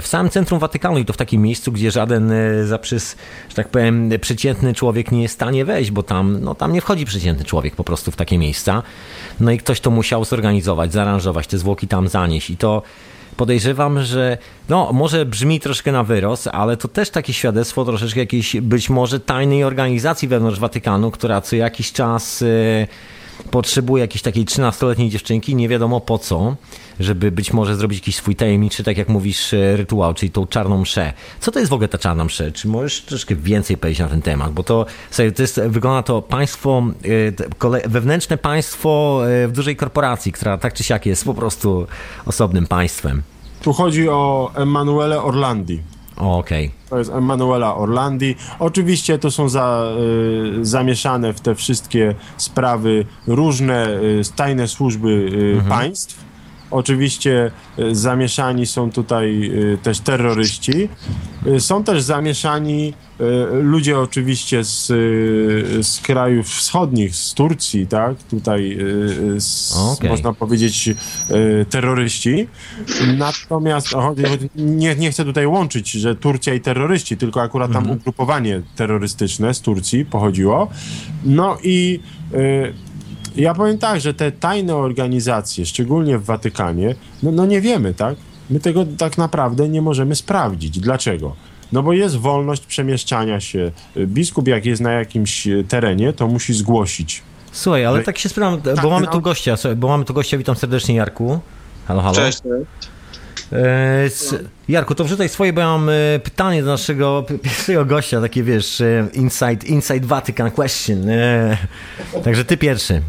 w 0.00 0.06
samym 0.06 0.30
centrum 0.30 0.60
Watykanu 0.60 0.98
i 0.98 1.04
to 1.04 1.12
w 1.12 1.16
takim 1.16 1.42
miejscu, 1.42 1.72
gdzie 1.72 1.90
żaden 1.90 2.32
e, 2.32 2.66
zaprzys, 2.66 3.16
że 3.48 3.54
tak 3.54 3.68
powiem, 3.68 4.10
przeciętny 4.20 4.74
człowiek 4.74 5.12
nie 5.12 5.22
jest 5.22 5.34
w 5.34 5.38
stanie 5.38 5.64
wejść, 5.64 5.90
bo 5.90 6.02
tam, 6.02 6.38
no, 6.40 6.54
tam 6.54 6.72
nie 6.72 6.80
wchodzi 6.80 7.04
przeciętny 7.04 7.44
człowiek 7.44 7.76
po 7.76 7.84
prostu 7.84 8.10
w 8.10 8.16
takie 8.16 8.38
miejsca. 8.38 8.82
No 9.40 9.50
i 9.50 9.58
ktoś 9.58 9.80
to 9.80 9.90
musiał 9.90 10.24
zorganizować, 10.24 10.92
zaaranżować, 10.92 11.46
te 11.46 11.58
zwłoki 11.58 11.88
tam 11.88 12.08
zanieść 12.08 12.50
i 12.50 12.56
to 12.56 12.82
podejrzewam, 13.36 14.02
że 14.02 14.38
no 14.68 14.92
może 14.92 15.26
brzmi 15.26 15.60
troszkę 15.60 15.92
na 15.92 16.04
wyrost, 16.04 16.48
ale 16.52 16.76
to 16.76 16.88
też 16.88 17.10
takie 17.10 17.32
świadectwo 17.32 17.84
troszeczkę 17.84 18.20
jakiejś 18.20 18.56
być 18.60 18.90
może 18.90 19.20
tajnej 19.20 19.64
organizacji 19.64 20.28
wewnątrz 20.28 20.58
Watykanu, 20.58 21.10
która 21.10 21.40
co 21.40 21.56
jakiś 21.56 21.92
czas 21.92 22.42
e, 22.42 22.86
potrzebuje 23.50 24.00
jakiejś 24.00 24.22
takiej 24.22 24.44
13-letniej 24.44 25.10
dziewczynki, 25.10 25.54
nie 25.54 25.68
wiadomo 25.68 26.00
po 26.00 26.18
co, 26.18 26.56
żeby 27.00 27.32
być 27.32 27.52
może 27.52 27.76
zrobić 27.76 27.98
jakiś 27.98 28.16
swój 28.16 28.36
tajemniczy, 28.36 28.84
tak 28.84 28.98
jak 28.98 29.08
mówisz, 29.08 29.54
e, 29.54 29.76
rytuał, 29.76 30.14
czyli 30.14 30.32
tą 30.32 30.46
czarną 30.46 30.80
mszę. 30.80 31.12
Co 31.40 31.50
to 31.50 31.58
jest 31.58 31.70
w 31.70 31.72
ogóle 31.74 31.88
ta 31.88 31.98
czarna 31.98 32.24
mszę? 32.24 32.52
Czy 32.52 32.68
możesz 32.68 33.02
troszkę 33.02 33.34
więcej 33.36 33.76
powiedzieć 33.76 34.00
na 34.00 34.08
ten 34.08 34.22
temat? 34.22 34.52
Bo 34.52 34.62
to, 34.62 34.86
sobie, 35.10 35.32
to 35.32 35.42
jest, 35.42 35.60
wygląda 35.60 36.02
to 36.02 36.22
państwo, 36.22 36.82
e, 37.84 37.88
wewnętrzne 37.88 38.38
państwo 38.38 39.22
e, 39.26 39.48
w 39.48 39.52
dużej 39.52 39.76
korporacji, 39.76 40.32
która 40.32 40.58
tak 40.58 40.74
czy 40.74 40.84
siak 40.84 41.06
jest 41.06 41.24
po 41.24 41.34
prostu 41.34 41.86
osobnym 42.26 42.66
państwem. 42.66 43.22
Tu 43.62 43.72
chodzi 43.72 44.08
o 44.08 44.50
Emanuele 44.54 45.22
Orlandi. 45.22 45.82
Okej. 46.16 46.66
Okay. 46.66 46.88
To 46.90 46.98
jest 46.98 47.10
Emanuela 47.10 47.76
Orlandi. 47.76 48.34
Oczywiście 48.58 49.18
to 49.18 49.30
są 49.30 49.48
za, 49.48 49.84
y, 50.60 50.64
zamieszane 50.64 51.32
w 51.32 51.40
te 51.40 51.54
wszystkie 51.54 52.14
sprawy 52.36 53.04
różne 53.26 53.88
y, 53.88 54.22
tajne 54.36 54.68
służby 54.68 55.08
y, 55.08 55.54
mhm. 55.54 55.68
państw. 55.68 56.31
Oczywiście 56.72 57.50
y, 57.78 57.94
zamieszani 57.94 58.66
są 58.66 58.90
tutaj 58.90 59.50
y, 59.74 59.78
też 59.82 60.00
terroryści. 60.00 60.88
Y, 61.46 61.60
są 61.60 61.84
też 61.84 62.02
zamieszani 62.02 62.94
ludzie 63.62 63.98
oczywiście 63.98 64.64
z, 64.64 64.86
z 65.86 66.00
krajów 66.00 66.46
wschodnich, 66.46 67.14
z 67.16 67.34
Turcji, 67.34 67.86
tak? 67.86 68.22
Tutaj 68.22 68.78
z, 69.38 69.76
okay. 69.76 70.10
można 70.10 70.32
powiedzieć 70.32 70.90
terroryści. 71.70 72.48
Natomiast 73.18 73.88
nie, 74.56 74.96
nie 74.96 75.10
chcę 75.10 75.24
tutaj 75.24 75.46
łączyć, 75.46 75.90
że 75.90 76.16
Turcja 76.16 76.54
i 76.54 76.60
terroryści, 76.60 77.16
tylko 77.16 77.42
akurat 77.42 77.72
tam 77.72 77.82
mhm. 77.82 77.98
ugrupowanie 77.98 78.62
terrorystyczne 78.76 79.54
z 79.54 79.60
Turcji 79.60 80.04
pochodziło. 80.04 80.68
No 81.24 81.58
i 81.62 82.00
ja 83.36 83.54
powiem 83.54 83.78
tak, 83.78 84.00
że 84.00 84.14
te 84.14 84.32
tajne 84.32 84.76
organizacje, 84.76 85.66
szczególnie 85.66 86.18
w 86.18 86.24
Watykanie, 86.24 86.94
no, 87.22 87.32
no 87.32 87.46
nie 87.46 87.60
wiemy, 87.60 87.94
tak? 87.94 88.16
My 88.50 88.60
tego 88.60 88.84
tak 88.98 89.18
naprawdę 89.18 89.68
nie 89.68 89.82
możemy 89.82 90.14
sprawdzić. 90.14 90.78
Dlaczego? 90.80 91.36
No 91.72 91.82
bo 91.82 91.92
jest 91.92 92.16
wolność 92.16 92.66
przemieszczania 92.66 93.40
się. 93.40 93.70
Biskup 93.96 94.48
jak 94.48 94.66
jest 94.66 94.82
na 94.82 94.92
jakimś 94.92 95.48
terenie, 95.68 96.12
to 96.12 96.26
musi 96.26 96.54
zgłosić. 96.54 97.22
Słuchaj, 97.52 97.84
ale 97.84 98.02
tak 98.02 98.18
się 98.18 98.28
sprawdzam, 98.28 98.62
bo 98.62 98.82
tak, 98.82 98.90
mamy 98.90 99.06
no. 99.06 99.12
tu 99.12 99.20
gościa, 99.20 99.56
bo 99.76 99.88
mamy 99.88 100.04
tu 100.04 100.14
gościa, 100.14 100.38
witam 100.38 100.56
serdecznie 100.56 100.94
Jarku. 100.94 101.40
Halo, 101.86 102.02
halo. 102.02 102.14
Cześć. 102.14 102.38
E, 103.52 104.08
Jarku, 104.68 104.94
to 104.94 105.04
wrzucaj 105.04 105.28
swoje, 105.28 105.52
bo 105.52 105.60
ja 105.60 105.66
mam 105.66 105.88
e, 105.88 106.18
pytanie 106.24 106.62
do 106.62 106.70
naszego 106.70 107.24
pierwszego 107.42 107.84
gościa, 107.84 108.20
takie 108.20 108.42
wiesz, 108.42 108.80
e, 108.80 109.08
inside, 109.14 109.66
inside 109.66 110.06
Vatican 110.06 110.50
question. 110.50 111.06
Także 112.24 112.44
ty 112.44 112.56
pierwszy. 112.56 113.02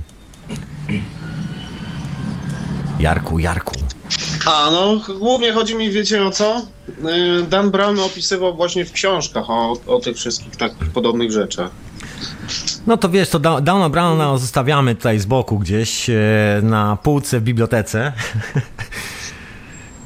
Jarku, 2.99 3.39
Jarku. 3.39 3.75
A, 4.45 4.69
no 4.71 5.01
głównie 5.19 5.51
chodzi 5.51 5.75
mi, 5.75 5.91
wiecie 5.91 6.25
o 6.25 6.31
co? 6.31 6.61
Y, 6.89 7.43
Dan 7.49 7.71
Brown 7.71 7.99
opisywał 7.99 8.55
właśnie 8.55 8.85
w 8.85 8.91
książkach 8.91 9.49
o, 9.49 9.77
o 9.87 9.99
tych 9.99 10.17
wszystkich 10.17 10.55
takich 10.55 10.89
podobnych 10.89 11.31
rzeczach. 11.31 11.71
No 12.87 12.97
to 12.97 13.09
wiesz, 13.09 13.29
to 13.29 13.39
Downa 13.39 13.89
Browna 13.89 14.37
zostawiamy 14.37 14.95
tutaj 14.95 15.19
z 15.19 15.25
boku 15.25 15.59
gdzieś 15.59 16.09
e, 16.09 16.13
na 16.63 16.97
półce 17.03 17.39
w 17.39 17.43
bibliotece. 17.43 18.11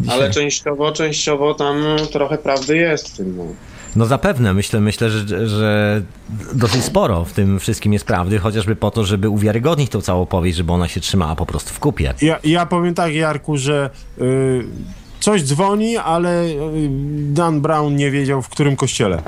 Ale 0.10 0.32
częściowo, 0.32 0.92
częściowo 0.92 1.54
tam 1.54 1.84
trochę 2.12 2.38
prawdy 2.38 2.78
jest 2.78 3.10
w 3.10 3.18
tym. 3.18 3.56
No. 3.98 4.06
Zapewne, 4.06 4.54
myślę, 4.54 4.80
myślę 4.80 5.10
że, 5.10 5.48
że 5.48 6.02
dosyć 6.54 6.84
sporo 6.84 7.26
w 7.26 7.34
tym 7.34 7.60
wszystkim 7.60 7.94
jest 7.94 8.06
prawdy, 8.06 8.40
chociażby 8.40 8.76
po 8.76 8.92
to, 8.92 9.04
żeby 9.04 9.30
uwiarygodnić 9.30 9.92
tą 9.92 10.02
całą 10.02 10.22
opowieść, 10.22 10.58
żeby 10.58 10.72
ona 10.72 10.88
się 10.88 11.00
trzymała 11.00 11.36
po 11.36 11.46
prostu 11.46 11.74
w 11.74 11.80
kupie. 11.80 12.14
Ja, 12.22 12.40
ja 12.44 12.66
powiem 12.66 12.94
tak, 12.94 13.14
Jarku, 13.14 13.58
że 13.58 13.90
yy, 14.18 14.66
coś 15.20 15.44
dzwoni, 15.44 15.98
ale 15.98 16.44
y, 16.46 16.56
Dan 17.34 17.62
Brown 17.62 17.96
nie 17.96 18.12
wiedział, 18.12 18.42
w 18.42 18.50
którym 18.50 18.76
kościele. 18.76 19.22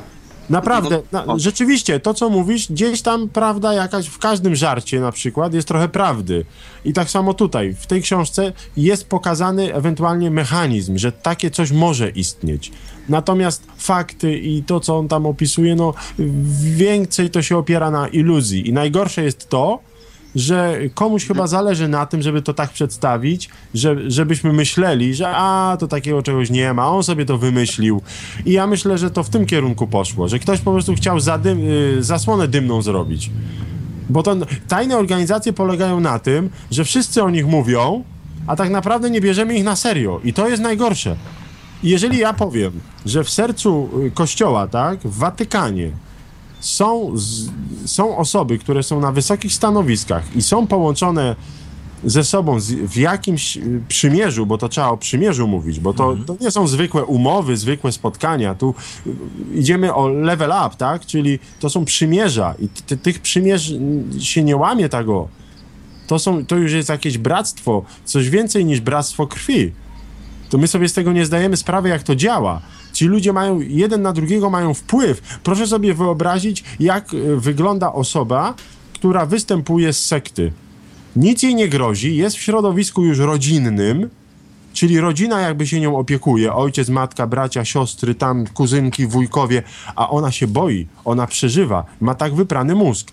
Naprawdę, 0.50 1.02
no, 1.12 1.26
na, 1.26 1.40
rzeczywiście, 1.40 2.00
to 2.00 2.14
co 2.14 2.30
mówisz, 2.30 2.72
gdzieś 2.72 3.02
tam 3.02 3.30
prawda 3.30 3.74
jakaś, 3.74 4.08
w 4.08 4.18
każdym 4.18 4.56
żarcie 4.56 5.00
na 5.00 5.12
przykład 5.12 5.54
jest 5.54 5.68
trochę 5.68 5.90
prawdy. 5.90 6.46
I 6.86 6.94
tak 6.94 7.10
samo 7.10 7.34
tutaj, 7.34 7.74
w 7.74 7.88
tej 7.88 8.02
książce 8.02 8.54
jest 8.78 9.08
pokazany 9.08 9.74
ewentualnie 9.74 10.32
mechanizm, 10.32 10.98
że 10.98 11.12
takie 11.12 11.52
coś 11.52 11.72
może 11.72 12.10
istnieć. 12.10 12.72
Natomiast 13.10 13.64
fakty 13.78 14.38
i 14.38 14.64
to, 14.64 14.80
co 14.80 14.98
on 14.98 15.08
tam 15.08 15.26
opisuje, 15.26 15.76
no 15.76 15.94
więcej 16.62 17.30
to 17.30 17.42
się 17.42 17.58
opiera 17.58 17.92
na 17.92 18.08
iluzji. 18.08 18.70
I 18.70 18.74
najgorsze 18.74 19.24
jest 19.24 19.50
to, 19.50 19.80
że 20.36 20.80
komuś 20.94 21.28
chyba 21.28 21.48
zależy 21.48 21.88
na 21.88 22.06
tym, 22.06 22.22
żeby 22.22 22.42
to 22.42 22.54
tak 22.54 22.70
przedstawić, 22.70 23.50
że, 23.74 24.12
żebyśmy 24.12 24.54
myśleli, 24.54 25.14
że 25.16 25.28
a, 25.30 25.78
to 25.80 25.88
takiego 25.88 26.22
czegoś 26.24 26.50
nie 26.50 26.74
ma, 26.74 26.90
on 26.90 27.04
sobie 27.04 27.26
to 27.26 27.38
wymyślił. 27.38 28.02
I 28.46 28.52
ja 28.52 28.68
myślę, 28.68 28.98
że 28.98 29.12
to 29.12 29.24
w 29.24 29.30
tym 29.30 29.46
kierunku 29.46 29.88
poszło, 29.88 30.28
że 30.28 30.40
ktoś 30.40 30.60
po 30.60 30.72
prostu 30.72 30.96
chciał 30.96 31.18
y, 31.18 31.22
zasłonę 32.04 32.48
dymną 32.48 32.82
zrobić. 32.82 33.32
Bo 34.10 34.24
to 34.24 34.36
tajne 34.68 34.98
organizacje 34.98 35.54
polegają 35.54 36.00
na 36.00 36.20
tym, 36.20 36.50
że 36.72 36.84
wszyscy 36.84 37.24
o 37.24 37.30
nich 37.30 37.48
mówią, 37.48 38.04
a 38.48 38.56
tak 38.56 38.70
naprawdę 38.70 39.10
nie 39.10 39.22
bierzemy 39.22 39.56
ich 39.56 39.64
na 39.64 39.76
serio. 39.76 40.20
I 40.24 40.34
to 40.34 40.50
jest 40.50 40.64
najgorsze. 40.64 41.16
Jeżeli 41.84 42.18
ja 42.18 42.34
powiem, 42.34 42.72
że 43.06 43.24
w 43.24 43.30
sercu 43.30 43.90
y, 44.06 44.12
kościoła, 44.12 44.68
tak, 44.68 45.00
w 45.00 45.18
Watykanie, 45.18 45.92
są, 46.60 47.12
z, 47.16 47.50
są 47.86 48.18
osoby, 48.18 48.58
które 48.58 48.84
są 48.84 49.00
na 49.00 49.12
wysokich 49.12 49.54
stanowiskach 49.54 50.36
i 50.36 50.42
są 50.42 50.68
połączone 50.68 51.36
ze 52.04 52.24
sobą 52.24 52.60
z, 52.60 52.72
w 52.72 52.98
jakimś 52.98 53.58
y, 53.58 53.82
przymierzu, 53.88 54.46
bo 54.46 54.58
to 54.58 54.70
trzeba 54.70 54.88
o 54.88 54.98
przymierzu 54.98 55.48
mówić, 55.48 55.80
bo 55.80 55.94
to, 55.94 56.10
mhm. 56.10 56.26
to 56.26 56.44
nie 56.44 56.52
są 56.52 56.68
zwykłe 56.68 57.06
umowy, 57.06 57.58
zwykłe 57.58 57.92
spotkania. 57.92 58.56
Tu 58.56 58.76
y, 59.08 59.12
idziemy 59.54 59.94
o 59.94 60.08
level 60.08 60.50
up, 60.66 60.76
tak? 60.78 61.06
Czyli 61.06 61.40
to 61.60 61.70
są 61.70 61.86
przymierza 61.86 62.56
i 62.60 62.70
ty, 62.70 62.98
tych 62.98 63.20
przymierz 63.20 63.74
się 64.20 64.44
nie 64.44 64.58
łamie 64.58 64.90
tego. 64.90 65.28
To, 66.08 66.20
są, 66.20 66.46
to 66.46 66.56
już 66.56 66.72
jest 66.72 66.90
jakieś 66.90 67.18
bractwo, 67.18 67.84
coś 68.06 68.30
więcej 68.30 68.66
niż 68.66 68.82
bractwo 68.82 69.28
krwi. 69.28 69.72
To 70.50 70.58
my 70.58 70.68
sobie 70.68 70.90
z 70.90 70.94
tego 70.94 71.12
nie 71.12 71.26
zdajemy 71.26 71.58
sprawy, 71.58 71.90
jak 71.90 72.04
to 72.04 72.16
działa. 72.16 72.62
Ci 72.94 73.06
ludzie 73.06 73.34
mają, 73.34 73.60
jeden 73.60 74.02
na 74.02 74.14
drugiego 74.14 74.50
mają 74.50 74.74
wpływ. 74.74 75.40
Proszę 75.44 75.68
sobie 75.68 75.94
wyobrazić, 75.94 76.64
jak 76.80 77.14
e, 77.14 77.36
wygląda 77.36 77.94
osoba, 77.94 78.54
która 78.94 79.26
występuje 79.26 79.94
z 79.94 80.06
sekty. 80.06 80.52
Nic 81.16 81.44
jej 81.44 81.56
nie 81.56 81.68
grozi, 81.68 82.16
jest 82.16 82.36
w 82.36 82.42
środowisku 82.42 83.06
już 83.06 83.18
rodzinnym, 83.18 84.10
czyli 84.74 85.00
rodzina 85.00 85.42
jakby 85.42 85.68
się 85.68 85.80
nią 85.80 85.98
opiekuje, 85.98 86.54
ojciec, 86.54 86.90
matka, 86.90 87.28
bracia, 87.28 87.66
siostry, 87.66 88.16
tam 88.16 88.48
kuzynki, 88.48 89.08
wujkowie, 89.08 89.64
a 89.96 90.10
ona 90.10 90.32
się 90.32 90.48
boi, 90.48 90.88
ona 91.06 91.28
przeżywa, 91.28 91.86
ma 92.02 92.16
tak 92.16 92.36
wyprany 92.36 92.76
mózg. 92.76 93.12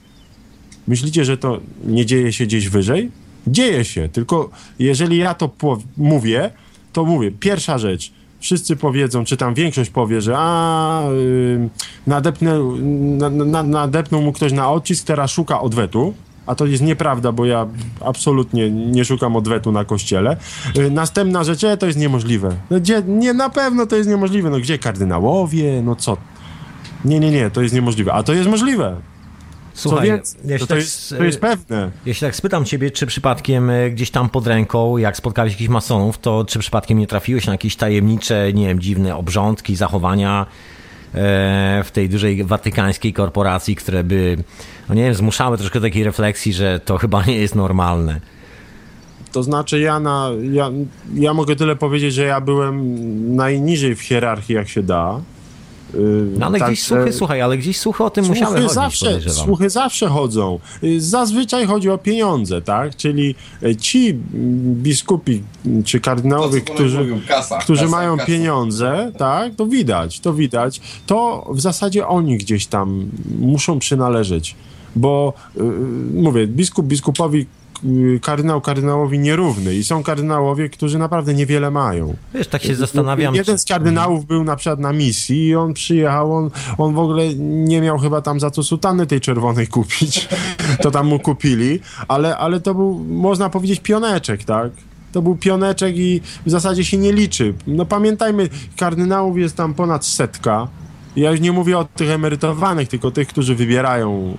Myślicie, 0.88 1.24
że 1.24 1.38
to 1.38 1.60
nie 1.84 2.06
dzieje 2.06 2.32
się 2.32 2.46
gdzieś 2.46 2.68
wyżej? 2.68 3.10
Dzieje 3.46 3.84
się, 3.84 4.08
tylko 4.08 4.50
jeżeli 4.78 5.16
ja 5.16 5.34
to 5.34 5.50
mówię, 5.96 6.50
to 6.96 7.04
mówię, 7.04 7.30
pierwsza 7.30 7.78
rzecz, 7.78 8.12
wszyscy 8.40 8.76
powiedzą, 8.76 9.24
czy 9.24 9.36
tam 9.36 9.54
większość 9.54 9.90
powie, 9.90 10.20
że 10.20 10.34
a, 10.38 11.02
yy, 11.10 11.68
nadepnę, 12.06 12.58
na, 13.18 13.30
na, 13.30 13.62
nadepnął 13.62 14.22
mu 14.22 14.32
ktoś 14.32 14.52
na 14.52 14.70
odcisk, 14.70 15.06
teraz 15.06 15.30
szuka 15.30 15.60
odwetu. 15.60 16.14
A 16.46 16.54
to 16.54 16.66
jest 16.66 16.82
nieprawda, 16.82 17.32
bo 17.32 17.46
ja 17.46 17.66
absolutnie 18.04 18.70
nie 18.70 19.04
szukam 19.04 19.36
odwetu 19.36 19.72
na 19.72 19.84
kościele. 19.84 20.36
Yy, 20.74 20.90
następna 20.90 21.44
rzecz, 21.44 21.64
e, 21.64 21.76
to 21.76 21.86
jest 21.86 21.98
niemożliwe. 21.98 22.56
No, 22.70 22.80
gdzie, 22.80 23.02
nie, 23.06 23.32
na 23.32 23.50
pewno 23.50 23.86
to 23.86 23.96
jest 23.96 24.08
niemożliwe. 24.08 24.50
No 24.50 24.58
gdzie 24.58 24.78
kardynałowie? 24.78 25.82
No 25.82 25.96
co? 25.96 26.16
Nie, 27.04 27.20
nie, 27.20 27.30
nie, 27.30 27.50
to 27.50 27.62
jest 27.62 27.74
niemożliwe. 27.74 28.12
A 28.12 28.22
to 28.22 28.32
jest 28.32 28.50
możliwe. 28.50 28.96
Słuchaj, 29.76 30.20
jeśli 30.44 30.58
to, 30.58 30.66
tak, 30.66 30.78
jest, 30.78 31.14
to 31.18 31.24
jest 31.24 31.40
pewne. 31.40 31.90
Jeśli 32.06 32.26
tak 32.26 32.36
spytam 32.36 32.64
ciebie, 32.64 32.90
czy 32.90 33.06
przypadkiem 33.06 33.70
e, 33.70 33.90
gdzieś 33.90 34.10
tam 34.10 34.28
pod 34.28 34.46
ręką, 34.46 34.96
jak 34.96 35.16
spotkałeś 35.16 35.52
jakichś 35.52 35.68
masonów, 35.70 36.18
to 36.18 36.44
czy 36.44 36.58
przypadkiem 36.58 36.98
nie 36.98 37.06
trafiłeś 37.06 37.46
na 37.46 37.52
jakieś 37.52 37.76
tajemnicze, 37.76 38.52
nie 38.52 38.66
wiem, 38.66 38.80
dziwne 38.80 39.16
obrządki, 39.16 39.76
zachowania 39.76 40.46
e, 41.14 41.82
w 41.84 41.90
tej 41.90 42.08
dużej 42.08 42.44
watykańskiej 42.44 43.12
korporacji, 43.12 43.76
które 43.76 44.04
by, 44.04 44.36
no 44.88 44.94
nie 44.94 45.02
wiem, 45.02 45.14
zmuszały 45.14 45.58
troszkę 45.58 45.80
takiej 45.80 46.04
refleksji, 46.04 46.52
że 46.52 46.80
to 46.80 46.98
chyba 46.98 47.24
nie 47.24 47.36
jest 47.36 47.54
normalne. 47.54 48.20
To 49.32 49.42
znaczy 49.42 49.80
ja, 49.80 50.00
na, 50.00 50.30
ja, 50.52 50.70
ja 51.14 51.34
mogę 51.34 51.56
tyle 51.56 51.76
powiedzieć, 51.76 52.14
że 52.14 52.24
ja 52.24 52.40
byłem 52.40 53.36
najniżej 53.36 53.94
w 53.94 54.00
hierarchii 54.00 54.54
jak 54.54 54.68
się 54.68 54.82
da. 54.82 55.20
Yy, 55.98 56.26
No 56.38 56.46
ale 56.46 56.60
gdzieś 56.60 56.82
słuchy, 56.82 57.12
słuchaj, 57.12 57.40
ale 57.40 57.58
gdzieś 57.58 57.78
słuchy 57.78 58.04
o 58.04 58.10
tym 58.10 58.24
musiały 58.24 58.46
Słuchy 58.46 58.60
chodzić, 58.62 58.74
zawsze, 58.74 59.06
podejrzewam. 59.06 59.44
słuchy 59.44 59.70
zawsze 59.70 60.08
chodzą. 60.08 60.58
Y, 60.84 61.00
Zazwyczaj 61.00 61.66
chodzi 61.66 61.90
o 61.90 61.98
pieniądze, 61.98 62.62
tak? 62.62 62.96
Czyli 62.96 63.34
y, 63.62 63.76
ci 63.76 64.08
mm, 64.10 64.22
biskupi 64.74 65.42
mm, 65.66 65.84
czy 65.84 66.00
kardynałowie, 66.00 66.60
To, 66.60 66.74
którzy, 66.74 66.98
mówią, 66.98 67.20
kasa, 67.28 67.58
którzy 67.58 67.80
kasa, 67.82 67.96
mają 67.96 68.16
kasa. 68.16 68.26
pieniądze, 68.26 69.12
tak? 69.18 69.54
To 69.54 69.66
widać, 69.66 70.20
to 70.20 70.34
widać. 70.34 70.80
To 71.06 71.46
w 71.54 71.60
zasadzie 71.60 72.06
oni 72.06 72.38
gdzieś 72.38 72.66
tam 72.66 73.10
muszą 73.38 73.78
przynależeć. 73.78 74.54
Bo 74.96 75.32
y, 75.56 75.60
mówię, 76.14 76.46
biskup 76.46 76.86
biskupowi, 76.86 77.40
y, 77.40 77.46
kardynał 78.22 78.60
kardynałowi 78.60 79.18
nierówny 79.18 79.74
i 79.74 79.84
są 79.84 80.02
kardynałowie, 80.02 80.68
którzy 80.68 80.98
naprawdę 80.98 81.34
niewiele 81.34 81.70
mają. 81.70 82.14
Wiesz, 82.34 82.48
tak 82.48 82.62
się 82.62 82.74
zastanawiam, 82.74 83.34
Jeden 83.34 83.56
czy- 83.56 83.62
z 83.62 83.64
kardynałów 83.64 84.26
był 84.26 84.44
na 84.44 84.56
przykład 84.56 84.80
na 84.80 84.92
misji 84.92 85.46
i 85.46 85.56
on 85.56 85.74
przyjechał, 85.74 86.32
on, 86.36 86.50
on 86.78 86.94
w 86.94 86.98
ogóle 86.98 87.34
nie 87.38 87.80
miał 87.80 87.98
chyba 87.98 88.20
tam 88.22 88.40
za 88.40 88.50
co 88.50 88.62
sutany 88.62 89.06
tej 89.06 89.20
czerwonej 89.20 89.66
kupić. 89.66 90.28
To 90.82 90.90
tam 90.90 91.06
mu 91.06 91.18
kupili, 91.18 91.80
ale, 92.08 92.36
ale 92.36 92.60
to 92.60 92.74
był, 92.74 93.04
można 93.08 93.50
powiedzieć, 93.50 93.80
pioneczek, 93.80 94.44
tak? 94.44 94.70
To 95.12 95.22
był 95.22 95.36
pioneczek 95.36 95.96
i 95.96 96.20
w 96.46 96.50
zasadzie 96.50 96.84
się 96.84 96.96
nie 96.98 97.12
liczy. 97.12 97.54
No 97.66 97.86
pamiętajmy, 97.86 98.48
kardynałów 98.76 99.38
jest 99.38 99.56
tam 99.56 99.74
ponad 99.74 100.06
setka. 100.06 100.68
Ja 101.16 101.30
już 101.30 101.40
nie 101.40 101.52
mówię 101.52 101.78
o 101.78 101.84
tych 101.84 102.10
emerytowanych, 102.10 102.88
tylko 102.88 103.10
tych, 103.10 103.28
którzy 103.28 103.54
wybierają, 103.54 104.36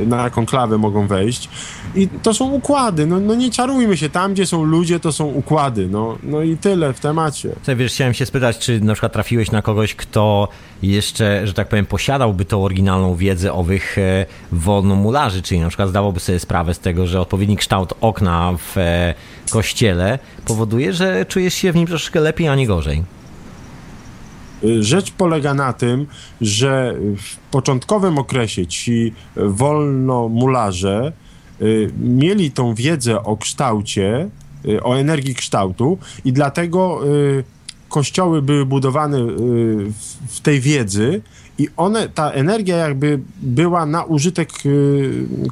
yy, 0.00 0.06
na 0.06 0.22
jaką 0.22 0.46
klawę 0.46 0.78
mogą 0.78 1.06
wejść. 1.06 1.48
I 1.94 2.08
to 2.08 2.34
są 2.34 2.50
układy. 2.50 3.06
No, 3.06 3.20
no 3.20 3.34
nie 3.34 3.50
czarujmy 3.50 3.96
się. 3.96 4.08
Tam, 4.08 4.32
gdzie 4.32 4.46
są 4.46 4.64
ludzie, 4.64 5.00
to 5.00 5.12
są 5.12 5.26
układy. 5.26 5.88
No, 5.90 6.18
no 6.22 6.42
i 6.42 6.56
tyle 6.56 6.92
w 6.92 7.00
temacie. 7.00 7.50
Słuchaj, 7.54 7.76
wiesz, 7.76 7.92
chciałem 7.92 8.14
się 8.14 8.26
spytać, 8.26 8.58
czy 8.58 8.80
na 8.80 8.92
przykład 8.92 9.12
trafiłeś 9.12 9.50
na 9.50 9.62
kogoś, 9.62 9.94
kto 9.94 10.48
jeszcze, 10.82 11.46
że 11.46 11.54
tak 11.54 11.68
powiem, 11.68 11.86
posiadałby 11.86 12.44
tą 12.44 12.64
oryginalną 12.64 13.14
wiedzę 13.14 13.52
owych 13.52 13.98
e, 13.98 14.26
wolnomularzy, 14.52 15.42
czyli 15.42 15.60
na 15.60 15.68
przykład 15.68 15.88
zdawałby 15.88 16.20
sobie 16.20 16.38
sprawę 16.38 16.74
z 16.74 16.78
tego, 16.78 17.06
że 17.06 17.20
odpowiedni 17.20 17.56
kształt 17.56 17.94
okna 18.00 18.52
w 18.58 18.78
e, 18.78 19.14
kościele 19.50 20.18
powoduje, 20.46 20.92
że 20.92 21.26
czujesz 21.26 21.54
się 21.54 21.72
w 21.72 21.76
nim 21.76 21.86
troszeczkę 21.86 22.20
lepiej, 22.20 22.48
a 22.48 22.54
nie 22.54 22.66
gorzej. 22.66 23.15
Rzecz 24.80 25.10
polega 25.10 25.54
na 25.54 25.72
tym, 25.72 26.06
że 26.40 26.94
w 27.16 27.36
początkowym 27.50 28.18
okresie 28.18 28.66
ci 28.66 29.12
wolnomularze 29.36 31.12
y, 31.62 31.90
mieli 32.00 32.50
tą 32.50 32.74
wiedzę 32.74 33.22
o 33.22 33.36
kształcie, 33.36 34.28
y, 34.68 34.82
o 34.82 34.98
energii 34.98 35.34
kształtu 35.34 35.98
i 36.24 36.32
dlatego 36.32 37.00
y, 37.06 37.44
kościoły 37.88 38.42
były 38.42 38.66
budowane 38.66 39.18
w- 40.28 40.40
tej 40.42 40.60
wiedzy 40.60 41.22
i 41.58 41.68
one, 41.76 42.08
ta 42.08 42.30
energia 42.30 42.76
jakby 42.76 43.20
była 43.42 43.86
na 43.86 44.04
użytek 44.04 44.50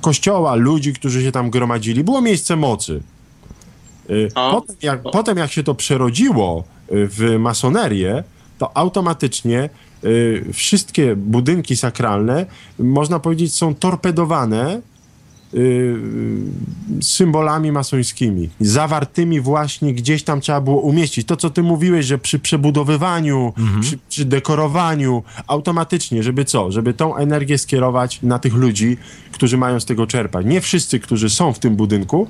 kościoła, 0.01 0.55
ludzi, 0.55 0.93
którzy 0.93 1.23
się 1.23 1.33
tam 1.33 1.51
gromadzili. 1.51 2.05
Było 2.05 2.21
miejsce 2.21 2.57
mocy. 2.57 3.01
Potem 4.35 4.77
jak, 4.83 5.03
potem 5.03 5.39
jak 5.39 5.53
się 5.53 5.63
to 5.63 5.75
przerodziło 5.75 6.65
w 6.91 7.37
masonerię, 7.39 8.25
to 8.65 8.77
automatycznie 8.77 9.71
y, 10.05 10.45
wszystkie 10.53 11.17
budynki 11.17 11.77
sakralne, 11.77 12.47
można 12.79 13.19
powiedzieć, 13.19 13.55
są 13.55 13.75
torpedowane 13.75 14.81
y, 15.55 15.97
symbolami 17.03 17.73
masońskimi, 17.73 18.51
zawartymi 18.61 19.41
właśnie 19.41 19.95
gdzieś 19.95 20.23
tam 20.23 20.41
trzeba 20.41 20.61
było 20.61 20.81
umieścić. 20.81 21.27
To, 21.27 21.37
co 21.37 21.51
ty 21.51 21.63
mówiłeś, 21.63 22.07
że 22.07 22.19
przy 22.19 22.39
przebudowywaniu, 22.39 23.53
przy, 23.81 23.99
przy 24.09 24.25
dekorowaniu, 24.25 25.23
automatycznie, 25.47 26.23
żeby 26.23 26.45
co? 26.45 26.73
Żeby 26.73 26.95
tą 26.95 27.17
energię 27.17 27.59
skierować 27.59 28.23
na 28.23 28.39
tych 28.39 28.55
ludzi, 28.55 28.97
którzy 29.33 29.59
mają 29.59 29.81
z 29.81 29.85
tego 29.85 30.07
czerpać. 30.07 30.47
Nie 30.47 30.61
wszyscy, 30.61 31.01
którzy 31.01 31.31
są 31.31 31.53
w 31.53 31.59
tym 31.59 31.77
budynku, 31.77 32.29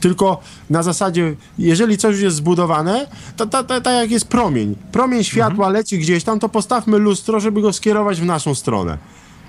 tylko 0.00 0.40
na 0.70 0.82
zasadzie, 0.82 1.34
jeżeli 1.58 1.98
coś 1.98 2.12
już 2.12 2.22
jest 2.22 2.36
zbudowane, 2.36 3.06
to 3.36 3.46
tak 3.46 3.86
jak 3.86 4.10
jest 4.10 4.28
promień. 4.28 4.76
Promień 4.92 5.24
światła 5.24 5.68
leci 5.68 5.98
gdzieś 5.98 6.24
tam, 6.24 6.40
to 6.40 6.48
postawmy 6.48 6.98
lustro, 6.98 7.40
żeby 7.40 7.60
go 7.60 7.72
skierować 7.72 8.20
w 8.20 8.24
naszą 8.24 8.54
stronę. 8.54 8.98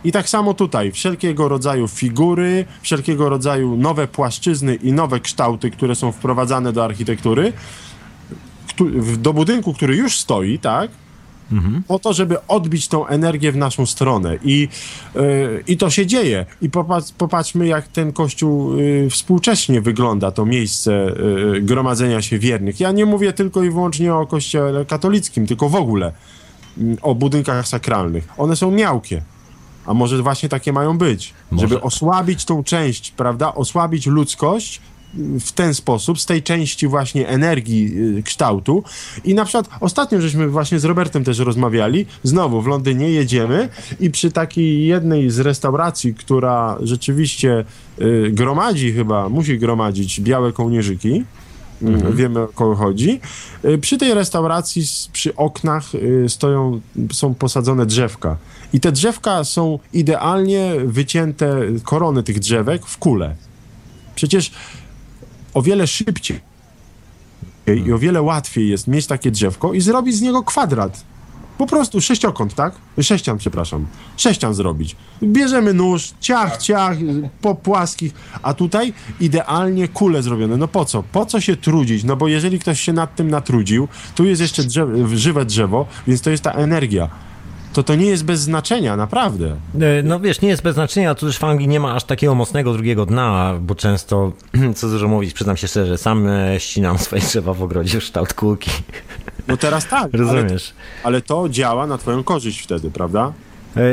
I 0.03 0.11
tak 0.11 0.29
samo 0.29 0.53
tutaj, 0.53 0.91
wszelkiego 0.91 1.47
rodzaju 1.47 1.87
figury, 1.87 2.65
wszelkiego 2.81 3.29
rodzaju 3.29 3.77
nowe 3.77 4.07
płaszczyzny 4.07 4.75
i 4.75 4.93
nowe 4.93 5.19
kształty, 5.19 5.71
które 5.71 5.95
są 5.95 6.11
wprowadzane 6.11 6.73
do 6.73 6.85
architektury, 6.85 7.53
do 9.17 9.33
budynku, 9.33 9.73
który 9.73 9.95
już 9.95 10.19
stoi, 10.19 10.59
tak? 10.59 10.91
Po 11.87 11.99
to, 11.99 12.13
żeby 12.13 12.47
odbić 12.47 12.87
tą 12.87 13.07
energię 13.07 13.51
w 13.51 13.57
naszą 13.57 13.85
stronę. 13.85 14.37
I, 14.43 14.67
yy, 15.15 15.63
i 15.67 15.77
to 15.77 15.89
się 15.89 16.05
dzieje. 16.05 16.45
I 16.61 16.69
popatrz, 16.69 17.11
popatrzmy, 17.11 17.67
jak 17.67 17.87
ten 17.87 18.13
kościół 18.13 18.77
yy, 18.77 19.09
współcześnie 19.09 19.81
wygląda, 19.81 20.31
to 20.31 20.45
miejsce 20.45 20.91
yy, 20.91 21.61
gromadzenia 21.61 22.21
się 22.21 22.39
wiernych. 22.39 22.79
Ja 22.79 22.91
nie 22.91 23.05
mówię 23.05 23.33
tylko 23.33 23.63
i 23.63 23.69
wyłącznie 23.69 24.15
o 24.15 24.27
kościele 24.27 24.85
katolickim, 24.85 25.47
tylko 25.47 25.69
w 25.69 25.75
ogóle 25.75 26.13
mm, 26.77 26.97
o 27.01 27.15
budynkach 27.15 27.67
sakralnych. 27.67 28.27
One 28.37 28.55
są 28.55 28.71
miałkie. 28.71 29.21
A 29.85 29.93
może 29.93 30.23
właśnie 30.23 30.49
takie 30.49 30.73
mają 30.73 30.97
być, 30.97 31.33
Może. 31.51 31.67
żeby 31.67 31.81
osłabić 31.81 32.45
tą 32.45 32.63
część, 32.63 33.11
prawda? 33.11 33.53
Osłabić 33.55 34.05
ludzkość 34.05 34.81
w 35.39 35.51
ten 35.51 35.73
sposób, 35.73 36.19
z 36.19 36.25
tej 36.25 36.43
części 36.43 36.87
właśnie 36.87 37.27
energii 37.27 37.93
y, 38.17 38.23
kształtu. 38.23 38.83
I 39.23 39.33
na 39.33 39.45
przykład 39.45 39.69
ostatnio 39.79 40.21
żeśmy 40.21 40.47
właśnie 40.47 40.79
z 40.79 40.85
Robertem 40.85 41.23
też 41.23 41.39
rozmawiali, 41.39 42.05
znowu 42.23 42.61
w 42.61 42.67
Londynie 42.67 43.09
jedziemy 43.09 43.69
i 43.99 44.11
przy 44.11 44.31
takiej 44.31 44.85
jednej 44.85 45.29
z 45.29 45.39
restauracji, 45.39 46.13
która 46.13 46.77
rzeczywiście 46.81 47.65
y, 48.01 48.29
gromadzi 48.31 48.93
chyba, 48.93 49.29
musi 49.29 49.59
gromadzić 49.59 50.21
białe 50.21 50.53
kołnierzyki, 50.53 51.23
Mm, 51.81 52.15
Wiemy 52.15 52.39
o 52.39 52.47
kogo 52.47 52.75
chodzi. 52.75 53.19
Y, 53.65 53.77
Przy 53.77 53.97
tej 53.97 54.13
restauracji, 54.13 54.83
przy 55.13 55.35
oknach 55.35 55.95
y, 55.95 56.25
stoją, 56.29 56.81
są 57.13 57.33
posadzone 57.33 57.85
drzewka. 57.85 58.37
I 58.73 58.79
te 58.79 58.91
drzewka 58.91 59.43
są 59.43 59.79
idealnie 59.93 60.71
wycięte, 60.85 61.61
korony 61.83 62.23
tych 62.23 62.39
drzewek 62.39 62.85
w 62.85 62.97
kule. 62.97 63.35
Przecież 64.15 64.51
o 65.57 65.61
wiele 65.61 65.87
szybciej 65.87 66.39
i 67.85 67.93
o 67.93 67.99
wiele 67.99 68.21
łatwiej 68.21 68.69
jest 68.69 68.87
mieć 68.87 69.07
takie 69.07 69.31
drzewko 69.31 69.73
i 69.73 69.81
zrobić 69.81 70.15
z 70.15 70.21
niego 70.21 70.43
kwadrat. 70.43 71.03
Po 71.57 71.65
prostu 71.65 72.01
sześciokąt, 72.01 72.55
tak? 72.55 72.75
Sześcian, 73.01 73.37
przepraszam. 73.37 73.85
Sześcian 74.17 74.53
zrobić. 74.53 74.95
Bierzemy 75.23 75.73
nóż, 75.73 76.13
ciach, 76.19 76.57
ciach, 76.57 76.97
po 77.41 77.55
płaskich, 77.55 78.13
a 78.43 78.53
tutaj 78.53 78.93
idealnie 79.19 79.87
kule 79.87 80.23
zrobione. 80.23 80.57
No 80.57 80.67
po 80.67 80.85
co? 80.85 81.03
Po 81.03 81.25
co 81.25 81.41
się 81.41 81.55
trudzić? 81.55 82.03
No 82.03 82.15
bo 82.15 82.27
jeżeli 82.27 82.59
ktoś 82.59 82.81
się 82.81 82.93
nad 82.93 83.15
tym 83.15 83.29
natrudził, 83.29 83.87
tu 84.15 84.25
jest 84.25 84.41
jeszcze 84.41 84.63
drzew, 84.63 84.89
żywe 85.13 85.45
drzewo, 85.45 85.85
więc 86.07 86.21
to 86.21 86.29
jest 86.29 86.43
ta 86.43 86.51
energia. 86.51 87.09
To 87.77 87.83
to 87.83 87.95
nie 87.95 88.05
jest 88.05 88.25
bez 88.25 88.39
znaczenia, 88.39 88.95
naprawdę. 88.95 89.57
E, 89.81 90.03
No 90.03 90.19
wiesz, 90.19 90.41
nie 90.41 90.49
jest 90.49 90.63
bez 90.63 90.73
znaczenia, 90.73 91.15
tu 91.15 91.25
też 91.25 91.37
w 91.37 91.43
Anglii 91.43 91.67
nie 91.67 91.79
ma 91.79 91.95
aż 91.95 92.03
takiego 92.03 92.35
mocnego 92.35 92.73
drugiego 92.73 93.05
dna, 93.05 93.53
bo 93.61 93.75
często, 93.75 94.31
co 94.75 94.89
dużo 94.89 95.07
mówić, 95.07 95.33
przyznam 95.33 95.57
się 95.57 95.67
szczerze, 95.67 95.97
sam 95.97 96.27
e, 96.27 96.59
ścinam 96.59 96.97
swoje 97.07 97.21
drzewa 97.21 97.53
w 97.53 97.63
ogrodzie 97.63 97.99
w 97.99 98.03
kształt 98.03 98.33
kulki. 98.33 98.71
No 99.47 99.57
teraz 99.57 99.87
tak, 99.87 100.09
ale, 100.13 100.23
Rozumiesz? 100.23 100.73
ale 101.03 101.21
to 101.21 101.49
działa 101.49 101.87
na 101.87 101.97
twoją 101.97 102.23
korzyść 102.23 102.61
wtedy, 102.61 102.91
prawda? 102.91 103.33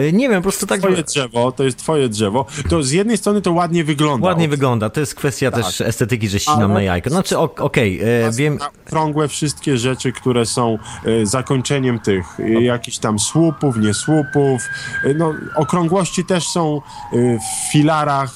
E, 0.09 0.13
Nie 0.13 0.29
wiem, 0.29 0.39
po 0.39 0.43
prostu 0.43 0.67
tak 0.67 0.81
Twoje 0.81 1.03
drzewo, 1.03 1.53
to 1.53 1.65
jest 1.65 1.79
twoje 1.79 2.09
drzewo. 2.09 2.47
To 2.69 2.83
z 2.83 2.91
jednej 2.91 3.17
strony 3.19 3.43
to 3.43 3.53
ładnie 3.53 3.85
wygląda. 3.85 4.27
ładnie 4.27 4.49
wygląda. 4.49 4.91
To 4.91 5.01
jest 5.01 5.15
kwestia 5.15 5.51
też 5.51 5.81
estetyki, 5.81 6.29
że 6.29 6.41
ścinam 6.41 6.63
Ale- 6.63 6.75
na 6.75 6.83
jajko. 6.83 7.11
Znaczy, 7.11 7.39
ok- 7.39 7.61
okej, 7.61 8.01
e, 8.03 8.31
wiem, 8.33 8.59
Krągłe 8.85 9.29
wszystkie 9.29 9.79
rzeczy, 9.79 10.13
które 10.13 10.47
są 10.47 10.79
e, 11.23 11.27
zakończeniem 11.27 11.99
tych 11.99 12.41
e, 12.41 12.63
jakichś 12.63 12.99
tam 12.99 13.19
słupów, 13.19 13.77
nie 13.77 13.95
słupów. 13.95 14.63
E, 15.05 15.15
no, 15.15 15.35
okrągłości 15.57 16.25
też 16.25 16.45
są 16.49 16.81
w 17.13 17.73
filarach. 17.73 18.31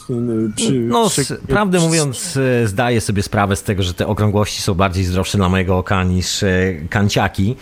Przy, 0.57 0.73
No, 0.73 1.09
przy, 1.11 1.25
prawdę 1.49 1.79
mówiąc, 1.81 2.39
zdaję 2.65 3.01
sobie 3.01 3.23
sprawę 3.23 3.57
z 3.57 3.63
tego, 3.63 3.83
że 3.83 3.95
te 3.95 4.07
okrągłości 4.07 4.63
są 4.63 4.75
bardziej 4.75 5.05
zdrowsze 5.05 5.39
dla 5.39 5.49
mojego 5.49 5.79
oka 5.79 6.05
niż 6.05 6.45
kanciaki. 6.91 7.57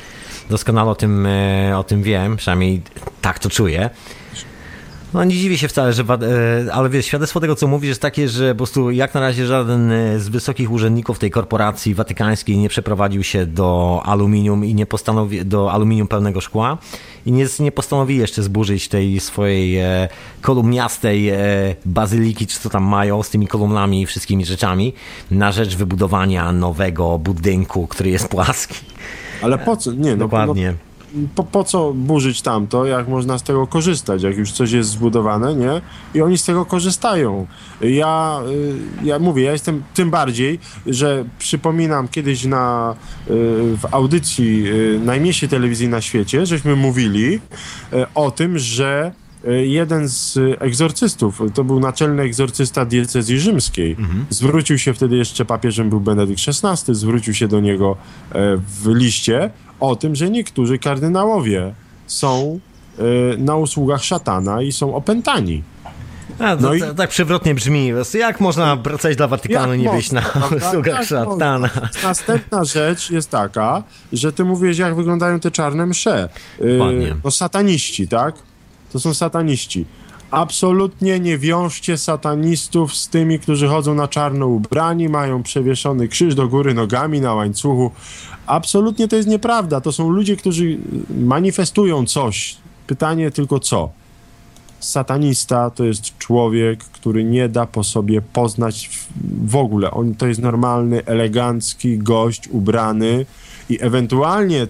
Doskonale 0.50 0.90
o 0.90 0.94
tym, 0.94 1.26
e, 1.26 1.78
o 1.78 1.84
tym 1.84 2.02
wiem, 2.02 2.36
przynajmniej 2.36 2.82
tak 3.20 3.38
to 3.38 3.50
czuję. 3.50 3.90
No 5.14 5.24
nie 5.24 5.34
dziwię 5.34 5.58
się 5.58 5.68
wcale, 5.68 5.92
że, 5.92 6.02
e, 6.02 6.72
ale 6.72 6.88
wiesz, 6.88 7.06
świadectwo 7.06 7.40
tego, 7.40 7.56
co 7.56 7.66
mówisz, 7.66 7.88
jest 7.88 8.02
takie, 8.02 8.28
że 8.28 8.54
po 8.54 8.56
prostu 8.56 8.90
jak 8.90 9.14
na 9.14 9.20
razie 9.20 9.46
żaden 9.46 9.92
e, 9.92 10.20
z 10.20 10.28
wysokich 10.28 10.72
urzędników 10.72 11.18
tej 11.18 11.30
korporacji 11.30 11.94
watykańskiej 11.94 12.58
nie 12.58 12.68
przeprowadził 12.68 13.22
się 13.22 13.46
do 13.46 14.00
aluminium 14.04 14.64
i 14.64 14.74
nie 14.74 14.86
postanowi, 14.86 15.44
do 15.44 15.72
aluminium 15.72 16.08
pełnego 16.08 16.40
szkła 16.40 16.78
i 17.26 17.32
nie, 17.32 17.46
nie 17.60 17.72
postanowi 17.72 18.16
jeszcze 18.16 18.42
zburzyć 18.42 18.88
tej 18.88 19.20
swojej 19.20 19.78
kolumniastej 20.40 21.32
bazyliki, 21.86 22.46
czy 22.46 22.60
co 22.60 22.70
tam 22.70 22.84
mają, 22.84 23.22
z 23.22 23.30
tymi 23.30 23.46
kolumnami 23.46 24.02
i 24.02 24.06
wszystkimi 24.06 24.44
rzeczami, 24.44 24.92
na 25.30 25.52
rzecz 25.52 25.76
wybudowania 25.76 26.52
nowego 26.52 27.18
budynku, 27.18 27.86
który 27.86 28.10
jest 28.10 28.28
płaski. 28.28 28.76
Ale 29.42 29.58
po 29.58 29.76
co? 29.76 29.92
Nie, 29.92 30.10
no, 30.10 30.16
Dokładnie. 30.16 30.70
No, 30.70 30.86
po, 31.34 31.44
po 31.44 31.64
co 31.64 31.92
burzyć 31.92 32.42
tamto, 32.42 32.86
jak 32.86 33.08
można 33.08 33.38
z 33.38 33.42
tego 33.42 33.66
korzystać, 33.66 34.22
jak 34.22 34.36
już 34.36 34.52
coś 34.52 34.72
jest 34.72 34.90
zbudowane, 34.90 35.54
nie? 35.54 35.80
I 36.14 36.22
oni 36.22 36.38
z 36.38 36.44
tego 36.44 36.66
korzystają. 36.66 37.46
Ja, 37.80 38.40
y, 39.02 39.06
ja 39.06 39.18
mówię, 39.18 39.42
ja 39.42 39.52
jestem 39.52 39.82
tym 39.94 40.10
bardziej, 40.10 40.58
że 40.86 41.24
przypominam 41.38 42.08
kiedyś 42.08 42.44
na, 42.44 42.94
y, 42.94 43.32
w 43.76 43.86
audycji 43.90 44.64
y, 44.68 45.00
najmniejszej 45.04 45.48
telewizji 45.48 45.88
na 45.88 46.00
świecie, 46.00 46.46
żeśmy 46.46 46.76
mówili 46.76 47.40
o 48.14 48.30
tym, 48.30 48.58
że 48.58 49.12
jeden 49.64 50.08
z 50.08 50.38
egzorcystów, 50.58 51.40
to 51.54 51.64
był 51.64 51.80
naczelny 51.80 52.22
egzorcysta 52.22 52.84
diecezji 52.84 53.40
rzymskiej, 53.40 53.96
zwrócił 54.30 54.78
się 54.78 54.94
wtedy 54.94 55.16
jeszcze 55.16 55.44
papieżem 55.44 55.90
był 55.90 56.00
Benedykt 56.00 56.40
XVI, 56.64 56.94
zwrócił 56.94 57.34
się 57.34 57.48
do 57.48 57.60
niego 57.60 57.96
e, 58.32 58.56
w 58.56 58.86
liście 58.94 59.50
o 59.80 59.96
tym, 59.96 60.14
że 60.16 60.30
niektórzy 60.30 60.78
kardynałowie 60.78 61.74
są 62.06 62.60
e, 62.98 63.02
na 63.38 63.56
usługach 63.56 64.04
szatana 64.04 64.62
i 64.62 64.72
są 64.72 64.94
opętani. 64.94 65.62
A, 66.38 66.56
to, 66.56 66.62
No 66.62 66.74
i- 66.74 66.80
to, 66.80 66.94
tak 66.94 67.10
przewrotnie 67.10 67.54
brzmi. 67.54 67.92
Jak 68.14 68.40
można 68.40 68.76
pracować 68.76 69.16
dla 69.16 69.28
Watykanu 69.28 69.74
i 69.74 69.78
nie 69.78 69.84
Jak 69.84 69.94
być 69.96 70.12
na 70.12 70.20
można, 70.20 70.40
prawda? 70.40 70.68
usługach 70.68 70.94
Jak 70.98 71.06
szatana? 71.08 71.70
Następna 72.02 72.64
rzecz 72.64 73.10
jest 73.10 73.30
taka, 73.30 73.82
że 74.12 74.32
ty 74.32 74.44
mówisz, 74.44 74.78
jak 74.78 74.94
wyglądają 74.96 75.40
te 75.40 75.50
czarne 75.50 75.86
msze. 75.86 76.28
Yy, 76.60 77.16
no 77.24 77.30
sataniści, 77.30 78.08
tak? 78.08 78.34
To 78.96 79.00
są 79.00 79.14
sataniści. 79.14 79.84
Absolutnie 80.30 81.20
nie 81.20 81.38
wiążcie 81.38 81.98
satanistów 81.98 82.94
z 82.94 83.08
tymi, 83.08 83.38
którzy 83.38 83.68
chodzą 83.68 83.94
na 83.94 84.08
czarno 84.08 84.46
ubrani, 84.46 85.08
mają 85.08 85.42
przewieszony 85.42 86.08
krzyż 86.08 86.34
do 86.34 86.48
góry 86.48 86.74
nogami 86.74 87.20
na 87.20 87.34
łańcuchu. 87.34 87.90
Absolutnie 88.46 89.08
to 89.08 89.16
jest 89.16 89.28
nieprawda. 89.28 89.80
To 89.80 89.92
są 89.92 90.10
ludzie, 90.10 90.36
którzy 90.36 90.78
manifestują 91.18 92.06
coś. 92.06 92.56
Pytanie 92.86 93.30
tylko 93.30 93.60
co? 93.60 93.90
Satanista 94.80 95.70
to 95.70 95.84
jest 95.84 96.18
człowiek, 96.18 96.84
który 96.84 97.24
nie 97.24 97.48
da 97.48 97.66
po 97.66 97.84
sobie 97.84 98.22
poznać 98.22 98.90
w, 99.44 99.56
ogóle. 99.56 99.90
On 99.90 100.14
to 100.14 100.26
jest 100.26 100.40
normalny, 100.40 101.04
elegancki 101.04 101.98
gość 101.98 102.48
ubrany 102.48 103.26
i 103.68 103.78
ewentualnie 103.80 104.66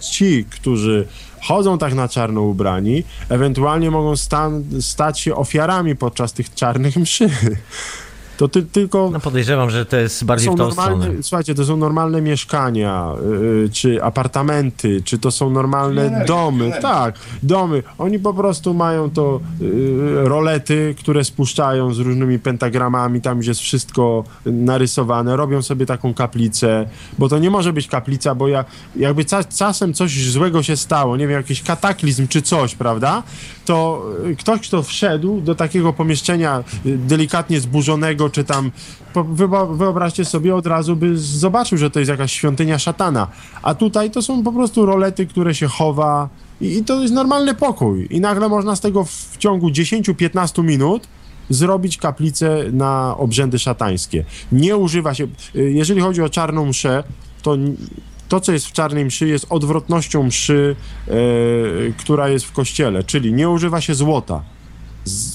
ci, 0.00 0.44
którzy 0.50 1.06
chodzą 1.42 1.78
tak 1.78 1.94
na 1.94 2.08
czarno 2.08 2.40
ubrani, 2.40 3.04
ewentualnie 3.28 3.90
mogą 3.90 4.16
stan, 4.16 4.64
stać 4.80 5.20
się 5.20 5.34
ofiarami 5.34 5.96
podczas 5.96 6.32
tych 6.32 6.54
czarnych 6.54 6.96
mszy. 6.96 7.30
To 8.36 8.48
ty, 8.48 8.62
tylko 8.62 9.10
No 9.12 9.20
podejrzewam, 9.20 9.70
że 9.70 9.86
to 9.86 9.96
jest 9.96 10.24
bardziej 10.24 10.46
są 10.46 10.54
w 10.54 10.58
tą 10.58 10.64
normalne, 10.66 11.02
stronę. 11.02 11.22
słuchajcie, 11.22 11.54
to 11.54 11.64
są 11.64 11.76
normalne 11.76 12.22
mieszkania, 12.22 13.08
yy, 13.40 13.68
czy 13.72 14.02
apartamenty, 14.02 15.02
czy 15.04 15.18
to 15.18 15.30
są 15.30 15.50
normalne 15.50 16.24
domy. 16.26 16.72
Tak, 16.82 17.14
domy. 17.42 17.82
Oni 17.98 18.18
po 18.18 18.34
prostu 18.34 18.74
mają 18.74 19.10
to 19.10 19.40
yy, 19.60 20.28
rolety, 20.28 20.94
które 20.98 21.24
spuszczają 21.24 21.94
z 21.94 21.98
różnymi 21.98 22.38
pentagramami, 22.38 23.20
tam 23.20 23.36
już 23.36 23.46
jest 23.46 23.60
wszystko 23.60 24.24
narysowane, 24.46 25.36
robią 25.36 25.62
sobie 25.62 25.86
taką 25.86 26.14
kaplicę, 26.14 26.86
bo 27.18 27.28
to 27.28 27.38
nie 27.38 27.50
może 27.50 27.72
być 27.72 27.88
kaplica, 27.88 28.34
bo 28.34 28.48
ja, 28.48 28.64
jakby 28.96 29.24
ca, 29.24 29.44
czasem 29.44 29.94
coś 29.94 30.30
złego 30.30 30.62
się 30.62 30.76
stało, 30.76 31.16
nie 31.16 31.26
wiem, 31.26 31.36
jakiś 31.36 31.62
kataklizm 31.62 32.28
czy 32.28 32.42
coś, 32.42 32.74
prawda, 32.74 33.22
to 33.64 34.02
y, 34.26 34.36
ktoś, 34.36 34.60
kto 34.60 34.82
wszedł 34.82 35.40
do 35.40 35.54
takiego 35.54 35.92
pomieszczenia 35.92 36.64
y, 36.86 36.98
delikatnie 36.98 37.60
zburzonego, 37.60 38.21
czy 38.30 38.44
tam, 38.44 38.70
wyobraźcie 39.70 40.24
sobie, 40.24 40.54
od 40.54 40.66
razu 40.66 40.96
by 40.96 41.18
zobaczył, 41.18 41.78
że 41.78 41.90
to 41.90 41.98
jest 41.98 42.08
jakaś 42.08 42.32
świątynia 42.32 42.78
szatana. 42.78 43.28
A 43.62 43.74
tutaj 43.74 44.10
to 44.10 44.22
są 44.22 44.42
po 44.42 44.52
prostu 44.52 44.86
rolety, 44.86 45.26
które 45.26 45.54
się 45.54 45.66
chowa 45.66 46.28
i, 46.60 46.78
i 46.78 46.84
to 46.84 47.02
jest 47.02 47.14
normalny 47.14 47.54
pokój. 47.54 48.06
I 48.10 48.20
nagle 48.20 48.48
można 48.48 48.76
z 48.76 48.80
tego 48.80 49.04
w 49.04 49.36
ciągu 49.38 49.68
10-15 49.68 50.64
minut 50.64 51.08
zrobić 51.50 51.98
kaplicę 51.98 52.64
na 52.72 53.16
obrzędy 53.16 53.58
szatańskie. 53.58 54.24
Nie 54.52 54.76
używa 54.76 55.14
się, 55.14 55.24
y, 55.56 55.72
jeżeli 55.72 56.00
chodzi 56.00 56.22
o 56.22 56.28
czarną 56.28 56.66
mszę, 56.66 57.04
to 57.42 57.56
to, 58.32 58.40
co 58.40 58.52
jest 58.52 58.66
w 58.66 58.72
czarnej 58.72 59.04
mszy, 59.04 59.28
jest 59.28 59.46
odwrotnością 59.50 60.22
mszy, 60.22 60.76
e, 61.08 61.12
która 61.98 62.28
jest 62.28 62.44
w 62.44 62.52
kościele, 62.52 63.04
czyli 63.04 63.32
nie 63.32 63.48
używa 63.48 63.80
się 63.80 63.94
złota. 63.94 64.42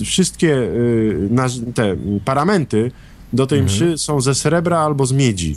Wszystkie 0.06 0.54
y, 0.54 1.30
te 1.76 1.96
paramenty 2.26 2.92
do 3.34 3.48
tej 3.48 3.64
mszy 3.64 3.98
są 3.98 4.22
ze 4.22 4.36
srebra 4.36 4.80
albo 4.80 5.06
z 5.06 5.12
miedzi. 5.12 5.56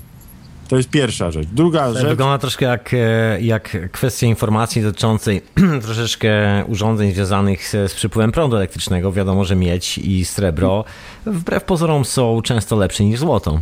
To 0.68 0.76
jest 0.76 0.90
pierwsza 0.90 1.30
rzecz. 1.30 1.48
Druga 1.52 1.92
rzecz. 1.92 2.06
Wygląda 2.06 2.38
troszkę 2.38 2.66
jak, 2.66 2.94
e, 2.94 3.40
jak 3.40 3.90
kwestia 3.92 4.26
informacji 4.26 4.82
dotyczącej 4.82 5.42
troszeczkę 5.84 6.30
urządzeń 6.68 7.12
związanych 7.12 7.68
z, 7.68 7.70
z 7.70 7.94
przypływem 7.94 8.32
prądu 8.32 8.56
elektrycznego. 8.56 9.12
Wiadomo, 9.12 9.44
że 9.44 9.56
miedź 9.56 9.98
i 9.98 10.24
srebro 10.24 10.84
wbrew 11.26 11.64
pozorom 11.64 12.04
są 12.04 12.42
często 12.42 12.76
lepsze 12.76 13.04
niż 13.04 13.20
złoto. 13.20 13.60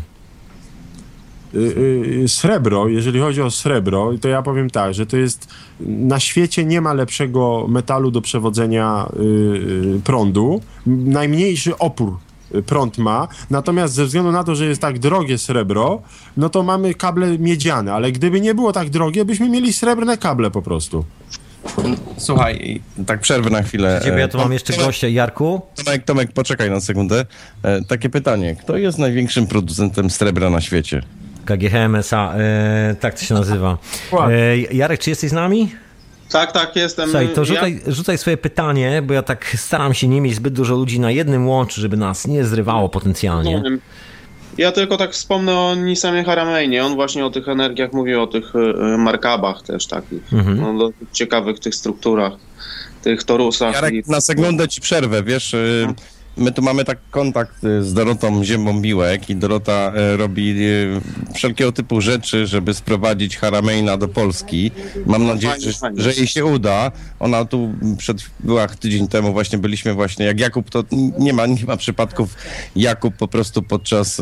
Y, 1.55 1.59
y, 2.25 2.29
srebro, 2.29 2.89
jeżeli 2.89 3.21
chodzi 3.21 3.43
o 3.43 3.51
srebro, 3.51 4.13
to 4.21 4.29
ja 4.29 4.43
powiem 4.43 4.71
tak, 4.71 4.95
że 4.95 5.07
to 5.07 5.17
jest 5.17 5.49
na 5.81 6.21
świecie 6.21 6.65
nie 6.65 6.81
ma 6.81 6.93
lepszego 6.93 7.67
metalu 7.69 8.11
do 8.11 8.21
przewodzenia 8.21 9.09
y, 9.97 10.01
prądu. 10.05 10.61
Najmniejszy 10.87 11.79
opór 11.79 12.17
prąd 12.67 12.99
ma, 12.99 13.29
natomiast 13.51 13.95
ze 13.95 14.07
względu 14.07 14.33
na 14.33 14.45
to, 14.45 14.55
że 14.55 14.67
jest 14.67 14.81
tak 14.81 14.99
drogie 14.99 15.39
srebro, 15.39 16.03
no 16.37 16.49
to 16.49 16.63
mamy 16.63 16.95
kable 16.95 17.39
miedziane, 17.39 17.93
ale 17.93 18.13
gdyby 18.13 18.41
nie 18.41 18.55
było 18.55 18.73
tak 18.73 18.91
drogie, 18.91 19.25
byśmy 19.25 19.49
mieli 19.49 19.73
srebrne 19.73 20.19
kable 20.19 20.51
po 20.51 20.63
prostu. 20.63 21.05
Słuchaj, 22.17 22.81
tak 23.07 23.21
przerwę 23.21 23.51
na 23.51 23.63
chwilę. 23.63 24.01
Ciebie 24.05 24.19
ja 24.19 24.25
E, 24.25 24.29
tu 24.29 24.39
mam 24.39 24.53
jeszcze 24.53 24.77
gościa. 24.77 25.09
Jarku? 25.09 25.61
Tomek, 25.85 26.05
Tomek, 26.05 26.33
poczekaj 26.33 26.71
na 26.71 26.81
sekundę. 26.81 27.27
E, 27.63 27.85
takie 27.85 28.11
pytanie. 28.11 28.57
Kto 28.57 28.77
jest 28.77 28.99
największym 28.99 29.47
producentem 29.47 30.11
srebra 30.11 30.51
na 30.51 30.61
świecie? 30.61 31.03
KGHM 31.49 31.95
SA, 31.95 32.35
e, 32.37 32.97
tak 33.01 33.15
to 33.15 33.25
się 33.25 33.35
nazywa. 33.35 33.79
E, 34.13 34.59
Jarek, 34.59 35.01
czy 35.01 35.11
jesteś 35.11 35.31
z 35.31 35.33
nami? 35.33 35.73
Tak, 36.33 36.53
tak, 36.53 36.77
jestem. 36.77 37.05
Słuchaj, 37.11 37.29
to 37.29 37.41
Ja- 37.41 37.45
rzucaj, 37.45 37.81
rzucaj 37.87 38.19
swoje 38.19 38.37
pytanie, 38.37 39.03
bo 39.03 39.15
ja 39.15 39.23
tak 39.23 39.47
staram 39.57 39.95
się 39.95 40.09
nie 40.09 40.21
mieć 40.21 40.35
zbyt 40.35 40.55
dużo 40.55 40.75
ludzi 40.77 41.01
na 41.01 41.11
jednym 41.11 41.49
łączu, 41.49 41.81
żeby 41.81 41.97
nas 41.97 42.27
nie 42.27 42.45
zrywało 42.45 42.89
potencjalnie. 42.89 43.63
Ja 44.59 44.73
tylko 44.73 44.97
tak 44.97 45.13
wspomnę 45.13 45.59
o 45.59 45.75
Nisamie 45.75 46.25
Harameinie. 46.25 46.85
On 46.85 46.95
właśnie 46.95 47.27
o 47.27 47.31
tych 47.31 47.49
energiach 47.49 47.93
mówił, 47.93 48.23
o 48.23 48.27
tych 48.27 48.53
e, 48.57 48.99
markabach 48.99 49.63
też 49.63 49.87
takich. 49.87 50.33
Mhm. 50.33 50.61
No, 50.61 50.79
do, 50.79 50.91
ciekawych 51.13 51.59
tych 51.61 51.75
strukturach, 51.75 52.33
tych 53.03 53.25
torusach. 53.25 53.71
i- 53.73 53.75
Jarek, 53.75 54.07
na 54.07 54.21
sekundę 54.21 54.69
ci 54.69 54.81
przerwę, 54.81 55.23
wiesz, 55.23 55.55
y, 55.55 55.87
my 56.39 56.53
tu 56.53 56.63
mamy 56.63 56.85
tak 56.85 56.99
kontakt 57.11 57.65
y, 57.65 57.85
z 57.85 57.95
Dorotą 57.95 58.45
Ziębą 58.45 58.81
Biłek 58.81 59.31
i 59.31 59.37
Dorota 59.37 59.93
y, 60.13 60.17
robi 60.17 60.55
y, 60.59 61.01
wszelkiego 61.35 61.73
typu 61.73 62.01
rzeczy, 62.01 62.47
żeby 62.47 62.75
sprowadzić 62.75 63.37
Harameina 63.37 63.97
do 63.97 64.09
Polski. 64.09 64.71
Mam 65.07 65.27
nadzieję, 65.27 65.55
fajnie, 65.81 66.03
że, 66.03 66.13
że 66.13 66.19
jej 66.19 66.27
się 66.27 66.45
uda. 66.45 66.93
Ona 67.21 67.45
tu 67.45 67.75
przed, 67.99 68.19
była 68.41 68.69
tydzień 68.69 69.09
temu 69.09 69.33
właśnie, 69.33 69.59
byliśmy 69.59 69.95
właśnie, 69.95 70.27
jak 70.27 70.41
Jakub, 70.41 70.71
to 70.71 70.85
nie 71.19 71.33
ma, 71.33 71.47
nie 71.47 71.65
ma 71.67 71.77
przypadków. 71.77 72.35
Jakub 72.77 73.17
po 73.17 73.29
prostu 73.29 73.63
podczas 73.63 74.21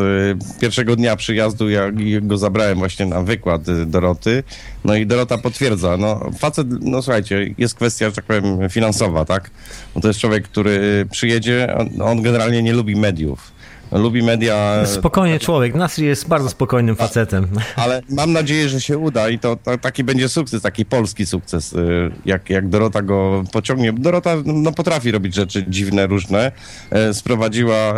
pierwszego 0.60 0.96
dnia 0.96 1.16
przyjazdu, 1.16 1.70
ja 1.70 1.82
go 2.20 2.38
zabrałem 2.38 2.78
właśnie 2.78 3.06
na 3.06 3.22
wykład 3.22 3.62
Doroty, 3.86 4.42
no 4.86 4.94
i 4.94 5.06
Dorota 5.06 5.38
potwierdza, 5.38 5.96
no 5.96 6.30
facet, 6.38 6.66
no 6.80 7.02
słuchajcie, 7.02 7.54
jest 7.58 7.74
kwestia, 7.74 8.06
że 8.06 8.12
tak 8.16 8.24
powiem, 8.24 8.70
finansowa, 8.70 9.24
tak? 9.24 9.50
Bo 9.94 10.00
to 10.00 10.08
jest 10.08 10.20
człowiek, 10.20 10.44
który 10.44 11.06
przyjedzie, 11.10 11.74
on, 11.78 12.02
on 12.02 12.22
generalnie 12.22 12.62
nie 12.62 12.72
lubi 12.72 12.96
mediów. 12.96 13.55
Lubi 13.92 14.22
media. 14.22 14.86
Spokojnie 14.86 15.38
człowiek. 15.38 15.74
Nasri 15.74 16.06
jest 16.06 16.28
bardzo 16.28 16.48
spokojnym 16.48 16.96
facetem. 16.96 17.48
Ale 17.76 18.02
mam 18.10 18.32
nadzieję, 18.32 18.68
że 18.68 18.80
się 18.80 18.98
uda 18.98 19.28
i 19.28 19.38
to, 19.38 19.56
to 19.56 19.78
taki 19.78 20.04
będzie 20.04 20.28
sukces, 20.28 20.62
taki 20.62 20.84
polski 20.84 21.26
sukces, 21.26 21.72
y, 21.72 22.10
jak, 22.24 22.50
jak 22.50 22.68
Dorota 22.68 23.02
go 23.02 23.44
pociągnie. 23.52 23.92
Dorota 23.92 24.36
no, 24.44 24.72
potrafi 24.72 25.10
robić 25.10 25.34
rzeczy 25.34 25.64
dziwne, 25.68 26.06
różne. 26.06 26.52
E, 26.90 27.14
Sprowadziła 27.14 27.76
e, 27.76 27.94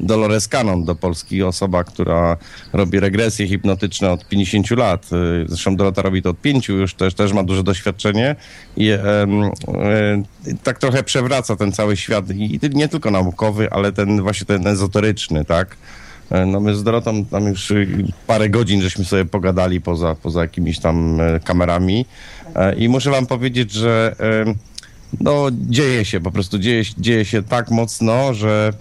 Dolores 0.00 0.48
Cannon 0.48 0.84
do 0.84 0.94
Polski, 0.94 1.42
osoba, 1.42 1.84
która 1.84 2.36
robi 2.72 3.00
regresje 3.00 3.48
hipnotyczne 3.48 4.10
od 4.10 4.28
50 4.28 4.70
lat. 4.70 5.06
Zresztą 5.46 5.76
Dorota 5.76 6.02
robi 6.02 6.22
to 6.22 6.30
od 6.30 6.40
5, 6.40 6.68
już 6.68 6.94
też, 6.94 7.14
też 7.14 7.32
ma 7.32 7.42
duże 7.42 7.62
doświadczenie 7.62 8.36
i 8.76 8.90
e, 8.90 8.98
tak 10.62 10.78
trochę 10.78 11.02
przewraca 11.02 11.56
ten 11.56 11.72
cały 11.72 11.96
świat 11.96 12.30
i 12.30 12.52
i 12.52 12.60
nie 12.72 12.88
tylko 12.88 13.10
naukowy, 13.10 13.70
ale 13.70 13.92
ten 13.92 14.22
właśnie 14.22 14.46
ten 14.46 14.66
ezoteryczny, 14.66 15.11
tak? 15.44 15.76
E, 16.30 16.46
No 16.46 16.60
my 16.60 16.74
z 16.76 16.82
Dorotą 16.82 17.24
tam 17.24 17.46
już 17.46 17.70
y, 17.70 18.04
parę 18.26 18.48
godzin 18.48 18.82
żeśmy 18.82 19.04
sobie 19.04 19.24
pogadali 19.24 19.80
poza, 19.80 20.14
poza 20.14 20.40
jakimiś 20.42 20.78
tam 20.78 21.20
e, 21.20 21.40
kamerami 21.40 22.06
E, 22.56 22.74
i 22.74 22.88
muszę 22.88 23.10
wam 23.10 23.26
powiedzieć, 23.26 23.72
że 23.72 24.16
no 25.20 25.46
dzieje 25.52 26.04
się, 26.04 26.20
po 26.20 26.30
prostu 26.30 26.58
dzieje, 26.58 26.82
dzieje 26.98 27.24
się 27.24 27.42
tak 27.42 27.70
mocno, 27.70 28.34
że 28.34 28.72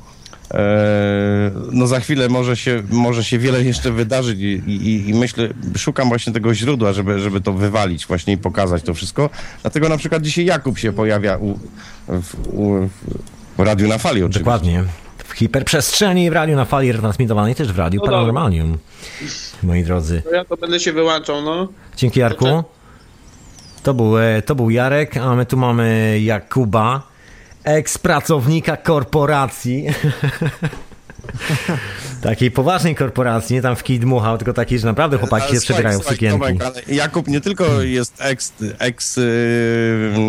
no 1.72 1.88
za 1.88 2.00
chwilę 2.00 2.30
może 2.30 2.58
się, 2.58 2.84
może 2.90 3.24
się 3.24 3.40
wiele 3.40 3.64
jeszcze 3.64 3.92
wydarzyć 3.92 4.40
i, 4.40 4.72
i, 4.72 5.10
i 5.10 5.14
myślę, 5.14 5.50
szukam 5.78 6.08
właśnie 6.08 6.34
tego 6.34 6.54
źródła, 6.56 6.94
żeby, 6.94 7.20
żeby 7.20 7.42
to 7.42 7.54
wywalić 7.54 8.06
właśnie 8.06 8.34
i 8.34 8.38
pokazać 8.38 8.84
to 8.84 8.94
wszystko. 8.94 9.30
Dlatego 9.62 9.90
na 9.90 9.98
przykład 9.98 10.24
dzisiaj 10.24 10.46
Jakub 10.46 10.78
się 10.78 10.94
pojawia 10.94 11.38
u, 11.38 11.60
w, 12.08 12.48
u, 12.54 12.90
w 13.58 13.60
Radiu 13.60 13.88
na 13.88 13.98
Fali 13.98 14.24
oczywiście. 14.24 14.40
Dokładnie. 14.40 14.84
W 15.32 15.34
hiperprzestrzeni 15.34 16.30
w 16.30 16.34
radiu 16.34 16.56
na 16.56 16.66
fali 16.66 16.92
retransmitowanej 16.92 17.56
też 17.56 17.74
w 17.74 17.78
radiu 17.80 18.00
No. 18.00 18.06
Paranormalium. 18.06 18.78
Moi 19.64 19.84
drodzy. 19.84 20.22
To 20.22 20.32
ja 20.32 20.46
to 20.46 20.58
będę 20.58 20.80
się 20.80 20.94
wyłączał, 20.94 21.42
no. 21.42 21.68
Dzięki 21.98 22.20
Jarku. 22.20 22.64
To 23.84 23.94
był, 23.94 24.18
e, 24.20 24.42
to 24.42 24.56
był 24.56 24.70
Jarek, 24.70 25.18
a 25.18 25.36
my 25.36 25.46
tu 25.46 25.58
mamy 25.58 26.18
Jakuba, 26.24 27.02
eks-pracownika 27.64 28.78
korporacji. 28.78 29.86
Takiej 32.22 32.52
poważnej 32.52 32.96
korporacji, 32.96 33.56
nie 33.56 33.62
tam 33.62 33.76
w 33.76 33.84
kij 33.84 34.00
dmuchał, 34.00 34.38
tylko 34.38 34.54
takiej, 34.54 34.80
że 34.80 34.88
naprawdę 34.88 35.18
chłopaki 35.18 35.56
się 35.56 35.62
przebierają 35.62 36.00
w 36.00 36.06
sukienki. 36.06 36.40
Tomek, 36.40 36.88
Jakub 36.88 37.28
nie 37.28 37.42
tylko 37.42 37.82
jest 37.82 38.14
ex, 38.20 38.54
ex 38.80 39.18
yy, 39.18 39.24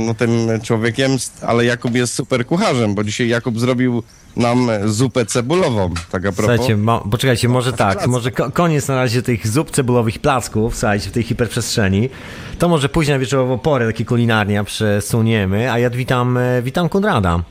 no, 0.07 0.15
tym 0.15 0.31
człowiekiem, 0.63 1.17
ale 1.43 1.65
Jakub 1.65 1.95
jest 1.95 2.15
super 2.15 2.47
kucharzem, 2.47 2.95
bo 2.95 3.05
dzisiaj 3.05 3.29
Jakub 3.29 3.61
zrobił 3.61 4.03
nam 4.37 4.71
zupę 4.85 5.27
cebulową, 5.27 5.91
tak 6.11 6.27
a 6.27 6.33
propos. 6.33 6.45
Słuchajcie, 6.45 6.77
mo, 6.77 7.01
poczekajcie, 7.11 7.49
może 7.49 7.73
tak, 7.73 8.07
może 8.07 8.31
ko 8.31 8.51
koniec 8.51 8.89
na 8.89 8.97
razie 8.97 9.23
tych 9.23 9.49
zup 9.49 9.71
cebulowych 9.71 10.19
placków, 10.19 10.77
słuchajcie, 10.77 11.11
w 11.11 11.13
tej 11.13 11.23
hiperprzestrzeni. 11.23 12.09
To 12.59 12.69
może 12.69 12.89
później 12.89 13.15
na 13.15 13.19
wieczorową 13.19 13.59
porę 13.59 13.87
takie 13.87 14.05
kulinarnia 14.05 14.65
przesuniemy, 14.65 15.73
a 15.73 15.79
ja 15.79 15.91
witam, 15.91 16.37
e, 16.37 16.63
witam 16.63 16.89
Konrada. 16.89 17.43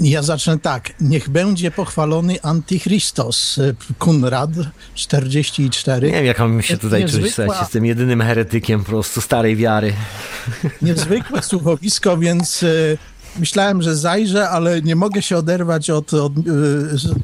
Ja 0.00 0.22
zacznę 0.22 0.58
tak. 0.58 0.90
Niech 1.00 1.28
będzie 1.28 1.70
pochwalony 1.70 2.42
Antychristos, 2.42 3.58
y, 3.58 3.74
Kunrad 3.98 4.50
44. 4.94 6.06
Nie 6.06 6.12
wiem, 6.14 6.24
jak 6.24 6.38
mam 6.38 6.62
się 6.62 6.78
tutaj 6.78 7.02
czuć, 7.04 7.12
Niezwykła- 7.14 7.30
słuchajcie, 7.34 7.60
jestem 7.60 7.86
jedynym 7.86 8.20
heretykiem 8.22 8.80
po 8.84 8.90
prostu 8.90 9.20
starej 9.20 9.56
wiary. 9.56 9.92
Niezwykłe 10.82 11.42
słuchowisko, 11.42 12.18
więc 12.18 12.62
y, 12.62 12.98
myślałem, 13.40 13.82
że 13.82 13.96
zajrzę, 13.96 14.48
ale 14.48 14.82
nie 14.82 14.96
mogę 14.96 15.22
się 15.22 15.36
oderwać 15.36 15.90
od, 15.90 16.14
od 16.14 16.38
y, 16.38 16.42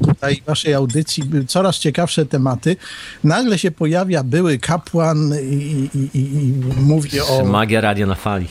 tutaj 0.07 0.41
waszej 0.47 0.73
audycji. 0.73 1.23
Coraz 1.47 1.79
ciekawsze 1.79 2.25
tematy. 2.25 2.75
Nagle 3.23 3.59
się 3.59 3.71
pojawia 3.71 4.23
były 4.23 4.59
kapłan 4.59 5.33
i, 5.41 5.89
i, 5.95 6.09
i, 6.13 6.53
mówi 6.77 7.19
o, 7.19 7.45
Magia 7.45 7.81
radia 7.81 8.05
na 8.05 8.15
fali. 8.15 8.47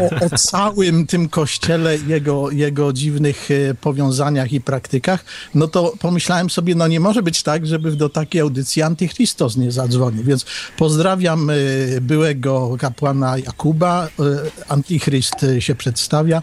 o, 0.00 0.26
o 0.26 0.38
całym 0.38 1.06
tym 1.06 1.28
kościele, 1.28 1.96
jego, 1.96 2.50
jego 2.50 2.92
dziwnych 2.92 3.48
e, 3.50 3.74
powiązaniach 3.74 4.52
i 4.52 4.60
praktykach, 4.60 5.24
no 5.54 5.68
to 5.68 5.92
pomyślałem 6.00 6.50
sobie, 6.50 6.74
no 6.74 6.88
nie 6.88 7.00
może 7.00 7.22
być 7.22 7.42
tak, 7.42 7.66
żeby 7.66 7.92
do 7.92 8.08
takiej 8.08 8.40
audycji 8.40 8.82
Antychristos 8.82 9.56
nie 9.56 9.72
zadzwonił. 9.72 10.24
Więc 10.24 10.46
pozdrawiam 10.78 11.50
e, 11.50 11.54
byłego 12.00 12.76
kapłana 12.78 13.38
Jakuba. 13.38 14.08
Antychryst 14.68 15.46
się 15.58 15.74
przedstawia. 15.74 16.42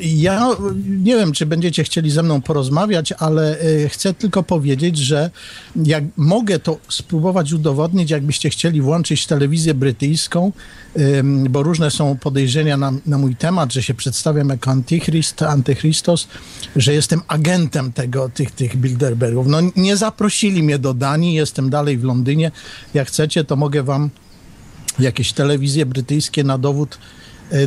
Ja 0.00 0.48
nie 0.86 1.16
wiem, 1.16 1.32
czy 1.32 1.46
będziecie 1.46 1.84
chcieli 1.84 2.10
ze 2.10 2.22
mną 2.22 2.42
porozmawiać, 2.42 3.12
ale 3.12 3.60
y, 3.62 3.88
chcę 3.88 4.14
tylko 4.14 4.42
powiedzieć, 4.42 4.98
że 4.98 5.30
jak 5.76 6.04
mogę 6.16 6.58
to 6.58 6.78
spróbować 6.88 7.52
udowodnić, 7.52 8.10
jakbyście 8.10 8.50
chcieli 8.50 8.82
włączyć 8.82 9.26
telewizję 9.26 9.74
brytyjską, 9.74 10.52
bo 11.50 11.62
różne 11.62 11.90
są 11.90 12.16
podejrzenia 12.18 12.76
na, 12.76 12.92
na 13.06 13.18
mój 13.18 13.36
temat, 13.36 13.72
że 13.72 13.82
się 13.82 13.94
przedstawiam 13.94 14.48
jako 14.48 14.70
antychryst, 14.70 15.42
antychristos, 15.42 16.28
że 16.76 16.94
jestem 16.94 17.20
agentem 17.28 17.92
tego, 17.92 18.28
tych, 18.28 18.50
tych 18.50 18.76
Bilderbergów. 18.76 19.46
No 19.46 19.58
nie 19.76 19.96
zaprosili 19.96 20.62
mnie 20.62 20.78
do 20.78 20.94
Danii, 20.94 21.34
jestem 21.34 21.70
dalej 21.70 21.98
w 21.98 22.04
Londynie. 22.04 22.50
Jak 22.94 23.08
chcecie, 23.08 23.44
to 23.44 23.56
mogę 23.56 23.82
wam 23.82 24.10
jakieś 24.98 25.32
telewizje 25.32 25.86
brytyjskie 25.86 26.44
na 26.44 26.58
dowód 26.58 26.98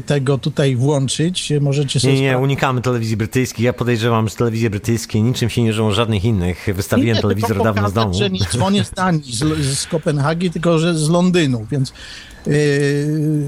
tego 0.05 0.37
tutaj 0.37 0.75
włączyć. 0.75 1.53
Możecie 1.61 1.99
sobie 1.99 2.13
Nie, 2.13 2.21
nie, 2.21 2.37
unikamy 2.37 2.81
telewizji 2.81 3.17
brytyjskiej. 3.17 3.65
Ja 3.65 3.73
podejrzewam, 3.73 4.29
że 4.29 4.35
telewizje 4.35 4.69
brytyjskie 4.69 5.21
niczym 5.21 5.49
się 5.49 5.63
nie 5.63 5.73
życzą 5.73 5.91
żadnych 5.91 6.25
innych. 6.25 6.67
Wystawiłem 6.75 7.15
Nie, 7.15 7.21
telewizor 7.21 7.63
dawno 7.63 7.89
z 7.89 7.93
domu. 7.93 8.05
pokazać, 8.05 8.17
że 8.17 8.29
nie 8.29 8.39
dzwonię 8.39 8.83
z 8.83 8.91
Danii, 8.91 9.35
z, 9.35 9.77
z 9.79 9.85
Kopenhagi, 9.87 10.51
tylko 10.51 10.79
że 10.79 10.95
z 10.95 11.09
Londynu, 11.09 11.67
więc 11.71 11.93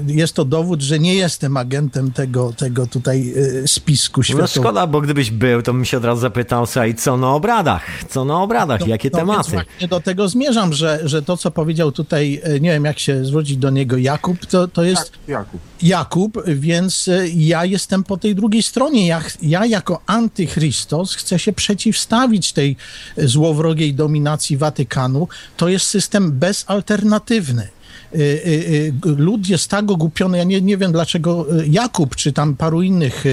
jest 0.06 0.34
to 0.34 0.44
dowód, 0.44 0.82
że 0.82 0.98
nie 0.98 1.14
jestem 1.14 1.56
agentem 1.56 2.12
tego, 2.12 2.52
tego 2.52 2.86
tutaj 2.86 3.24
yy, 3.26 3.68
spisku 3.68 4.20
No 4.20 4.24
światowego. 4.24 4.60
szkoda, 4.60 4.86
bo 4.86 5.00
gdybyś 5.00 5.30
był, 5.30 5.62
to 5.62 5.72
bym 5.72 5.84
się 5.84 5.96
od 5.96 6.04
razu 6.04 6.20
zapytał, 6.20 6.66
słuchaj, 6.66 6.94
co 6.94 7.16
na 7.16 7.30
obradach? 7.30 7.82
Co 8.08 8.24
na 8.24 8.42
obradach? 8.42 8.86
Jakie 8.86 9.10
no, 9.12 9.18
tematy? 9.18 9.50
Właśnie 9.50 9.88
do 9.88 10.00
tego 10.00 10.28
zmierzam, 10.28 10.72
że, 10.72 11.00
że 11.04 11.22
to, 11.22 11.36
co 11.36 11.50
powiedział 11.50 11.92
tutaj, 11.92 12.40
e, 12.42 12.60
nie 12.60 12.70
wiem 12.70 12.84
jak 12.84 12.98
się 12.98 13.24
zwrócić 13.24 13.56
do 13.56 13.70
niego 13.70 13.96
Jakub, 13.96 14.46
to, 14.46 14.68
to 14.68 14.84
jest 14.84 15.10
Tak, 15.10 15.28
Jakub. 15.28 15.60
Jakub, 15.82 16.38
więc 16.46 17.10
ja 17.34 17.64
jestem 17.64 18.04
po 18.04 18.16
tej 18.16 18.34
drugiej 18.34 18.62
stronie. 18.62 19.06
Ja, 19.06 19.22
ja 19.42 19.66
jako 19.66 20.00
antychrystos 20.06 21.14
chcę 21.14 21.38
się 21.38 21.52
przeciwstawić 21.52 22.52
tej 22.52 22.76
złowrogiej 23.16 23.94
dominacji 23.94 24.56
Watykanu. 24.56 25.28
To 25.56 25.68
jest 25.68 25.86
system 25.86 26.32
bezalternatywny. 26.32 27.68
Y, 28.14 28.18
y, 28.18 28.92
y, 29.06 29.16
Lud 29.16 29.48
jest 29.48 29.70
tak 29.70 29.90
ogłupiony, 29.90 30.38
ja 30.38 30.44
nie, 30.44 30.60
nie 30.60 30.76
wiem 30.76 30.92
dlaczego 30.92 31.46
Jakub, 31.66 32.16
czy 32.16 32.32
tam 32.32 32.56
paru 32.56 32.82
innych 32.82 33.24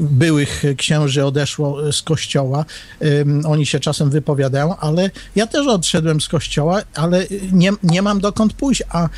byłych 0.00 0.62
księży 0.76 1.24
odeszło 1.24 1.92
z 1.92 2.02
kościoła. 2.02 2.64
Oni 3.44 3.66
się 3.66 3.80
czasem 3.80 4.10
wypowiadają, 4.10 4.76
ale 4.76 5.10
ja 5.36 5.46
też 5.46 5.66
odszedłem 5.66 6.20
z 6.20 6.28
kościoła, 6.28 6.82
ale 6.94 7.26
nie, 7.52 7.72
nie 7.82 8.02
mam 8.02 8.20
dokąd 8.20 8.52
pójść, 8.52 8.82
a 8.90 9.08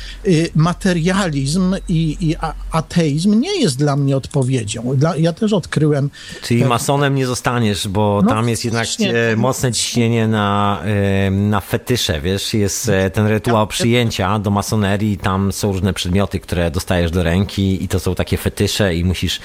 materializm 0.55 1.75
i, 1.89 2.17
i 2.21 2.35
ateizm 2.71 3.39
nie 3.39 3.61
jest 3.61 3.77
dla 3.77 3.95
mnie 3.95 4.17
odpowiedzią. 4.17 4.95
Dla, 4.95 5.17
ja 5.17 5.33
też 5.33 5.53
odkryłem 5.53 6.09
Czyli 6.43 6.65
masonem 6.65 7.15
nie 7.15 7.25
zostaniesz, 7.25 7.87
bo 7.87 8.21
No, 8.23 8.29
tam 8.29 8.49
jest 8.49 8.65
jednak 8.65 8.87
e, 8.99 9.35
mocne 9.35 9.71
ciśnienie 9.71 10.27
na, 10.27 10.79
e, 11.27 11.31
na 11.31 11.61
fetysze, 11.61 12.21
wiesz, 12.21 12.53
jest 12.53 12.89
e, 12.89 13.09
ten 13.09 13.27
rytuał 13.27 13.67
przyjęcia 13.67 14.39
do 14.39 14.51
masonerii, 14.67 15.17
tam 15.17 15.51
są 15.51 15.71
różne 15.71 15.93
przedmioty, 15.93 16.39
które 16.39 16.71
dostajesz 16.71 17.11
do 17.11 17.23
ręki 17.23 17.83
i 17.83 17.87
to 17.87 17.99
są 17.99 18.15
takie 18.15 18.37
fetysze 18.37 18.95
i 18.95 19.05
musisz 19.05 19.39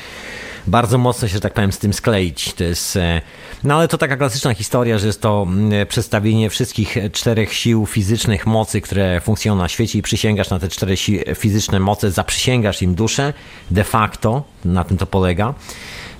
bardzo 0.67 0.99
mocno 0.99 1.29
się, 1.29 1.35
że 1.35 1.41
tak 1.41 1.55
powiem, 1.55 1.73
z 1.73 1.79
tym 1.79 1.93
skleić. 1.93 2.53
To 2.53 2.65
jest, 2.65 2.97
e, 2.97 3.21
no 3.65 3.75
ale 3.75 3.89
to 3.89 3.99
taka 3.99 4.17
klasyczna 4.17 4.55
historia, 4.55 4.99
że 4.99 5.07
jest 5.07 5.21
to 5.21 5.47
mm, 5.49 5.87
przedstawienie 5.87 6.51
wszystkich 6.51 6.97
czterech 7.13 7.55
sił 7.55 7.87
fizycznych 7.87 8.47
mocy, 8.47 8.81
które 8.81 9.21
funkcjonują 9.21 9.63
na 9.63 9.69
świecie 9.69 9.99
i 9.99 10.03
przysięgasz 10.03 10.51
na 10.51 10.59
te 10.59 10.69
cztery 10.69 10.97
fizyczne 11.35 11.81
moce, 11.81 12.11
zaprzysięgasz 12.11 12.83
im 12.83 12.95
duszę, 12.95 13.33
de 13.71 13.85
facto, 13.85 14.43
na 14.65 14.85
tym 14.85 14.97
to 14.97 15.07
polega. 15.07 15.55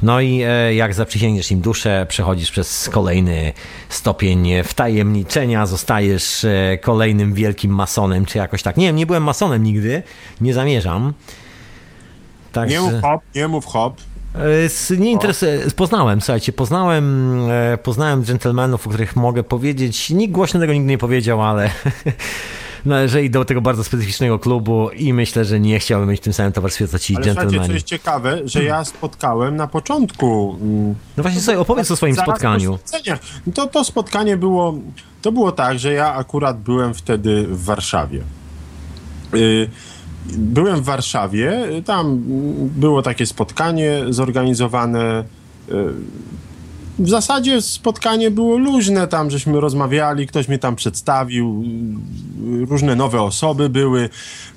No 0.03 0.21
i 0.21 0.43
e, 0.43 0.75
jak 0.75 0.95
zaprzysięgniesz 0.95 1.51
im 1.51 1.61
duszę, 1.61 2.07
przechodzisz 2.09 2.51
przez 2.51 2.89
kolejny 2.89 3.53
stopień 3.89 4.49
wtajemniczenia, 4.65 5.67
zostajesz 5.67 6.45
e, 6.45 6.79
kolejnym 6.81 7.35
wielkim 7.35 7.75
masonem, 7.75 8.27
czy 8.27 8.39
jakoś 8.39 8.63
tak. 8.63 8.77
Nie 8.77 8.87
wiem, 8.87 8.97
nie 8.97 9.07
byłem 9.07 9.23
masonem 9.23 9.63
nigdy, 9.63 10.03
nie 10.41 10.55
zamierzam. 10.55 11.13
Także... 12.53 12.77
Nie 12.77 12.81
mów 12.81 13.03
hop, 13.03 13.21
nie 13.35 13.49
mów 13.49 13.67
hop. 13.67 13.97
E, 14.91 14.97
Nie 14.99 15.11
interesuje, 15.11 15.61
poznałem, 15.77 16.21
słuchajcie, 16.21 16.53
poznałem, 16.53 17.37
poznałem 17.83 18.25
dżentelmenów, 18.25 18.87
o 18.87 18.91
których 18.91 19.17
mogę 19.17 19.43
powiedzieć. 19.43 20.11
Nikt 20.11 20.35
głośno 20.35 20.61
tego 20.61 20.73
nigdy 20.73 20.89
nie 20.89 20.99
powiedział, 20.99 21.43
ale 21.43 21.71
należeli 22.85 23.31
do 23.31 23.45
tego 23.45 23.61
bardzo 23.61 23.85
specyficznego 23.85 24.39
klubu 24.39 24.91
i 24.91 25.13
myślę, 25.13 25.45
że 25.45 25.61
nie 25.61 25.79
chciałbym 25.79 26.09
mieć 26.09 26.21
w 26.21 26.25
tym 26.25 26.33
samym 26.33 26.53
towarzystwie 26.53 26.89
co 26.89 26.99
ci 26.99 27.17
Ale 27.17 27.25
słuchajcie, 27.25 27.61
co 27.67 27.73
jest 27.73 27.87
ciekawe, 27.87 28.39
że 28.45 28.65
ja 28.65 28.85
spotkałem 28.85 29.57
na 29.57 29.67
początku... 29.67 30.57
mm, 30.61 30.95
No 31.17 31.23
właśnie 31.23 31.41
sobie 31.41 31.61
opowiedz 31.61 31.91
o 31.91 31.97
swoim 31.97 32.17
spotkaniu. 32.17 32.79
No 33.47 33.53
To, 33.55 33.67
to 33.67 33.85
spotkanie 33.85 34.37
było... 34.37 34.75
To 35.23 35.33
było 35.33 35.53
tak, 35.53 35.79
że 35.79 35.93
ja 35.93 36.15
akurat 36.15 36.61
byłem 36.61 36.95
wtedy 36.95 37.47
w 37.47 37.65
Warszawie. 37.65 38.21
Y, 39.35 39.69
Byłem 40.27 40.81
w 40.81 40.85
Warszawie, 40.85 41.69
y, 41.79 41.83
tam 41.83 42.23
było 42.77 43.03
takie 43.03 43.27
spotkanie 43.27 44.01
zorganizowane. 44.11 45.25
W 47.03 47.09
zasadzie 47.09 47.63
spotkanie 47.63 48.31
było 48.31 48.57
luźne, 48.57 49.09
tam 49.09 49.31
żeśmy 49.31 49.61
rozmawiali, 49.61 50.27
ktoś 50.27 50.49
mnie 50.49 50.59
tam 50.59 50.77
przedstawił, 50.77 51.65
y, 52.63 52.67
różne 52.67 52.97
nowe 52.97 53.23
osoby 53.23 53.69
były. 53.69 54.09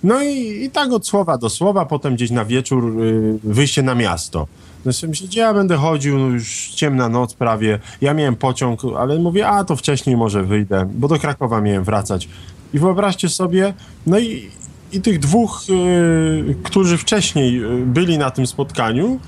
No 0.03 0.23
i, 0.23 0.63
i 0.63 0.69
tak 0.69 0.91
od 0.91 1.07
słowa 1.07 1.38
do 1.38 1.49
słowa, 1.49 1.85
potem 1.85 2.15
gdzieś 2.15 2.31
na 2.31 2.45
wieczór 2.45 3.01
y, 3.01 3.39
wyjście 3.43 3.84
na 3.84 3.95
miasto. 3.95 4.47
No 4.85 4.93
sobie 4.93 5.09
myślę, 5.09 5.27
gdzie 5.27 5.39
ja 5.39 5.53
będę 5.53 5.76
chodził, 5.76 6.19
no 6.19 6.27
już 6.27 6.69
ciemna 6.76 7.09
noc 7.09 7.34
prawie. 7.34 7.80
Ja 8.01 8.13
miałem 8.13 8.35
pociąg, 8.35 8.81
ale 8.97 9.19
mówię, 9.19 9.47
a 9.47 9.63
to 9.63 9.76
wcześniej 9.76 10.17
może 10.17 10.43
wyjdę, 10.43 10.89
bo 10.93 11.07
do 11.07 11.19
Krakowa 11.19 11.61
miałem 11.61 11.84
wracać. 11.84 12.30
I 12.73 12.80
wyobraźcie 12.80 13.30
sobie, 13.30 13.73
no 14.07 14.19
i, 14.19 14.49
i 14.91 15.01
tych 15.01 15.19
dwóch, 15.19 15.61
y, 15.69 16.55
którzy 16.63 16.97
wcześniej 16.97 17.61
byli 17.85 18.17
na 18.17 18.31
tym 18.31 18.47
spotkaniu, 18.47 19.19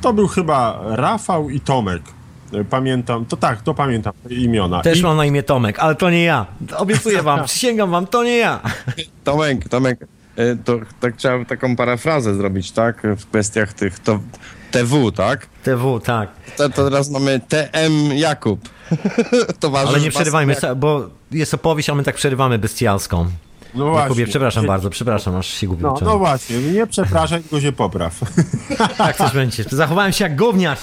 to 0.00 0.12
był 0.12 0.28
chyba 0.28 0.80
Rafał 0.84 1.50
i 1.50 1.60
Tomek. 1.60 2.02
Pamiętam, 2.70 3.26
to 3.26 3.36
tak, 3.36 3.62
to 3.62 3.74
pamiętam 3.74 4.12
te 4.28 4.34
imiona. 4.34 4.82
Też 4.82 4.98
I, 4.98 5.02
mam 5.02 5.16
na 5.16 5.24
imię 5.24 5.42
Tomek, 5.42 5.78
ale 5.78 5.94
to 5.94 6.10
nie 6.10 6.24
ja. 6.24 6.46
Obiecuję 6.76 7.22
wam, 7.22 7.44
przysięgam 7.50 7.90
wam, 7.90 8.06
to 8.06 8.24
nie 8.24 8.36
ja. 8.36 8.60
Tomek, 9.24 9.68
Tomek, 9.68 10.06
e, 10.36 10.56
to 10.56 10.78
tak 11.00 11.16
trzeba 11.16 11.44
taką 11.44 11.76
parafrazę 11.76 12.34
zrobić, 12.34 12.72
tak? 12.72 13.02
W 13.16 13.26
kwestiach 13.26 13.72
tych 13.72 13.98
to, 13.98 14.20
TW, 14.70 15.12
tak? 15.12 15.46
TW, 15.62 16.00
tak. 16.04 16.30
To, 16.56 16.68
to 16.68 16.84
teraz 16.84 17.10
mamy 17.10 17.40
TM 17.48 18.12
Jakub. 18.14 18.60
Towarzysz 19.60 19.94
Ale 19.94 20.00
nie 20.00 20.10
przerywajmy, 20.10 20.54
Basniak. 20.54 20.78
bo 20.78 21.08
jest 21.30 21.54
opowieść, 21.54 21.90
a 21.90 21.94
my 21.94 22.02
tak 22.02 22.14
przerywamy 22.14 22.58
bestialską. 22.58 23.26
no 23.74 23.84
Jakubie, 23.86 24.06
właśnie. 24.06 24.26
przepraszam 24.26 24.66
bardzo, 24.66 24.90
przepraszam, 24.90 25.36
aż 25.36 25.46
się 25.46 25.66
gubię. 25.66 25.82
No, 25.82 25.94
no 26.02 26.18
właśnie, 26.18 26.58
nie 26.58 26.86
przepraszaj, 26.86 27.42
tylko 27.42 27.60
się 27.60 27.72
popraw. 27.72 28.20
Tak 28.98 29.16
też 29.16 29.32
będzie. 29.32 29.64
Zachowałem 29.70 30.12
się 30.12 30.24
jak 30.24 30.36
gówniarz. 30.36 30.80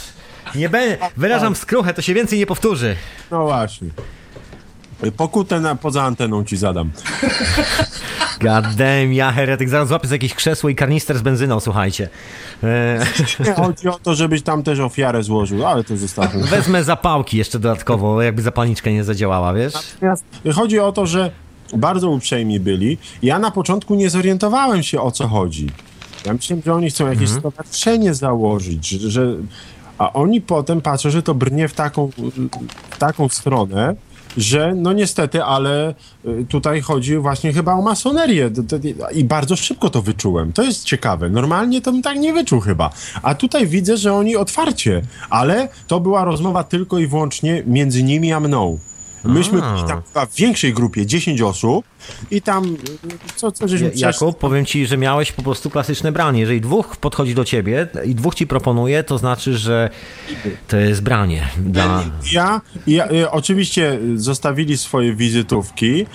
Nie 0.55 0.69
będę, 0.69 0.97
wyrażam 1.17 1.55
skruchę, 1.55 1.93
to 1.93 2.01
się 2.01 2.13
więcej 2.13 2.39
nie 2.39 2.45
powtórzy. 2.45 2.95
No 3.31 3.43
właśnie. 3.45 3.89
Pokutę 5.17 5.59
na, 5.59 5.75
poza 5.75 6.03
anteną 6.03 6.43
ci 6.43 6.57
zadam. 6.57 6.91
Damn, 8.77 9.13
ja 9.13 9.31
heretyk, 9.31 9.69
zaraz 9.69 9.87
złapię 9.87 10.07
za 10.07 10.15
jakieś 10.15 10.33
krzesło 10.33 10.69
i 10.69 10.75
karnister 10.75 11.17
z 11.17 11.21
benzyną, 11.21 11.59
słuchajcie. 11.59 12.09
E, 12.63 13.05
Nie 13.45 13.53
chodzi 13.53 13.87
o 13.87 13.99
to, 14.03 14.15
żebyś 14.15 14.41
tam 14.41 14.63
też 14.63 14.79
ofiarę 14.79 15.23
złożył, 15.23 15.65
ale 15.67 15.83
to 15.83 15.97
zostawmy. 15.97 16.43
wezmę 16.43 16.83
zapałki 16.83 17.37
jeszcze 17.37 17.59
dodatkowo, 17.59 18.21
jakby 18.21 18.41
zapalniczka 18.41 18.89
nie 18.89 19.03
zadziałała, 19.03 19.53
wiesz? 19.53 19.73
Natomiast 19.73 20.23
chodzi 20.55 20.79
o 20.79 20.91
to, 20.91 21.05
że 21.05 21.31
bardzo 21.73 22.09
uprzejmi 22.09 22.59
byli. 22.59 22.97
Ja 23.21 23.39
na 23.39 23.51
początku 23.51 23.95
nie 23.95 24.09
zorientowałem 24.09 24.83
się 24.83 25.01
o 25.01 25.11
co 25.11 25.27
chodzi. 25.27 25.67
Ja 26.25 26.33
myślałem, 26.33 26.63
że 26.65 26.73
oni 26.73 26.89
chcą 26.89 27.07
jakieś 27.09 27.29
stowarzyszenie 27.29 28.13
założyć, 28.13 28.89
że, 28.89 29.09
że, 29.11 29.35
a 29.97 30.13
oni 30.13 30.41
potem 30.41 30.81
patrzą, 30.81 31.09
że 31.09 31.23
to 31.23 31.35
brnie 31.35 31.67
w 31.67 31.73
taką, 31.73 32.09
w 32.89 32.97
taką 32.97 33.29
stronę, 33.29 33.95
że 34.37 34.73
no 34.75 34.93
niestety, 34.93 35.43
ale 35.43 35.93
y, 36.25 36.45
tutaj 36.49 36.81
chodzi 36.81 37.17
właśnie 37.17 37.53
chyba 37.53 37.73
o 37.73 37.81
masonerię 37.81 38.49
i 39.13 39.23
bardzo 39.23 39.55
szybko 39.55 39.89
to 39.89 40.01
wyczułem. 40.01 40.53
To 40.53 40.63
jest 40.63 40.83
ciekawe. 40.83 41.29
Normalnie 41.29 41.81
to 41.81 41.91
bym 41.91 42.01
tak 42.01 42.17
nie 42.17 42.33
wyczuł 42.33 42.59
chyba. 42.59 42.89
A 43.23 43.35
tutaj 43.35 43.67
widzę, 43.67 43.97
że 43.97 44.13
oni 44.13 44.35
otwarcie, 44.35 45.01
ale 45.29 45.69
to 45.87 45.99
była 45.99 46.25
rozmowa 46.25 46.63
tylko 46.63 46.99
i 46.99 47.07
wyłącznie 47.07 47.63
między 47.65 48.03
nimi 48.03 48.33
a 48.33 48.39
mną. 48.39 48.79
Myśmy 49.23 49.61
byli 49.61 49.83
tam 49.87 50.01
w 50.29 50.35
większej 50.35 50.73
grupie, 50.73 51.05
10 51.05 51.41
osób 51.41 51.85
i 52.31 52.41
tam 52.41 52.77
co, 53.35 53.51
co 53.51 53.67
żeśmy 53.67 53.91
Ja- 53.95 54.07
Jakub, 54.07 54.37
powiem 54.37 54.65
ci, 54.65 54.85
że 54.85 54.97
miałeś 54.97 55.31
po 55.31 55.43
prostu 55.43 55.69
klasyczne 55.69 56.11
branie. 56.11 56.39
Jeżeli 56.39 56.61
dwóch 56.61 56.97
podchodzi 56.97 57.35
do 57.35 57.45
ciebie 57.45 57.87
i 58.05 58.15
dwóch 58.15 58.35
ci 58.35 58.47
proponuje, 58.47 59.03
to 59.03 59.17
znaczy, 59.17 59.57
że 59.57 59.89
to 60.67 60.77
jest 60.77 61.03
branie. 61.03 61.47
Dla... 61.57 62.03
Ja, 62.31 62.61
ja 62.87 63.07
oczywiście 63.31 63.99
zostawili 64.15 64.77
swoje 64.77 65.15
wizytówki. 65.15 66.05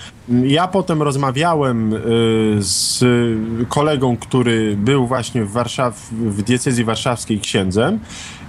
Ja 0.43 0.67
potem 0.67 1.01
rozmawiałem 1.01 1.93
y, 1.93 1.99
z 2.59 3.03
kolegą, 3.69 4.17
który 4.17 4.77
był 4.77 5.07
właśnie 5.07 5.45
w, 5.45 5.51
Warszaw, 5.51 6.09
w 6.11 6.41
diecezji 6.41 6.83
warszawskiej 6.83 7.39
księdzem 7.39 7.99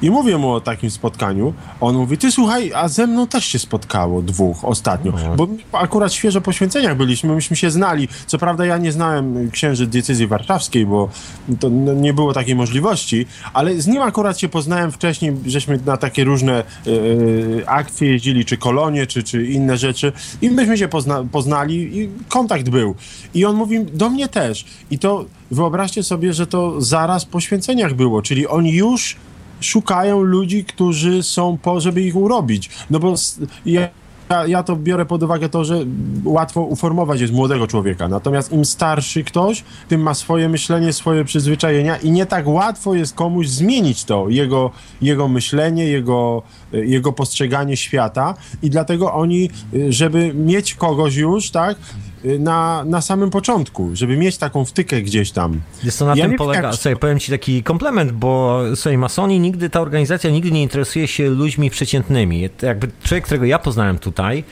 i 0.05 0.10
mówię 0.10 0.39
mu 0.39 0.51
o 0.51 0.60
takim 0.60 0.90
spotkaniu. 0.90 1.55
On 1.81 1.97
mówi, 1.97 2.18
ty 2.18 2.32
słuchaj, 2.32 2.72
a 2.74 2.89
ze 2.89 3.06
mną 3.06 3.26
też 3.26 3.44
się 3.44 3.59
spotkało 3.59 4.22
dwóch 4.22 4.64
ostatnio, 4.64 5.12
bo 5.36 5.47
my 5.47 5.56
akurat 5.72 6.12
świeżo 6.12 6.40
po 6.40 6.52
święceniach 6.52 6.97
byliśmy, 6.97 7.35
myśmy 7.35 7.56
się 7.56 7.70
znali. 7.70 8.09
Co 8.26 8.39
prawda 8.39 8.66
ja 8.66 8.78
nie 8.78 8.93
znałem 8.93 9.51
księży 9.51 9.86
diecezji 9.86 10.26
warszawskiej, 10.26 10.86
bo 10.86 11.09
to 11.60 11.70
no, 11.70 11.93
nie 11.93 12.12
było 12.12 12.32
takiej 12.32 12.55
możliwości, 12.55 13.26
ale 13.52 13.81
z 13.81 13.86
nim 13.86 14.02
akurat 14.02 14.39
się 14.39 14.48
poznałem 14.48 14.93
wcześniej, 14.93 15.32
żeśmy 15.47 15.81
na 15.86 15.97
takie 15.97 16.24
różne 16.24 16.55
e, 16.55 16.64
akcje 17.68 18.09
jeździli, 18.09 18.44
czy 18.44 18.56
kolonie, 18.56 19.06
czy, 19.06 19.22
czy 19.22 19.47
inne 19.47 19.76
rzeczy 19.76 20.12
i 20.43 20.51
myśmy 20.51 20.78
się 20.78 20.89
pozna, 20.89 21.24
poznali 21.32 21.98
i 21.98 22.09
kontakt 22.28 22.68
był. 22.68 22.94
I 23.35 23.44
on 23.44 23.56
mówi 23.56 23.85
do 23.85 24.10
mnie 24.10 24.28
też. 24.28 24.64
I 24.90 24.98
to 24.98 25.24
wyobraźcie 25.51 26.02
sobie, 26.02 26.32
że 26.32 26.47
to 26.47 26.81
zaraz 26.81 27.24
po 27.24 27.40
święceniach 27.40 27.94
było, 27.94 28.22
czyli 28.22 28.47
oni 28.47 28.72
już 28.72 29.16
szukają 29.65 30.23
ludzi, 30.23 30.65
którzy 30.65 31.23
są 31.23 31.59
po, 31.59 31.81
żeby 31.81 32.03
ich 32.03 32.16
urobić. 32.16 32.70
No 32.91 32.99
bo 32.99 33.15
ja, 33.66 33.89
ja, 34.47 34.62
to 34.62 34.77
biorę 34.77 35.07
pod 35.07 35.23
uwagę 35.23 35.49
to, 35.49 35.65
że 35.65 35.85
łatwo 36.24 36.62
uformować 36.62 37.20
jest 37.20 37.32
młodego 37.32 37.66
człowieka. 37.66 38.09
Natomiast 38.09 38.53
im 38.53 38.65
starszy 38.65 39.24
ktoś, 39.24 39.65
tym 39.89 40.01
ma 40.01 40.15
swoje 40.15 40.49
myślenie, 40.49 40.93
swoje 40.93 41.24
przyzwyczajenia 41.24 41.97
i 41.97 42.11
nie 42.11 42.27
tak 42.27 42.49
łatwo 42.49 42.95
jest 42.95 43.15
komuś 43.15 43.49
zmienić 43.49 44.05
to, 44.05 44.28
jego, 44.28 44.70
jego 45.03 45.28
myślenie, 45.28 45.85
jego, 45.85 46.43
jego 46.73 47.12
postrzeganie 47.12 47.77
świata 47.77 48.35
i 48.62 48.70
dlatego 48.70 49.12
oni, 49.12 49.51
y, 49.74 49.93
żeby 49.93 50.35
mieć 50.35 50.74
kogoś 50.74 51.16
już, 51.16 51.51
tak, 51.51 51.77
na, 52.39 52.85
na 52.87 53.01
samym 53.01 53.31
początku, 53.31 53.91
żeby 53.93 54.17
mieć 54.17 54.39
taką 54.39 54.65
wtykę 54.65 55.03
gdzieś 55.03 55.31
tam. 55.31 55.61
Jest 55.85 55.99
to 55.99 56.07
na 56.07 56.15
Ja 56.15 56.29
tym 56.29 56.37
polega. 56.37 56.63
jak- 56.69 56.75
Słuchaj, 56.75 56.97
powiem 56.97 57.19
ci 57.19 57.31
taki 57.33 57.63
komplement, 57.63 58.13
bo 58.13 58.61
słuchaj, 58.75 58.99
masoni 58.99 59.41
nigdy, 59.41 59.71
ta 59.71 59.81
organizacja 59.81 60.31
nigdy 60.31 60.51
nie 60.51 60.63
interesuje 60.63 61.09
się 61.09 61.31
ludźmi 61.31 61.71
przeciętnymi. 61.71 62.49
Jakby 62.63 62.89
człowiek, 63.05 63.25
którego 63.25 63.45
ja 63.45 63.59
poznałem 63.59 63.99
tutaj, 63.99 64.45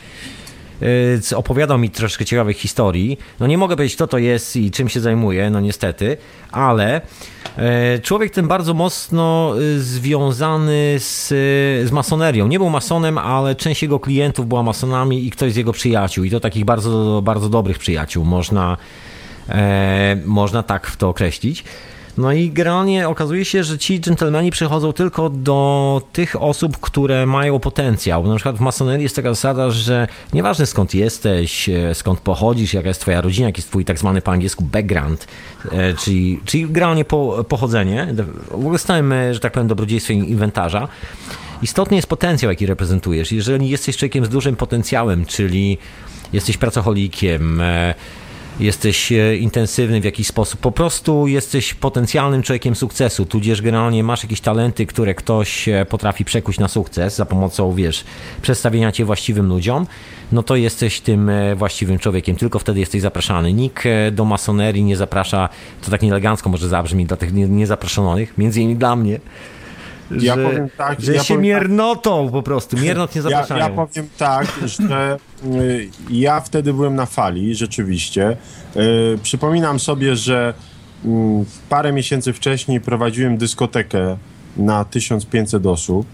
opowiadał 1.35 1.79
mi 1.79 1.91
troszkę 1.91 2.25
ciekawych 2.25 2.57
historii. 2.57 3.19
No 3.41 3.47
nie 3.47 3.59
mogę 3.59 3.77
powiedzieć, 3.77 3.97
kto 3.97 4.07
to 4.07 4.19
jest 4.19 4.57
i 4.57 4.71
czym 4.71 4.89
się 4.89 5.01
zajmuje, 5.01 5.51
no 5.51 5.61
niestety, 5.61 6.17
ale 6.53 7.01
e, 7.57 7.99
człowiek 7.99 8.33
ten 8.33 8.49
bardzo 8.49 8.75
mocno 8.75 9.55
y, 9.61 9.83
związany 9.83 10.95
z, 10.99 11.29
z 11.89 11.93
masonerią. 11.93 12.49
Nie 12.49 12.59
był 12.59 12.71
masonem, 12.71 13.19
ale 13.19 13.55
część 13.55 13.83
jego 13.83 14.01
klientów 14.01 14.47
była 14.47 14.63
masonami 14.63 15.27
i 15.27 15.31
ktoś 15.31 15.53
z 15.53 15.57
jego 15.57 15.73
przyjaciół. 15.73 16.25
I 16.25 16.31
to 16.31 16.41
takich 16.41 16.65
bardzo, 16.65 17.23
bardzo 17.25 17.49
dobrych 17.49 17.79
przyjaciół, 17.79 18.25
można, 18.25 18.77
e, 19.49 20.17
można 20.25 20.63
tak 20.63 20.97
to 20.97 21.09
określić. 21.09 21.65
No 22.19 22.33
i 22.33 22.51
generalnie 22.51 23.09
okazuje 23.09 23.45
się, 23.45 23.65
że 23.65 23.79
ci 23.79 24.01
dżentelmeni 24.01 24.51
przychodzą 24.51 24.93
tylko 24.93 25.31
do 25.31 26.03
tych 26.13 26.43
osób, 26.43 26.81
które 26.81 27.27
mają 27.27 27.59
potencjał. 27.59 28.27
Na 28.27 28.35
przykład 28.35 28.57
w 28.57 28.61
masonerii 28.61 29.03
jest 29.03 29.17
taka 29.17 29.29
zasada, 29.29 29.71
że 29.71 30.09
nieważne 30.33 30.67
skąd 30.67 30.95
jesteś, 30.95 31.69
e, 31.69 31.95
skąd 31.95 32.21
pochodzisz, 32.21 32.75
jaka 32.75 32.89
jest 32.89 33.01
twoja 33.01 33.21
rodzina, 33.21 33.47
jaki 33.47 33.59
jest 33.61 33.69
twój 33.69 33.85
tak 33.85 33.99
zwany 33.99 34.23
po 34.23 34.33
angielsku 34.33 34.65
background, 34.65 35.27
e, 35.73 35.95
czyli, 35.95 36.41
czyli 36.45 36.67
generalnie 36.67 37.05
po, 37.05 37.45
pochodzenie, 37.49 38.15
w 38.51 38.55
ogóle 38.55 38.79
stałym, 38.79 39.13
e, 39.13 39.35
że 39.35 39.41
tak 39.41 39.53
powiem, 39.53 39.69
dobrodziejstwem 39.69 40.17
inwentarza. 40.17 40.89
Istotny 41.63 41.97
jest 41.97 42.09
potencjał, 42.09 42.51
jaki 42.51 42.67
reprezentujesz. 42.67 43.33
Jeżeli 43.33 43.69
jesteś 43.69 43.97
człowiekiem 43.97 44.25
z 44.25 44.29
dużym 44.29 44.57
potencjałem, 44.57 45.27
czyli 45.27 45.79
jesteś 46.33 46.57
pracocholikiem, 46.57 47.63
jesteś 48.61 49.13
e, 49.13 49.37
intensywny 49.37 50.01
w 50.01 50.05
jakiś 50.05 50.27
sposób, 50.27 50.61
po 50.61 50.73
prostu 50.73 51.27
jesteś 51.27 51.75
potencjalnym 51.75 52.43
człowiekiem 52.43 52.75
sukcesu, 52.77 53.27
tudzież 53.27 53.63
generalnie 53.63 54.05
masz 54.05 54.23
jakieś 54.23 54.41
talenty, 54.41 54.87
które 54.87 55.15
ktoś 55.15 55.69
e, 55.69 55.87
potrafi 55.89 56.25
przekuć 56.25 56.59
na 56.59 56.69
sukces 56.69 57.17
za 57.17 57.27
pomocą, 57.27 57.75
wiesz, 57.75 58.05
przedstawienia 58.43 58.93
cię 58.93 59.05
właściwym 59.05 59.47
ludziom, 59.49 59.87
no 60.33 60.43
to 60.43 60.57
jesteś 60.57 61.01
tym 61.01 61.29
e, 61.29 61.55
właściwym 61.57 61.99
człowiekiem, 61.99 62.37
tylko 62.37 62.59
wtedy 62.59 62.81
jesteś 62.81 63.03
zapraszany. 63.03 63.53
Nikt 63.53 63.85
do 64.13 64.25
masonerii 64.25 64.85
nie 64.85 64.97
zaprasza, 64.97 65.49
to 65.85 65.91
tak 65.91 66.03
nieelegancko 66.03 66.51
może 66.51 66.69
zabrzmi 66.69 67.07
dla 67.07 67.17
tych 67.17 67.33
nie- 67.33 67.49
niezaproszonych, 67.49 68.39
między 68.39 68.61
innymi 68.61 68.79
dla 68.79 68.97
mnie, 68.97 69.21
Ja 70.11 70.35
że, 70.35 70.45
powiem 70.45 70.69
tak, 70.77 71.01
że 71.01 71.15
ja 71.15 71.25
się 71.25 71.35
powiem 71.35 71.39
tak. 71.39 71.45
miernotą 71.45 72.31
po 72.31 72.43
prostu, 72.43 72.77
miernot 72.77 73.15
nie 73.15 73.19
Ja, 73.19 73.23
zapraszają. 73.23 73.61
ja 73.61 73.71
powiem 73.87 74.09
tak, 74.19 74.47
że 74.89 75.19
y, 75.45 75.89
ja 76.11 76.41
wtedy 76.41 76.73
byłem 76.75 76.95
na 76.95 77.07
fali, 77.07 77.55
rzeczywiście. 77.55 78.37
Y, 78.77 79.19
Przypominam 79.23 79.81
sobie, 79.81 80.17
że 80.17 80.55
mm, 81.05 81.45
parę 81.69 81.93
miesięcy 81.93 82.33
wcześniej 82.33 82.81
prowadziłem 82.81 83.37
dyskotekę 83.37 84.17
na 84.57 84.85
1500 84.85 85.67
osób. 85.67 86.07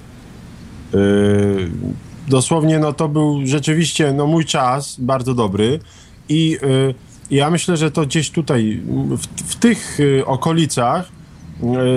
Y, 0.95 1.69
Dosłownie, 2.29 2.79
no 2.79 2.93
to 2.93 3.09
był 3.09 3.47
rzeczywiście 3.47 4.13
no, 4.13 4.27
mój 4.27 4.45
czas, 4.45 4.97
bardzo 5.01 5.35
dobry. 5.35 5.81
I 6.29 6.59
ja 7.31 7.51
myślę, 7.51 7.77
że 7.77 7.91
to 7.91 8.07
gdzieś 8.07 8.31
tutaj, 8.31 8.83
w, 9.11 9.27
w 9.53 9.57
tych 9.57 9.99
okolicach, 10.27 11.09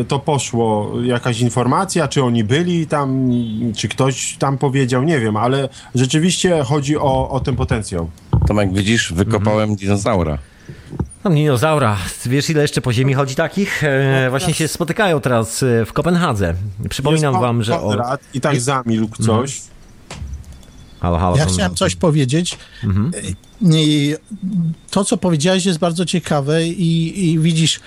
to 0.07 0.19
poszło 0.19 0.91
jakaś 1.03 1.39
informacja, 1.39 2.07
czy 2.07 2.23
oni 2.23 2.43
byli 2.43 2.87
tam, 2.87 3.31
czy 3.75 3.87
ktoś 3.87 4.35
tam 4.39 4.57
powiedział, 4.57 5.03
nie 5.03 5.19
wiem, 5.19 5.37
ale 5.37 5.69
rzeczywiście 5.95 6.63
chodzi 6.63 6.97
o, 6.97 7.29
o 7.29 7.39
ten 7.39 7.55
potencjał. 7.55 8.09
Tomek, 8.47 8.73
widzisz, 8.73 9.13
wykopałem 9.13 9.75
dinozaura. 9.75 10.37
Tam 11.23 11.35
dinozaura. 11.35 11.97
Wiesz, 12.25 12.49
ile 12.49 12.61
jeszcze 12.61 12.81
po 12.81 12.93
ziemi 12.93 13.13
chodzi 13.13 13.35
takich? 13.35 13.83
E, 13.83 14.27
właśnie 14.29 14.53
się 14.53 14.67
spotykają 14.67 15.21
teraz 15.21 15.63
e, 15.63 15.85
w 15.85 15.93
Kopenhadze. 15.93 16.55
Przypominam 16.89 17.33
Jest 17.33 17.41
wam, 17.41 17.63
że... 17.63 17.75
O... 17.75 18.17
I 18.33 18.41
tak 18.41 18.61
zamilkł 18.61 19.23
coś. 19.23 19.61
Halo, 20.99 21.17
halo, 21.17 21.37
Ja 21.37 21.45
chciałem 21.45 21.75
coś 21.75 21.95
powiedzieć. 21.95 22.57
Mhm. 22.83 23.11
I 23.61 24.15
to, 24.91 25.05
co 25.05 25.17
powiedziałeś, 25.17 25.65
jest 25.65 25.79
bardzo 25.79 26.05
ciekawe 26.05 26.67
i, 26.67 27.31
i 27.31 27.39
widzisz, 27.39 27.79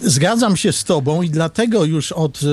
zgadzam 0.00 0.56
się 0.56 0.72
z 0.72 0.84
tobą 0.84 1.22
i 1.22 1.30
dlatego 1.30 1.84
już 1.84 2.12
od 2.12 2.40
e, 2.42 2.46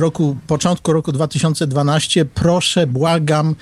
roku, 0.00 0.36
początku 0.46 0.92
roku 0.92 1.12
2012 1.12 2.24
proszę, 2.24 2.86
błagam, 2.86 3.56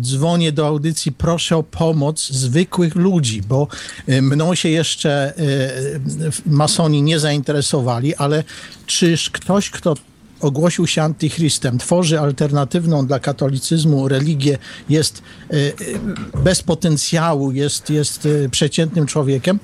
dzwonię 0.00 0.52
do 0.52 0.66
audycji, 0.66 1.12
proszę 1.12 1.56
o 1.56 1.62
pomoc 1.62 2.28
zwykłych 2.28 2.94
ludzi, 2.94 3.42
bo 3.42 3.68
e, 4.06 4.22
mną 4.22 4.54
się 4.54 4.68
jeszcze 4.68 5.10
e, 5.10 5.40
masoni 6.46 7.02
nie 7.02 7.18
zainteresowali, 7.18 8.14
ale 8.14 8.44
czyż 8.86 9.30
ktoś, 9.30 9.70
kto 9.70 9.94
ogłosił 10.40 10.86
się 10.86 11.02
antychrystem, 11.02 11.78
tworzy 11.78 12.20
alternatywną 12.20 13.06
dla 13.06 13.18
katolicyzmu 13.18 14.08
religię, 14.08 14.58
jest 14.88 15.22
e, 15.50 15.54
e, 15.54 15.72
bez 16.44 16.62
potencjału, 16.62 17.52
jest, 17.52 17.90
jest 17.90 18.26
e, 18.26 18.48
przeciętnym 18.48 19.06
człowiekiem, 19.06 19.60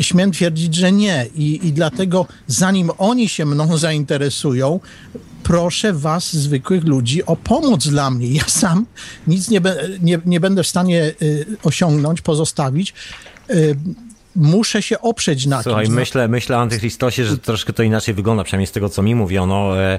śmiem 0.00 0.32
twierdzić, 0.32 0.74
że 0.74 0.92
nie. 0.92 1.26
I, 1.34 1.66
I 1.66 1.72
dlatego 1.72 2.26
zanim 2.46 2.90
oni 2.98 3.28
się 3.28 3.46
mną 3.46 3.76
zainteresują, 3.86 4.80
proszę 5.42 5.92
was, 5.92 6.36
zwykłych 6.36 6.84
ludzi, 6.84 7.26
o 7.26 7.36
pomoc 7.36 7.88
dla 7.88 8.10
mnie. 8.10 8.28
Ja 8.28 8.44
sam 8.44 8.86
nic 9.26 9.50
nie, 9.50 9.60
be, 9.60 9.88
nie, 10.02 10.20
nie 10.26 10.40
będę 10.40 10.62
w 10.62 10.66
stanie 10.66 11.14
osiągnąć, 11.62 12.20
pozostawić. 12.20 12.94
Muszę 14.36 14.82
się 14.82 15.00
oprzeć 15.00 15.46
na 15.46 15.62
Słuchaj, 15.62 15.84
kimś. 15.84 15.96
myślę, 15.96 16.28
myślę 16.28 16.56
o 16.56 16.60
Antychristosie, 16.60 17.24
że 17.24 17.38
troszkę 17.38 17.72
to 17.72 17.82
inaczej 17.82 18.14
wygląda, 18.14 18.44
przynajmniej 18.44 18.66
z 18.66 18.72
tego, 18.72 18.88
co 18.88 19.02
mi 19.02 19.14
mówiono. 19.14 19.78
E, 19.82 19.98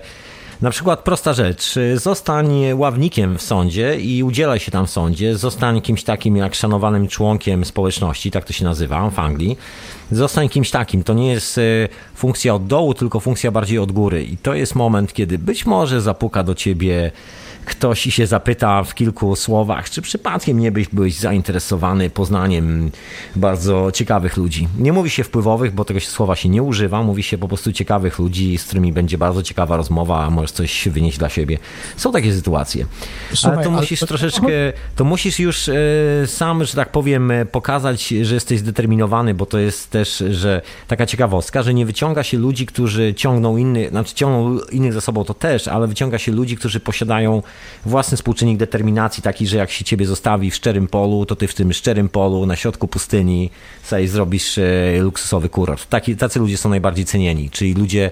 Na 0.62 0.70
przykład 0.70 1.00
prosta 1.04 1.34
rzecz, 1.34 1.78
e, 1.78 1.98
zostań 2.00 2.74
ławnikiem 2.74 3.38
w 3.38 3.42
sądzie 3.42 4.00
i 4.00 4.24
udzielaj 4.24 4.60
się 4.60 4.72
tam 4.72 4.88
w 4.88 4.90
sądzie, 4.90 5.38
zostań 5.38 5.82
kimś 5.82 6.04
takim 6.04 6.38
jak 6.38 6.56
szanowanym 6.56 7.08
członkiem 7.08 7.66
społeczności, 7.66 8.32
tak 8.32 8.46
to 8.46 8.54
się 8.54 8.66
nazywa 8.66 9.10
w 9.10 9.20
Anglii. 9.20 9.58
Zostań 10.12 10.50
kimś 10.50 10.72
takim, 10.72 11.04
to 11.04 11.14
nie 11.14 11.32
jest 11.32 11.58
e, 11.58 11.62
funkcja 12.16 12.56
od 12.56 12.68
dołu, 12.68 12.94
tylko 12.94 13.20
funkcja 13.20 13.52
bardziej 13.52 13.80
od 13.80 13.92
góry 13.92 14.24
i 14.24 14.38
to 14.38 14.54
jest 14.54 14.76
moment, 14.76 15.14
kiedy 15.14 15.38
być 15.40 15.66
może 15.66 16.02
zapuka 16.02 16.44
do 16.44 16.56
ciebie 16.56 17.12
ktoś 17.68 18.08
i 18.08 18.12
się 18.12 18.28
zapyta 18.28 18.84
w 18.84 18.96
kilku 18.96 19.36
słowach, 19.36 19.90
czy 19.90 20.02
przypadkiem 20.02 20.60
nie 20.60 20.72
byś 20.72 20.88
byłeś 20.88 21.16
zainteresowany 21.16 22.10
poznaniem 22.10 22.92
bardzo 23.36 23.92
ciekawych 23.92 24.38
ludzi. 24.38 24.68
Nie 24.80 24.94
mówi 24.94 25.10
się 25.10 25.24
wpływowych, 25.24 25.74
bo 25.74 25.86
tego 25.86 26.00
słowa 26.00 26.36
się 26.36 26.50
nie 26.50 26.64
używa, 26.64 27.04
mówi 27.04 27.24
się 27.24 27.38
po 27.38 27.48
prostu 27.48 27.72
ciekawych 27.72 28.20
ludzi, 28.20 28.58
z 28.58 28.64
którymi 28.64 28.94
będzie 28.94 29.18
bardzo 29.18 29.44
ciekawa 29.44 29.78
rozmowa, 29.78 30.26
a 30.26 30.30
możesz 30.30 30.52
coś 30.52 30.88
wynieść 30.90 31.18
dla 31.18 31.30
siebie. 31.30 31.58
Są 31.98 32.12
takie 32.12 32.34
sytuacje. 32.34 32.86
Słuchaj, 33.34 33.56
ale 33.56 33.64
to 33.64 33.70
ale 33.70 33.80
musisz 33.82 34.00
to- 34.00 34.08
troszeczkę, 34.08 34.48
to 34.96 35.04
musisz 35.04 35.40
już 35.40 35.70
e, 35.70 35.74
sam, 36.26 36.66
że 36.66 36.74
tak 36.74 36.92
powiem, 36.92 37.32
e, 37.32 37.46
pokazać, 37.46 38.08
że 38.08 38.34
jesteś 38.34 38.60
zdeterminowany, 38.60 39.34
bo 39.34 39.46
to 39.46 39.60
jest 39.60 39.90
też, 39.90 40.24
że 40.30 40.62
taka 40.88 41.06
ciekawostka, 41.06 41.64
że 41.64 41.74
nie 41.74 41.86
wyciąga 41.86 42.24
się 42.24 42.38
ludzi, 42.38 42.66
którzy 42.66 43.14
ciągną 43.14 43.58
innych, 43.58 43.90
znaczy 43.90 44.16
ciągną 44.16 44.60
innych 44.72 44.94
za 44.94 45.02
sobą, 45.02 45.24
to 45.24 45.34
też, 45.34 45.68
ale 45.68 45.88
wyciąga 45.88 46.18
się 46.18 46.32
ludzi, 46.32 46.58
którzy 46.58 46.80
posiadają 46.80 47.42
własny 47.86 48.18
współczynnik 48.18 48.58
determinacji, 48.58 49.24
taki, 49.24 49.48
że 49.48 49.58
jak 49.58 49.72
się 49.72 49.86
ciebie 49.86 50.06
zostawi 50.06 50.52
w 50.52 50.56
szczerym 50.56 50.88
polu, 50.88 51.26
to 51.26 51.36
ty 51.36 51.48
w 51.48 51.54
tym 51.54 51.74
szczerym 51.74 52.10
polu, 52.10 52.46
na 52.46 52.56
środku 52.56 52.88
pustyni 52.88 53.50
sobie 53.84 54.08
zrobisz 54.08 54.58
e, 54.58 54.64
luksusowy 55.00 55.50
kurort. 55.50 55.90
Taki, 55.90 56.16
tacy 56.16 56.40
ludzie 56.40 56.58
są 56.58 56.70
najbardziej 56.70 57.06
cenieni, 57.06 57.50
czyli 57.50 57.74
ludzie 57.74 58.12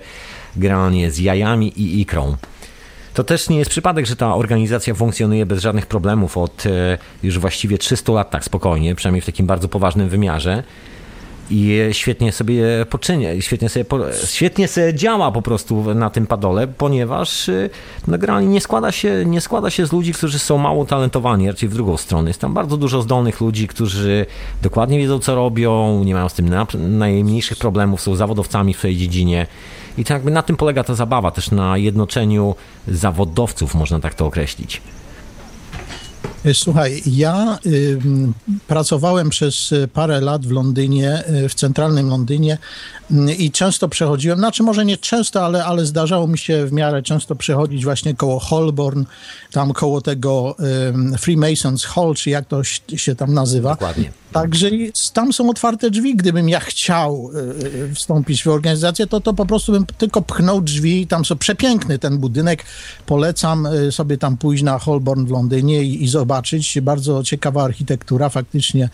generalnie 0.55 1.11
z 1.11 1.19
jajami 1.19 1.67
i 1.67 2.01
ikrą. 2.01 2.37
To 3.13 3.23
też 3.23 3.49
nie 3.49 3.57
jest 3.57 3.71
przypadek, 3.71 4.05
że 4.05 4.15
ta 4.15 4.35
organizacja 4.35 4.93
funkcjonuje 4.93 5.45
bez 5.45 5.61
żadnych 5.61 5.85
problemów 5.85 6.37
od 6.37 6.65
e, 6.65 6.97
już 7.23 7.39
właściwie 7.39 7.77
300 7.77 8.11
lat 8.11 8.31
tak 8.31 8.43
spokojnie, 8.43 8.95
przynajmniej 8.95 9.21
w 9.21 9.25
takim 9.25 9.45
bardzo 9.45 9.67
poważnym 9.67 10.09
wymiarze. 10.09 10.63
I 11.49 11.89
świetnie 11.91 12.31
sobie 12.31 12.63
poczynia, 12.89 13.41
świetnie 13.41 13.69
sobie, 13.69 13.85
po, 13.85 13.99
świetnie 14.25 14.67
sobie 14.67 14.93
działa 14.93 15.31
po 15.31 15.41
prostu 15.41 15.95
na 15.95 16.09
tym 16.09 16.27
padole, 16.27 16.67
ponieważ 16.67 17.49
e, 17.49 17.69
no, 18.07 18.17
generalnie 18.17 18.47
nie 18.47 18.61
składa, 18.61 18.91
się, 18.91 19.25
nie 19.25 19.41
składa 19.41 19.69
się 19.69 19.85
z 19.85 19.91
ludzi, 19.91 20.13
którzy 20.13 20.39
są 20.39 20.57
mało 20.57 20.85
talentowani, 20.85 21.47
raczej 21.47 21.69
w 21.69 21.73
drugą 21.73 21.97
stronę. 21.97 22.29
Jest 22.29 22.41
tam 22.41 22.53
bardzo 22.53 22.77
dużo 22.77 23.01
zdolnych 23.01 23.41
ludzi, 23.41 23.67
którzy 23.67 24.25
dokładnie 24.61 24.99
wiedzą, 24.99 25.19
co 25.19 25.35
robią, 25.35 26.03
nie 26.03 26.13
mają 26.13 26.29
z 26.29 26.33
tym 26.33 26.49
na, 26.49 26.67
najmniejszych 26.79 27.57
problemów, 27.57 28.01
są 28.01 28.15
zawodowcami 28.15 28.73
w 28.73 28.77
swojej 28.77 28.97
dziedzinie. 28.97 29.47
I 29.97 30.03
to 30.05 30.13
jakby 30.13 30.31
na 30.31 30.41
tym 30.41 30.57
polega 30.57 30.83
ta 30.83 30.95
zabawa, 30.95 31.31
też 31.31 31.51
na 31.51 31.77
jednoczeniu 31.77 32.55
zawodowców, 32.87 33.75
można 33.75 33.99
tak 33.99 34.13
to 34.13 34.25
określić. 34.25 34.81
Słuchaj, 36.53 37.01
ja 37.05 37.59
pracowałem 38.67 39.29
przez 39.29 39.71
y, 39.71 39.87
parę 39.87 40.21
lat 40.21 40.45
w 40.45 40.51
Londynie, 40.51 41.23
y, 41.45 41.49
w 41.49 41.53
centralnym 41.55 42.09
Londynie 42.09 42.57
i 43.37 43.51
często 43.51 43.89
przechodziłem, 43.89 44.37
znaczy 44.39 44.63
może 44.63 44.85
nie 44.85 44.97
często, 44.97 45.45
ale, 45.45 45.65
ale 45.65 45.85
zdarzało 45.85 46.27
mi 46.27 46.37
się 46.37 46.65
w 46.65 46.71
miarę 46.71 47.03
często 47.03 47.35
przechodzić 47.35 47.83
właśnie 47.83 48.13
koło 48.15 48.39
Holborn, 48.39 49.03
tam 49.51 49.73
koło 49.73 50.01
tego 50.01 50.55
ym, 50.89 51.15
Freemasons 51.17 51.85
Hall, 51.85 52.13
czy 52.15 52.29
jak 52.29 52.45
to 52.45 52.63
się- 52.63 53.15
tam 53.15 53.33
nazywa. 53.33 53.69
Dokładnie. 53.69 54.11
Także 54.31 54.69
tam 55.13 55.33
są 55.33 55.49
otwarte 55.49 55.89
drzwi. 55.89 56.15
Gdybym 56.15 56.49
ja 56.49 56.59
chciał 56.59 57.31
y, 57.35 57.65
y, 57.91 57.95
wstąpić 57.95 58.43
w 58.43 58.47
organizację, 58.47 59.07
to, 59.07 59.21
to 59.21 59.33
po 59.33 59.45
prostu 59.45 59.71
bym 59.71 59.85
tylko 59.85 60.21
pchnął 60.21 60.61
drzwi. 60.61 61.07
Tam 61.07 61.25
są 61.25 61.35
przepiękny 61.35 61.99
ten 61.99 62.17
budynek. 62.17 62.65
Polecam 63.05 63.65
y, 63.65 63.91
sobie 63.91 64.17
tam 64.17 64.37
pójść 64.37 64.63
na 64.63 64.79
Holborn 64.79 65.25
w 65.25 65.31
Londynie 65.31 65.83
i, 65.83 66.03
i 66.03 66.07
zobaczyć. 66.07 66.81
Bardzo 66.81 67.23
ciekawa 67.23 67.63
architektura, 67.63 68.29
faktycznie 68.29 68.89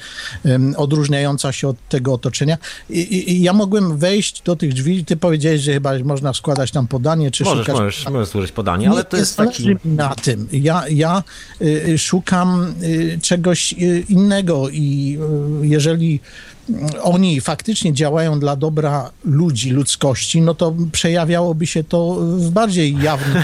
odróżniająca 0.78 1.52
się 1.52 1.68
od 1.68 1.90
tego 1.90 2.14
otoczenia. 2.14 2.58
I, 2.90 3.32
I 3.32 3.42
ja 3.42 3.54
mogłem 3.54 3.98
wejść 4.02 4.42
do 4.42 4.56
tych 4.56 4.74
drzwi. 4.74 5.06
Ty 5.06 5.18
powiedziałeś, 5.18 5.62
że 5.62 5.74
chyba 5.74 6.00
można 6.00 6.34
składać 6.34 6.72
tam 6.72 6.88
podanie, 6.88 7.32
czy 7.32 7.44
Możesz, 7.44 7.60
szukać 7.66 7.80
możesz, 7.80 8.10
możesz 8.10 8.30
służyć 8.30 8.52
podanie, 8.52 8.90
ale 8.90 9.04
to 9.04 9.18
jest 9.18 9.38
taki... 9.38 9.76
na 9.86 10.16
tym. 10.16 10.48
Ja, 10.52 10.84
ja 10.90 11.24
y, 11.62 11.66
y, 11.66 11.98
szukam 11.98 12.74
y, 12.84 13.20
czegoś 13.22 13.74
innego 14.10 14.70
i 14.70 15.18
jeżeli 15.62 16.20
oni 17.02 17.42
faktycznie 17.42 17.94
działają 17.94 18.40
dla 18.40 18.56
dobra 18.56 19.12
ludzi, 19.26 19.70
ludzkości, 19.70 20.42
no 20.42 20.54
to 20.54 20.74
przejawiałoby 20.92 21.68
się 21.68 21.84
to 21.84 22.18
w 22.20 22.50
bardziej 22.50 22.98
jawnym 23.02 23.44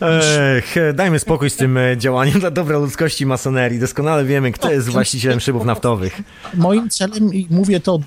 Ech, 0.00 0.74
dajmy 0.94 1.18
spokój 1.18 1.50
z 1.50 1.56
tym 1.56 1.78
e, 1.78 1.96
działaniem 1.96 2.40
dla 2.40 2.50
dobra 2.50 2.78
ludzkości 2.78 3.26
masonerii. 3.26 3.80
Doskonale 3.80 4.24
wiemy, 4.24 4.52
kto 4.52 4.70
jest 4.70 4.88
właścicielem 4.88 5.40
szybów 5.40 5.64
naftowych. 5.64 6.22
Moim 6.54 6.90
celem, 6.90 7.34
i 7.34 7.46
mówię 7.50 7.80
to 7.80 8.00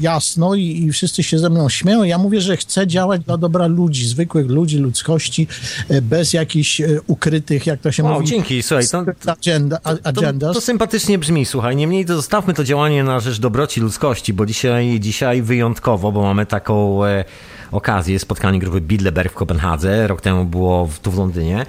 jasno 0.00 0.54
i, 0.54 0.82
i 0.82 0.92
wszyscy 0.92 1.22
się 1.22 1.38
ze 1.38 1.50
mną 1.50 1.68
śmieją, 1.68 2.02
ja 2.02 2.18
mówię, 2.18 2.40
że 2.40 2.56
chcę 2.56 2.86
działać 2.86 3.24
dla 3.24 3.36
dobra 3.36 3.66
ludzi, 3.66 4.06
zwykłych 4.06 4.46
ludzi, 4.46 4.78
ludzkości, 4.78 5.46
y, 5.90 6.02
bez 6.02 6.32
jakichś 6.32 6.80
y, 6.80 7.00
ukrytych, 7.06 7.66
jak 7.66 7.80
to 7.80 7.92
się 7.92 8.04
O, 8.04 8.14
mówi, 8.14 8.26
dzięki, 8.26 8.62
słuchaj, 8.62 8.88
to, 8.88 9.32
agenda, 9.32 9.78
to, 9.78 9.90
agendas. 10.04 10.54
to 10.54 10.60
sympatycznie 10.60 11.18
brzmi, 11.18 11.46
słuchaj. 11.46 11.76
Niemniej 11.76 12.04
to 12.04 12.16
zostawmy 12.16 12.54
to 12.54 12.64
działanie 12.64 13.04
na 13.04 13.20
rzecz 13.20 13.40
dobroci 13.46 13.80
ludzkości, 13.80 14.32
bo 14.32 14.46
dzisiaj, 14.46 15.00
dzisiaj 15.00 15.42
wyjątkowo, 15.42 16.12
bo 16.12 16.22
mamy 16.22 16.46
taką 16.46 17.04
e, 17.04 17.24
okazję, 17.72 18.18
spotkanie 18.18 18.58
grupy 18.58 18.80
Bilderberg 18.80 19.32
w 19.32 19.34
Kopenhadze, 19.34 20.06
rok 20.06 20.20
temu 20.20 20.44
było 20.44 20.86
w, 20.86 20.98
tu 20.98 21.10
w 21.10 21.18
Londynie. 21.18 21.66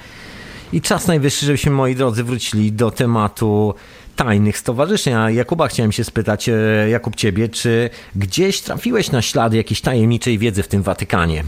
I 0.73 0.81
czas 0.81 1.07
najwyższy, 1.07 1.45
żebyśmy, 1.45 1.71
moi 1.71 1.95
drodzy, 1.95 2.23
wrócili 2.23 2.71
do 2.71 2.91
tematu 2.91 3.73
tajnych 4.15 4.57
stowarzyszeń. 4.57 5.13
A 5.13 5.31
Jakuba 5.31 5.67
chciałem 5.67 5.91
się 5.91 6.03
spytać, 6.03 6.49
e, 6.49 6.53
Jakub 6.89 7.15
ciebie, 7.15 7.49
czy 7.49 7.89
gdzieś 8.15 8.61
trafiłeś 8.61 9.11
na 9.11 9.21
ślady 9.21 9.57
jakiejś 9.57 9.81
tajemniczej 9.81 10.37
wiedzy 10.37 10.63
w 10.63 10.67
tym 10.67 10.83
Watykanie? 10.83 11.43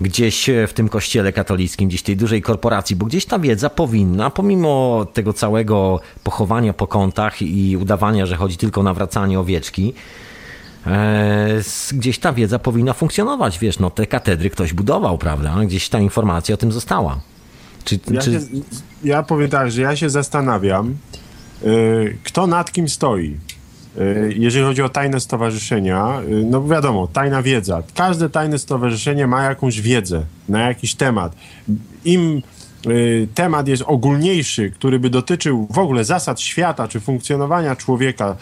Gdzieś 0.00 0.50
w 0.68 0.72
tym 0.72 0.88
kościele 0.88 1.32
katolickim, 1.32 1.88
gdzieś 1.88 2.02
tej 2.02 2.16
dużej 2.16 2.42
korporacji, 2.42 2.96
bo 2.96 3.06
gdzieś 3.06 3.26
ta 3.26 3.38
wiedza 3.38 3.70
powinna, 3.70 4.30
pomimo 4.30 5.06
tego 5.12 5.32
całego 5.32 6.00
pochowania 6.24 6.72
po 6.72 6.86
kątach 6.86 7.42
i 7.42 7.76
udawania, 7.76 8.26
że 8.26 8.36
chodzi 8.36 8.56
tylko 8.56 8.80
o 8.80 8.84
nawracanie 8.84 9.40
owieczki, 9.40 9.94
e, 10.86 11.48
gdzieś 11.92 12.18
ta 12.18 12.32
wiedza 12.32 12.58
powinna 12.58 12.92
funkcjonować, 12.92 13.58
wiesz, 13.58 13.78
no 13.78 13.90
te 13.90 14.06
katedry 14.06 14.50
ktoś 14.50 14.72
budował, 14.72 15.18
prawda? 15.18 15.56
Gdzieś 15.64 15.88
ta 15.88 15.98
informacja 15.98 16.54
o 16.54 16.58
tym 16.58 16.72
została. 16.72 17.20
Czy, 17.84 17.98
ja, 18.10 18.20
czy... 18.20 18.32
Się, 18.32 18.40
ja 19.04 19.22
powiem 19.22 19.50
tak, 19.50 19.70
że 19.70 19.82
ja 19.82 19.96
się 19.96 20.10
zastanawiam, 20.10 20.96
yy, 21.62 22.18
kto 22.24 22.46
nad 22.46 22.72
kim 22.72 22.88
stoi. 22.88 23.36
Yy, 23.96 24.34
jeżeli 24.36 24.64
chodzi 24.64 24.82
o 24.82 24.88
tajne 24.88 25.20
stowarzyszenia, 25.20 26.20
yy, 26.28 26.44
no 26.44 26.64
wiadomo, 26.68 27.06
tajna 27.06 27.42
wiedza. 27.42 27.82
Każde 27.94 28.30
tajne 28.30 28.58
stowarzyszenie 28.58 29.26
ma 29.26 29.42
jakąś 29.42 29.80
wiedzę 29.80 30.22
na 30.48 30.60
jakiś 30.60 30.94
temat. 30.94 31.36
Im 32.04 32.42
temat 33.34 33.68
jest 33.68 33.82
ogólniejszy, 33.86 34.70
który 34.70 34.98
by 34.98 35.10
dotyczył 35.10 35.66
w 35.70 35.78
ogóle 35.78 36.04
zasad 36.04 36.40
świata 36.40 36.88
czy 36.88 37.00
funkcjonowania 37.00 37.76
człowieka, 37.76 38.36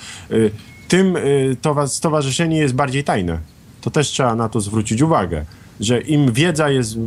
tym 0.89 1.17
to 1.63 1.89
stowarzyszenie 1.89 2.59
jest 2.59 2.75
bardziej 2.75 3.05
tajne. 3.05 3.39
To 3.81 3.91
też 3.91 4.09
trzeba 4.09 4.35
na 4.35 4.49
to 4.49 4.61
zwrócić 4.61 5.03
uwagę, 5.03 5.45
że 5.81 6.01
im 6.01 6.33
wiedza 6.33 6.71
jest 6.71 6.99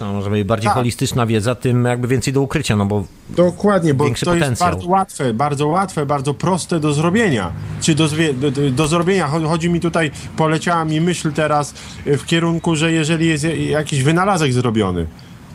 no, 0.00 0.12
może 0.12 0.30
być 0.30 0.44
bardziej 0.44 0.68
tak. 0.68 0.74
holistyczna 0.74 1.26
wiedza, 1.26 1.54
tym 1.54 1.84
jakby 1.84 2.08
więcej 2.08 2.32
do 2.32 2.40
ukrycia, 2.40 2.76
no 2.76 2.86
bo 2.86 3.04
Dokładnie, 3.30 3.94
bo 3.94 4.04
to 4.04 4.10
potencjał. 4.10 4.50
jest 4.50 4.60
bardzo 4.60 4.88
łatwe, 4.88 5.34
bardzo 5.34 5.68
łatwe, 5.68 6.06
bardzo 6.06 6.34
proste 6.34 6.80
do 6.80 6.92
zrobienia. 6.92 7.52
Czy 7.80 7.94
do, 7.94 8.08
do, 8.34 8.70
do 8.70 8.86
zrobienia, 8.86 9.26
chodzi 9.26 9.70
mi 9.70 9.80
tutaj, 9.80 10.10
poleciała 10.36 10.84
mi 10.84 11.00
myśl 11.00 11.32
teraz 11.32 11.74
w 12.04 12.24
kierunku, 12.26 12.76
że 12.76 12.92
jeżeli 12.92 13.28
jest 13.28 13.44
jakiś 13.68 14.02
wynalazek 14.02 14.52
zrobiony, 14.52 15.06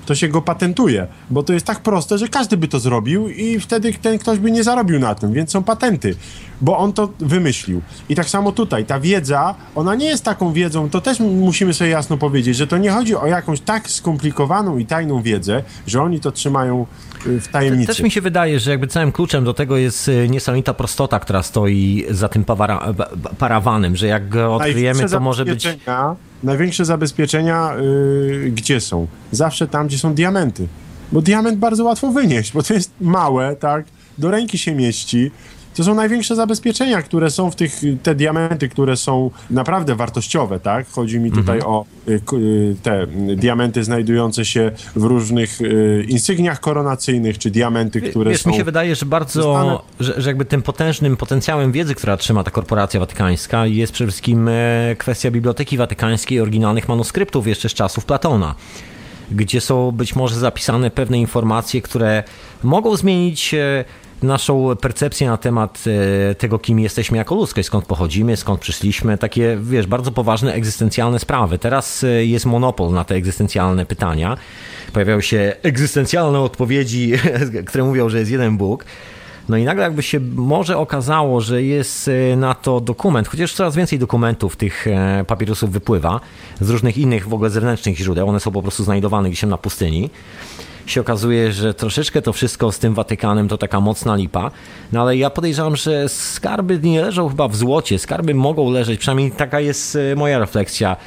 to 0.07 0.15
się 0.15 0.27
go 0.27 0.41
patentuje, 0.41 1.07
bo 1.29 1.43
to 1.43 1.53
jest 1.53 1.65
tak 1.65 1.79
proste, 1.79 2.17
że 2.17 2.27
każdy 2.27 2.57
by 2.57 2.67
to 2.67 2.79
zrobił 2.79 3.29
i 3.29 3.59
wtedy 3.59 3.93
ten 3.93 4.19
ktoś 4.19 4.39
by 4.39 4.51
nie 4.51 4.63
zarobił 4.63 4.99
na 4.99 5.15
tym, 5.15 5.33
więc 5.33 5.51
są 5.51 5.63
patenty, 5.63 6.15
bo 6.61 6.77
on 6.77 6.93
to 6.93 7.09
wymyślił. 7.19 7.81
I 8.09 8.15
tak 8.15 8.29
samo 8.29 8.51
tutaj, 8.51 8.85
ta 8.85 8.99
wiedza, 8.99 9.55
ona 9.75 9.95
nie 9.95 10.05
jest 10.05 10.23
taką 10.23 10.53
wiedzą, 10.53 10.89
to 10.89 11.01
też 11.01 11.19
musimy 11.19 11.73
sobie 11.73 11.89
jasno 11.89 12.17
powiedzieć, 12.17 12.57
że 12.57 12.67
to 12.67 12.77
nie 12.77 12.91
chodzi 12.91 13.15
o 13.15 13.27
jakąś 13.27 13.59
tak 13.61 13.89
skomplikowaną 13.89 14.77
i 14.77 14.85
tajną 14.85 15.21
wiedzę, 15.21 15.63
że 15.87 16.01
oni 16.01 16.19
to 16.19 16.31
trzymają 16.31 16.85
w 17.25 17.47
tajemnicy. 17.47 17.87
Też 17.87 18.01
mi 18.01 18.11
się 18.11 18.21
wydaje, 18.21 18.59
że 18.59 18.71
jakby 18.71 18.87
całym 18.87 19.11
kluczem 19.11 19.43
do 19.43 19.53
tego 19.53 19.77
jest 19.77 20.07
y, 20.07 20.29
niesamowita 20.29 20.73
prostota, 20.73 21.19
która 21.19 21.43
stoi 21.43 22.05
za 22.09 22.29
tym 22.29 22.43
para, 22.43 22.93
parawanem, 23.37 23.95
że 23.95 24.07
jak 24.07 24.29
go 24.29 24.55
odkryjemy, 24.55 25.09
to 25.09 25.19
może 25.19 25.45
być 25.45 25.67
największe 26.43 26.85
zabezpieczenia 26.85 27.73
yy, 27.75 28.51
gdzie 28.51 28.81
są? 28.81 29.07
Zawsze 29.31 29.67
tam, 29.67 29.87
gdzie 29.87 29.97
są 29.97 30.13
diamenty. 30.13 30.67
Bo 31.11 31.21
diament 31.21 31.59
bardzo 31.59 31.83
łatwo 31.83 32.11
wynieść, 32.11 32.53
bo 32.53 32.63
to 32.63 32.73
jest 32.73 32.91
małe, 33.01 33.55
tak? 33.55 33.85
Do 34.17 34.31
ręki 34.31 34.57
się 34.57 34.75
mieści. 34.75 35.31
To 35.77 35.83
są 35.83 35.95
największe 35.95 36.35
zabezpieczenia, 36.35 37.01
które 37.01 37.29
są 37.29 37.51
w 37.51 37.55
tych, 37.55 37.81
te 38.03 38.15
diamenty, 38.15 38.69
które 38.69 38.97
są 38.97 39.31
naprawdę 39.49 39.95
wartościowe, 39.95 40.59
tak? 40.59 40.89
Chodzi 40.89 41.19
mi 41.19 41.31
tutaj 41.31 41.55
mhm. 41.55 41.73
o 41.73 41.85
y, 42.07 42.21
y, 42.33 42.75
te 42.83 43.07
diamenty 43.35 43.83
znajdujące 43.83 44.45
się 44.45 44.71
w 44.95 45.03
różnych 45.03 45.61
y, 45.61 46.05
insygniach 46.09 46.59
koronacyjnych, 46.59 47.37
czy 47.37 47.51
diamenty, 47.51 48.01
które 48.01 48.31
Wiesz, 48.31 48.41
są... 48.41 48.49
mi 48.49 48.55
się 48.55 48.63
wydaje, 48.63 48.95
że 48.95 49.05
bardzo, 49.05 49.83
że, 49.99 50.21
że, 50.21 50.29
jakby 50.29 50.45
tym 50.45 50.61
potężnym 50.61 51.17
potencjałem 51.17 51.71
wiedzy, 51.71 51.95
która 51.95 52.17
trzyma 52.17 52.43
ta 52.43 52.51
korporacja 52.51 52.99
watykańska 52.99 53.65
jest 53.65 53.93
przede 53.93 54.11
wszystkim 54.11 54.47
e, 54.47 54.95
kwestia 54.97 55.31
Biblioteki 55.31 55.77
Watykańskiej, 55.77 56.39
oryginalnych 56.39 56.89
manuskryptów 56.89 57.47
jeszcze 57.47 57.69
z 57.69 57.73
czasów 57.73 58.05
Platona 58.05 58.55
gdzie 59.31 59.61
są 59.61 59.91
być 59.91 60.15
może 60.15 60.35
zapisane 60.35 60.91
pewne 60.91 61.19
informacje, 61.19 61.81
które 61.81 62.23
mogą 62.63 62.95
zmienić 62.95 63.53
e, 63.53 63.85
naszą 64.23 64.75
percepcję 64.75 65.27
na 65.27 65.37
temat 65.37 65.83
e, 66.31 66.35
tego, 66.35 66.59
kim 66.59 66.79
jesteśmy 66.79 67.17
jako 67.17 67.35
ludzkość, 67.35 67.67
skąd 67.67 67.85
pochodzimy, 67.85 68.37
skąd 68.37 68.61
przyszliśmy, 68.61 69.17
takie, 69.17 69.57
wiesz, 69.61 69.87
bardzo 69.87 70.11
poważne 70.11 70.53
egzystencjalne 70.53 71.19
sprawy. 71.19 71.59
Teraz 71.59 72.03
e, 72.03 72.25
jest 72.25 72.45
monopol 72.45 72.91
na 72.91 73.03
te 73.03 73.15
egzystencjalne 73.15 73.85
pytania. 73.85 74.37
Pojawiają 74.93 75.21
się 75.21 75.55
egzystencjalne 75.63 76.39
odpowiedzi, 76.39 77.13
które 77.67 77.83
mówią, 77.83 78.09
że 78.09 78.19
jest 78.19 78.31
jeden 78.31 78.57
Bóg. 78.57 78.85
No 79.49 79.57
i 79.57 79.63
nagle 79.63 79.83
jakby 79.83 80.03
się 80.03 80.19
może 80.35 80.77
okazało, 80.77 81.41
że 81.41 81.63
jest 81.63 82.07
e, 82.07 82.35
na 82.35 82.53
to 82.53 82.79
dokument, 82.79 83.27
chociaż 83.27 83.53
coraz 83.53 83.75
więcej 83.75 83.99
dokumentów 83.99 84.55
tych 84.55 84.85
papierusów 85.27 85.71
wypływa 85.71 86.19
z 86.61 86.69
różnych 86.69 86.97
innych 86.97 87.27
w 87.27 87.33
ogóle 87.33 87.49
zewnętrznych 87.49 87.97
źródeł, 87.97 88.29
one 88.29 88.39
są 88.39 88.51
po 88.51 88.61
prostu 88.61 88.83
znajdowane 88.83 89.29
gdzieś 89.29 89.43
na 89.43 89.57
pustyni 89.57 90.09
się 90.89 91.01
okazuje, 91.01 91.51
że 91.51 91.73
troszeczkę 91.73 92.21
to 92.21 92.33
wszystko 92.33 92.71
z 92.71 92.79
tym 92.79 92.93
Watykanem 92.93 93.47
to 93.47 93.57
taka 93.57 93.79
mocna 93.79 94.15
lipa. 94.15 94.51
No 94.91 95.01
ale 95.01 95.17
ja 95.17 95.29
podejrzewam, 95.29 95.75
że 95.75 96.09
skarby 96.09 96.79
nie 96.83 97.01
leżą 97.01 97.29
chyba 97.29 97.47
w 97.47 97.55
złocie. 97.55 97.99
Skarby 97.99 98.33
mogą 98.33 98.71
leżeć, 98.71 98.99
przynajmniej 98.99 99.31
taka 99.31 99.59
jest 99.59 99.95
e, 99.95 100.15
moja 100.15 100.39
refleksja. 100.39 100.97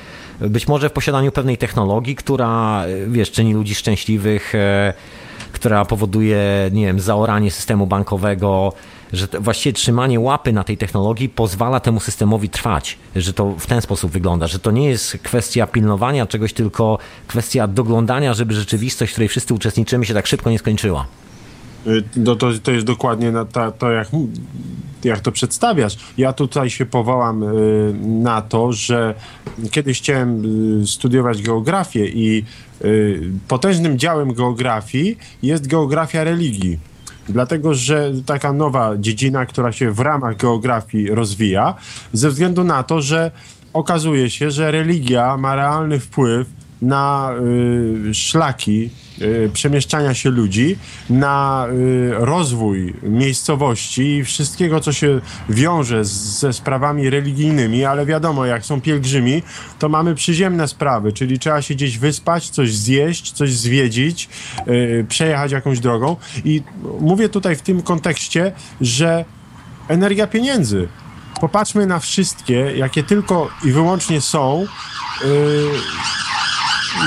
Być 0.41 0.69
może 0.69 0.89
w 0.89 0.93
posiadaniu 0.93 1.33
pewnej 1.33 1.59
technologii, 1.59 2.17
która, 2.17 2.85
e, 2.85 3.07
wiesz, 3.07 3.31
czyni 3.31 3.55
ludzi 3.55 3.75
szczęśliwych, 3.75 4.55
e, 4.55 4.93
która 5.53 5.85
powoduje, 5.85 6.71
nie 6.73 6.87
wiem, 6.87 7.01
zaoranie 7.01 7.51
systemu 7.51 7.87
bankowego, 7.87 8.73
że 9.13 9.29
właściwie 9.41 9.73
trzymanie 9.73 10.21
łapy 10.21 10.53
na 10.53 10.65
tej 10.65 10.77
technologii 10.77 11.29
pozwala 11.29 11.81
temu 11.81 12.01
systemowi 12.01 12.49
trwać, 12.49 12.99
że 13.17 13.33
to 13.33 13.55
w 13.59 13.67
ten 13.67 13.81
sposób 13.81 14.11
wygląda, 14.11 14.47
że 14.47 14.59
to 14.59 14.71
nie 14.71 14.89
jest 14.89 15.19
kwestia 15.23 15.67
pilnowania 15.67 16.27
czegoś, 16.27 16.53
tylko 16.53 16.99
kwestia 17.27 17.67
doglądania, 17.67 18.35
żeby 18.35 18.55
rzeczywistość, 18.55 19.13
w 19.13 19.15
której 19.15 19.29
wszyscy 19.29 19.55
uczestniczymy, 19.55 20.07
się 20.07 20.15
tak 20.15 20.27
szybko 20.27 20.51
nie 20.51 20.59
skończyła. 20.59 21.07
Y, 21.87 22.05
no 22.17 22.37
to, 22.37 22.51
to 22.63 22.73
jest 22.73 22.87
dokładnie 22.87 23.33
to, 23.53 23.73
to 23.73 23.91
jak, 23.91 24.09
jak 25.05 25.21
to 25.21 25.33
przedstawiasz. 25.33 25.97
Ja 26.19 26.33
tutaj 26.33 26.71
się 26.71 26.87
powołam 26.87 27.43
y, 27.43 27.95
na 28.03 28.43
to, 28.43 28.73
że 28.73 29.15
kiedyś 29.71 29.99
chciałem 29.99 30.45
y, 30.83 30.87
studiować 30.87 31.43
geografię 31.43 32.07
i 32.07 32.45
potężnym 33.49 33.99
działem 33.99 34.35
geografii 34.35 35.19
jest 35.43 35.67
geografia 35.67 36.25
religii 36.25 36.79
dlatego 37.31 37.75
że 37.75 38.13
taka 38.27 38.53
nowa 38.53 38.97
dziedzina, 38.99 39.47
która 39.47 39.73
się 39.73 39.91
w 39.91 40.01
ramach 40.01 40.37
geografii 40.37 41.11
rozwija, 41.11 41.75
ze 42.13 42.29
względu 42.31 42.65
na 42.65 42.83
to, 42.83 43.01
że 43.03 43.31
okazuje 43.73 44.31
się, 44.31 44.51
że 44.51 44.71
religia 44.71 45.37
ma 45.37 45.55
realny 45.55 46.01
wpływ 46.01 46.49
na 46.83 47.31
y, 48.11 48.15
szlaki 48.15 48.91
y, 49.21 49.51
przemieszczania 49.53 50.15
się 50.15 50.31
ludzi, 50.31 50.77
na 51.11 51.67
y, 51.73 52.11
rozwój 52.13 52.95
miejscowości 53.03 54.03
i 54.03 54.25
wszystkiego, 54.25 54.81
co 54.81 54.93
się 54.93 55.21
wiąże 55.49 56.05
z, 56.05 56.11
ze 56.41 56.53
sprawami 56.53 57.11
religijnymi, 57.11 57.85
ale 57.85 58.07
wiadomo, 58.07 58.47
jak 58.47 58.65
są 58.65 58.81
pielgrzymi, 58.81 59.43
to 59.79 59.89
mamy 59.89 60.15
przyziemne 60.15 60.69
sprawy, 60.69 61.13
czyli 61.13 61.39
trzeba 61.39 61.63
się 61.63 61.75
gdzieś 61.75 61.99
wyspać, 61.99 62.51
coś 62.51 62.75
zjeść, 62.75 63.33
coś 63.33 63.53
zwiedzić, 63.53 64.29
y, 64.69 65.07
przejechać 65.09 65.53
jakąś 65.53 65.81
drogą 65.81 66.17
i 66.45 66.63
mówię 67.01 67.29
tutaj 67.29 67.57
w 67.57 67.63
tym 67.63 67.83
kontekście, 67.83 68.53
że 68.81 69.25
energia 69.89 70.27
pieniędzy 70.27 70.89
popatrzmy 71.41 71.87
na 71.87 71.99
wszystkie, 71.99 72.73
jakie 72.77 73.03
tylko 73.03 73.51
i 73.65 73.73
wyłącznie 73.73 74.21
są. 74.21 74.67
Yy, 75.25 75.29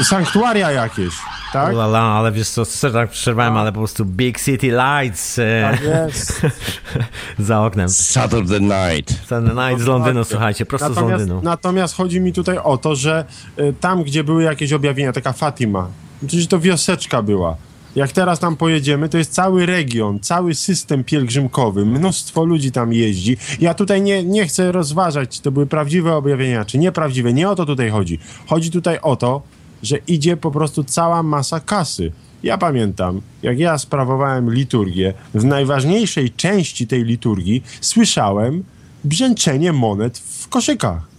sanktuaria 0.03 0.71
jakieś, 0.71 1.13
tak? 1.53 1.75
Lala, 1.75 2.01
ale 2.01 2.31
wiesz 2.31 2.49
co, 2.49 2.91
tak 2.93 3.09
przerwałem, 3.09 3.57
ale 3.57 3.71
po 3.71 3.79
prostu 3.79 4.05
Big 4.05 4.41
City 4.41 4.67
Lights 4.67 5.39
e, 5.39 5.69
tak 5.71 5.81
jest. 5.83 6.41
za 7.39 7.61
oknem. 7.61 7.89
Saturday 7.89 8.61
Night. 8.61 9.27
Saturday 9.27 9.69
Night 9.69 9.83
z 9.83 9.87
Londynu, 9.87 10.19
tak. 10.19 10.29
słuchajcie, 10.29 10.65
prosto 10.65 10.89
natomiast, 10.89 11.23
z 11.23 11.27
Londynu. 11.27 11.41
Natomiast 11.43 11.95
chodzi 11.95 12.21
mi 12.21 12.33
tutaj 12.33 12.57
o 12.57 12.77
to, 12.77 12.95
że 12.95 13.25
y, 13.59 13.73
tam, 13.79 14.03
gdzie 14.03 14.23
były 14.23 14.43
jakieś 14.43 14.73
objawienia, 14.73 15.13
taka 15.13 15.33
Fatima, 15.33 15.87
przecież 16.27 16.47
to 16.47 16.59
wioseczka 16.59 17.21
była. 17.21 17.55
Jak 17.95 18.11
teraz 18.11 18.39
tam 18.39 18.55
pojedziemy, 18.55 19.09
to 19.09 19.17
jest 19.17 19.33
cały 19.33 19.65
region, 19.65 20.19
cały 20.19 20.55
system 20.55 21.03
pielgrzymkowy, 21.03 21.85
mnóstwo 21.85 22.45
ludzi 22.45 22.71
tam 22.71 22.93
jeździ. 22.93 23.37
Ja 23.59 23.73
tutaj 23.73 24.01
nie, 24.01 24.23
nie 24.23 24.45
chcę 24.47 24.71
rozważać, 24.71 25.29
czy 25.29 25.41
to 25.41 25.51
były 25.51 25.67
prawdziwe 25.67 26.15
objawienia, 26.15 26.65
czy 26.65 26.77
nieprawdziwe. 26.77 27.33
Nie 27.33 27.49
o 27.49 27.55
to 27.55 27.65
tutaj 27.65 27.89
chodzi. 27.89 28.19
Chodzi 28.47 28.71
tutaj 28.71 28.99
o 29.01 29.15
to, 29.15 29.41
że 29.83 29.97
idzie 29.97 30.37
po 30.37 30.51
prostu 30.51 30.83
cała 30.83 31.23
masa 31.23 31.59
kasy. 31.59 32.11
Ja 32.43 32.57
pamiętam, 32.57 33.21
jak 33.43 33.59
ja 33.59 33.77
sprawowałem 33.77 34.53
liturgię, 34.53 35.13
w 35.33 35.45
najważniejszej 35.45 36.31
części 36.31 36.87
tej 36.87 37.03
liturgii 37.03 37.63
słyszałem 37.81 38.63
brzęczenie 39.03 39.73
monet 39.73 40.17
w 40.17 40.47
koszykach. 40.49 41.13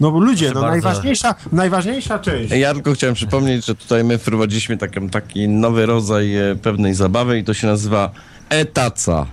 No 0.00 0.10
bo 0.10 0.20
ludzie, 0.20 0.50
no 0.54 0.60
najważniejsza, 0.60 1.34
najważniejsza 1.52 2.18
część. 2.18 2.52
Ja 2.52 2.74
tylko 2.74 2.92
chciałem 2.92 3.14
przypomnieć, 3.14 3.66
że 3.66 3.74
tutaj 3.74 4.04
my 4.04 4.18
wprowadziliśmy 4.18 4.76
taki, 4.76 5.08
taki 5.08 5.48
nowy 5.48 5.86
rodzaj 5.86 6.36
e, 6.36 6.56
pewnej 6.56 6.94
zabawy 6.94 7.38
i 7.38 7.44
to 7.44 7.54
się 7.54 7.66
nazywa 7.66 8.10
etaca. 8.48 9.26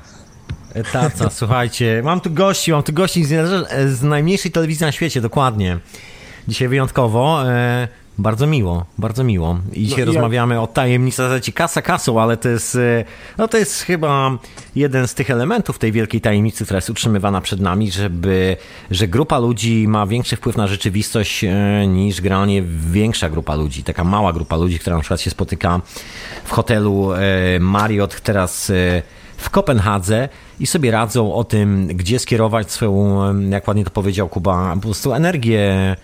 Etaca, 0.74 1.30
słuchajcie, 1.40 2.02
mam 2.06 2.22
tu 2.22 2.32
gości, 2.32 2.72
mam 2.72 2.84
tu 2.84 2.94
gości 2.94 3.26
z, 3.26 3.68
z 3.98 4.04
najmniejszej 4.04 4.52
telewizji 4.52 4.86
na 4.86 4.92
świecie, 4.92 5.22
dokładnie. 5.22 5.78
Dzisiaj 6.48 6.68
wyjątkowo. 6.68 7.44
Bardzo 8.20 8.48
miło, 8.48 8.86
bardzo 8.98 9.24
miło. 9.24 9.60
I 9.74 9.86
dzisiaj 9.86 10.06
No 10.06 10.12
rozmawiamy 10.14 10.62
o 10.62 10.68
tajemnicach, 10.68 11.30
znaczy 11.30 11.52
kasa 11.52 11.82
kasą, 11.82 12.22
ale 12.22 12.38
to 12.38 12.50
jest, 12.50 12.76
e, 12.76 13.06
no 13.38 13.48
to 13.48 13.58
jest 13.58 13.82
chyba 13.82 14.38
jeden 14.76 15.08
z 15.08 15.14
tych 15.14 15.30
elementów 15.30 15.80
tej 15.80 15.92
wielkiej 15.92 16.22
tajemnicy, 16.22 16.64
która 16.66 16.78
jest 16.78 16.90
utrzymywana 16.90 17.42
przed 17.42 17.60
nami, 17.60 17.92
żeby, 17.92 18.58
że 18.92 19.08
grupa 19.08 19.38
ludzi 19.40 19.88
ma 19.88 20.08
większy 20.08 20.36
wpływ 20.36 20.58
na 20.58 20.68
rzeczywistość 20.68 21.44
e, 21.44 21.88
niż 21.88 22.22
granie 22.22 22.64
większa 22.92 23.30
grupa 23.30 23.56
ludzi. 23.56 23.84
Taka 23.84 24.04
mała 24.04 24.34
grupa 24.34 24.56
ludzi, 24.56 24.80
która 24.80 24.96
na 24.96 25.02
przykład 25.02 25.22
się 25.22 25.30
spotyka 25.30 25.82
w 26.44 26.52
hotelu 26.52 27.14
e, 27.14 27.20
Marriott 27.60 28.22
teraz 28.22 28.72
w 29.38 29.50
Kopenhadze 29.50 30.30
i 30.60 30.68
sobie 30.68 30.92
radzą 30.92 31.34
o 31.34 31.44
tym, 31.44 31.88
gdzie 31.88 32.20
skierować 32.20 32.72
swoją, 32.72 33.40
jak 33.50 33.68
ładnie 33.68 33.84
to 33.84 33.92
powiedział 33.92 34.30
Kuba, 34.30 34.76
po 34.76 34.82
prostu 34.82 35.14
energię 35.14 35.96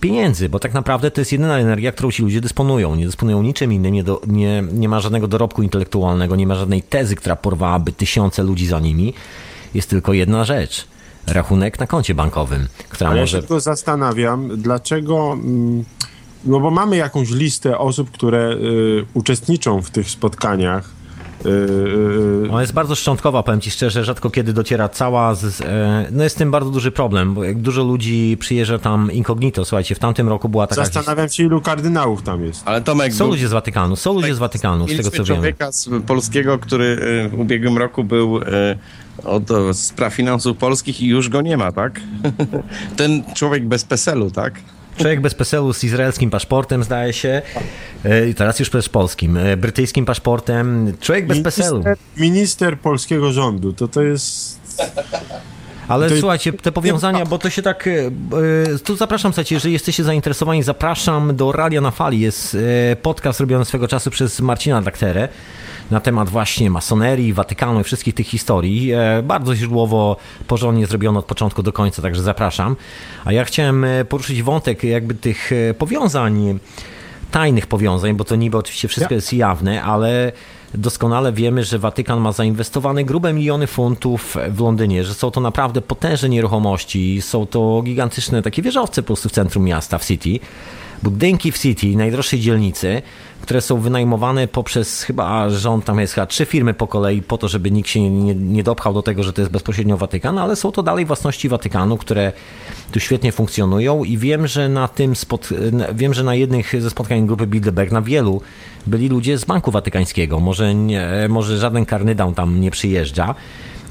pieniędzy, 0.00 0.48
bo 0.48 0.58
tak 0.58 0.74
naprawdę 0.74 1.10
to 1.10 1.20
jest 1.20 1.32
jedyna 1.32 1.58
energia, 1.58 1.92
którą 1.92 2.10
ci 2.10 2.22
ludzie 2.22 2.40
dysponują. 2.40 2.94
Nie 2.96 3.06
dysponują 3.06 3.42
niczym 3.42 3.72
innym, 3.72 3.94
nie, 3.94 4.04
do, 4.04 4.20
nie, 4.26 4.64
nie 4.72 4.88
ma 4.88 5.00
żadnego 5.00 5.28
dorobku 5.28 5.62
intelektualnego, 5.62 6.36
nie 6.36 6.46
ma 6.46 6.54
żadnej 6.54 6.82
tezy, 6.82 7.16
która 7.16 7.36
porwałaby 7.36 7.92
tysiące 7.92 8.42
ludzi 8.42 8.66
za 8.66 8.80
nimi. 8.80 9.14
Jest 9.74 9.90
tylko 9.90 10.12
jedna 10.12 10.44
rzecz. 10.44 10.86
Rachunek 11.26 11.80
na 11.80 11.86
koncie 11.86 12.14
bankowym, 12.14 12.68
która 12.88 13.10
Ale 13.10 13.16
ja 13.18 13.22
może... 13.22 13.36
się 13.36 13.42
tylko 13.42 13.60
zastanawiam, 13.60 14.48
dlaczego. 14.62 15.32
mm, 15.32 15.84
No 16.44 16.60
bo 16.60 16.70
mamy 16.70 16.96
jakąś 16.96 17.30
listę 17.30 17.78
osób, 17.78 18.10
które 18.10 18.52
y, 18.52 19.04
uczestniczą 19.14 19.82
w 19.82 19.90
tych 19.90 20.10
spotkaniach. 20.10 20.97
Y, 21.46 21.48
y, 22.46 22.50
Ona 22.50 22.60
jest 22.60 22.72
bardzo 22.72 22.94
szczątkowa, 22.94 23.42
powiem 23.42 23.60
Ci 23.60 23.70
szczerze, 23.70 24.04
rzadko 24.04 24.30
kiedy 24.30 24.52
dociera 24.52 24.88
cała. 24.88 25.34
Z, 25.34 25.60
e, 25.60 26.06
no 26.10 26.24
jest 26.24 26.36
z 26.36 26.38
tym 26.38 26.50
bardzo 26.50 26.70
duży 26.70 26.90
problem, 26.92 27.34
bo 27.34 27.44
jak 27.44 27.58
dużo 27.58 27.82
ludzi 27.84 28.36
przyjeżdża 28.40 28.78
tam 28.78 29.12
incognito. 29.12 29.64
Słuchajcie, 29.64 29.94
w 29.94 29.98
tamtym 29.98 30.28
roku 30.28 30.48
była 30.48 30.66
taka. 30.66 30.84
Zastanawiam 30.84 31.28
się, 31.28 31.42
ilu 31.42 31.60
kardynałów 31.60 32.22
tam 32.22 32.44
jest. 32.44 32.62
Ale 32.64 32.80
Tomek, 32.82 33.12
Są 33.12 33.24
był- 33.24 33.32
ludzie 33.32 33.48
z 33.48 33.52
Watykanu, 33.52 33.96
są 33.96 34.12
ludzie 34.14 34.34
z 34.34 34.38
Watykanu, 34.38 34.88
z 34.88 34.96
tego 34.96 35.10
co 35.10 35.10
wiemy. 35.10 35.26
człowieka 35.26 35.72
z 35.72 35.88
polskiego, 36.06 36.58
który 36.58 36.84
y, 37.26 37.28
w 37.28 37.40
ubiegłym 37.40 37.78
roku 37.78 38.04
był 38.04 38.38
y, 38.38 38.44
od 39.24 39.50
e, 39.50 39.74
spraw 39.74 40.14
finansów 40.14 40.56
polskich 40.56 41.00
i 41.00 41.06
już 41.06 41.28
go 41.28 41.40
nie 41.42 41.56
ma, 41.56 41.72
tak? 41.72 42.00
Ten 42.96 43.22
człowiek 43.34 43.66
bez 43.68 43.84
PESEL-u, 43.84 44.30
tak? 44.30 44.54
Człowiek 44.98 45.20
bez 45.20 45.34
PESEL-u 45.34 45.72
z 45.72 45.84
izraelskim 45.84 46.30
paszportem, 46.30 46.84
zdaje 46.84 47.12
się, 47.12 47.42
e, 48.04 48.28
i 48.28 48.34
teraz 48.34 48.60
już 48.60 48.70
też 48.70 48.88
polskim, 48.88 49.36
e, 49.36 49.56
brytyjskim 49.56 50.04
paszportem. 50.04 50.92
Człowiek 51.00 51.26
bez 51.26 51.40
PESEL-u. 51.40 51.84
Minister, 52.16 52.78
polskiego 52.78 53.32
rządu, 53.32 53.72
to 53.72 53.88
to 53.88 54.02
jest. 54.02 54.58
Ale 55.88 56.20
słuchajcie, 56.20 56.52
te 56.52 56.72
powiązania, 56.72 57.26
bo 57.26 57.38
to 57.38 57.50
się 57.50 57.62
tak. 57.62 57.86
e, 57.86 58.78
Tu 58.78 58.96
zapraszam, 58.96 59.32
słuchajcie, 59.32 59.54
jeżeli 59.54 59.72
jesteście 59.72 60.04
zainteresowani, 60.04 60.62
zapraszam 60.62 61.36
do 61.36 61.52
Radia 61.52 61.80
na 61.80 61.90
Fali. 61.90 62.20
Jest 62.20 62.56
podcast 63.02 63.40
robiony 63.40 63.64
swego 63.64 63.88
czasu 63.88 64.10
przez 64.10 64.40
Marcina 64.40 64.82
Dakterę 64.82 65.28
na 65.90 66.00
temat 66.00 66.28
właśnie 66.28 66.70
masonerii, 66.70 67.32
Watykanu 67.32 67.80
i 67.80 67.84
wszystkich 67.84 68.14
tych 68.14 68.26
historii. 68.26 68.92
E, 68.92 69.22
Bardzo 69.22 69.56
źródłowo, 69.56 70.16
porządnie 70.46 70.86
zrobione 70.86 71.18
od 71.18 71.24
początku 71.24 71.62
do 71.62 71.72
końca, 71.72 72.02
także 72.02 72.22
zapraszam. 72.22 72.76
A 73.24 73.32
ja 73.32 73.44
chciałem 73.44 73.84
e, 73.84 74.04
poruszyć 74.04 74.42
wątek 74.42 74.84
jakby 74.84 75.14
tych 75.14 75.52
e, 75.52 75.74
powiązań 75.74 76.58
tajnych 77.30 77.66
powiązań, 77.66 78.14
bo 78.14 78.24
to 78.24 78.36
niby 78.36 78.56
oczywiście 78.56 78.88
wszystko 78.88 79.14
jest 79.14 79.32
jawne, 79.32 79.82
ale 79.82 80.32
doskonale 80.74 81.32
wiemy, 81.32 81.64
że 81.64 81.78
Watykan 81.78 82.20
ma 82.20 82.32
zainwestowane 82.32 83.04
grube 83.04 83.32
miliony 83.32 83.66
funtów 83.66 84.36
w 84.50 84.60
Londynie, 84.60 85.04
że 85.04 85.14
są 85.14 85.30
to 85.30 85.40
naprawdę 85.40 85.80
potężne 85.80 86.28
nieruchomości, 86.28 87.22
są 87.22 87.46
to 87.46 87.82
gigantyczne 87.84 88.42
takie 88.42 88.62
wieżowce 88.62 89.02
po 89.02 89.06
prostu 89.06 89.28
w 89.28 89.32
centrum 89.32 89.64
miasta, 89.64 89.98
w 89.98 90.04
City. 90.04 90.40
Budynki 91.02 91.52
w 91.52 91.58
City, 91.58 91.86
najdroższej 91.86 92.40
dzielnicy, 92.40 93.02
które 93.48 93.60
są 93.60 93.80
wynajmowane 93.80 94.48
poprzez 94.48 95.02
chyba 95.02 95.50
rząd, 95.50 95.84
tam 95.84 96.00
jest 96.00 96.14
chyba 96.14 96.26
trzy 96.26 96.46
firmy 96.46 96.74
po 96.74 96.86
kolei, 96.86 97.22
po 97.22 97.38
to, 97.38 97.48
żeby 97.48 97.70
nikt 97.70 97.88
się 97.88 98.10
nie, 98.10 98.34
nie 98.34 98.62
dopchał 98.62 98.94
do 98.94 99.02
tego, 99.02 99.22
że 99.22 99.32
to 99.32 99.40
jest 99.40 99.52
bezpośrednio 99.52 99.96
Watykan, 99.96 100.38
ale 100.38 100.56
są 100.56 100.72
to 100.72 100.82
dalej 100.82 101.04
własności 101.04 101.48
Watykanu, 101.48 101.96
które 101.96 102.32
tu 102.92 103.00
świetnie 103.00 103.32
funkcjonują 103.32 104.04
i 104.04 104.18
wiem, 104.18 104.46
że 104.46 104.68
na 104.68 104.88
tym 104.88 105.16
spot, 105.16 105.48
wiem, 105.94 106.14
że 106.14 106.24
na 106.24 106.34
jednych 106.34 106.82
ze 106.82 106.90
spotkań 106.90 107.26
grupy 107.26 107.46
Bilderberg, 107.46 107.92
na 107.92 108.02
wielu, 108.02 108.40
byli 108.86 109.08
ludzie 109.08 109.38
z 109.38 109.44
Banku 109.44 109.70
Watykańskiego. 109.70 110.40
Może, 110.40 110.74
nie, 110.74 111.08
może 111.28 111.58
żaden 111.58 111.86
karnydał 111.86 112.32
tam 112.32 112.60
nie 112.60 112.70
przyjeżdża, 112.70 113.34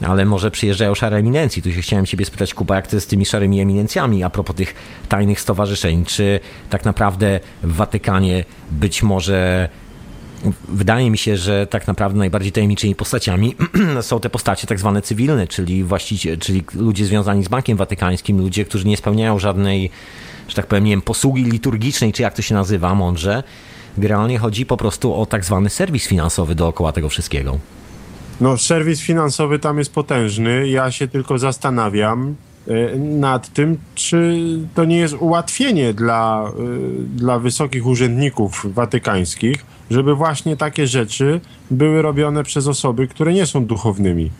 ale 0.02 0.26
może 0.26 0.52
przyjeżdżają 0.52 0.96
szare 0.96 1.18
eminencje. 1.18 1.64
Tu 1.64 1.72
się 1.72 1.82
chciałem 1.82 2.06
ciebie 2.06 2.26
spytać, 2.26 2.54
Kuba, 2.54 2.76
jak 2.76 2.88
to 2.88 2.96
jest 2.96 3.08
z 3.08 3.10
tymi 3.10 3.26
szarymi 3.26 3.62
eminencjami 3.62 4.24
a 4.24 4.30
propos 4.30 4.56
tych 4.56 4.76
tajnych 5.10 5.42
stowarzyszeń? 5.42 6.06
Czy 6.06 6.40
tak 6.70 6.86
naprawdę 6.86 7.40
w 7.64 7.76
Watykanie 7.76 8.46
być 8.72 9.04
może 9.04 9.70
Wydaje 10.68 11.12
mi 11.12 11.18
się, 11.18 11.38
że 11.38 11.68
tak 11.68 11.88
naprawdę 11.88 12.20
najbardziej 12.20 12.52
tajemniczymi 12.52 12.96
postaciami 12.96 13.56
są 14.02 14.20
te 14.20 14.30
postacie 14.30 14.68
tak 14.68 14.80
zwane 14.80 15.02
cywilne, 15.02 15.48
czyli 15.48 15.86
czyli 16.40 16.64
ludzie 16.74 17.06
związani 17.06 17.44
z 17.44 17.48
Bankiem 17.48 17.78
Watykańskim, 17.78 18.38
ludzie, 18.38 18.66
którzy 18.66 18.88
nie 18.88 18.98
spełniają 18.98 19.40
żadnej, 19.40 19.90
że 20.48 20.56
tak 20.56 20.68
powiem, 20.68 20.84
nie 20.84 20.92
wiem, 20.92 21.02
posługi 21.02 21.44
liturgicznej, 21.44 22.14
czy 22.14 22.22
jak 22.22 22.34
to 22.34 22.42
się 22.42 22.56
nazywa 22.56 22.96
mądrze. 22.96 23.44
Generalnie 23.98 24.40
chodzi 24.40 24.66
po 24.66 24.78
prostu 24.78 25.14
o 25.14 25.26
tak 25.26 25.46
zwany 25.46 25.70
serwis 25.70 26.08
finansowy 26.08 26.56
dookoła 26.56 26.92
tego 26.92 27.10
wszystkiego. 27.10 27.60
No, 28.42 28.58
serwis 28.58 29.02
finansowy 29.02 29.60
tam 29.60 29.78
jest 29.78 29.94
potężny. 29.94 30.68
Ja 30.68 30.92
się 30.92 31.08
tylko 31.08 31.38
zastanawiam 31.38 32.36
e, 32.68 32.98
nad 32.98 33.54
tym, 33.54 33.78
czy 33.96 34.40
to 34.76 34.86
nie 34.86 34.98
jest 34.98 35.16
ułatwienie 35.20 35.94
dla, 35.94 36.50
e, 36.50 36.54
dla 37.16 37.40
wysokich 37.40 37.86
urzędników 37.86 38.66
watykańskich, 38.74 39.66
żeby 39.92 40.16
właśnie 40.16 40.58
takie 40.58 40.88
rzeczy 40.88 41.42
były 41.72 42.02
robione 42.02 42.44
przez 42.44 42.68
osoby, 42.68 43.08
które 43.08 43.34
nie 43.34 43.46
są 43.46 43.66
duchownymi. 43.66 44.32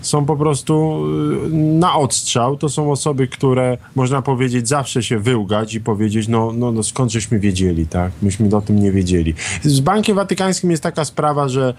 Są 0.00 0.24
po 0.24 0.36
prostu 0.36 1.04
e, 1.46 1.48
na 1.56 1.94
odstrzał. 1.94 2.56
To 2.56 2.68
są 2.68 2.92
osoby, 2.92 3.28
które 3.28 3.78
można 3.94 4.22
powiedzieć 4.22 4.68
zawsze 4.68 5.02
się 5.02 5.18
wyłgać 5.18 5.74
i 5.74 5.80
powiedzieć, 5.80 6.28
no, 6.28 6.52
no, 6.52 6.72
no 6.72 6.82
skąd 6.82 7.12
żeśmy 7.12 7.40
wiedzieli, 7.40 7.86
tak? 7.86 8.12
Myśmy 8.22 8.56
o 8.56 8.60
tym 8.60 8.78
nie 8.78 8.92
wiedzieli. 8.92 9.34
Z 9.62 9.80
Bankiem 9.80 10.16
Watykańskim 10.16 10.70
jest 10.70 10.82
taka 10.82 11.04
sprawa, 11.04 11.48
że 11.48 11.74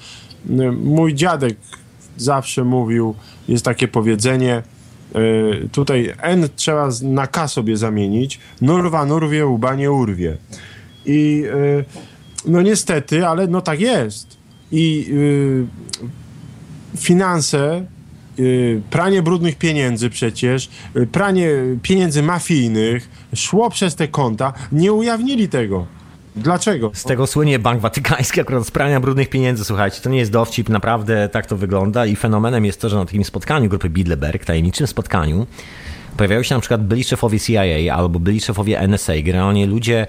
mój 0.83 1.13
dziadek 1.13 1.57
zawsze 2.17 2.63
mówił, 2.63 3.15
jest 3.47 3.65
takie 3.65 3.87
powiedzenie, 3.87 4.63
y, 5.15 5.69
tutaj 5.71 6.13
N 6.21 6.49
trzeba 6.55 6.89
na 7.01 7.27
K 7.27 7.47
sobie 7.47 7.77
zamienić, 7.77 8.39
nurwa 8.61 9.05
nurwie, 9.05 9.45
łba 9.45 9.75
nie 9.75 9.91
urwie. 9.91 10.37
I 11.05 11.43
y, 11.45 11.85
no 12.47 12.61
niestety, 12.61 13.27
ale 13.27 13.47
no 13.47 13.61
tak 13.61 13.79
jest. 13.79 14.37
I 14.71 15.07
y, 15.09 15.65
finanse, 16.97 17.85
pranie 18.89 19.21
brudnych 19.21 19.55
pieniędzy 19.55 20.09
przecież, 20.09 20.69
pranie 21.11 21.49
pieniędzy 21.81 22.23
mafijnych 22.23 23.09
szło 23.35 23.69
przez 23.69 23.95
te 23.95 24.07
konta, 24.07 24.53
nie 24.71 24.93
ujawnili 24.93 25.49
tego. 25.49 25.87
Dlaczego? 26.35 26.91
Z 26.93 27.03
tego 27.03 27.27
słynie 27.27 27.59
Bank 27.59 27.81
Watykański 27.81 28.41
akurat 28.41 28.67
z 28.67 28.71
prania 28.71 28.99
brudnych 28.99 29.29
pieniędzy, 29.29 29.65
słuchajcie, 29.65 30.01
to 30.01 30.09
nie 30.09 30.17
jest 30.17 30.31
dowcip, 30.31 30.69
naprawdę 30.69 31.29
tak 31.29 31.45
to 31.45 31.57
wygląda 31.57 32.05
i 32.05 32.15
fenomenem 32.15 32.65
jest 32.65 32.81
to, 32.81 32.89
że 32.89 32.95
na 32.95 33.05
takim 33.05 33.23
spotkaniu 33.23 33.69
grupy 33.69 33.89
Bilderberg, 33.89 34.45
tajemniczym 34.45 34.87
spotkaniu, 34.87 35.47
pojawiają 36.17 36.43
się 36.43 36.55
na 36.55 36.61
przykład 36.61 36.83
byli 36.83 37.03
szefowie 37.03 37.39
CIA 37.39 37.95
albo 37.95 38.19
byli 38.19 38.41
szefowie 38.41 38.79
NSA, 38.79 39.13
generalnie 39.23 39.65
ludzie, 39.65 40.07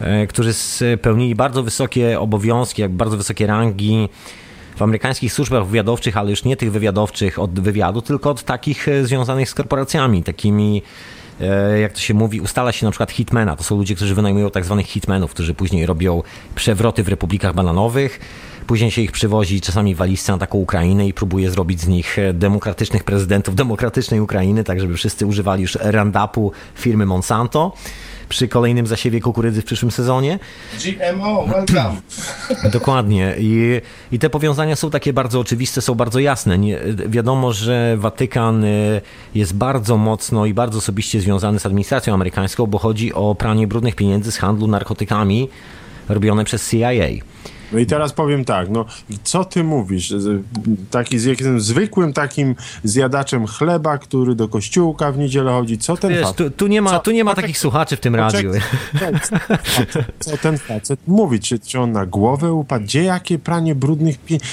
e, 0.00 0.26
którzy 0.26 0.52
spełnili 0.52 1.34
bardzo 1.34 1.62
wysokie 1.62 2.20
obowiązki, 2.20 2.88
bardzo 2.88 3.16
wysokie 3.16 3.46
rangi 3.46 4.08
w 4.76 4.82
amerykańskich 4.82 5.32
służbach 5.32 5.66
wywiadowczych, 5.66 6.16
ale 6.16 6.30
już 6.30 6.44
nie 6.44 6.56
tych 6.56 6.72
wywiadowczych 6.72 7.38
od 7.38 7.60
wywiadu, 7.60 8.02
tylko 8.02 8.30
od 8.30 8.42
takich 8.42 8.88
e, 8.88 9.04
związanych 9.04 9.50
z 9.50 9.54
korporacjami, 9.54 10.22
takimi 10.22 10.82
jak 11.80 11.92
to 11.92 12.00
się 12.00 12.14
mówi, 12.14 12.40
ustala 12.40 12.72
się 12.72 12.86
na 12.86 12.90
przykład 12.90 13.10
hitmana. 13.10 13.56
To 13.56 13.62
są 13.62 13.76
ludzie, 13.76 13.94
którzy 13.94 14.14
wynajmują 14.14 14.50
tak 14.50 14.64
zwanych 14.64 14.86
hitmenów, 14.86 15.30
którzy 15.30 15.54
później 15.54 15.86
robią 15.86 16.22
przewroty 16.54 17.02
w 17.02 17.08
republikach 17.08 17.54
bananowych. 17.54 18.20
Później 18.66 18.90
się 18.90 19.02
ich 19.02 19.12
przywozi 19.12 19.60
czasami 19.60 19.94
walizce 19.94 20.32
na 20.32 20.38
taką 20.38 20.58
Ukrainę 20.58 21.06
i 21.06 21.12
próbuje 21.12 21.50
zrobić 21.50 21.80
z 21.80 21.88
nich 21.88 22.18
e, 22.18 22.32
demokratycznych 22.32 23.04
prezydentów 23.04 23.54
demokratycznej 23.54 24.20
Ukrainy, 24.20 24.64
tak 24.64 24.80
żeby 24.80 24.94
wszyscy 24.94 25.26
używali 25.26 25.62
już 25.62 25.78
Roundupu 25.80 26.52
firmy 26.74 27.06
Monsanto 27.06 27.72
przy 28.32 28.48
kolejnym 28.48 28.86
zasiewie 28.86 29.20
kukurydzy 29.20 29.62
w 29.62 29.64
przyszłym 29.64 29.90
sezonie. 29.90 30.38
GMO, 30.84 31.46
welcome. 31.46 32.00
Dokładnie. 32.78 33.34
I, 33.38 33.80
I 34.12 34.18
te 34.18 34.30
powiązania 34.30 34.76
są 34.76 34.90
takie 34.90 35.12
bardzo 35.12 35.40
oczywiste, 35.40 35.80
są 35.80 35.94
bardzo 35.94 36.20
jasne. 36.20 36.58
Nie, 36.58 36.78
wiadomo, 37.06 37.52
że 37.52 37.96
Watykan 37.96 38.64
y, 38.64 39.00
jest 39.34 39.54
bardzo 39.54 39.96
mocno 39.96 40.46
i 40.46 40.54
bardzo 40.54 40.78
osobiście 40.78 41.20
związany 41.20 41.58
z 41.58 41.66
administracją 41.66 42.14
amerykańską, 42.14 42.66
bo 42.66 42.78
chodzi 42.78 43.14
o 43.14 43.34
pranie 43.34 43.66
brudnych 43.66 43.94
pieniędzy 43.94 44.32
z 44.32 44.36
handlu 44.36 44.66
narkotykami 44.66 45.48
robione 46.08 46.44
przez 46.44 46.70
CIA. 46.70 46.90
No 47.72 47.78
i 47.78 47.86
teraz 47.86 48.12
powiem 48.12 48.44
tak, 48.44 48.68
no 48.70 48.84
i 49.10 49.18
co 49.24 49.44
ty 49.44 49.64
mówisz? 49.64 50.10
Z- 50.10 50.42
Taki 50.90 51.18
z 51.18 51.24
jakimś 51.24 51.62
zwykłym 51.62 52.12
takim 52.12 52.54
zjadaczem 52.84 53.46
chleba, 53.46 53.98
który 53.98 54.34
do 54.34 54.48
kościółka 54.48 55.12
w 55.12 55.18
niedzielę 55.18 55.50
chodzi, 55.52 55.78
co 55.78 55.96
ten 55.96 56.10
Wiesz, 56.10 56.22
facet... 56.22 56.36
tu, 56.36 56.50
tu 56.50 56.66
nie 56.66 56.82
ma, 56.82 56.90
Co- 56.90 56.98
tu 56.98 57.10
nie 57.10 57.24
ma 57.24 57.34
takich 57.34 57.58
słuchaczy 57.58 57.96
w 57.96 58.00
tym 58.00 58.14
radiu. 58.14 58.52
Co 60.20 60.36
ten 60.36 60.58
facet 60.58 61.00
mówi? 61.06 61.40
Czy, 61.40 61.58
czy 61.58 61.80
on 61.80 61.92
na 61.92 62.06
głowę 62.06 62.52
upadł? 62.52 62.84
Gdzie 62.84 63.02
jakie 63.04 63.38
pranie 63.38 63.74
brudnych 63.74 64.18
pieniędzy? 64.18 64.46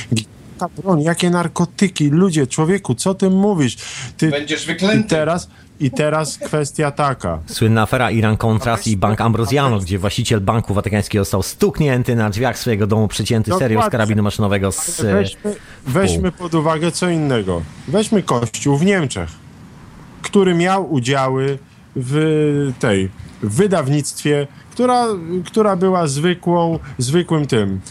Ta 0.58 0.68
broń, 0.78 1.02
jakie 1.02 1.30
narkotyki? 1.30 2.10
Ludzie, 2.10 2.48
człowieku, 2.48 2.96
co 2.96 3.14
ty 3.14 3.30
mówisz? 3.30 3.78
Ty, 4.18 4.30
Będziesz 4.30 4.66
wyklęty. 4.66 5.10
teraz, 5.10 5.50
I 5.80 5.92
teraz 5.92 6.38
kwestia 6.38 6.92
taka. 6.92 7.40
Słynna 7.46 7.82
afera 7.82 8.12
Iran 8.12 8.38
Contras 8.38 8.88
i 8.88 8.98
Bank 8.98 9.22
Ambrosiano, 9.22 9.80
gdzie 9.80 10.00
właściciel 10.00 10.42
Banku 10.42 10.74
Watykańskiego 10.74 11.24
został 11.24 11.44
stuknięty 11.44 12.16
na 12.16 12.30
drzwiach 12.30 12.60
swojego 12.60 12.88
domu, 12.88 13.08
przecięty 13.08 13.52
serią 13.60 13.82
z 13.82 13.90
karabinu 13.90 14.24
maszynowego 14.24 14.72
z... 14.72 15.02
Weźmy, 15.02 15.56
weźmy 15.88 16.32
pod 16.32 16.54
uwagę 16.54 16.92
co 16.92 17.10
innego. 17.10 17.62
Weźmy 17.88 18.24
Kościół 18.24 18.78
w 18.78 18.86
Niemczech, 18.86 19.30
który 20.22 20.56
miał 20.56 20.94
udziały 20.94 21.58
w 21.96 22.72
tej 22.80 23.10
w 23.44 23.56
wydawnictwie, 23.56 24.48
która, 24.72 25.06
która 25.46 25.76
była 25.76 26.08
zwykłą, 26.08 26.80
zwykłym 26.98 27.48
tym, 27.48 27.82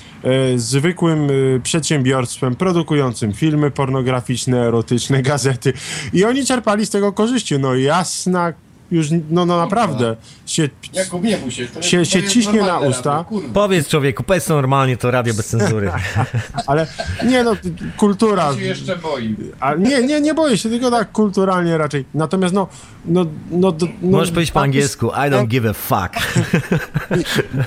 zwykłym 0.57 1.29
e, 1.31 1.61
przedsiębiorstwem 1.61 2.57
produkującym 2.57 3.33
filmy 3.33 3.71
pornograficzne, 3.71 4.67
erotyczne, 4.67 5.23
gazety 5.23 5.73
i 6.13 6.25
oni 6.25 6.47
czerpali 6.47 6.87
z 6.87 6.91
tego 6.91 7.13
korzyści. 7.13 7.59
No 7.59 7.75
jasna, 7.75 8.53
już 8.91 9.11
no, 9.31 9.47
no 9.47 9.57
naprawdę 9.59 10.17
się, 10.47 10.69
Jakub, 10.93 11.23
nie 11.23 11.37
bój 11.37 11.51
się. 11.51 11.67
To 11.67 11.83
się, 11.83 11.99
jest- 11.99 12.11
to 12.13 12.19
się 12.19 12.23
jest 12.23 12.35
ciśnie 12.35 12.63
na 12.63 12.79
usta. 12.79 13.11
radio, 13.11 13.25
kurwa. 13.25 13.49
Powiedz 13.55 13.89
człowieku, 13.89 14.23
powiedz 14.23 14.45
to 14.45 14.55
normalnie, 14.55 14.97
to 14.97 15.11
radio 15.11 15.35
bez 15.35 15.47
cenzury. 15.47 15.91
Ale 16.67 16.87
nie 17.27 17.45
no, 17.45 17.57
kultura. 17.97 18.47
Ja 18.53 18.59
się 18.59 18.65
jeszcze 18.65 18.97
boi. 18.97 19.37
A 19.61 19.75
nie, 19.75 20.03
nie, 20.03 20.21
nie 20.21 20.35
boję 20.35 20.59
się, 20.59 20.69
tylko 20.69 20.91
tak 20.91 21.13
kulturalnie 21.13 21.79
raczej. 21.79 22.05
Natomiast 22.15 22.55
no, 22.55 22.69
no, 23.05 23.27
no, 23.51 23.73
no 24.03 24.11
Możesz 24.11 24.31
powiedzieć 24.31 24.51
po 24.53 24.61
tak 24.61 24.65
angielsku, 24.65 25.07
I 25.07 25.31
don't 25.31 25.47
give 25.47 25.65
a 25.67 25.73
fuck. 25.73 26.15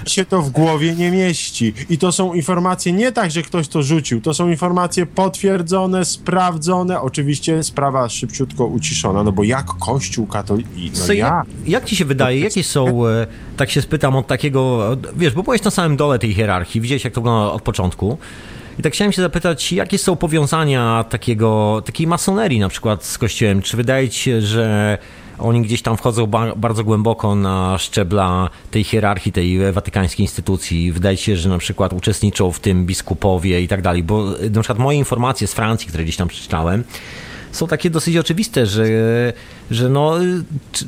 się 0.07 0.26
to 0.26 0.41
w 0.41 0.49
głowie 0.49 0.95
nie 0.95 1.11
mieści. 1.11 1.73
I 1.89 1.98
to 1.98 2.11
są 2.11 2.34
informacje 2.34 2.93
nie 2.93 3.11
tak, 3.11 3.31
że 3.31 3.41
ktoś 3.41 3.68
to 3.68 3.84
rzucił, 3.84 4.22
to 4.22 4.34
są 4.34 4.49
informacje 4.49 5.06
potwierdzone, 5.06 6.06
sprawdzone. 6.06 7.02
Oczywiście 7.02 7.64
sprawa 7.64 8.10
szybciutko 8.10 8.65
uciszona, 8.65 9.23
no 9.23 9.31
bo 9.31 9.43
jak 9.43 9.65
Kościół 9.65 10.27
katolicki, 10.27 10.91
no 10.99 11.06
Co, 11.11 11.15
jak, 11.17 11.45
jak 11.67 11.85
ci 11.85 11.95
się 11.95 12.05
wydaje, 12.05 12.39
jakie 12.39 12.63
są, 12.63 13.07
e, 13.07 13.27
tak 13.57 13.69
się 13.71 13.81
spytam 13.81 14.15
od 14.15 14.27
takiego, 14.27 14.88
wiesz, 15.15 15.33
bo 15.33 15.43
byłeś 15.43 15.63
na 15.63 15.71
samym 15.71 15.97
dole 15.97 16.19
tej 16.19 16.33
hierarchii, 16.33 16.81
widziałeś 16.81 17.03
jak 17.03 17.13
to 17.13 17.21
wygląda 17.21 17.51
od 17.51 17.61
początku. 17.61 18.17
I 18.79 18.81
tak 18.81 18.93
chciałem 18.93 19.11
się 19.11 19.21
zapytać, 19.21 19.71
jakie 19.71 19.97
są 19.97 20.15
powiązania 20.15 21.05
takiego, 21.09 21.81
takiej 21.85 22.07
masonerii 22.07 22.59
na 22.59 22.69
przykład 22.69 23.05
z 23.05 23.17
Kościołem? 23.17 23.61
Czy 23.61 23.77
wydaje 23.77 24.09
ci 24.09 24.19
się, 24.19 24.41
że 24.41 24.97
oni 25.39 25.61
gdzieś 25.61 25.81
tam 25.81 25.97
wchodzą 25.97 26.27
ba- 26.27 26.55
bardzo 26.55 26.83
głęboko 26.83 27.35
na 27.35 27.77
szczebla 27.77 28.49
tej 28.71 28.83
hierarchii, 28.83 29.31
tej 29.31 29.71
watykańskiej 29.71 30.23
instytucji? 30.23 30.91
Wydaje 30.91 31.17
się, 31.17 31.38
że 31.38 31.49
na 31.49 31.57
przykład 31.57 31.93
uczestniczą 31.93 32.51
w 32.51 32.59
tym 32.59 32.85
biskupowie 32.85 33.61
i 33.61 33.67
tak 33.67 33.81
dalej? 33.81 34.03
Bo 34.03 34.25
na 34.51 34.61
przykład 34.61 34.79
moje 34.79 34.97
informacje 34.97 35.47
z 35.47 35.53
Francji, 35.53 35.88
które 35.88 36.03
gdzieś 36.03 36.17
tam 36.17 36.27
przeczytałem, 36.27 36.83
są 37.52 37.68
takie 37.68 37.90
dosyć 37.90 38.18
oczywiste, 38.18 38.65
że, 38.65 38.86
że 39.72 39.90
no, 39.90 40.14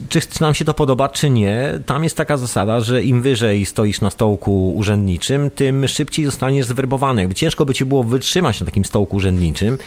czy, 0.09 0.21
czy 0.21 0.41
nam 0.41 0.53
się 0.53 0.65
to 0.65 0.73
podoba, 0.73 1.09
czy 1.09 1.29
nie, 1.29 1.79
tam 1.85 2.03
jest 2.03 2.17
taka 2.17 2.37
zasada, 2.37 2.79
że 2.79 3.03
im 3.03 3.21
wyżej 3.21 3.65
stoisz 3.65 4.01
na 4.01 4.09
stołku 4.09 4.75
urzędniczym, 4.75 5.51
tym 5.51 5.87
szybciej 5.87 6.25
zostaniesz 6.25 6.65
zwerbowany. 6.65 7.33
Ciężko 7.33 7.65
by 7.65 7.73
ci 7.73 7.85
było 7.85 8.03
wytrzymać 8.03 8.59
na 8.59 8.65
takim 8.65 8.85
stołku 8.85 9.15
urzędniczym, 9.15 9.77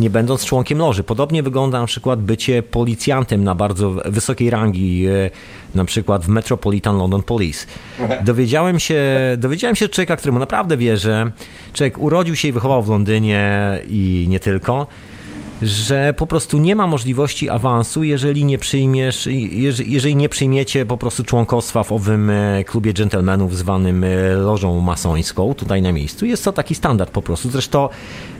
nie 0.00 0.10
będąc 0.10 0.44
członkiem 0.44 0.78
loży. 0.78 1.04
Podobnie 1.04 1.42
wygląda 1.42 1.80
na 1.80 1.86
przykład 1.86 2.22
bycie 2.22 2.62
policjantem 2.62 3.44
na 3.44 3.54
bardzo 3.54 3.90
wysokiej 3.90 4.50
rangi, 4.50 5.06
e, 5.06 5.30
na 5.74 5.84
przykład 5.84 6.24
w 6.24 6.28
Metropolitan 6.28 6.98
London 6.98 7.22
Police. 7.22 7.66
Dowiedziałem 8.24 8.80
się, 8.80 9.00
dowiedziałem 9.38 9.76
się 9.76 9.88
człowieka, 9.88 10.16
któremu 10.16 10.38
naprawdę 10.38 10.76
wierzę, 10.76 11.32
człowiek 11.72 11.98
urodził 11.98 12.36
się 12.36 12.48
i 12.48 12.52
wychował 12.52 12.82
w 12.82 12.88
Londynie 12.88 13.78
i 13.88 14.26
nie 14.28 14.40
tylko, 14.40 14.86
że 15.62 16.14
po 16.16 16.26
prostu 16.26 16.58
nie 16.58 16.76
ma 16.76 16.86
możliwości 16.86 17.48
awansu, 17.48 18.02
jeżeli 18.02 18.44
nie 18.44 18.58
przyjmiesz, 18.58 19.26
jeże- 19.26 19.84
jeżeli 19.86 20.16
nie 20.16 20.28
przyjmiecie 20.28 20.86
po 20.86 20.96
prostu 20.98 21.24
członkostwa 21.24 21.82
w 21.82 21.92
owym 21.92 22.30
e, 22.30 22.64
klubie 22.64 22.92
dżentelmenów 22.94 23.56
zwanym 23.56 24.04
e, 24.04 24.08
lożą 24.34 24.80
masońską 24.80 25.54
tutaj 25.54 25.82
na 25.82 25.92
miejscu. 25.92 26.26
Jest 26.26 26.44
to 26.44 26.52
taki 26.52 26.74
standard 26.74 27.10
po 27.10 27.22
prostu. 27.22 27.50
Zresztą 27.50 27.88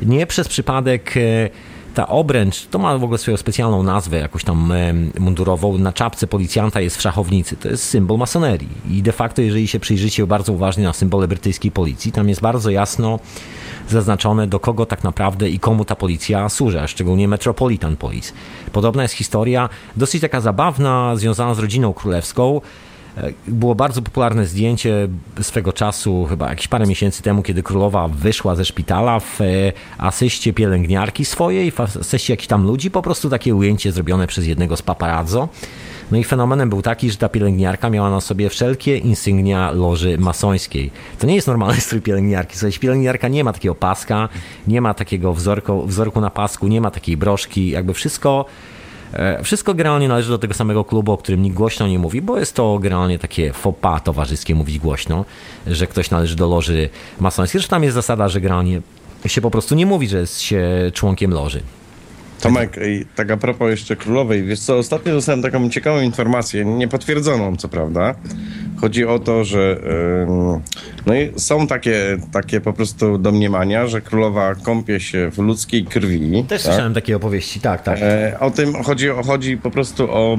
nie 0.03 0.27
przez 0.27 0.49
przypadek 0.49 1.17
e, 1.17 1.51
ta 1.95 2.09
obręcz, 2.09 2.67
to 2.67 2.79
ma 2.79 2.99
w 2.99 3.05
ogóle 3.05 3.19
swoją 3.19 3.37
specjalną 3.37 3.83
nazwę, 3.83 4.19
jakąś 4.19 4.45
tam 4.45 4.73
e, 4.73 4.95
mundurową, 5.21 5.79
na 5.79 5.93
czapce 5.93 6.27
policjanta 6.27 6.81
jest 6.81 6.97
w 6.97 7.01
szachownicy. 7.01 7.57
To 7.57 7.69
jest 7.69 7.85
symbol 7.85 8.19
masonerii. 8.19 8.69
I 8.91 9.03
de 9.03 9.13
facto, 9.13 9.43
jeżeli 9.43 9.69
się 9.69 9.81
przyjrzycie 9.81 10.27
bardzo 10.27 10.53
uważnie 10.53 10.85
na 10.85 10.93
symbole 10.93 11.29
brytyjskiej 11.29 11.71
policji, 11.71 12.13
tam 12.13 12.29
jest 12.29 12.41
bardzo 12.41 12.71
jasno 12.71 13.19
zaznaczone, 13.89 14.47
do 14.47 14.61
kogo 14.61 14.87
tak 14.87 15.05
naprawdę 15.05 15.49
i 15.49 15.59
komu 15.59 15.85
ta 15.85 15.97
policja 15.97 16.49
służy, 16.49 16.81
a 16.81 16.87
szczególnie 16.87 17.29
Metropolitan 17.29 17.97
Police. 17.97 18.33
Podobna 18.73 19.03
jest 19.03 19.15
historia, 19.15 19.69
dosyć 19.97 20.21
taka 20.21 20.41
zabawna, 20.41 21.17
związana 21.17 21.55
z 21.55 21.59
rodziną 21.59 21.93
królewską. 21.93 22.61
E, 23.17 23.33
Było 23.49 23.75
bardzo 23.75 24.03
popularne 24.03 24.47
zdjęcie 24.47 25.09
swego 25.41 25.73
czasu, 25.73 26.27
chyba 26.31 26.51
jakieś 26.51 26.69
parę 26.69 26.87
miesięcy 26.87 27.23
temu, 27.23 27.43
kiedy 27.43 27.63
królowa 27.63 28.09
wyszła 28.09 28.55
ze 28.55 28.65
szpitala 28.65 29.21
w 29.21 29.41
e, 29.41 29.45
asyście 29.99 30.53
pielęgniarki 30.53 31.25
swojej, 31.25 31.71
w 31.71 31.81
asyście 31.81 32.33
jakichś 32.33 32.49
tam 32.49 32.67
ludzi, 32.67 32.91
po 32.91 33.03
prostu 33.03 33.31
takie 33.31 33.55
ujęcie 33.55 33.93
zrobione 33.93 34.27
przez 34.27 34.47
jednego 34.47 34.77
z 34.77 34.83
paparazzo. 34.83 35.49
No 36.11 36.19
i 36.19 36.25
fenomenem 36.25 36.71
był 36.71 36.83
taki, 36.83 37.11
że 37.11 37.17
ta 37.17 37.29
pielęgniarka 37.29 37.91
miała 37.91 38.11
na 38.11 38.21
sobie 38.21 38.49
wszelkie 38.49 38.99
insygnia 38.99 39.71
loży 39.71 40.19
masońskiej. 40.19 40.91
To 41.19 41.27
nie 41.27 41.35
jest 41.35 41.47
normalny 41.47 41.81
strój 41.81 42.01
pielęgniarki. 42.01 42.57
Słuchajcie, 42.57 42.79
pielęgniarka 42.79 43.29
nie 43.29 43.45
ma 43.45 43.53
takiego 43.53 43.75
paska, 43.75 44.29
nie 44.67 44.81
ma 44.81 44.95
takiego 44.95 45.33
wzorku, 45.33 45.87
wzorku 45.87 46.21
na 46.21 46.31
pasku, 46.31 46.69
nie 46.69 46.81
ma 46.81 46.91
takiej 46.91 47.17
broszki, 47.17 47.71
jakby 47.71 47.95
wszystko 47.95 48.45
Wszystko 49.45 49.75
generalnie 49.75 50.09
należy 50.09 50.29
do 50.29 50.39
tego 50.39 50.55
samego 50.55 50.85
klubu, 50.85 51.13
o 51.13 51.17
którym 51.17 51.43
nikt 51.43 51.57
głośno 51.57 51.89
nie 51.89 51.99
mówi, 51.99 52.23
bo 52.23 52.39
jest 52.39 52.55
to 52.55 52.79
generalnie 52.79 53.19
takie 53.19 53.53
pas 53.81 54.03
towarzyskie 54.03 54.55
mówić 54.55 54.79
głośno, 54.79 55.25
że 55.67 55.87
ktoś 55.87 56.11
należy 56.11 56.37
do 56.37 56.49
loży 56.49 56.89
masońskiej. 57.21 57.61
Zresztą 57.61 57.71
tam 57.71 57.83
jest 57.83 57.95
zasada, 57.95 58.29
że 58.29 58.41
generalnie 58.41 58.81
się 59.27 59.41
po 59.41 59.51
prostu 59.51 59.75
nie 59.75 59.87
mówi, 59.87 60.09
że 60.09 60.19
jest 60.19 60.41
się 60.41 60.91
członkiem 60.95 61.31
loży. 61.31 61.63
Tomek, 62.43 62.77
tak 63.17 63.31
a 63.31 63.37
propos 63.37 63.71
jeszcze 63.71 63.97
królowej, 63.97 64.45
wiesz 64.45 64.61
co, 64.61 64.79
ostatnio 64.79 65.13
dostałem 65.13 65.43
taką 65.43 65.71
ciekawą 65.71 66.01
informację, 66.01 66.65
niepotwierdzoną 66.65 67.57
co 67.57 67.69
prawda. 67.69 68.15
Chodzi 68.81 69.05
o 69.05 69.19
to, 69.19 69.45
że 69.45 69.81
ym, 70.29 70.61
no 71.07 71.15
i 71.15 71.33
są 71.37 71.67
takie, 71.67 72.19
takie 72.33 72.61
po 72.61 72.73
prostu 72.73 73.19
domniemania, 73.19 73.87
że 73.87 74.01
królowa 74.01 74.55
kąpie 74.55 75.01
się 75.01 75.31
w 75.31 75.39
ludzkiej 75.39 75.85
krwi. 75.85 76.45
Też 76.49 76.63
tak? 76.63 76.73
słyszałem 76.73 76.95
takie 76.95 77.17
opowieści, 77.17 77.61
tak, 77.61 77.83
tak. 77.83 77.99
E, 78.01 78.37
o 78.41 78.51
tym 78.51 78.83
chodzi, 78.83 79.09
chodzi 79.27 79.57
po 79.57 79.71
prostu 79.71 80.11
o 80.11 80.39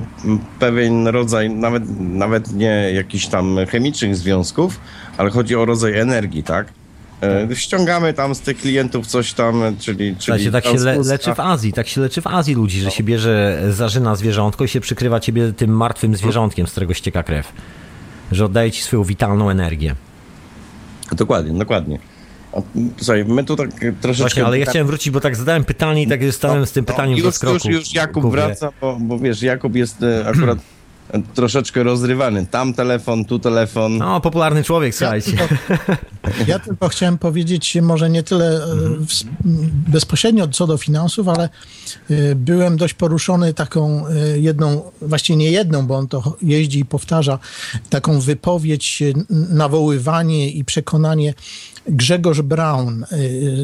pewien 0.59 1.07
rodzaj, 1.07 1.49
nawet, 1.49 1.83
nawet 1.99 2.53
nie 2.53 2.91
jakichś 2.93 3.27
tam 3.27 3.57
chemicznych 3.69 4.15
związków, 4.15 4.79
ale 5.17 5.29
chodzi 5.29 5.55
o 5.55 5.65
rodzaj 5.65 5.99
energii, 5.99 6.43
tak? 6.43 6.67
E, 7.23 7.55
ściągamy 7.55 8.13
tam 8.13 8.35
z 8.35 8.39
tych 8.41 8.57
klientów 8.57 9.07
coś 9.07 9.33
tam, 9.33 9.75
czyli... 9.79 10.15
Słuchajcie, 10.19 10.43
czyli 10.43 10.51
tak 10.51 10.65
się 10.65 10.77
le, 10.77 10.97
leczy 10.97 11.35
w 11.35 11.39
Azji, 11.39 11.73
tak 11.73 11.87
się 11.87 12.01
leczy 12.01 12.21
w 12.21 12.27
Azji 12.27 12.55
ludzi, 12.55 12.81
że 12.81 12.91
się 12.91 13.03
bierze 13.03 13.61
zarzyna 13.69 14.15
zwierzątko 14.15 14.63
i 14.63 14.67
się 14.67 14.81
przykrywa 14.81 15.19
ciebie 15.19 15.53
tym 15.53 15.71
martwym 15.71 16.15
zwierzątkiem, 16.15 16.67
z 16.67 16.71
którego 16.71 16.93
ścieka 16.93 17.23
krew. 17.23 17.53
Że 18.31 18.45
oddaje 18.45 18.71
ci 18.71 18.81
swoją 18.81 19.03
witalną 19.03 19.49
energię. 19.49 19.95
Dokładnie, 21.11 21.59
dokładnie. 21.59 21.99
Słuchaj, 22.97 23.25
my 23.25 23.43
tu 23.43 23.55
tak 23.55 23.69
troszeczkę... 24.01 24.23
Właśnie, 24.23 24.45
ale 24.45 24.59
ja 24.59 24.65
chciałem 24.65 24.87
wrócić, 24.87 25.09
bo 25.09 25.19
tak 25.19 25.35
zadałem 25.35 25.63
pytanie 25.63 26.03
i 26.03 26.07
tak 26.07 26.19
stałem 26.31 26.65
z 26.65 26.71
tym 26.71 26.85
pytaniem 26.85 27.15
w 27.15 27.17
już, 27.17 27.25
rozkroku. 27.25 27.69
już, 27.69 27.79
już 27.79 27.93
Jakub 27.93 28.23
Kubie. 28.23 28.31
wraca, 28.31 28.69
bo, 28.81 28.97
bo 28.99 29.19
wiesz, 29.19 29.41
Jakub 29.41 29.75
jest 29.75 30.03
e, 30.03 30.27
akurat 30.27 30.57
troszeczkę 31.33 31.83
rozrywany. 31.83 32.45
Tam 32.51 32.73
telefon, 32.73 33.25
tu 33.25 33.39
telefon. 33.39 33.97
No, 33.97 34.21
popularny 34.21 34.63
człowiek, 34.63 34.95
słuchajcie. 34.95 35.31
Ja 36.47 36.59
tylko 36.59 36.89
chciałem 36.89 37.17
powiedzieć, 37.17 37.77
może 37.81 38.09
nie 38.09 38.23
tyle 38.23 38.63
e, 38.63 38.67
w, 38.99 39.23
bezpośrednio 39.91 40.47
co 40.47 40.67
do 40.67 40.77
finansów, 40.77 41.27
ale 41.27 41.49
e, 42.09 42.35
byłem 42.35 42.77
dość 42.77 42.93
poruszony 42.93 43.53
taką 43.53 44.07
e, 44.07 44.39
jedną, 44.39 44.91
właściwie 45.01 45.37
nie 45.37 45.51
jedną, 45.51 45.87
bo 45.87 45.95
on 45.95 46.07
to 46.07 46.37
jeździ 46.41 46.79
i 46.79 46.85
powtarza, 46.85 47.39
taką 47.89 48.19
wypowiedź, 48.19 49.03
nawoływanie 49.49 50.49
i 50.49 50.65
przekonanie. 50.65 51.33
Grzegorz 51.87 52.41
Brown 52.41 53.03
e, 53.03 53.17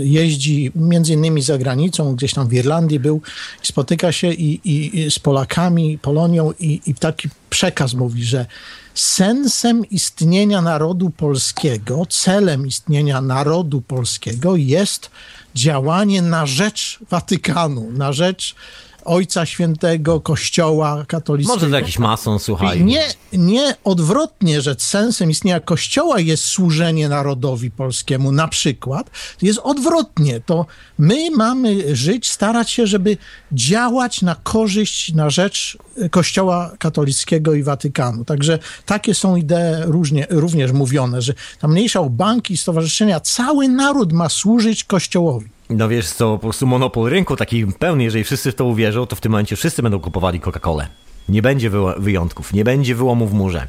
jeździ 0.03 0.71
między 0.75 1.13
innymi 1.13 1.41
za 1.41 1.57
granicą, 1.57 2.15
gdzieś 2.15 2.33
tam 2.33 2.47
w 2.47 2.53
Irlandii 2.53 2.99
był, 2.99 3.21
spotyka 3.63 4.11
się 4.11 4.33
i, 4.33 4.61
i, 4.63 4.99
i 4.99 5.11
z 5.11 5.19
Polakami, 5.19 5.97
Polonią 5.97 6.51
i, 6.59 6.81
i 6.85 6.95
taki 6.95 7.29
przekaz 7.49 7.93
mówi, 7.93 8.23
że 8.23 8.45
sensem 8.93 9.85
istnienia 9.85 10.61
narodu 10.61 11.09
polskiego, 11.09 12.05
celem 12.05 12.67
istnienia 12.67 13.21
narodu 13.21 13.81
polskiego 13.81 14.55
jest 14.55 15.11
działanie 15.55 16.21
na 16.21 16.45
rzecz 16.45 16.99
Watykanu, 17.09 17.91
na 17.91 18.13
rzecz 18.13 18.55
Ojca 19.05 19.45
Świętego, 19.45 20.21
Kościoła 20.21 21.05
katolickiego. 21.07 21.55
Może 21.55 21.69
to 21.69 21.75
jakiś 21.75 21.99
mason, 21.99 22.39
słuchaj. 22.39 22.83
Nie, 22.83 23.03
nie 23.33 23.75
odwrotnie, 23.83 24.61
że 24.61 24.75
sensem 24.77 25.29
istnienia 25.29 25.59
Kościoła 25.59 26.19
jest 26.19 26.43
służenie 26.43 27.09
narodowi 27.09 27.71
polskiemu, 27.71 28.31
na 28.31 28.47
przykład. 28.47 29.09
Jest 29.41 29.59
odwrotnie. 29.63 30.41
To 30.45 30.65
my 30.97 31.31
mamy 31.31 31.95
żyć, 31.95 32.29
starać 32.29 32.71
się, 32.71 32.87
żeby 32.87 33.17
działać 33.51 34.21
na 34.21 34.35
korzyść, 34.35 35.13
na 35.13 35.29
rzecz 35.29 35.77
Kościoła 36.11 36.71
katolickiego 36.79 37.53
i 37.53 37.63
Watykanu. 37.63 38.25
Także 38.25 38.59
takie 38.85 39.13
są 39.13 39.35
idee 39.35 39.83
różnie, 39.85 40.27
również 40.29 40.71
mówione, 40.71 41.21
że 41.21 41.33
tam 41.59 41.71
mniejsza 41.71 42.03
banki, 42.03 42.57
stowarzyszenia, 42.57 43.19
cały 43.19 43.67
naród 43.67 44.13
ma 44.13 44.29
służyć 44.29 44.83
Kościołowi. 44.83 45.49
No 45.69 45.89
wiesz 45.89 46.09
co, 46.09 46.31
po 46.31 46.39
prostu 46.39 46.67
monopol 46.67 47.09
rynku 47.09 47.35
taki 47.35 47.67
pełny, 47.67 48.03
jeżeli 48.03 48.23
wszyscy 48.23 48.51
w 48.51 48.55
to 48.55 48.65
uwierzą, 48.65 49.05
to 49.05 49.15
w 49.15 49.21
tym 49.21 49.31
momencie 49.31 49.55
wszyscy 49.55 49.83
będą 49.83 49.99
kupowali 49.99 50.39
Coca-Colę. 50.39 50.85
Nie 51.29 51.41
będzie 51.41 51.71
wyjątków, 51.97 52.53
nie 52.53 52.63
będzie 52.63 52.95
wyłomu 52.95 53.27
w 53.27 53.33
murze. 53.33 53.67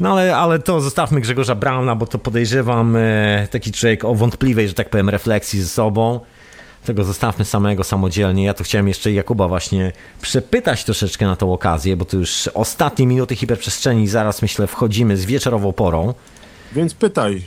No 0.00 0.12
ale, 0.12 0.36
ale 0.36 0.58
to 0.58 0.80
zostawmy 0.80 1.20
Grzegorza 1.20 1.54
Brauna, 1.54 1.96
bo 1.96 2.06
to 2.06 2.18
podejrzewam 2.18 2.96
e, 2.96 3.48
taki 3.50 3.72
człowiek 3.72 4.04
o 4.04 4.14
wątpliwej, 4.14 4.68
że 4.68 4.74
tak 4.74 4.90
powiem, 4.90 5.08
refleksji 5.08 5.60
ze 5.60 5.68
sobą. 5.68 6.20
Tego 6.84 7.04
zostawmy 7.04 7.44
samego 7.44 7.84
samodzielnie. 7.84 8.44
Ja 8.44 8.54
to 8.54 8.64
chciałem 8.64 8.88
jeszcze 8.88 9.12
Jakuba 9.12 9.48
właśnie 9.48 9.92
przepytać 10.22 10.84
troszeczkę 10.84 11.26
na 11.26 11.36
tą 11.36 11.52
okazję, 11.52 11.96
bo 11.96 12.04
to 12.04 12.16
już 12.16 12.48
ostatnie 12.54 13.06
minuty 13.06 13.36
hiperprzestrzeni, 13.36 14.08
zaraz 14.08 14.42
myślę 14.42 14.66
wchodzimy 14.66 15.16
z 15.16 15.24
wieczorową 15.24 15.72
porą. 15.72 16.14
Więc 16.74 16.94
pytaj, 16.94 17.42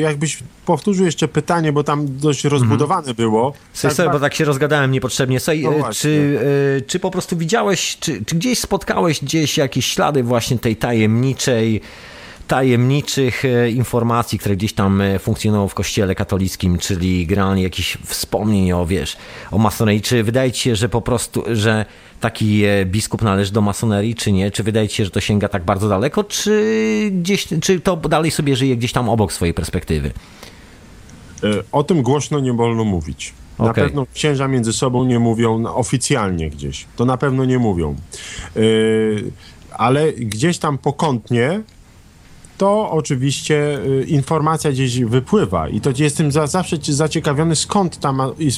jakbyś 0.00 0.38
powtórzył 0.66 1.04
jeszcze 1.06 1.28
pytanie, 1.28 1.72
bo 1.72 1.84
tam 1.84 2.18
dość 2.18 2.44
rozbudowane 2.44 3.14
było. 3.14 3.52
Słuchaj, 3.72 3.96
sobie, 3.96 4.10
bo 4.10 4.20
tak 4.20 4.34
się 4.34 4.44
rozgadałem 4.44 4.90
niepotrzebnie. 4.90 5.40
Słuchaj, 5.40 5.62
No 5.62 5.88
e, 5.88 5.92
czy, 5.92 6.38
e, 6.78 6.80
czy 6.80 7.00
po 7.00 7.10
prostu 7.10 7.36
widziałeś, 7.36 7.96
czy, 8.00 8.24
czy 8.24 8.34
gdzieś 8.34 8.58
spotkałeś 8.58 9.20
gdzieś 9.24 9.58
jakieś 9.58 9.86
ślady 9.86 10.22
właśnie 10.22 10.58
tej 10.58 10.76
tajemniczej, 10.76 11.80
tajemniczych 12.50 13.44
e, 13.44 13.70
informacji, 13.70 14.38
które 14.38 14.56
gdzieś 14.56 14.72
tam 14.72 15.00
e, 15.00 15.18
funkcjonują 15.18 15.68
w 15.68 15.74
kościele 15.74 16.14
katolickim, 16.14 16.78
czyli 16.78 17.26
generalnie 17.26 17.62
jakichś 17.62 17.98
wspomnień 18.04 18.72
o, 18.72 18.86
wiesz, 18.86 19.16
o 19.50 19.58
masonerii. 19.58 20.02
Czy 20.02 20.22
wydaje 20.22 20.52
ci 20.52 20.62
się, 20.62 20.76
że 20.76 20.88
po 20.88 21.02
prostu, 21.02 21.44
że 21.52 21.86
taki 22.20 22.64
e, 22.64 22.86
biskup 22.86 23.22
należy 23.22 23.52
do 23.52 23.60
masonerii, 23.60 24.14
czy 24.14 24.32
nie? 24.32 24.50
Czy 24.50 24.62
wydaje 24.62 24.88
ci 24.88 24.96
się, 24.96 25.04
że 25.04 25.10
to 25.10 25.20
sięga 25.20 25.48
tak 25.48 25.64
bardzo 25.64 25.88
daleko, 25.88 26.24
czy 26.24 27.10
gdzieś, 27.12 27.48
czy 27.62 27.80
to 27.80 27.96
dalej 27.96 28.30
sobie 28.30 28.56
żyje 28.56 28.76
gdzieś 28.76 28.92
tam 28.92 29.08
obok 29.08 29.32
swojej 29.32 29.54
perspektywy? 29.54 30.10
O 31.72 31.82
tym 31.82 32.02
głośno 32.02 32.40
nie 32.40 32.52
wolno 32.52 32.84
mówić. 32.84 33.32
Na 33.58 33.70
Okej. 33.70 33.84
pewno 33.84 34.06
księża 34.14 34.48
między 34.48 34.72
sobą 34.72 35.04
nie 35.04 35.18
mówią 35.18 35.66
oficjalnie 35.66 36.50
gdzieś. 36.50 36.86
To 36.96 37.04
na 37.04 37.16
pewno 37.16 37.44
nie 37.44 37.58
mówią. 37.58 37.96
Y, 38.56 39.32
ale 39.72 40.12
gdzieś 40.12 40.58
tam 40.58 40.78
pokątnie 40.78 41.62
to 42.60 42.90
oczywiście 42.90 43.78
y, 43.86 44.04
informacja 44.08 44.72
gdzieś 44.72 45.00
wypływa 45.04 45.68
i 45.68 45.80
to 45.80 45.90
jestem 45.98 46.32
za, 46.32 46.46
zawsze 46.46 46.78
ci- 46.78 46.92
zaciekawiony, 46.92 47.56
skąd 47.56 48.00
ta 48.00 48.12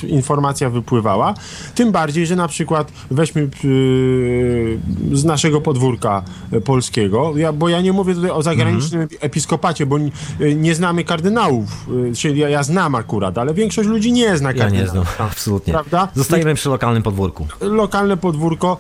informacja 0.09 0.71
wypływała. 0.71 1.35
Tym 1.75 1.93
bardziej, 1.93 2.27
że 2.27 2.37
na 2.37 2.49
przykład 2.49 2.93
weźmy 3.11 3.49
y, 3.65 4.79
z 5.13 5.25
naszego 5.25 5.61
podwórka 5.61 6.23
polskiego, 6.65 7.33
ja, 7.37 7.53
bo 7.53 7.69
ja 7.69 7.81
nie 7.81 7.93
mówię 7.93 8.15
tutaj 8.15 8.31
o 8.31 8.43
zagranicznym 8.43 9.09
episkopacie, 9.21 9.87
bo 9.87 9.99
y, 9.99 10.55
nie 10.55 10.75
znamy 10.75 11.05
kardynałów, 11.05 11.87
czyli 12.17 12.41
ja, 12.41 12.49
ja 12.49 12.63
znam 12.63 12.95
akurat, 12.95 13.39
ale 13.39 13.55
większość 13.55 13.89
ludzi 13.89 14.13
nie 14.13 14.37
zna 14.37 14.49
Ja 14.53 14.59
kardynałów. 14.59 14.87
nie 14.87 14.91
znam, 14.93 15.05
absolutnie. 15.31 15.73
Prawda? 15.73 16.09
Zostajemy 16.15 16.55
przy 16.55 16.69
lokalnym 16.69 17.03
podwórku. 17.03 17.47
lokalne 17.61 18.17
podwórko 18.17 18.77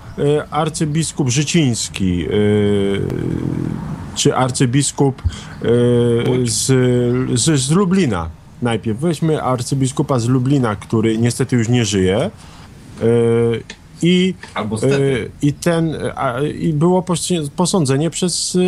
arcybiskup 0.51 1.28
Życiński 1.31 2.27
czy 4.14 4.36
arcybiskup 4.36 5.22
y, 5.22 5.68
z, 6.44 6.66
z, 7.40 7.60
z 7.60 7.70
Lublina 7.70 8.30
najpierw. 8.62 8.98
Weźmy 8.98 9.43
arcybiskupa 9.43 10.18
z 10.18 10.28
Lublina, 10.28 10.76
który 10.76 11.18
niestety 11.18 11.56
już 11.56 11.68
nie 11.68 11.84
żyje 11.84 12.30
y, 13.02 13.62
i, 14.02 14.34
y, 14.82 15.30
i 15.42 15.52
ten 15.52 15.96
i 16.60 16.72
było 16.72 17.04
posądzenie 17.56 18.10
przez 18.10 18.54
y, 18.54 18.60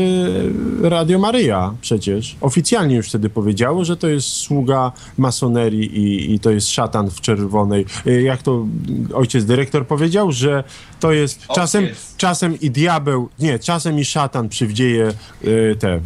Radio 0.82 1.19
Maryja 1.19 1.74
przecież. 1.81 2.36
Oficjalnie 2.40 2.97
już 2.97 3.09
wtedy 3.09 3.31
powiedziało, 3.31 3.85
że 3.85 3.97
to 3.97 4.09
jest 4.09 4.27
sługa 4.28 4.93
masonerii 5.19 5.98
i, 5.98 6.35
i 6.35 6.40
to 6.40 6.51
jest 6.51 6.69
szatan 6.70 7.11
w 7.11 7.20
czerwonej. 7.20 7.86
Y, 8.06 8.23
Jak 8.23 8.43
to 8.43 8.66
ojciec 9.15 9.44
dyrektor 9.44 9.86
powiedział, 9.86 10.32
że 10.32 10.65
to 11.01 11.12
jest 11.12 11.47
czasem, 11.55 11.85
Ojciec. 11.85 12.15
czasem 12.16 12.61
i 12.61 12.70
diabeł, 12.70 13.28
nie, 13.39 13.59
czasem 13.59 13.98
i 13.98 14.05
szatan 14.05 14.48
przywdzieje 14.48 15.12
te 15.78 16.01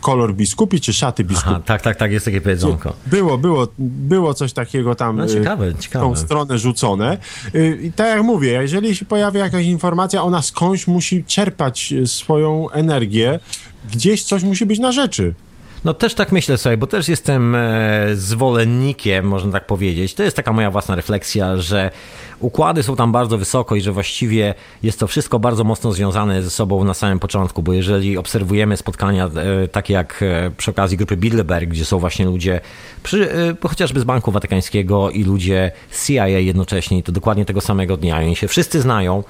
kolor 0.00 0.34
biskupi 0.34 0.80
czy 0.80 0.92
szaty 0.92 1.24
biskupi. 1.24 1.50
Aha, 1.50 1.62
tak, 1.64 1.82
tak, 1.82 1.96
tak, 1.96 2.12
jest 2.12 2.24
takie 2.24 2.40
powiedzonko. 2.40 2.92
Było, 3.06 3.38
było, 3.38 3.68
było 3.78 4.34
coś 4.34 4.52
takiego 4.52 4.94
tam 4.94 5.16
No 5.16 5.24
y, 5.24 5.28
ciekawe, 5.28 5.74
ciekawe. 5.74 6.04
tą 6.04 6.16
stronę 6.16 6.58
rzucone. 6.58 7.18
Y, 7.54 7.78
I 7.82 7.92
tak 7.92 8.06
jak 8.06 8.22
mówię, 8.22 8.52
jeżeli 8.52 8.96
się 8.96 9.04
pojawia 9.04 9.44
jakaś 9.44 9.64
informacja, 9.66 10.22
ona 10.22 10.42
skądś 10.42 10.86
musi 10.86 11.24
czerpać 11.24 11.92
y, 11.92 12.06
swoją 12.06 12.70
energię, 12.70 13.40
gdzieś 13.92 14.22
coś 14.22 14.42
musi 14.42 14.66
być 14.66 14.78
na 14.78 14.92
rzeczy. 14.92 15.34
No 15.84 15.94
też 15.94 16.14
tak 16.14 16.32
myślę 16.32 16.58
sobie, 16.58 16.76
bo 16.76 16.86
też 16.86 17.08
jestem 17.08 17.54
e, 17.54 18.06
zwolennikiem, 18.14 19.24
można 19.24 19.52
tak 19.52 19.66
powiedzieć. 19.66 20.14
To 20.14 20.22
jest 20.22 20.36
taka 20.36 20.52
moja 20.52 20.70
własna 20.70 20.94
refleksja, 20.94 21.56
że 21.56 21.90
układy 22.40 22.82
są 22.82 22.96
tam 22.96 23.12
bardzo 23.12 23.38
wysoko 23.38 23.76
i 23.76 23.80
że 23.80 23.92
właściwie 23.92 24.54
jest 24.82 25.00
to 25.00 25.06
wszystko 25.06 25.38
bardzo 25.38 25.64
mocno 25.64 25.92
związane 25.92 26.42
ze 26.42 26.50
sobą 26.50 26.84
na 26.84 26.94
samym 26.94 27.18
początku, 27.18 27.62
bo 27.62 27.72
jeżeli 27.72 28.18
obserwujemy 28.18 28.76
spotkania 28.76 29.26
e, 29.26 29.68
takie 29.68 29.94
jak 29.94 30.22
e, 30.22 30.50
przy 30.56 30.70
okazji 30.70 30.96
grupy 30.96 31.16
Bilderberg, 31.16 31.68
gdzie 31.68 31.84
są 31.84 31.98
właśnie 31.98 32.24
ludzie 32.24 32.60
przy, 33.02 33.28
chociażby 33.68 34.00
z 34.00 34.04
Banku 34.04 34.32
Watykańskiego 34.32 35.10
i 35.10 35.24
ludzie 35.24 35.72
CIA 36.06 36.28
jednocześnie 36.28 37.02
to 37.02 37.12
dokładnie 37.12 37.44
tego 37.44 37.60
samego 37.60 37.96
dnia 37.96 38.16
oni 38.16 38.36
się 38.36 38.48
wszyscy 38.48 38.80
znają, 38.80 39.24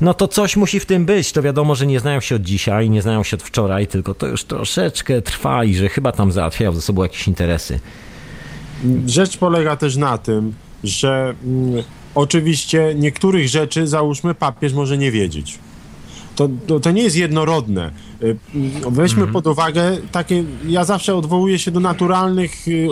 no 0.00 0.14
to 0.14 0.28
coś 0.28 0.56
musi 0.56 0.80
w 0.80 0.86
tym 0.86 1.06
być. 1.06 1.32
To 1.32 1.42
wiadomo, 1.42 1.74
że 1.74 1.86
nie 1.86 2.00
znają 2.00 2.20
się 2.20 2.34
od 2.36 2.42
dzisiaj, 2.42 2.90
nie 2.90 3.02
znają 3.02 3.22
się 3.22 3.36
od 3.36 3.42
wczoraj, 3.42 3.86
tylko 3.86 4.14
to 4.14 4.26
już 4.26 4.44
troszeczkę 4.44 5.22
trwa 5.22 5.64
i 5.64 5.74
że 5.74 5.88
chyba 5.88 6.12
tam 6.12 6.32
załatwiają 6.32 6.72
ze 6.72 6.80
sobą 6.80 7.02
jakieś 7.02 7.28
interesy. 7.28 7.80
Rzecz 9.06 9.36
polega 9.36 9.76
też 9.76 9.96
na 9.96 10.18
tym, 10.18 10.54
że 10.84 11.34
mm, 11.44 11.84
oczywiście 12.14 12.94
niektórych 12.94 13.48
rzeczy, 13.48 13.86
załóżmy, 13.86 14.34
papież 14.34 14.72
może 14.72 14.98
nie 14.98 15.10
wiedzieć. 15.10 15.58
To, 16.36 16.48
to, 16.66 16.80
to 16.80 16.90
nie 16.90 17.02
jest 17.02 17.16
jednorodne. 17.16 17.90
Y, 18.22 18.36
Weźmy 18.90 19.26
pod 19.26 19.46
uwagę 19.46 19.96
takie, 20.12 20.44
ja 20.66 20.84
zawsze 20.84 21.14
odwołuję 21.14 21.58
się 21.58 21.70
do 21.70 21.80
naturalnych, 21.80 22.68
y, 22.68 22.70
y, 22.70 22.88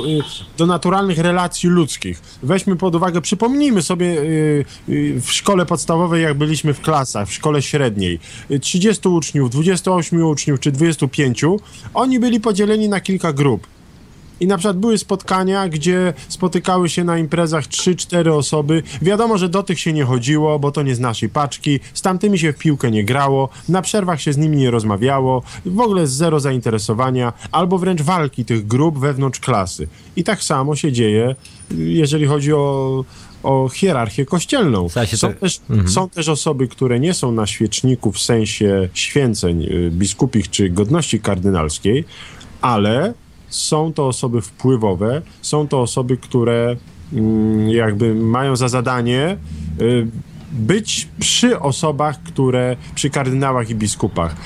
do 0.59 0.67
naturalnych 0.67 1.19
relacji 1.19 1.69
ludzkich. 1.69 2.23
Weźmy 2.43 2.77
pod 2.77 2.95
uwagę, 2.95 3.21
przypomnijmy 3.21 3.83
sobie 3.83 4.17
w 5.21 5.27
szkole 5.27 5.67
podstawowej, 5.67 6.23
jak 6.23 6.35
byliśmy 6.35 6.75
w 6.75 6.81
klasach, 6.81 7.29
w 7.29 7.33
szkole 7.33 7.63
średniej. 7.63 8.19
Y, 8.51 8.61
30 8.61 9.09
uczniów, 9.09 9.51
28 9.51 10.23
uczniów 10.27 10.61
czy 10.61 10.73
25, 10.73 11.45
oni 11.95 12.19
byli 12.19 12.41
podzieleni 12.41 12.89
na 12.89 13.01
kilka 13.01 13.33
grup. 13.33 13.67
I 14.41 14.47
na 14.47 14.59
przykład 14.59 14.79
były 14.79 14.99
spotkania, 14.99 15.69
gdzie 15.69 16.15
spotykały 16.29 16.89
się 16.89 17.05
na 17.05 17.19
imprezach 17.19 17.65
3-4 17.65 18.31
osoby. 18.33 18.83
Wiadomo, 19.03 19.39
że 19.39 19.49
do 19.49 19.63
tych 19.63 19.81
się 19.81 19.93
nie 19.93 20.05
chodziło, 20.05 20.59
bo 20.59 20.73
to 20.73 20.83
nie 20.83 20.95
z 20.95 21.01
naszej 21.01 21.29
paczki. 21.29 21.81
Z 21.95 22.03
tamtymi 22.03 22.39
się 22.39 22.53
w 22.53 22.59
piłkę 22.59 22.91
nie 22.91 23.05
grało, 23.05 23.49
na 23.69 23.83
przerwach 23.83 24.21
się 24.21 24.33
z 24.33 24.37
nimi 24.37 24.57
nie 24.57 24.71
rozmawiało, 24.71 25.43
w 25.67 25.81
ogóle 25.81 26.07
zero 26.07 26.41
zainteresowania, 26.41 27.33
albo 27.53 27.79
wręcz 27.79 28.03
walki 28.03 28.45
tych 28.45 28.67
grup 28.67 28.99
wewnątrz 28.99 29.41
klasy. 29.41 29.89
I 30.17 30.25
tak 30.25 30.43
samo 30.43 30.77
się 30.77 30.93
dzieje, 30.93 31.35
jeżeli 31.71 32.27
chodzi 32.27 32.53
o, 32.53 33.05
o 33.43 33.69
hierarchię 33.69 34.27
kościelną. 34.27 34.89
Są 35.17 35.29
to- 35.35 35.41
też, 35.41 35.61
są 35.87 36.09
też 36.09 36.29
osoby, 36.29 36.69
które 36.69 37.01
nie 37.01 37.15
są 37.15 37.33
na 37.33 37.47
świeczniku 37.47 38.13
w 38.13 38.19
sensie 38.19 38.89
święceń 38.95 39.63
y, 39.63 39.91
biskupich 39.91 40.51
czy 40.51 40.71
godności 40.71 41.21
kardynalskiej, 41.21 42.05
ale 42.61 43.15
są 43.49 43.93
to 43.93 44.07
osoby 44.07 44.41
wpływowe, 44.41 45.23
są 45.43 45.69
to 45.69 45.81
osoby, 45.83 46.17
które 46.17 46.77
mm, 47.13 47.71
jakby 47.71 48.15
mają 48.15 48.57
za 48.57 48.69
zadanie 48.69 49.37
y, 49.81 50.07
być 50.53 51.09
przy 51.21 51.61
osobach, 51.61 52.23
które, 52.23 52.77
przy 52.95 53.11
kardynałach 53.11 53.71
i 53.71 53.75
biskupach. 53.75 54.37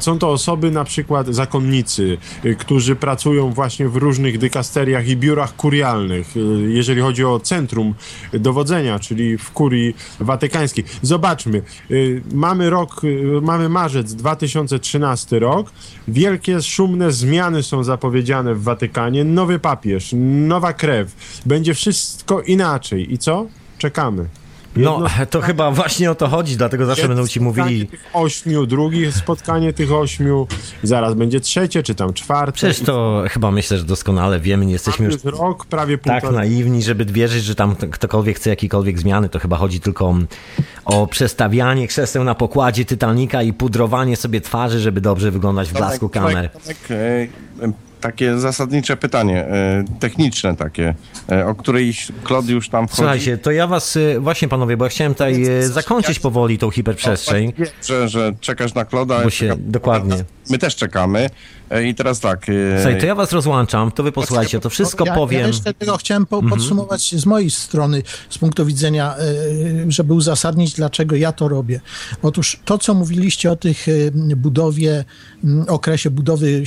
Są 0.00 0.18
to 0.18 0.30
osoby 0.30 0.70
na 0.70 0.84
przykład 0.84 1.26
zakonnicy, 1.26 2.18
y, 2.44 2.56
którzy 2.56 2.96
pracują 2.96 3.50
właśnie 3.50 3.88
w 3.88 3.96
różnych 3.96 4.38
dykasteriach 4.38 5.08
i 5.08 5.16
biurach 5.16 5.56
kurialnych, 5.56 6.36
y, 6.36 6.40
jeżeli 6.72 7.00
chodzi 7.00 7.24
o 7.24 7.40
centrum 7.40 7.94
dowodzenia, 8.32 8.98
czyli 8.98 9.38
w 9.38 9.50
kurii 9.50 9.94
watykańskiej. 10.20 10.84
Zobaczmy, 11.02 11.62
y, 11.90 12.22
mamy 12.32 12.70
rok, 12.70 13.02
mamy 13.42 13.68
marzec 13.68 14.14
2013 14.14 15.38
rok, 15.38 15.70
wielkie, 16.08 16.62
szumne 16.62 17.12
zmiany 17.12 17.62
są 17.62 17.84
zapowiedziane 17.84 18.54
w 18.54 18.62
Watykanie, 18.62 19.24
nowy 19.24 19.58
papież, 19.58 20.10
nowa 20.48 20.72
krew, 20.72 21.14
będzie 21.46 21.74
wszystko 21.74 22.40
inaczej. 22.42 23.12
I 23.12 23.18
co? 23.18 23.46
Czekamy. 23.78 24.28
No, 24.76 25.02
to 25.30 25.40
chyba 25.40 25.70
właśnie 25.70 26.10
o 26.10 26.14
to 26.14 26.28
chodzi, 26.28 26.56
dlatego 26.56 26.86
zawsze 26.86 27.08
będą 27.08 27.26
ci 27.26 27.40
mówili... 27.40 27.86
Tych 27.86 28.04
ośmiu, 28.12 28.66
drugie 28.66 29.12
spotkanie 29.12 29.72
tych 29.72 29.92
ośmiu, 29.92 30.46
zaraz 30.82 31.14
będzie 31.14 31.40
trzecie, 31.40 31.82
czy 31.82 31.94
tam 31.94 32.12
czwarte. 32.12 32.52
Przecież 32.52 32.80
to 32.80 33.24
chyba 33.30 33.50
myślę, 33.50 33.78
że 33.78 33.84
doskonale 33.84 34.40
wiemy, 34.40 34.66
nie 34.66 34.72
jesteśmy 34.72 35.06
już 35.06 35.24
rok, 35.24 35.66
prawie 35.66 35.98
tak 35.98 36.30
naiwni, 36.30 36.82
żeby 36.82 37.04
wierzyć, 37.04 37.44
że 37.44 37.54
tam 37.54 37.76
ktokolwiek 37.76 38.36
chce 38.36 38.50
jakiejkolwiek 38.50 38.98
zmiany, 38.98 39.28
to 39.28 39.38
chyba 39.38 39.56
chodzi 39.56 39.80
tylko 39.80 40.14
o 40.84 41.06
przestawianie 41.06 41.88
krzeseł 41.88 42.24
na 42.24 42.34
pokładzie 42.34 42.84
Titanica 42.84 43.42
i 43.42 43.52
pudrowanie 43.52 44.16
sobie 44.16 44.40
twarzy, 44.40 44.80
żeby 44.80 45.00
dobrze 45.00 45.30
wyglądać 45.30 45.68
w 45.68 45.72
blasku 45.72 46.08
kamer. 46.08 46.50
Tomek, 46.50 46.78
e, 46.90 47.85
takie 48.06 48.38
zasadnicze 48.38 48.96
pytanie, 48.96 49.44
e, 49.44 49.84
techniczne 50.00 50.56
takie, 50.56 50.94
e, 51.32 51.46
o 51.46 51.54
której 51.54 51.94
Klod 52.24 52.48
już 52.48 52.68
tam 52.68 52.86
wchodzi. 52.88 52.96
Słuchajcie, 52.96 53.38
to 53.38 53.50
ja 53.50 53.66
was, 53.66 53.96
y, 53.96 54.20
właśnie 54.20 54.48
panowie, 54.48 54.76
bo 54.76 54.84
ja 54.84 54.88
chciałem 54.88 55.14
tutaj 55.14 55.44
zakończyć 55.60 56.18
powoli 56.18 56.58
tą 56.58 56.70
hiperprzestrzeń. 56.70 57.52
Wiem, 57.58 57.68
że, 57.86 58.08
że 58.08 58.32
czekasz 58.40 58.74
na 58.74 58.84
Kloda. 58.84 59.30
Się- 59.30 59.46
czeka- 59.48 59.56
dokładnie. 59.58 60.24
My 60.50 60.58
też 60.58 60.76
czekamy. 60.76 61.30
E, 61.70 61.84
I 61.84 61.94
teraz 61.94 62.20
tak. 62.20 62.48
e, 62.48 62.52
Słuchaj, 62.82 63.00
to 63.00 63.06
ja 63.06 63.14
was 63.14 63.32
rozłączam, 63.32 63.92
to 63.92 64.02
wy 64.02 64.12
posłuchajcie, 64.12 64.60
to 64.60 64.70
wszystko 64.70 65.04
ja, 65.06 65.14
powiem. 65.14 65.40
Ja 65.40 65.46
jeszcze 65.46 65.74
tego 65.74 65.96
chciałem 65.96 66.26
po, 66.26 66.42
podsumować 66.42 67.14
z 67.14 67.26
mojej 67.26 67.50
strony, 67.50 68.02
z 68.30 68.38
punktu 68.38 68.66
widzenia, 68.66 69.16
e, 69.16 69.22
żeby 69.88 70.14
uzasadnić, 70.14 70.72
dlaczego 70.72 71.16
ja 71.16 71.32
to 71.32 71.48
robię. 71.48 71.80
Otóż 72.22 72.60
to, 72.64 72.78
co 72.78 72.94
mówiliście 72.94 73.52
o 73.52 73.56
tych 73.56 73.86
budowie, 74.36 75.04
okresie 75.68 76.10
budowy 76.10 76.62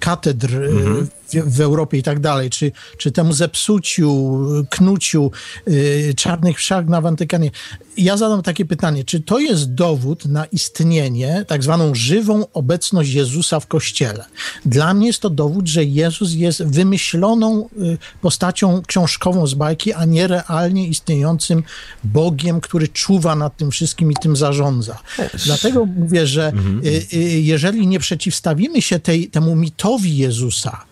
katedr 0.00 0.54
e, 0.54 1.17
w, 1.28 1.56
w 1.56 1.60
Europie 1.60 1.98
i 1.98 2.02
tak 2.02 2.20
dalej, 2.20 2.50
czy, 2.50 2.72
czy 2.98 3.12
temu 3.12 3.32
zepsuciu, 3.32 4.38
knuciu 4.70 5.30
e, 5.66 6.14
czarnych 6.14 6.58
wszak 6.58 6.88
na 6.88 7.00
Watykanie. 7.00 7.50
Ja 7.96 8.16
zadam 8.16 8.42
takie 8.42 8.64
pytanie, 8.64 9.04
czy 9.04 9.20
to 9.20 9.38
jest 9.38 9.74
dowód 9.74 10.26
na 10.26 10.44
istnienie, 10.44 11.44
tak 11.48 11.62
zwaną 11.62 11.94
żywą 11.94 12.46
obecność 12.52 13.12
Jezusa 13.12 13.60
w 13.60 13.66
Kościele? 13.66 14.24
Dla 14.66 14.94
mnie 14.94 15.06
jest 15.06 15.20
to 15.20 15.30
dowód, 15.30 15.68
że 15.68 15.84
Jezus 15.84 16.32
jest 16.32 16.64
wymyśloną 16.64 17.68
y, 17.82 17.98
postacią 18.20 18.82
książkową 18.86 19.46
z 19.46 19.54
bajki, 19.54 19.92
a 19.92 20.04
nie 20.04 20.26
realnie 20.26 20.88
istniejącym 20.88 21.62
Bogiem, 22.04 22.60
który 22.60 22.88
czuwa 22.88 23.36
nad 23.36 23.56
tym 23.56 23.70
wszystkim 23.70 24.12
i 24.12 24.14
tym 24.14 24.36
zarządza. 24.36 24.98
Dlatego 25.44 25.86
mówię, 25.86 26.26
że 26.26 26.52
y, 26.84 27.16
y, 27.16 27.40
jeżeli 27.40 27.86
nie 27.86 27.98
przeciwstawimy 27.98 28.82
się 28.82 28.98
tej, 28.98 29.28
temu 29.28 29.56
mitowi 29.56 30.16
Jezusa, 30.16 30.87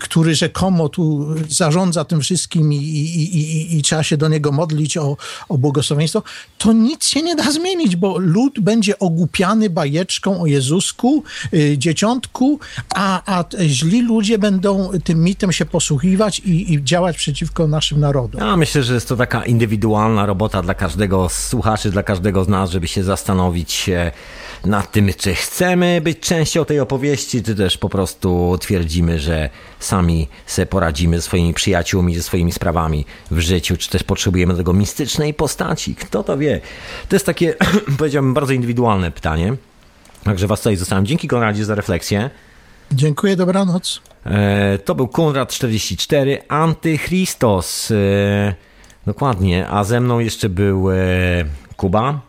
który 0.00 0.34
rzekomo 0.34 0.88
tu 0.88 1.34
zarządza 1.48 2.04
tym 2.04 2.20
wszystkim 2.20 2.72
i, 2.72 2.76
i, 2.76 3.36
i, 3.38 3.78
i, 3.78 3.82
trzeba 3.82 4.02
się 4.02 4.16
do 4.16 4.28
niego 4.28 4.52
modlić 4.52 4.96
o, 4.96 5.16
o 5.48 5.58
błogosławieństwo, 5.58 6.22
to 6.58 6.72
nic 6.72 7.06
się 7.06 7.22
nie 7.22 7.36
da 7.36 7.52
zmienić, 7.52 7.96
bo 7.96 8.18
lud 8.18 8.60
będzie 8.60 8.98
ogłupiany 8.98 9.70
bajeczką 9.70 10.40
o 10.40 10.46
Jezusku, 10.46 11.24
y, 11.54 11.78
dzieciątku, 11.78 12.60
a, 12.94 13.38
a 13.38 13.44
źli 13.66 14.02
ludzie 14.02 14.38
będą 14.38 14.90
tym 15.04 15.24
mitem 15.24 15.52
się 15.52 15.66
posługiwać 15.66 16.38
i, 16.38 16.72
i 16.72 16.84
działać 16.84 17.16
przeciwko 17.16 17.66
naszym 17.68 18.00
narodom. 18.00 18.40
Ja 18.40 18.56
myślę, 18.56 18.82
że 18.82 18.94
jest 18.94 19.08
to 19.08 19.16
taka 19.16 19.44
indywidualna 19.44 20.26
robota 20.26 20.62
dla 20.62 20.74
każdego 20.74 21.28
z 21.28 21.46
słuchaczy, 21.46 21.90
dla 21.90 22.02
każdego 22.02 22.44
z 22.44 22.48
nas, 22.48 22.70
żeby 22.70 22.88
się 22.88 23.04
zastanowić 23.04 23.90
nad 24.64 24.92
tym, 24.92 25.10
czy 25.18 25.34
chcemy 25.34 26.00
być 26.00 26.20
częścią 26.20 26.64
tej 26.64 26.80
opowieści, 26.80 27.42
czy 27.42 27.54
też 27.54 27.78
po 27.78 27.88
prostu 27.88 28.58
twierdzimy, 28.60 29.18
że 29.20 29.50
sami 29.80 30.28
sobie 30.46 30.66
poradzimy 30.66 31.16
ze 31.16 31.22
swoimi 31.22 31.54
przyjaciółmi, 31.54 32.14
ze 32.14 32.22
swoimi 32.22 32.52
sprawami 32.52 33.04
w 33.30 33.38
życiu, 33.40 33.76
czy 33.76 33.90
też 33.90 34.02
potrzebujemy 34.02 34.54
tego 34.54 34.72
mistycznej 34.72 35.34
postaci. 35.34 35.94
Kto 35.94 36.22
to 36.22 36.38
wie? 36.38 36.60
To 37.08 37.16
jest 37.16 37.26
takie, 37.26 37.54
powiedziałbym, 37.98 38.34
bardzo 38.34 38.52
indywidualne 38.52 39.10
pytanie. 39.10 39.54
Także 40.24 40.46
was 40.46 40.60
tutaj 40.60 40.76
zostałem. 40.76 41.06
Dzięki 41.06 41.28
Konradzie 41.28 41.64
za 41.64 41.74
refleksję. 41.74 42.30
Dziękuję, 42.92 43.36
dobranoc. 43.36 44.00
E, 44.26 44.78
To 44.78 44.94
był 44.94 45.08
Konrad 45.08 45.50
44, 45.50 46.42
Antychristos. 46.48 47.90
E, 47.90 48.54
Dokładnie, 49.06 49.68
a 49.68 49.84
ze 49.84 50.00
mną 50.00 50.18
jeszcze 50.18 50.48
był 50.48 50.90
e, 50.90 50.94
Kuba 51.76 52.20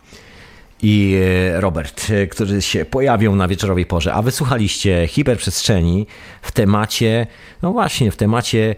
i 0.87 1.15
e, 1.55 1.61
Robert, 1.61 2.07
e, 2.09 2.27
którzy 2.27 2.61
się 2.61 2.85
pojawią 2.85 3.35
na 3.35 3.47
wieczorowej 3.47 3.85
porze. 3.85 4.13
A 4.13 4.21
wysłuchaliście 4.21 5.07
hiperprzestrzeni 5.07 6.07
w 6.41 6.51
temacie, 6.51 7.27
no 7.61 7.71
właśnie, 7.71 8.11
w 8.11 8.15
temacie, 8.15 8.75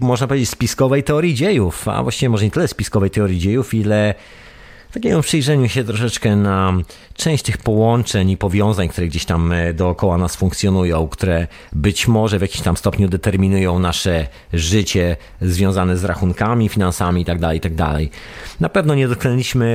można 0.00 0.26
powiedzieć, 0.26 0.48
spiskowej 0.48 1.02
teorii 1.02 1.34
dziejów, 1.34 1.88
a 1.88 2.02
właściwie 2.02 2.30
może 2.30 2.44
nie 2.44 2.50
tyle 2.50 2.68
spiskowej 2.68 3.10
teorii 3.10 3.38
dziejów, 3.38 3.74
ile 3.74 4.14
takiego 4.94 5.22
przyjrzeniu 5.22 5.68
się 5.68 5.84
troszeczkę 5.84 6.36
na 6.36 6.72
część 7.14 7.44
tych 7.44 7.58
połączeń 7.58 8.30
i 8.30 8.36
powiązań, 8.36 8.88
które 8.88 9.06
gdzieś 9.06 9.24
tam 9.24 9.52
e, 9.52 9.74
dookoła 9.74 10.18
nas 10.18 10.36
funkcjonują, 10.36 11.08
które 11.08 11.46
być 11.72 12.08
może 12.08 12.38
w 12.38 12.42
jakimś 12.42 12.60
tam 12.60 12.76
stopniu 12.76 13.08
determinują 13.08 13.78
nasze 13.78 14.26
życie 14.52 15.16
związane 15.40 15.96
z 15.96 16.04
rachunkami, 16.04 16.68
finansami 16.68 17.20
itd., 17.20 17.54
itd. 17.54 17.98
Na 18.60 18.68
pewno 18.68 18.94
nie 18.94 19.08
dotknęliśmy 19.08 19.66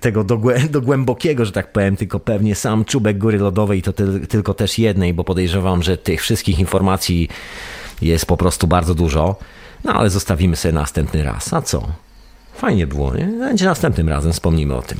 tego 0.00 0.24
do, 0.24 0.40
do 0.70 0.80
głębokiego, 0.80 1.44
że 1.44 1.52
tak 1.52 1.72
powiem, 1.72 1.96
tylko 1.96 2.20
pewnie 2.20 2.54
sam 2.54 2.84
czubek 2.84 3.18
góry 3.18 3.38
lodowej 3.38 3.82
to 3.82 3.92
tyl- 3.92 4.26
tylko 4.26 4.54
też 4.54 4.78
jednej, 4.78 5.14
bo 5.14 5.24
podejrzewam, 5.24 5.82
że 5.82 5.96
tych 5.96 6.20
wszystkich 6.20 6.58
informacji 6.58 7.28
jest 8.02 8.26
po 8.26 8.36
prostu 8.36 8.66
bardzo 8.66 8.94
dużo. 8.94 9.36
No 9.84 9.92
ale 9.92 10.10
zostawimy 10.10 10.56
sobie 10.56 10.72
następny 10.72 11.22
raz. 11.24 11.52
A 11.52 11.62
co? 11.62 12.09
Fajnie 12.60 12.86
było, 12.86 13.14
nie? 13.14 13.26
Będzie 13.26 13.64
następnym 13.64 14.08
razem, 14.08 14.32
wspomnimy 14.32 14.74
o 14.74 14.82
tym. 14.82 14.98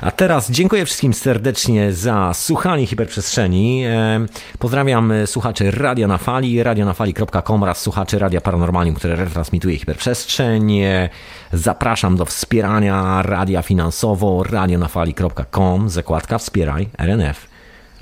A 0.00 0.10
teraz 0.10 0.50
dziękuję 0.50 0.84
wszystkim 0.84 1.14
serdecznie 1.14 1.92
za 1.92 2.34
słuchanie 2.34 2.86
hiperprzestrzeni. 2.86 3.84
E, 3.84 4.26
Pozdrawiam 4.58 5.12
e, 5.12 5.26
słuchaczy 5.26 5.70
Radia 5.70 6.06
na 6.06 6.18
Fali, 6.18 6.62
radionafali.com 6.62 7.62
oraz 7.62 7.80
słuchaczy 7.80 8.18
Radia 8.18 8.40
Paranormalium, 8.40 8.94
które 8.94 9.16
retransmituje 9.16 9.78
hiperprzestrzeń. 9.78 10.80
E, 10.80 11.08
Zapraszam 11.52 12.16
do 12.16 12.24
wspierania 12.24 13.22
radia 13.22 13.62
finansowo 13.62 14.42
radionafali.com, 14.42 15.90
zakładka 15.90 16.38
wspieraj 16.38 16.88
RNF. 16.98 17.48